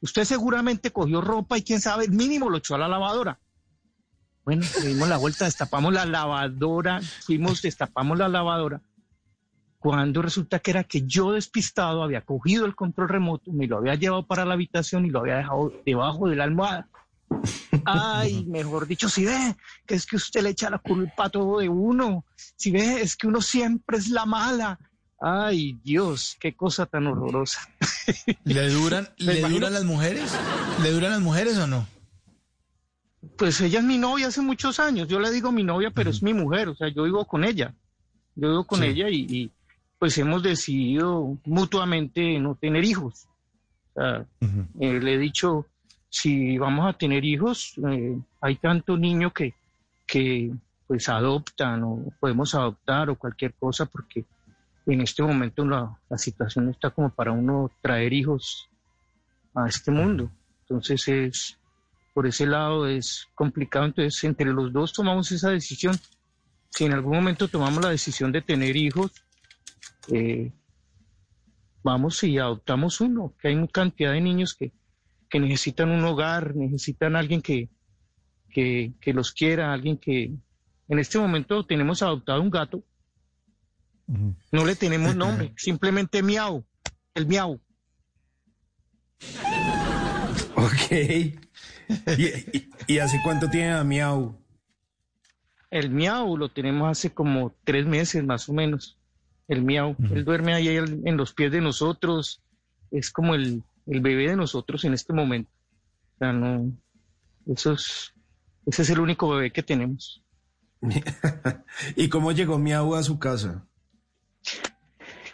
Usted 0.00 0.24
seguramente 0.24 0.92
cogió 0.92 1.20
ropa 1.20 1.58
y 1.58 1.62
quién 1.62 1.80
sabe, 1.80 2.08
mínimo 2.08 2.48
lo 2.48 2.58
echó 2.58 2.76
a 2.76 2.78
la 2.78 2.88
lavadora. 2.88 3.40
Bueno, 4.44 4.64
le 4.80 4.88
dimos 4.88 5.08
la 5.08 5.16
vuelta, 5.16 5.44
destapamos 5.44 5.92
la 5.92 6.06
lavadora, 6.06 7.00
fuimos, 7.00 7.62
destapamos 7.62 8.18
la 8.18 8.28
lavadora. 8.28 8.80
Cuando 9.78 10.22
resulta 10.22 10.58
que 10.58 10.72
era 10.72 10.84
que 10.84 11.06
yo 11.06 11.32
despistado 11.32 12.02
había 12.02 12.22
cogido 12.22 12.66
el 12.66 12.74
control 12.74 13.08
remoto, 13.08 13.52
me 13.52 13.66
lo 13.66 13.78
había 13.78 13.94
llevado 13.94 14.26
para 14.26 14.44
la 14.44 14.54
habitación 14.54 15.06
y 15.06 15.10
lo 15.10 15.20
había 15.20 15.36
dejado 15.36 15.72
debajo 15.86 16.28
de 16.28 16.36
la 16.36 16.44
almohada. 16.44 16.88
Ay, 17.84 18.44
mejor 18.48 18.86
dicho, 18.86 19.08
si 19.08 19.24
ve 19.24 19.56
que 19.86 19.94
es 19.94 20.06
que 20.06 20.16
usted 20.16 20.42
le 20.42 20.50
echa 20.50 20.70
la 20.70 20.78
culpa 20.78 21.24
a 21.24 21.30
todo 21.30 21.60
de 21.60 21.68
uno, 21.68 22.24
si 22.56 22.70
ve 22.70 23.00
es 23.00 23.16
que 23.16 23.26
uno 23.26 23.40
siempre 23.40 23.98
es 23.98 24.08
la 24.08 24.26
mala. 24.26 24.78
Ay, 25.20 25.78
Dios, 25.84 26.36
qué 26.40 26.56
cosa 26.56 26.86
tan 26.86 27.06
horrorosa. 27.06 27.60
¿Le 28.44 28.68
duran, 28.70 29.08
¿le 29.18 29.40
duran 29.40 29.72
las 29.72 29.84
mujeres? 29.84 30.34
¿Le 30.82 30.90
duran 30.90 31.10
las 31.10 31.20
mujeres 31.20 31.58
o 31.58 31.66
no? 31.66 31.86
Pues 33.36 33.60
ella 33.60 33.80
es 33.80 33.84
mi 33.84 33.98
novia 33.98 34.28
hace 34.28 34.40
muchos 34.40 34.80
años. 34.80 35.08
Yo 35.08 35.20
le 35.20 35.30
digo 35.30 35.52
mi 35.52 35.62
novia, 35.62 35.90
pero 35.90 36.10
es 36.10 36.22
mi 36.22 36.32
mujer. 36.32 36.68
O 36.68 36.74
sea, 36.74 36.88
yo 36.88 37.04
vivo 37.04 37.24
con 37.26 37.44
ella. 37.44 37.74
Yo 38.34 38.48
vivo 38.50 38.64
con 38.64 38.80
Sí. 38.80 38.86
ella 38.86 39.08
y, 39.10 39.26
y, 39.28 39.50
pues 39.98 40.16
hemos 40.18 40.42
decidido 40.42 41.36
mutuamente 41.44 42.38
no 42.38 42.54
tener 42.54 42.84
hijos. 42.84 43.26
O 43.94 44.00
sea, 44.00 44.26
eh, 44.80 45.00
le 45.00 45.14
he 45.14 45.18
dicho, 45.18 45.66
si 46.08 46.56
vamos 46.56 46.88
a 46.88 46.96
tener 46.96 47.24
hijos, 47.24 47.74
eh, 47.90 48.18
hay 48.40 48.56
tanto 48.56 48.96
niño 48.96 49.30
que, 49.32 49.52
que 50.06 50.50
pues 50.86 51.08
adoptan 51.10 51.82
o 51.84 52.04
podemos 52.18 52.54
adoptar 52.54 53.10
o 53.10 53.16
cualquier 53.16 53.52
cosa 53.54 53.84
porque 53.86 54.24
en 54.86 55.02
este 55.02 55.22
momento 55.22 55.64
la, 55.66 55.96
la 56.08 56.18
situación 56.18 56.70
está 56.70 56.90
como 56.90 57.10
para 57.10 57.30
uno 57.32 57.70
traer 57.82 58.12
hijos 58.14 58.68
a 59.54 59.68
este 59.68 59.90
mundo. 59.90 60.30
Entonces 60.62 61.06
es, 61.08 61.58
por 62.12 62.26
ese 62.26 62.46
lado 62.46 62.86
es 62.86 63.26
complicado. 63.34 63.86
Entonces 63.86 64.22
entre 64.24 64.52
los 64.52 64.72
dos 64.72 64.92
tomamos 64.92 65.30
esa 65.32 65.50
decisión. 65.50 65.98
Si 66.70 66.84
en 66.84 66.92
algún 66.92 67.16
momento 67.16 67.48
tomamos 67.48 67.82
la 67.82 67.90
decisión 67.90 68.30
de 68.32 68.42
tener 68.42 68.76
hijos, 68.76 69.12
eh, 70.08 70.52
vamos 71.82 72.22
y 72.22 72.38
adoptamos 72.38 73.00
uno, 73.00 73.34
que 73.40 73.48
hay 73.48 73.54
una 73.54 73.66
cantidad 73.66 74.12
de 74.12 74.20
niños 74.20 74.54
que, 74.54 74.72
que 75.28 75.40
necesitan 75.40 75.90
un 75.90 76.04
hogar, 76.04 76.54
necesitan 76.54 77.16
alguien 77.16 77.42
que, 77.42 77.70
que, 78.50 78.92
que 79.00 79.12
los 79.12 79.32
quiera, 79.32 79.72
alguien 79.72 79.96
que... 79.98 80.32
En 80.88 80.98
este 80.98 81.18
momento 81.18 81.64
tenemos 81.64 82.02
adoptado 82.02 82.42
un 82.42 82.50
gato, 82.50 82.82
no 84.50 84.64
le 84.64 84.74
tenemos 84.74 85.14
nombre, 85.14 85.52
simplemente 85.56 86.20
miau, 86.20 86.66
el 87.14 87.26
miau. 87.26 87.60
Ok. 90.56 91.49
¿Y, 92.18 92.26
y- 92.56 92.70
y 92.86 92.98
hace 92.98 93.20
cuánto 93.24 93.48
tiene 93.48 93.72
a 93.72 93.84
Miau? 93.84 94.36
El 95.70 95.90
miau 95.90 96.36
lo 96.36 96.48
tenemos 96.50 96.90
hace 96.90 97.10
como 97.14 97.54
tres 97.64 97.86
meses 97.86 98.24
más 98.24 98.48
o 98.48 98.52
menos. 98.52 98.98
El 99.48 99.62
miau, 99.62 99.94
él 100.12 100.24
duerme 100.24 100.54
ahí 100.54 100.68
en 100.68 101.06
en 101.06 101.16
los 101.16 101.32
pies 101.32 101.52
de 101.52 101.60
nosotros, 101.60 102.42
es 102.90 103.10
como 103.10 103.34
el, 103.34 103.62
el 103.86 104.00
bebé 104.00 104.28
de 104.28 104.36
nosotros 104.36 104.84
en 104.84 104.94
este 104.94 105.12
momento. 105.12 105.50
O 106.14 106.18
sea, 106.18 106.32
no, 106.32 106.72
eso 107.46 107.72
es, 107.72 108.12
ese 108.66 108.82
es 108.82 108.90
el 108.90 109.00
único 109.00 109.28
bebé 109.30 109.52
que 109.52 109.62
tenemos. 109.62 110.22
¿Y 111.96 112.08
cómo 112.08 112.32
llegó 112.32 112.58
Miau 112.58 112.94
a 112.94 113.02
su 113.02 113.18
casa? 113.18 113.64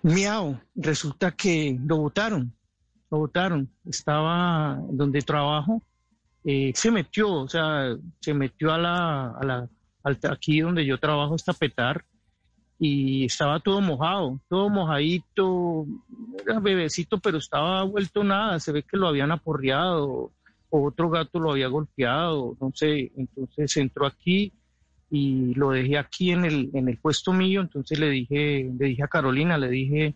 Miau, 0.02 0.60
resulta 0.74 1.30
que 1.32 1.78
lo 1.84 1.96
votaron, 1.98 2.54
lo 3.10 3.18
votaron. 3.18 3.68
Estaba 3.86 4.78
donde 4.90 5.20
trabajo, 5.22 5.82
eh, 6.46 6.72
se 6.74 6.90
metió, 6.90 7.32
o 7.32 7.48
sea, 7.48 7.94
se 8.20 8.32
metió 8.32 8.72
a 8.72 8.78
la, 8.78 9.30
a 9.32 9.44
la, 9.44 9.68
al- 10.04 10.18
aquí 10.30 10.60
donde 10.60 10.86
yo 10.86 10.98
trabajo, 10.98 11.34
está 11.34 11.52
petar, 11.52 12.04
y 12.78 13.24
estaba 13.24 13.58
todo 13.60 13.80
mojado, 13.80 14.38
todo 14.48 14.68
mojadito, 14.68 15.86
era 16.46 16.60
bebecito, 16.60 17.18
pero 17.18 17.38
estaba 17.38 17.82
vuelto 17.82 18.22
nada, 18.22 18.60
se 18.60 18.70
ve 18.72 18.82
que 18.82 18.96
lo 18.96 19.08
habían 19.08 19.32
aporreado, 19.32 20.32
o 20.70 20.86
otro 20.86 21.10
gato 21.10 21.40
lo 21.40 21.50
había 21.52 21.68
golpeado, 21.68 22.56
no 22.60 22.70
sé, 22.74 23.10
entonces 23.16 23.76
entró 23.76 24.06
aquí 24.06 24.52
y 25.10 25.54
lo 25.54 25.70
dejé 25.70 25.98
aquí 25.98 26.32
en 26.32 26.44
el, 26.44 26.70
en 26.74 26.88
el 26.88 26.98
puesto 26.98 27.32
mío, 27.32 27.60
entonces 27.62 27.98
le 27.98 28.10
dije, 28.10 28.70
le 28.78 28.86
dije 28.86 29.02
a 29.02 29.08
Carolina, 29.08 29.56
le 29.58 29.68
dije, 29.70 30.14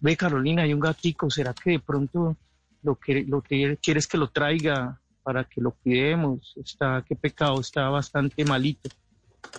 ve 0.00 0.16
Carolina, 0.16 0.62
hay 0.62 0.72
un 0.74 0.80
gatico, 0.80 1.30
¿será 1.30 1.52
que 1.54 1.70
de 1.72 1.78
pronto 1.80 2.36
lo 2.82 2.96
que 2.96 3.24
lo 3.24 3.42
que 3.42 3.76
quieres 3.82 4.06
que 4.06 4.16
lo 4.18 4.28
traiga 4.28 5.00
para 5.26 5.42
que 5.42 5.60
lo 5.60 5.72
cuidemos? 5.72 6.52
Está, 6.54 7.04
qué 7.06 7.16
pecado, 7.16 7.58
está 7.60 7.88
bastante 7.88 8.44
malito. 8.44 8.88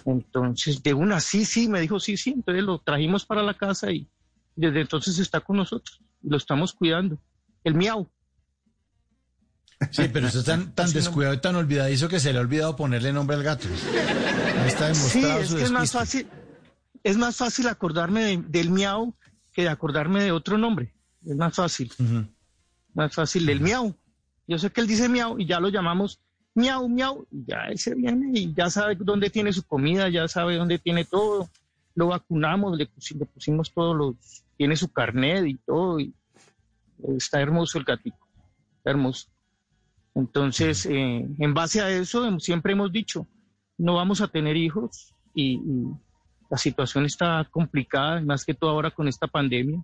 Entonces, 0.05 0.81
de 0.81 0.93
una, 0.93 1.19
sí, 1.19 1.43
sí, 1.43 1.67
me 1.67 1.81
dijo, 1.81 1.99
sí, 1.99 2.15
sí, 2.15 2.29
entonces 2.31 2.63
lo 2.63 2.79
trajimos 2.79 3.25
para 3.25 3.43
la 3.43 3.53
casa 3.53 3.91
y 3.91 4.07
desde 4.55 4.79
entonces 4.79 5.19
está 5.19 5.41
con 5.41 5.57
nosotros, 5.57 5.99
lo 6.23 6.37
estamos 6.37 6.71
cuidando. 6.71 7.19
El 7.65 7.75
miau. 7.75 8.09
Sí, 9.91 10.03
pero 10.11 10.27
usted 10.27 10.39
es 10.39 10.45
tan, 10.45 10.71
tan 10.73 10.93
descuidado 10.93 11.33
y 11.35 11.41
tan 11.41 11.55
olvidadizo 11.57 12.07
que 12.07 12.21
se 12.21 12.31
le 12.31 12.39
ha 12.39 12.41
olvidado 12.41 12.77
ponerle 12.77 13.11
nombre 13.11 13.35
al 13.35 13.43
gato. 13.43 13.67
Ahí 13.67 14.67
está 14.69 14.93
Sí, 14.93 15.19
demostrado 15.19 15.41
es 15.41 15.49
su 15.49 15.57
que 15.57 15.63
es 15.63 15.71
más 15.71 15.91
fácil, 15.91 16.27
es 17.03 17.17
más 17.17 17.35
fácil 17.35 17.67
acordarme 17.67 18.23
de- 18.23 18.37
del 18.47 18.69
miau 18.69 19.13
que 19.51 19.63
de 19.63 19.69
acordarme 19.69 20.23
de 20.23 20.31
otro 20.31 20.57
nombre. 20.57 20.93
Es 21.25 21.35
más 21.35 21.53
fácil. 21.53 21.91
Más 22.93 23.13
fácil 23.13 23.45
del 23.45 23.59
miau. 23.59 23.93
Yo 24.47 24.57
sé 24.57 24.69
que 24.71 24.81
él 24.81 24.87
dice 24.87 25.09
miau 25.09 25.37
y 25.39 25.45
ya 25.45 25.59
lo 25.59 25.69
llamamos 25.69 26.19
miau, 26.55 26.87
miau, 26.89 27.27
y 27.31 27.45
ya 27.45 27.65
él 27.69 27.77
se 27.77 27.93
viene 27.93 28.31
y 28.39 28.53
ya 28.53 28.69
sabe 28.69 28.95
dónde 28.95 29.29
tiene 29.29 29.53
su 29.53 29.63
comida, 29.63 30.09
ya 30.09 30.27
sabe 30.27 30.55
dónde 30.55 30.79
tiene 30.79 31.05
todo. 31.05 31.49
Lo 31.93 32.07
vacunamos, 32.07 32.77
le, 32.77 32.87
pusi- 32.89 33.17
le 33.17 33.25
pusimos 33.25 33.71
todos 33.71 33.95
los, 33.95 34.15
tiene 34.57 34.75
su 34.75 34.91
carnet 34.91 35.45
y 35.47 35.55
todo, 35.55 35.99
y 35.99 36.13
está 37.17 37.41
hermoso 37.41 37.77
el 37.77 37.83
gatito, 37.83 38.17
hermoso. 38.83 39.27
Entonces, 40.15 40.85
eh, 40.87 41.27
en 41.37 41.53
base 41.53 41.81
a 41.81 41.89
eso, 41.91 42.25
em- 42.25 42.39
siempre 42.39 42.73
hemos 42.73 42.91
dicho, 42.91 43.27
no 43.77 43.95
vamos 43.95 44.21
a 44.21 44.27
tener 44.27 44.55
hijos 44.57 45.13
y, 45.35 45.55
y 45.57 45.87
la 46.49 46.57
situación 46.57 47.05
está 47.05 47.47
complicada, 47.51 48.19
más 48.21 48.43
que 48.45 48.53
todo 48.55 48.71
ahora 48.71 48.89
con 48.91 49.07
esta 49.07 49.27
pandemia. 49.27 49.83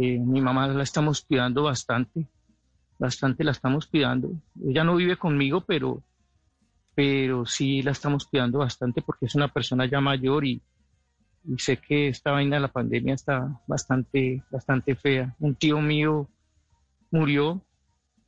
Eh, 0.00 0.18
mi 0.18 0.40
mamá 0.40 0.68
la 0.68 0.82
estamos 0.82 1.20
cuidando 1.22 1.64
bastante, 1.64 2.26
bastante 2.98 3.44
la 3.44 3.52
estamos 3.52 3.86
cuidando. 3.86 4.30
Ella 4.66 4.84
no 4.84 4.96
vive 4.96 5.16
conmigo, 5.16 5.60
pero, 5.62 6.02
pero 6.94 7.46
sí 7.46 7.82
la 7.82 7.90
estamos 7.92 8.26
cuidando 8.26 8.58
bastante 8.58 9.02
porque 9.02 9.26
es 9.26 9.34
una 9.34 9.48
persona 9.48 9.86
ya 9.86 10.00
mayor 10.00 10.44
y, 10.44 10.62
y 11.44 11.58
sé 11.58 11.76
que 11.76 12.08
esta 12.08 12.30
vaina 12.32 12.56
de 12.56 12.62
la 12.62 12.72
pandemia 12.72 13.14
está 13.14 13.60
bastante, 13.66 14.42
bastante 14.50 14.94
fea. 14.96 15.34
Un 15.38 15.54
tío 15.54 15.80
mío 15.80 16.28
murió 17.10 17.62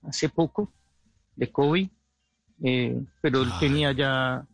hace 0.03 0.29
poco 0.29 0.73
de 1.35 1.51
COVID, 1.51 1.89
eh, 2.65 3.01
pero 3.21 3.43
él 3.43 3.51
tenía 3.61 3.93
ya, 3.93 4.47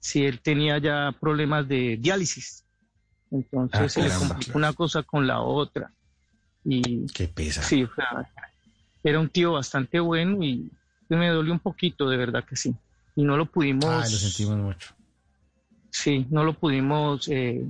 sí, 0.00 0.24
él 0.24 0.40
tenía 0.40 0.78
ya 0.78 1.14
problemas 1.20 1.68
de 1.68 1.96
diálisis. 2.00 2.64
Entonces 3.30 3.80
Ah, 3.80 3.88
se 3.88 4.02
le 4.02 4.10
complicó 4.10 4.58
una 4.58 4.72
cosa 4.72 5.02
con 5.02 5.26
la 5.26 5.40
otra. 5.40 5.92
Y 6.64 7.06
Qué 7.12 7.26
pesa. 7.28 7.62
sí, 7.62 7.82
o 7.82 7.94
sea, 7.94 8.30
era 9.04 9.18
un 9.20 9.28
tío 9.28 9.52
bastante 9.52 10.00
bueno 10.00 10.42
y 10.44 10.70
me 11.08 11.28
dolió 11.28 11.52
un 11.52 11.58
poquito, 11.58 12.08
de 12.08 12.16
verdad 12.16 12.44
que 12.44 12.56
sí. 12.56 12.74
Y 13.14 13.24
no 13.24 13.36
lo 13.36 13.46
pudimos, 13.46 13.84
Ay, 13.84 14.10
lo 14.10 14.18
sentimos 14.18 14.56
mucho. 14.56 14.94
sí, 15.90 16.26
no 16.30 16.44
lo 16.44 16.54
pudimos 16.54 17.28
eh, 17.28 17.64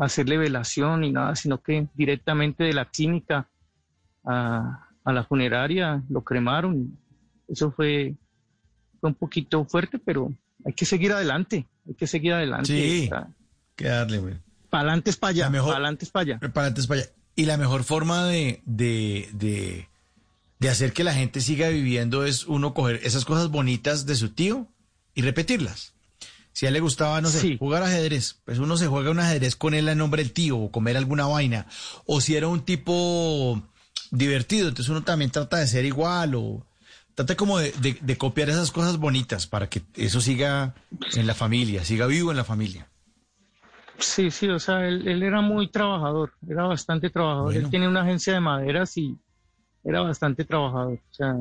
hacerle 0.00 0.36
velación 0.36 1.00
ni 1.00 1.10
nada, 1.12 1.34
sino 1.36 1.62
que 1.62 1.86
directamente 1.94 2.64
de 2.64 2.74
la 2.74 2.84
clínica 2.84 3.48
a, 4.24 4.88
a 5.04 5.12
la 5.12 5.24
funeraria 5.24 6.02
lo 6.10 6.22
cremaron. 6.22 6.98
Eso 7.48 7.70
fue, 7.72 8.14
fue 9.00 9.08
un 9.10 9.14
poquito 9.14 9.64
fuerte, 9.64 9.98
pero 9.98 10.32
hay 10.64 10.74
que 10.74 10.84
seguir 10.84 11.12
adelante, 11.12 11.66
hay 11.88 11.94
que 11.94 12.06
seguir 12.06 12.34
adelante. 12.34 12.66
Sí, 12.66 13.10
que 13.74 13.88
darle, 13.88 14.18
güey. 14.18 14.34
para 14.68 14.82
adelante 14.82 15.10
es 15.10 15.16
para 15.16 15.30
allá, 15.30 15.50
para 15.50 15.72
adelante 15.72 16.04
es 16.04 16.10
para 16.10 16.22
allá. 16.22 16.38
Para 16.38 16.50
adelante 16.66 16.80
es 16.82 16.86
para 16.86 17.00
allá. 17.00 17.10
Y 17.34 17.46
la 17.46 17.56
mejor 17.56 17.82
forma 17.84 18.26
de, 18.26 18.60
de, 18.66 19.30
de, 19.32 19.88
de 20.62 20.70
hacer 20.70 20.92
que 20.92 21.04
la 21.04 21.12
gente 21.12 21.40
siga 21.40 21.68
viviendo 21.68 22.24
es 22.24 22.46
uno 22.46 22.72
coger 22.72 23.00
esas 23.02 23.24
cosas 23.24 23.48
bonitas 23.50 24.06
de 24.06 24.14
su 24.14 24.30
tío 24.30 24.68
y 25.14 25.22
repetirlas. 25.22 25.92
Si 26.52 26.66
a 26.66 26.68
él 26.68 26.74
le 26.74 26.80
gustaba, 26.80 27.20
no 27.20 27.28
sé, 27.28 27.56
jugar 27.58 27.82
ajedrez, 27.82 28.40
pues 28.44 28.58
uno 28.58 28.76
se 28.76 28.86
juega 28.86 29.10
un 29.10 29.18
ajedrez 29.18 29.56
con 29.56 29.74
él 29.74 29.88
en 29.88 29.98
nombre 29.98 30.22
del 30.22 30.32
tío 30.32 30.58
o 30.58 30.70
comer 30.70 30.96
alguna 30.96 31.26
vaina. 31.26 31.66
O 32.06 32.20
si 32.20 32.36
era 32.36 32.46
un 32.48 32.60
tipo 32.64 33.60
divertido, 34.10 34.68
entonces 34.68 34.90
uno 34.90 35.02
también 35.02 35.30
trata 35.30 35.56
de 35.58 35.66
ser 35.66 35.84
igual 35.84 36.34
o 36.34 36.64
trata 37.14 37.36
como 37.36 37.58
de, 37.58 37.72
de- 37.80 37.98
de 38.00 38.16
copiar 38.18 38.48
esas 38.50 38.70
cosas 38.70 38.98
bonitas 38.98 39.46
para 39.46 39.68
que 39.68 39.82
eso 39.96 40.20
siga 40.20 40.74
en 41.14 41.26
la 41.26 41.34
familia, 41.34 41.84
siga 41.84 42.06
vivo 42.06 42.30
en 42.30 42.36
la 42.36 42.44
familia. 42.44 42.88
Sí, 43.98 44.30
sí, 44.30 44.48
o 44.48 44.58
sea, 44.58 44.86
él, 44.86 45.06
él 45.08 45.22
era 45.22 45.40
muy 45.40 45.68
trabajador, 45.70 46.32
era 46.48 46.64
bastante 46.64 47.10
trabajador. 47.10 47.52
Bueno. 47.52 47.60
Él 47.66 47.70
tiene 47.70 47.88
una 47.88 48.02
agencia 48.02 48.32
de 48.34 48.40
maderas 48.40 48.96
y 48.96 49.16
era 49.84 50.00
bastante 50.00 50.44
trabajador. 50.44 50.94
O 50.94 51.14
sea, 51.14 51.34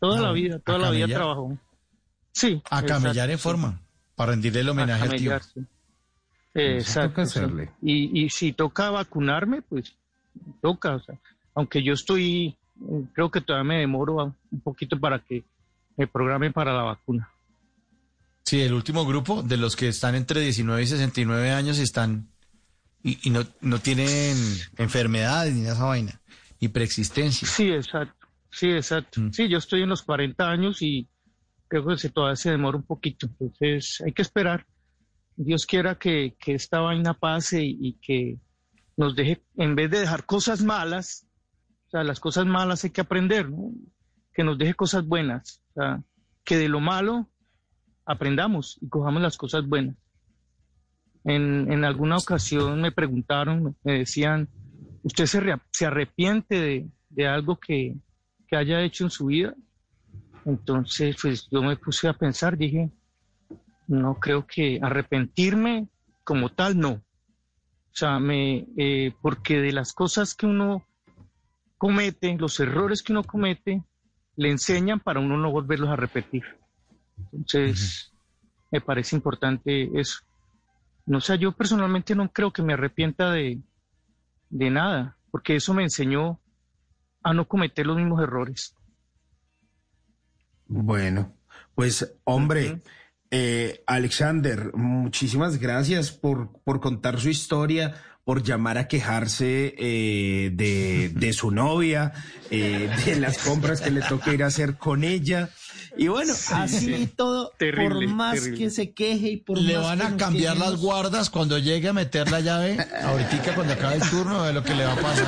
toda 0.00 0.18
Ah, 0.18 0.22
la 0.22 0.32
vida, 0.32 0.58
toda 0.58 0.78
la 0.78 0.90
vida 0.90 1.02
camellar. 1.06 1.18
trabajó. 1.20 1.58
Sí. 2.32 2.62
A 2.70 2.82
camellar 2.82 3.30
en 3.30 3.38
forma, 3.38 3.80
para 4.16 4.32
rendirle 4.32 4.60
el 4.60 4.68
homenaje 4.68 5.02
A 5.02 5.04
al 5.04 5.10
tío. 5.10 5.30
camellar, 5.30 5.42
sí. 5.42 5.60
Exacto. 6.54 7.26
sí. 7.26 7.40
Y, 7.82 8.24
y 8.24 8.30
si 8.30 8.52
toca 8.52 8.90
vacunarme, 8.90 9.62
pues 9.62 9.94
toca. 10.60 10.96
O 10.96 11.00
sea, 11.00 11.18
aunque 11.54 11.82
yo 11.82 11.92
estoy, 11.94 12.56
creo 13.12 13.30
que 13.30 13.40
todavía 13.40 13.68
me 13.68 13.80
demoro 13.80 14.34
un 14.50 14.60
poquito 14.60 14.98
para 14.98 15.18
que 15.18 15.44
me 15.96 16.06
programen 16.06 16.52
para 16.52 16.72
la 16.72 16.82
vacuna. 16.82 17.28
Sí, 18.44 18.60
el 18.60 18.74
último 18.74 19.06
grupo 19.06 19.42
de 19.42 19.56
los 19.56 19.74
que 19.74 19.88
están 19.88 20.14
entre 20.14 20.40
19 20.42 20.82
y 20.82 20.86
69 20.86 21.50
años 21.52 21.78
están 21.78 22.28
y, 23.02 23.18
y 23.26 23.30
no, 23.30 23.44
no 23.62 23.78
tienen 23.78 24.36
enfermedades 24.76 25.54
ni 25.54 25.66
esa 25.66 25.84
vaina, 25.84 26.20
ni 26.60 26.68
preexistencia. 26.68 27.46
Sí, 27.46 27.70
exacto. 27.70 28.28
Sí, 28.50 28.70
exacto. 28.70 29.20
Sí, 29.32 29.48
yo 29.48 29.58
estoy 29.58 29.82
en 29.82 29.88
los 29.88 30.02
40 30.02 30.48
años 30.48 30.80
y 30.80 31.08
creo 31.66 31.86
que 31.86 31.96
se, 31.98 32.10
todavía 32.10 32.36
se 32.36 32.50
demora 32.50 32.76
un 32.76 32.84
poquito. 32.84 33.26
Entonces, 33.26 34.00
hay 34.04 34.12
que 34.12 34.22
esperar. 34.22 34.66
Dios 35.36 35.66
quiera 35.66 35.98
que, 35.98 36.36
que 36.38 36.54
esta 36.54 36.80
vaina 36.80 37.14
pase 37.14 37.64
y, 37.64 37.78
y 37.80 37.92
que 37.94 38.38
nos 38.96 39.16
deje, 39.16 39.42
en 39.56 39.74
vez 39.74 39.90
de 39.90 39.98
dejar 40.00 40.24
cosas 40.24 40.62
malas, 40.62 41.26
o 41.88 41.90
sea, 41.90 42.04
las 42.04 42.20
cosas 42.20 42.46
malas 42.46 42.84
hay 42.84 42.90
que 42.90 43.00
aprender, 43.00 43.50
¿no? 43.50 43.72
Que 44.32 44.44
nos 44.44 44.56
deje 44.56 44.74
cosas 44.74 45.04
buenas. 45.04 45.60
O 45.70 45.80
sea, 45.80 46.02
que 46.44 46.56
de 46.56 46.68
lo 46.68 46.78
malo 46.78 47.28
aprendamos 48.06 48.78
y 48.80 48.88
cojamos 48.88 49.22
las 49.22 49.36
cosas 49.36 49.66
buenas. 49.66 49.96
En, 51.24 51.72
en 51.72 51.84
alguna 51.84 52.18
ocasión 52.18 52.80
me 52.80 52.92
preguntaron, 52.92 53.76
me 53.82 53.98
decían, 53.98 54.48
¿usted 55.04 55.26
se, 55.26 55.40
se 55.70 55.86
arrepiente 55.86 56.60
de, 56.60 56.88
de 57.10 57.28
algo 57.28 57.58
que, 57.60 57.94
que 58.48 58.56
haya 58.56 58.82
hecho 58.82 59.04
en 59.04 59.10
su 59.10 59.26
vida? 59.26 59.54
Entonces, 60.44 61.16
pues 61.20 61.48
yo 61.50 61.62
me 61.62 61.76
puse 61.76 62.08
a 62.08 62.14
pensar, 62.14 62.56
dije, 62.58 62.90
no 63.86 64.18
creo 64.18 64.46
que 64.46 64.80
arrepentirme 64.82 65.88
como 66.24 66.50
tal, 66.50 66.78
no. 66.78 66.90
O 66.90 67.96
sea, 67.96 68.18
me, 68.18 68.66
eh, 68.76 69.12
porque 69.22 69.60
de 69.60 69.72
las 69.72 69.92
cosas 69.92 70.34
que 70.34 70.46
uno 70.46 70.84
comete, 71.78 72.36
los 72.38 72.58
errores 72.60 73.02
que 73.02 73.12
uno 73.12 73.22
comete, 73.22 73.84
le 74.36 74.50
enseñan 74.50 75.00
para 75.00 75.20
uno 75.20 75.36
no 75.36 75.52
volverlos 75.52 75.90
a 75.90 75.96
repetir. 75.96 76.42
Entonces, 77.32 78.12
me 78.70 78.80
parece 78.80 79.14
importante 79.14 79.90
eso. 79.98 80.20
No 81.06 81.20
sé, 81.20 81.38
yo 81.38 81.52
personalmente 81.52 82.14
no 82.14 82.32
creo 82.32 82.52
que 82.52 82.62
me 82.62 82.72
arrepienta 82.72 83.30
de, 83.30 83.60
de 84.54 84.70
nada, 84.70 85.16
porque 85.32 85.56
eso 85.56 85.74
me 85.74 85.82
enseñó 85.82 86.40
a 87.24 87.34
no 87.34 87.48
cometer 87.48 87.84
los 87.86 87.96
mismos 87.96 88.22
errores. 88.22 88.76
Bueno, 90.66 91.34
pues 91.74 92.16
hombre, 92.22 92.80
eh, 93.32 93.82
Alexander, 93.88 94.72
muchísimas 94.74 95.58
gracias 95.58 96.12
por, 96.12 96.52
por 96.62 96.80
contar 96.80 97.18
su 97.18 97.30
historia, 97.30 97.96
por 98.24 98.42
llamar 98.42 98.78
a 98.78 98.88
quejarse 98.88 99.74
eh, 99.76 100.50
de, 100.52 101.10
de 101.10 101.32
su 101.32 101.50
novia, 101.50 102.12
eh, 102.50 102.90
de 103.04 103.16
las 103.16 103.38
compras 103.38 103.80
que 103.82 103.90
le 103.90 104.00
toca 104.00 104.32
ir 104.32 104.42
a 104.42 104.46
hacer 104.46 104.76
con 104.76 105.04
ella. 105.04 105.50
Y 105.96 106.08
bueno, 106.08 106.32
así 106.52 107.06
todo, 107.14 107.52
por 107.58 108.06
más 108.08 108.48
que 108.48 108.70
se 108.70 108.92
queje 108.92 109.28
y 109.28 109.36
por 109.36 109.58
Le 109.58 109.76
más 109.76 109.84
van 109.84 109.98
que 109.98 110.04
a 110.04 110.16
cambiar 110.16 110.56
las 110.56 110.76
guardas 110.76 111.30
cuando 111.30 111.58
llegue 111.58 111.88
a 111.88 111.92
meter 111.92 112.30
la 112.30 112.40
llave, 112.40 112.78
ahorita 113.02 113.54
cuando 113.54 113.74
acabe 113.74 113.96
el 113.96 114.10
turno, 114.10 114.42
de 114.44 114.52
lo 114.52 114.64
que 114.64 114.74
le 114.74 114.84
va 114.84 114.94
a 114.94 114.96
pasar. 114.96 115.26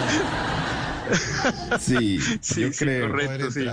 Sí, 1.78 2.18
yo 2.56 2.72
creo. 2.72 3.08
correcto, 3.08 3.50
sí. 3.52 3.64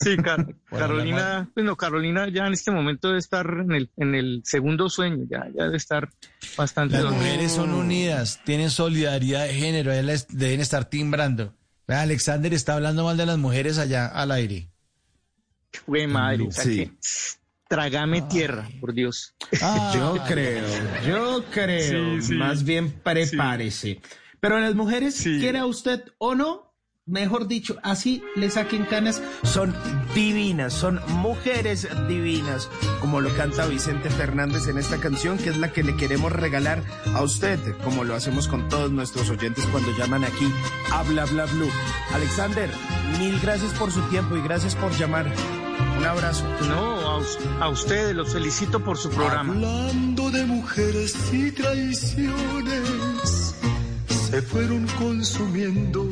Sí, 0.00 0.16
Car- 0.16 0.54
Carolina, 0.70 1.50
pues 1.54 1.66
no, 1.66 1.76
Carolina 1.76 2.28
ya 2.28 2.46
en 2.46 2.52
este 2.52 2.70
momento 2.70 3.08
debe 3.08 3.18
estar 3.18 3.46
en 3.46 3.72
el, 3.72 3.90
en 3.96 4.14
el 4.14 4.42
segundo 4.44 4.88
sueño, 4.88 5.24
ya, 5.28 5.46
ya 5.56 5.64
debe 5.64 5.76
estar 5.76 6.08
bastante 6.56 7.02
Las 7.02 7.12
mujeres 7.12 7.52
son 7.52 7.70
unidas, 7.74 8.40
tienen 8.44 8.70
solidaridad 8.70 9.46
de 9.46 9.54
género, 9.54 9.90
deben 9.92 10.60
estar 10.60 10.84
timbrando. 10.84 11.54
Alexander 11.88 12.52
está 12.54 12.74
hablando 12.74 13.04
mal 13.04 13.16
de 13.16 13.26
las 13.26 13.38
mujeres 13.38 13.78
allá 13.78 14.06
al 14.06 14.30
aire. 14.30 14.70
Güey, 15.86 16.06
madre, 16.06 16.46
Sí. 16.50 16.76
que 16.86 16.92
trágame 17.68 18.22
tierra, 18.22 18.68
por 18.80 18.92
Dios. 18.94 19.34
yo 19.94 20.18
creo, 20.26 20.64
yo 21.06 21.44
creo, 21.50 22.20
Sí, 22.20 22.26
sí. 22.28 22.34
más 22.34 22.62
bien 22.64 22.90
prepárese. 23.02 24.00
Pero 24.40 24.60
las 24.60 24.74
mujeres, 24.74 25.20
quiera 25.22 25.66
usted 25.66 26.04
o 26.18 26.34
no, 26.34 26.67
mejor 27.08 27.48
dicho, 27.48 27.76
así 27.82 28.22
le 28.36 28.50
saquen 28.50 28.84
canas, 28.84 29.22
son 29.42 29.74
divinas, 30.14 30.72
son 30.72 31.00
mujeres 31.08 31.88
divinas, 32.06 32.68
como 33.00 33.20
lo 33.20 33.34
canta 33.34 33.66
Vicente 33.66 34.10
Fernández 34.10 34.68
en 34.68 34.78
esta 34.78 34.98
canción, 34.98 35.38
que 35.38 35.50
es 35.50 35.58
la 35.58 35.72
que 35.72 35.82
le 35.82 35.96
queremos 35.96 36.32
regalar 36.32 36.82
a 37.14 37.22
usted, 37.22 37.58
como 37.82 38.04
lo 38.04 38.14
hacemos 38.14 38.46
con 38.46 38.68
todos 38.68 38.92
nuestros 38.92 39.30
oyentes 39.30 39.66
cuando 39.66 39.90
llaman 39.96 40.24
aquí 40.24 40.52
a 40.92 41.02
Bla 41.02 41.24
Bla 41.24 41.46
Blue. 41.46 41.70
Alexander, 42.12 42.70
mil 43.18 43.40
gracias 43.40 43.72
por 43.74 43.90
su 43.90 44.00
tiempo 44.02 44.36
y 44.36 44.42
gracias 44.42 44.74
por 44.74 44.92
llamar. 44.92 45.32
Un 45.98 46.04
abrazo. 46.04 46.44
No, 46.68 47.18
a, 47.18 47.64
a 47.64 47.68
ustedes 47.68 48.14
los 48.14 48.32
felicito 48.32 48.80
por 48.80 48.98
su 48.98 49.10
programa. 49.10 49.52
Hablando 49.52 50.30
de 50.30 50.44
mujeres 50.44 51.16
y 51.32 51.50
traiciones, 51.52 53.54
se 54.08 54.42
fueron 54.42 54.86
consumiendo 54.98 56.08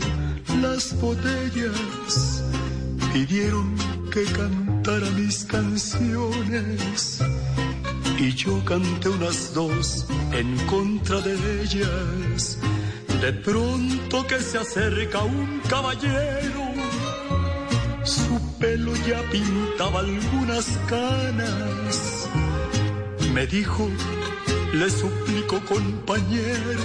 las 0.61 0.99
botellas. 1.01 2.43
Pidieron 3.13 3.77
que 4.11 4.25
cantara 4.25 5.09
mis 5.11 5.45
canciones 5.45 7.21
y 8.19 8.33
yo 8.33 8.65
canté 8.65 9.09
unas 9.09 9.53
dos 9.55 10.07
en 10.33 10.57
contra 10.67 11.21
de 11.21 11.63
ellas. 11.63 12.59
De 13.21 13.33
pronto 13.33 14.27
que 14.27 14.41
se 14.41 14.59
acerca 14.59 15.23
un 15.23 15.61
caballero, 15.69 16.65
su 18.05 18.41
pelo 18.59 18.95
ya 19.09 19.23
pintaba 19.31 20.01
algunas 20.01 20.67
canas. 20.89 22.29
Me 23.33 23.47
dijo, 23.47 23.89
le 24.73 24.91
suplico 24.91 25.61
compañero, 25.61 26.85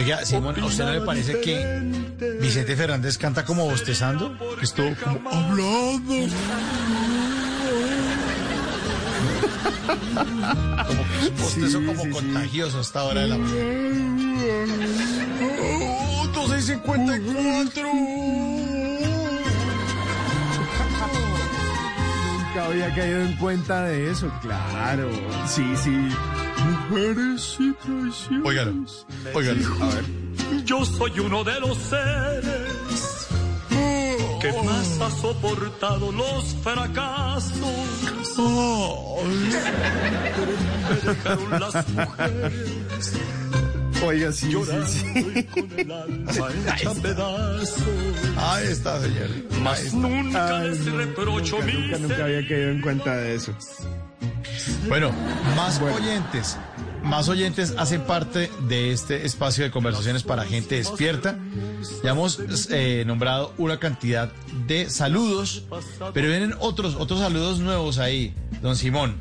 Oiga, 0.00 0.24
Simón, 0.24 0.58
¿a 0.58 0.64
usted 0.64 0.84
no 0.86 0.92
le 0.94 1.02
parece 1.02 1.42
que 1.42 1.82
Vicente 2.40 2.74
Fernández 2.74 3.18
canta 3.18 3.44
como 3.44 3.66
bostezando? 3.66 4.34
Que 4.58 4.64
es 4.64 4.72
todo 4.72 4.94
como 5.04 5.28
hablando. 5.30 6.14
Como 10.86 11.02
que 11.02 11.42
bostezo 11.42 11.84
como 11.84 12.08
contagioso 12.10 12.78
a 12.78 12.80
esta 12.80 13.04
hora 13.04 13.20
de 13.22 13.28
la 13.28 13.36
mañana. 13.36 14.86
Oh, 15.60 16.24
1254. 16.24 17.88
Nunca 22.24 22.66
había 22.66 22.94
caído 22.94 23.20
en 23.22 23.36
cuenta 23.36 23.84
de 23.84 24.10
eso, 24.10 24.32
claro. 24.40 25.10
Sí, 25.46 25.64
sí. 25.82 26.08
Mujeres 26.90 27.56
y 27.60 27.72
traiciones. 27.74 28.44
Óigalo, 28.44 28.84
óigalo. 29.32 29.60
A 29.80 29.86
ver. 29.94 30.64
Yo 30.64 30.84
soy 30.84 31.20
uno 31.20 31.44
de 31.44 31.60
los 31.60 31.78
seres 31.78 33.28
que 34.40 34.52
más 34.64 35.00
ha 35.00 35.10
soportado 35.10 36.10
los 36.10 36.56
fracasos. 36.64 37.60
Me 40.88 41.12
dejaron 41.12 41.60
las 41.60 41.88
mujeres. 41.90 43.12
Oiga, 44.02 44.32
sí, 44.32 44.50
sí, 44.50 44.56
sí. 44.86 45.44
Con 45.44 45.70
el 45.78 45.92
alma 45.92 46.32
hecha 46.74 46.94
pedazos. 47.02 47.74
Ahí 48.36 48.66
está, 48.66 49.00
señor. 49.00 49.28
Mas 49.62 49.92
nunca 49.92 50.60
les 50.60 50.84
reprocho 50.86 51.58
Nunca, 51.58 51.66
mi 51.66 51.72
nunca, 51.72 51.98
nunca 51.98 52.24
había 52.24 52.48
caído 52.48 52.70
en 52.70 52.80
cuenta 52.80 53.16
de 53.16 53.34
eso. 53.34 53.54
Bueno, 54.88 55.10
más 55.56 55.80
oyentes. 55.80 56.56
Más 57.02 57.28
oyentes 57.28 57.74
hacen 57.78 58.02
parte 58.02 58.50
de 58.68 58.92
este 58.92 59.24
espacio 59.24 59.64
de 59.64 59.70
conversaciones 59.70 60.22
para 60.22 60.44
gente 60.44 60.76
despierta. 60.76 61.38
Ya 62.04 62.10
hemos 62.10 62.38
eh, 62.70 63.04
nombrado 63.06 63.54
una 63.58 63.78
cantidad 63.78 64.30
de 64.66 64.90
saludos, 64.90 65.64
pero 66.12 66.28
vienen 66.28 66.54
otros, 66.58 66.96
otros 66.96 67.20
saludos 67.20 67.60
nuevos 67.60 67.98
ahí, 67.98 68.34
don 68.60 68.76
Simón. 68.76 69.16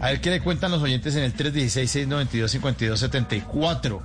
A 0.00 0.08
ver 0.08 0.20
qué 0.20 0.30
le 0.30 0.40
cuentan 0.40 0.70
los 0.70 0.82
oyentes 0.82 1.16
en 1.16 1.22
el 1.22 1.34
316-692-5274. 1.34 4.00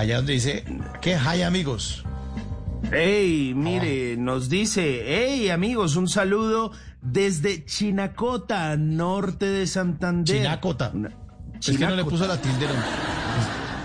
Allá 0.00 0.16
donde 0.16 0.32
dice, 0.32 0.64
¿qué 1.02 1.14
hay 1.14 1.42
amigos? 1.42 2.06
Hey, 2.90 3.52
mire, 3.54 4.16
nos 4.16 4.48
dice, 4.48 5.02
hey 5.04 5.50
amigos, 5.50 5.94
un 5.94 6.08
saludo 6.08 6.72
desde 7.02 7.66
Chinacota, 7.66 8.78
norte 8.78 9.44
de 9.44 9.66
Santander. 9.66 10.38
Chinacota. 10.38 10.90
Es 11.60 11.76
que 11.76 11.84
no 11.84 11.96
le 11.96 12.04
puso 12.04 12.26
la 12.26 12.40
tilde. 12.40 12.66
no. 12.66 12.72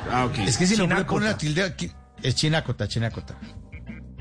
Ah, 0.10 0.26
ok. 0.28 0.38
Es 0.48 0.58
que 0.58 0.66
si 0.66 0.78
no 0.78 0.84
le 0.84 0.88
Chinacota. 0.88 1.12
pone 1.12 1.26
la 1.26 1.38
tilde 1.38 1.64
aquí, 1.64 1.92
es 2.24 2.34
Chinacota, 2.36 2.88
Chinacota. 2.88 3.38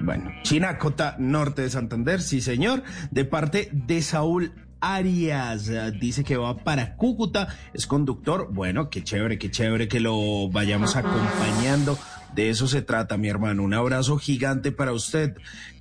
Bueno, 0.02 0.32
Chinacota, 0.42 1.14
norte 1.20 1.62
de 1.62 1.70
Santander, 1.70 2.20
sí 2.20 2.40
señor, 2.40 2.82
de 3.12 3.24
parte 3.24 3.68
de 3.72 4.02
Saúl 4.02 4.52
Arias. 4.84 5.68
Eh, 5.68 5.92
Dice 5.98 6.24
que 6.24 6.36
va 6.36 6.56
para 6.58 6.96
Cúcuta, 6.96 7.48
es 7.72 7.86
conductor. 7.86 8.48
Bueno, 8.52 8.90
qué 8.90 9.02
chévere, 9.02 9.38
qué 9.38 9.50
chévere 9.50 9.88
que 9.88 10.00
lo 10.00 10.48
vayamos 10.50 10.96
acompañando. 10.96 11.98
De 12.34 12.50
eso 12.50 12.66
se 12.66 12.82
trata, 12.82 13.16
mi 13.16 13.28
hermano. 13.28 13.62
Un 13.62 13.74
abrazo 13.74 14.18
gigante 14.18 14.72
para 14.72 14.92
usted. 14.92 15.36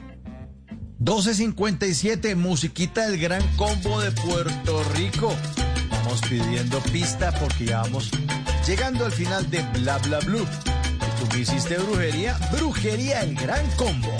1257, 0.98 2.34
musiquita 2.34 3.08
del 3.08 3.18
gran 3.20 3.42
combo 3.56 4.00
de 4.00 4.10
Puerto 4.10 4.82
Rico. 4.96 5.32
Vamos 5.90 6.20
pidiendo 6.28 6.78
pista 6.92 7.32
porque 7.38 7.66
ya 7.66 7.82
vamos 7.82 8.10
llegando 8.66 9.06
al 9.06 9.12
final 9.12 9.48
de 9.50 9.62
Bla 9.78 9.98
Bla 9.98 10.18
Blue. 10.20 10.46
Tú 11.28 11.36
hiciste 11.36 11.76
brujería, 11.78 12.36
brujería 12.50 13.20
el 13.22 13.34
gran 13.34 13.64
combo. 13.76 14.12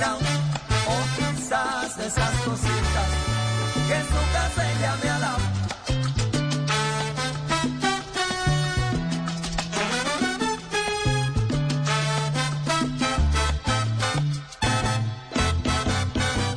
O 0.00 0.96
quizás 1.16 1.98
esas 1.98 2.30
cositas 2.46 3.08
que 3.86 3.94
en 3.94 4.06
su 4.06 4.32
casa 4.32 4.72
ella 4.72 4.96
me 5.02 5.10
ha 5.10 5.18
dado. 5.18 5.38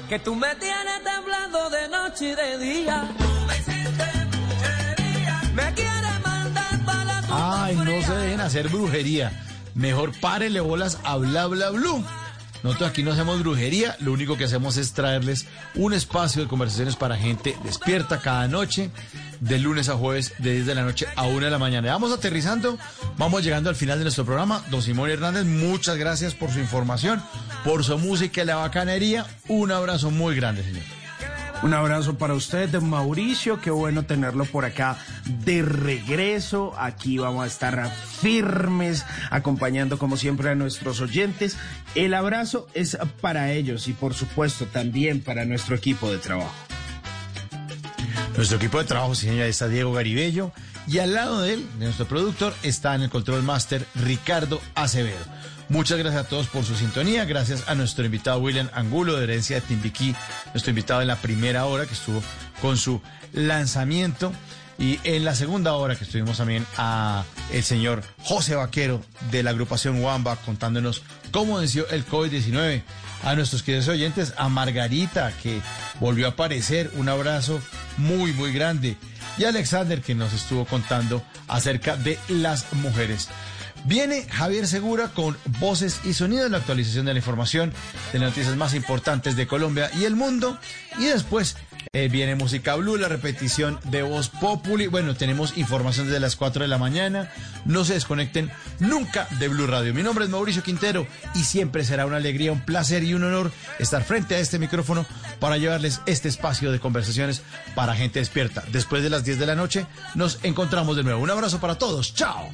Que 0.08 0.20
tú 0.20 0.36
me 0.36 0.56
tienes 0.56 1.04
temblando 1.04 1.70
de 1.72 1.90
noche 1.90 2.30
y 2.30 2.36
de 2.36 2.58
día. 2.58 3.10
Tú 3.18 3.26
me 3.48 3.58
hiciste 3.58 4.06
brujería. 4.32 5.42
Me 5.54 5.74
quieres 5.74 6.22
mandar 6.24 6.86
para 6.86 7.04
la 7.04 7.22
tumba 7.22 7.64
Ay, 7.66 7.76
no 7.76 8.02
se 8.02 8.16
dejen 8.16 8.40
hacer 8.40 8.70
brujería. 8.70 9.32
Mejor 9.74 10.18
párele 10.22 10.62
bolas 10.62 11.00
a 11.04 11.18
Bla 11.18 11.48
Bla 11.48 11.72
Blue. 11.72 12.02
Nosotros 12.66 12.90
aquí 12.90 13.04
no 13.04 13.12
hacemos 13.12 13.40
brujería, 13.42 13.96
lo 14.00 14.12
único 14.12 14.38
que 14.38 14.46
hacemos 14.46 14.76
es 14.78 14.94
traerles 14.94 15.46
un 15.76 15.94
espacio 15.94 16.42
de 16.42 16.48
conversaciones 16.48 16.96
para 16.96 17.16
gente 17.16 17.56
despierta 17.64 18.20
cada 18.20 18.48
noche, 18.48 18.90
de 19.40 19.60
lunes 19.60 19.88
a 19.88 19.94
jueves, 19.94 20.34
de 20.40 20.54
10 20.54 20.66
de 20.66 20.74
la 20.74 20.82
noche 20.82 21.06
a 21.16 21.28
1 21.28 21.46
de 21.46 21.52
la 21.52 21.60
mañana. 21.60 21.92
Vamos 21.92 22.12
aterrizando, 22.12 22.80
vamos 23.20 23.44
llegando 23.44 23.70
al 23.70 23.76
final 23.76 24.00
de 24.00 24.06
nuestro 24.06 24.26
programa. 24.26 24.64
Don 24.72 24.82
Simón 24.82 25.12
Hernández, 25.12 25.46
muchas 25.46 25.96
gracias 25.98 26.34
por 26.34 26.50
su 26.50 26.58
información, 26.58 27.22
por 27.64 27.84
su 27.84 28.00
música 28.00 28.42
y 28.42 28.46
la 28.46 28.56
bacanería. 28.56 29.28
Un 29.48 29.72
abrazo 29.72 30.10
muy 30.10 30.36
grande, 30.36 30.64
señor. 30.64 31.05
Un 31.64 31.74
abrazo 31.74 32.18
para 32.18 32.34
usted, 32.34 32.70
Mauricio. 32.82 33.60
Qué 33.60 33.72
bueno 33.72 34.04
tenerlo 34.06 34.46
por 34.46 34.66
acá 34.66 34.98
de 35.46 35.62
regreso. 35.62 36.74
Aquí 36.78 37.18
vamos 37.18 37.44
a 37.44 37.48
estar 37.48 37.92
firmes, 37.92 39.06
acompañando 39.32 39.98
como 39.98 40.18
siempre 40.18 40.50
a 40.50 40.56
nuestros 40.56 41.02
oyentes. 41.02 41.58
El 41.96 42.14
abrazo 42.14 42.68
es 42.74 42.98
para 43.22 43.52
ellos 43.52 43.88
y 43.88 43.94
por 43.94 44.14
supuesto 44.14 44.66
también 44.66 45.22
para 45.22 45.46
nuestro 45.46 45.76
equipo 45.76 46.12
de 46.12 46.18
trabajo. 46.18 46.54
Nuestro 48.36 48.58
equipo 48.58 48.80
de 48.80 48.86
trabajo, 48.86 49.16
señora, 49.16 49.48
está 49.48 49.68
Diego 49.68 49.94
Garibello. 49.94 50.52
Y 50.88 51.00
al 51.00 51.14
lado 51.14 51.42
de 51.42 51.54
él, 51.54 51.66
de 51.80 51.86
nuestro 51.86 52.06
productor, 52.06 52.54
está 52.62 52.94
en 52.94 53.04
el 53.04 53.10
control 53.10 53.42
master 53.42 53.88
Ricardo 53.96 54.62
Acevedo. 54.76 55.26
Muchas 55.68 55.98
gracias 55.98 56.26
a 56.26 56.30
todos 56.30 56.48
por 56.48 56.64
su 56.64 56.76
sintonía. 56.76 57.26
Gracias 57.26 57.64
a 57.68 57.74
nuestro 57.74 58.06
invitado 58.06 58.40
William 58.40 58.70
Angulo 58.74 59.16
de 59.16 59.24
Herencia 59.24 59.56
de 59.56 59.62
Timbiquí, 59.62 60.16
nuestro 60.54 60.70
invitado 60.70 61.02
en 61.02 61.08
la 61.08 61.16
primera 61.16 61.66
hora 61.66 61.88
que 61.88 61.94
estuvo 61.94 62.22
con 62.62 62.78
su 62.78 63.02
lanzamiento. 63.34 64.32
Y 64.78 65.00
en 65.04 65.26
la 65.26 65.34
segunda 65.34 65.74
hora 65.74 65.96
que 65.96 66.04
estuvimos 66.04 66.38
también 66.38 66.66
a 66.78 67.24
el 67.52 67.64
señor 67.64 68.04
José 68.24 68.56
Vaquero 68.56 69.02
de 69.32 69.42
la 69.42 69.52
agrupación 69.52 70.04
Wamba 70.04 70.36
contándonos 70.36 71.02
cómo 71.32 71.58
venció 71.58 71.88
el 71.90 72.06
COVID-19. 72.06 72.84
A 73.24 73.34
nuestros 73.34 73.64
queridos 73.64 73.88
oyentes, 73.88 74.34
a 74.38 74.50
Margarita 74.50 75.34
que 75.42 75.62
volvió 76.00 76.28
a 76.28 76.32
aparecer, 76.32 76.92
un 76.96 77.10
abrazo 77.10 77.60
muy, 77.98 78.34
muy 78.34 78.54
grande. 78.54 78.98
Y 79.38 79.46
a 79.46 79.50
Alexander 79.50 80.02
que 80.02 80.14
nos 80.14 80.32
estuvo 80.34 80.66
contando 80.66 81.24
acerca 81.48 81.98
de 81.98 82.20
las 82.28 82.72
mujeres. 82.74 83.30
Viene 83.86 84.24
Javier 84.24 84.68
Segura 84.68 85.10
con 85.10 85.38
voces 85.60 86.02
y 86.04 86.14
sonidos, 86.14 86.50
la 86.50 86.58
actualización 86.58 87.06
de 87.06 87.14
la 87.14 87.20
información 87.20 87.72
de 88.12 88.20
las 88.20 88.30
noticias 88.30 88.56
más 88.56 88.74
importantes 88.74 89.36
de 89.36 89.48
Colombia 89.48 89.90
y 89.98 90.06
el 90.06 90.16
mundo. 90.16 90.58
Y 90.98 91.06
después 91.06 91.56
Eh, 91.94 92.10
viene 92.10 92.36
Música 92.36 92.76
Blue, 92.76 92.98
la 92.98 93.08
repetición 93.08 93.80
de 93.86 94.02
Voz 94.02 94.28
Populi. 94.28 94.88
Bueno, 94.88 95.16
tenemos 95.16 95.58
información 95.58 96.08
desde 96.08 96.20
las 96.20 96.36
4 96.36 96.64
de 96.64 96.68
la 96.68 96.78
mañana. 96.78 97.32
No 97.64 97.86
se 97.86 97.94
desconecten 97.94 98.52
nunca 98.80 99.30
de 99.40 99.48
Blue 99.48 99.66
Radio. 99.66 99.94
Mi 99.94 100.04
nombre 100.04 100.26
es 100.26 100.30
Mauricio 100.32 100.62
Quintero 100.62 101.08
y 101.36 101.46
siempre 101.46 101.86
será 101.86 102.06
una 102.06 102.18
alegría, 102.18 102.52
un 102.52 102.66
placer 102.66 103.04
y 103.04 103.14
un 103.14 103.24
honor 103.24 103.50
estar 103.80 104.04
frente 104.04 104.36
a 104.36 104.40
este 104.40 104.60
micrófono 104.60 105.06
para 105.40 105.58
llevarles 105.58 106.02
este 106.06 106.28
espacio 106.28 106.70
de 106.74 106.82
conversaciones 106.82 107.44
para 107.76 107.96
gente 107.96 108.20
despierta. 108.20 108.64
Después 108.74 109.02
de 109.02 109.10
las 109.10 109.24
10 109.24 109.40
de 109.40 109.46
la 109.46 109.56
noche 109.56 109.86
nos 110.16 110.40
encontramos 110.44 110.98
de 110.98 111.04
nuevo. 111.04 111.22
Un 111.22 111.32
abrazo 111.32 111.62
para 111.62 111.78
todos. 111.78 112.14
Chao. 112.14 112.50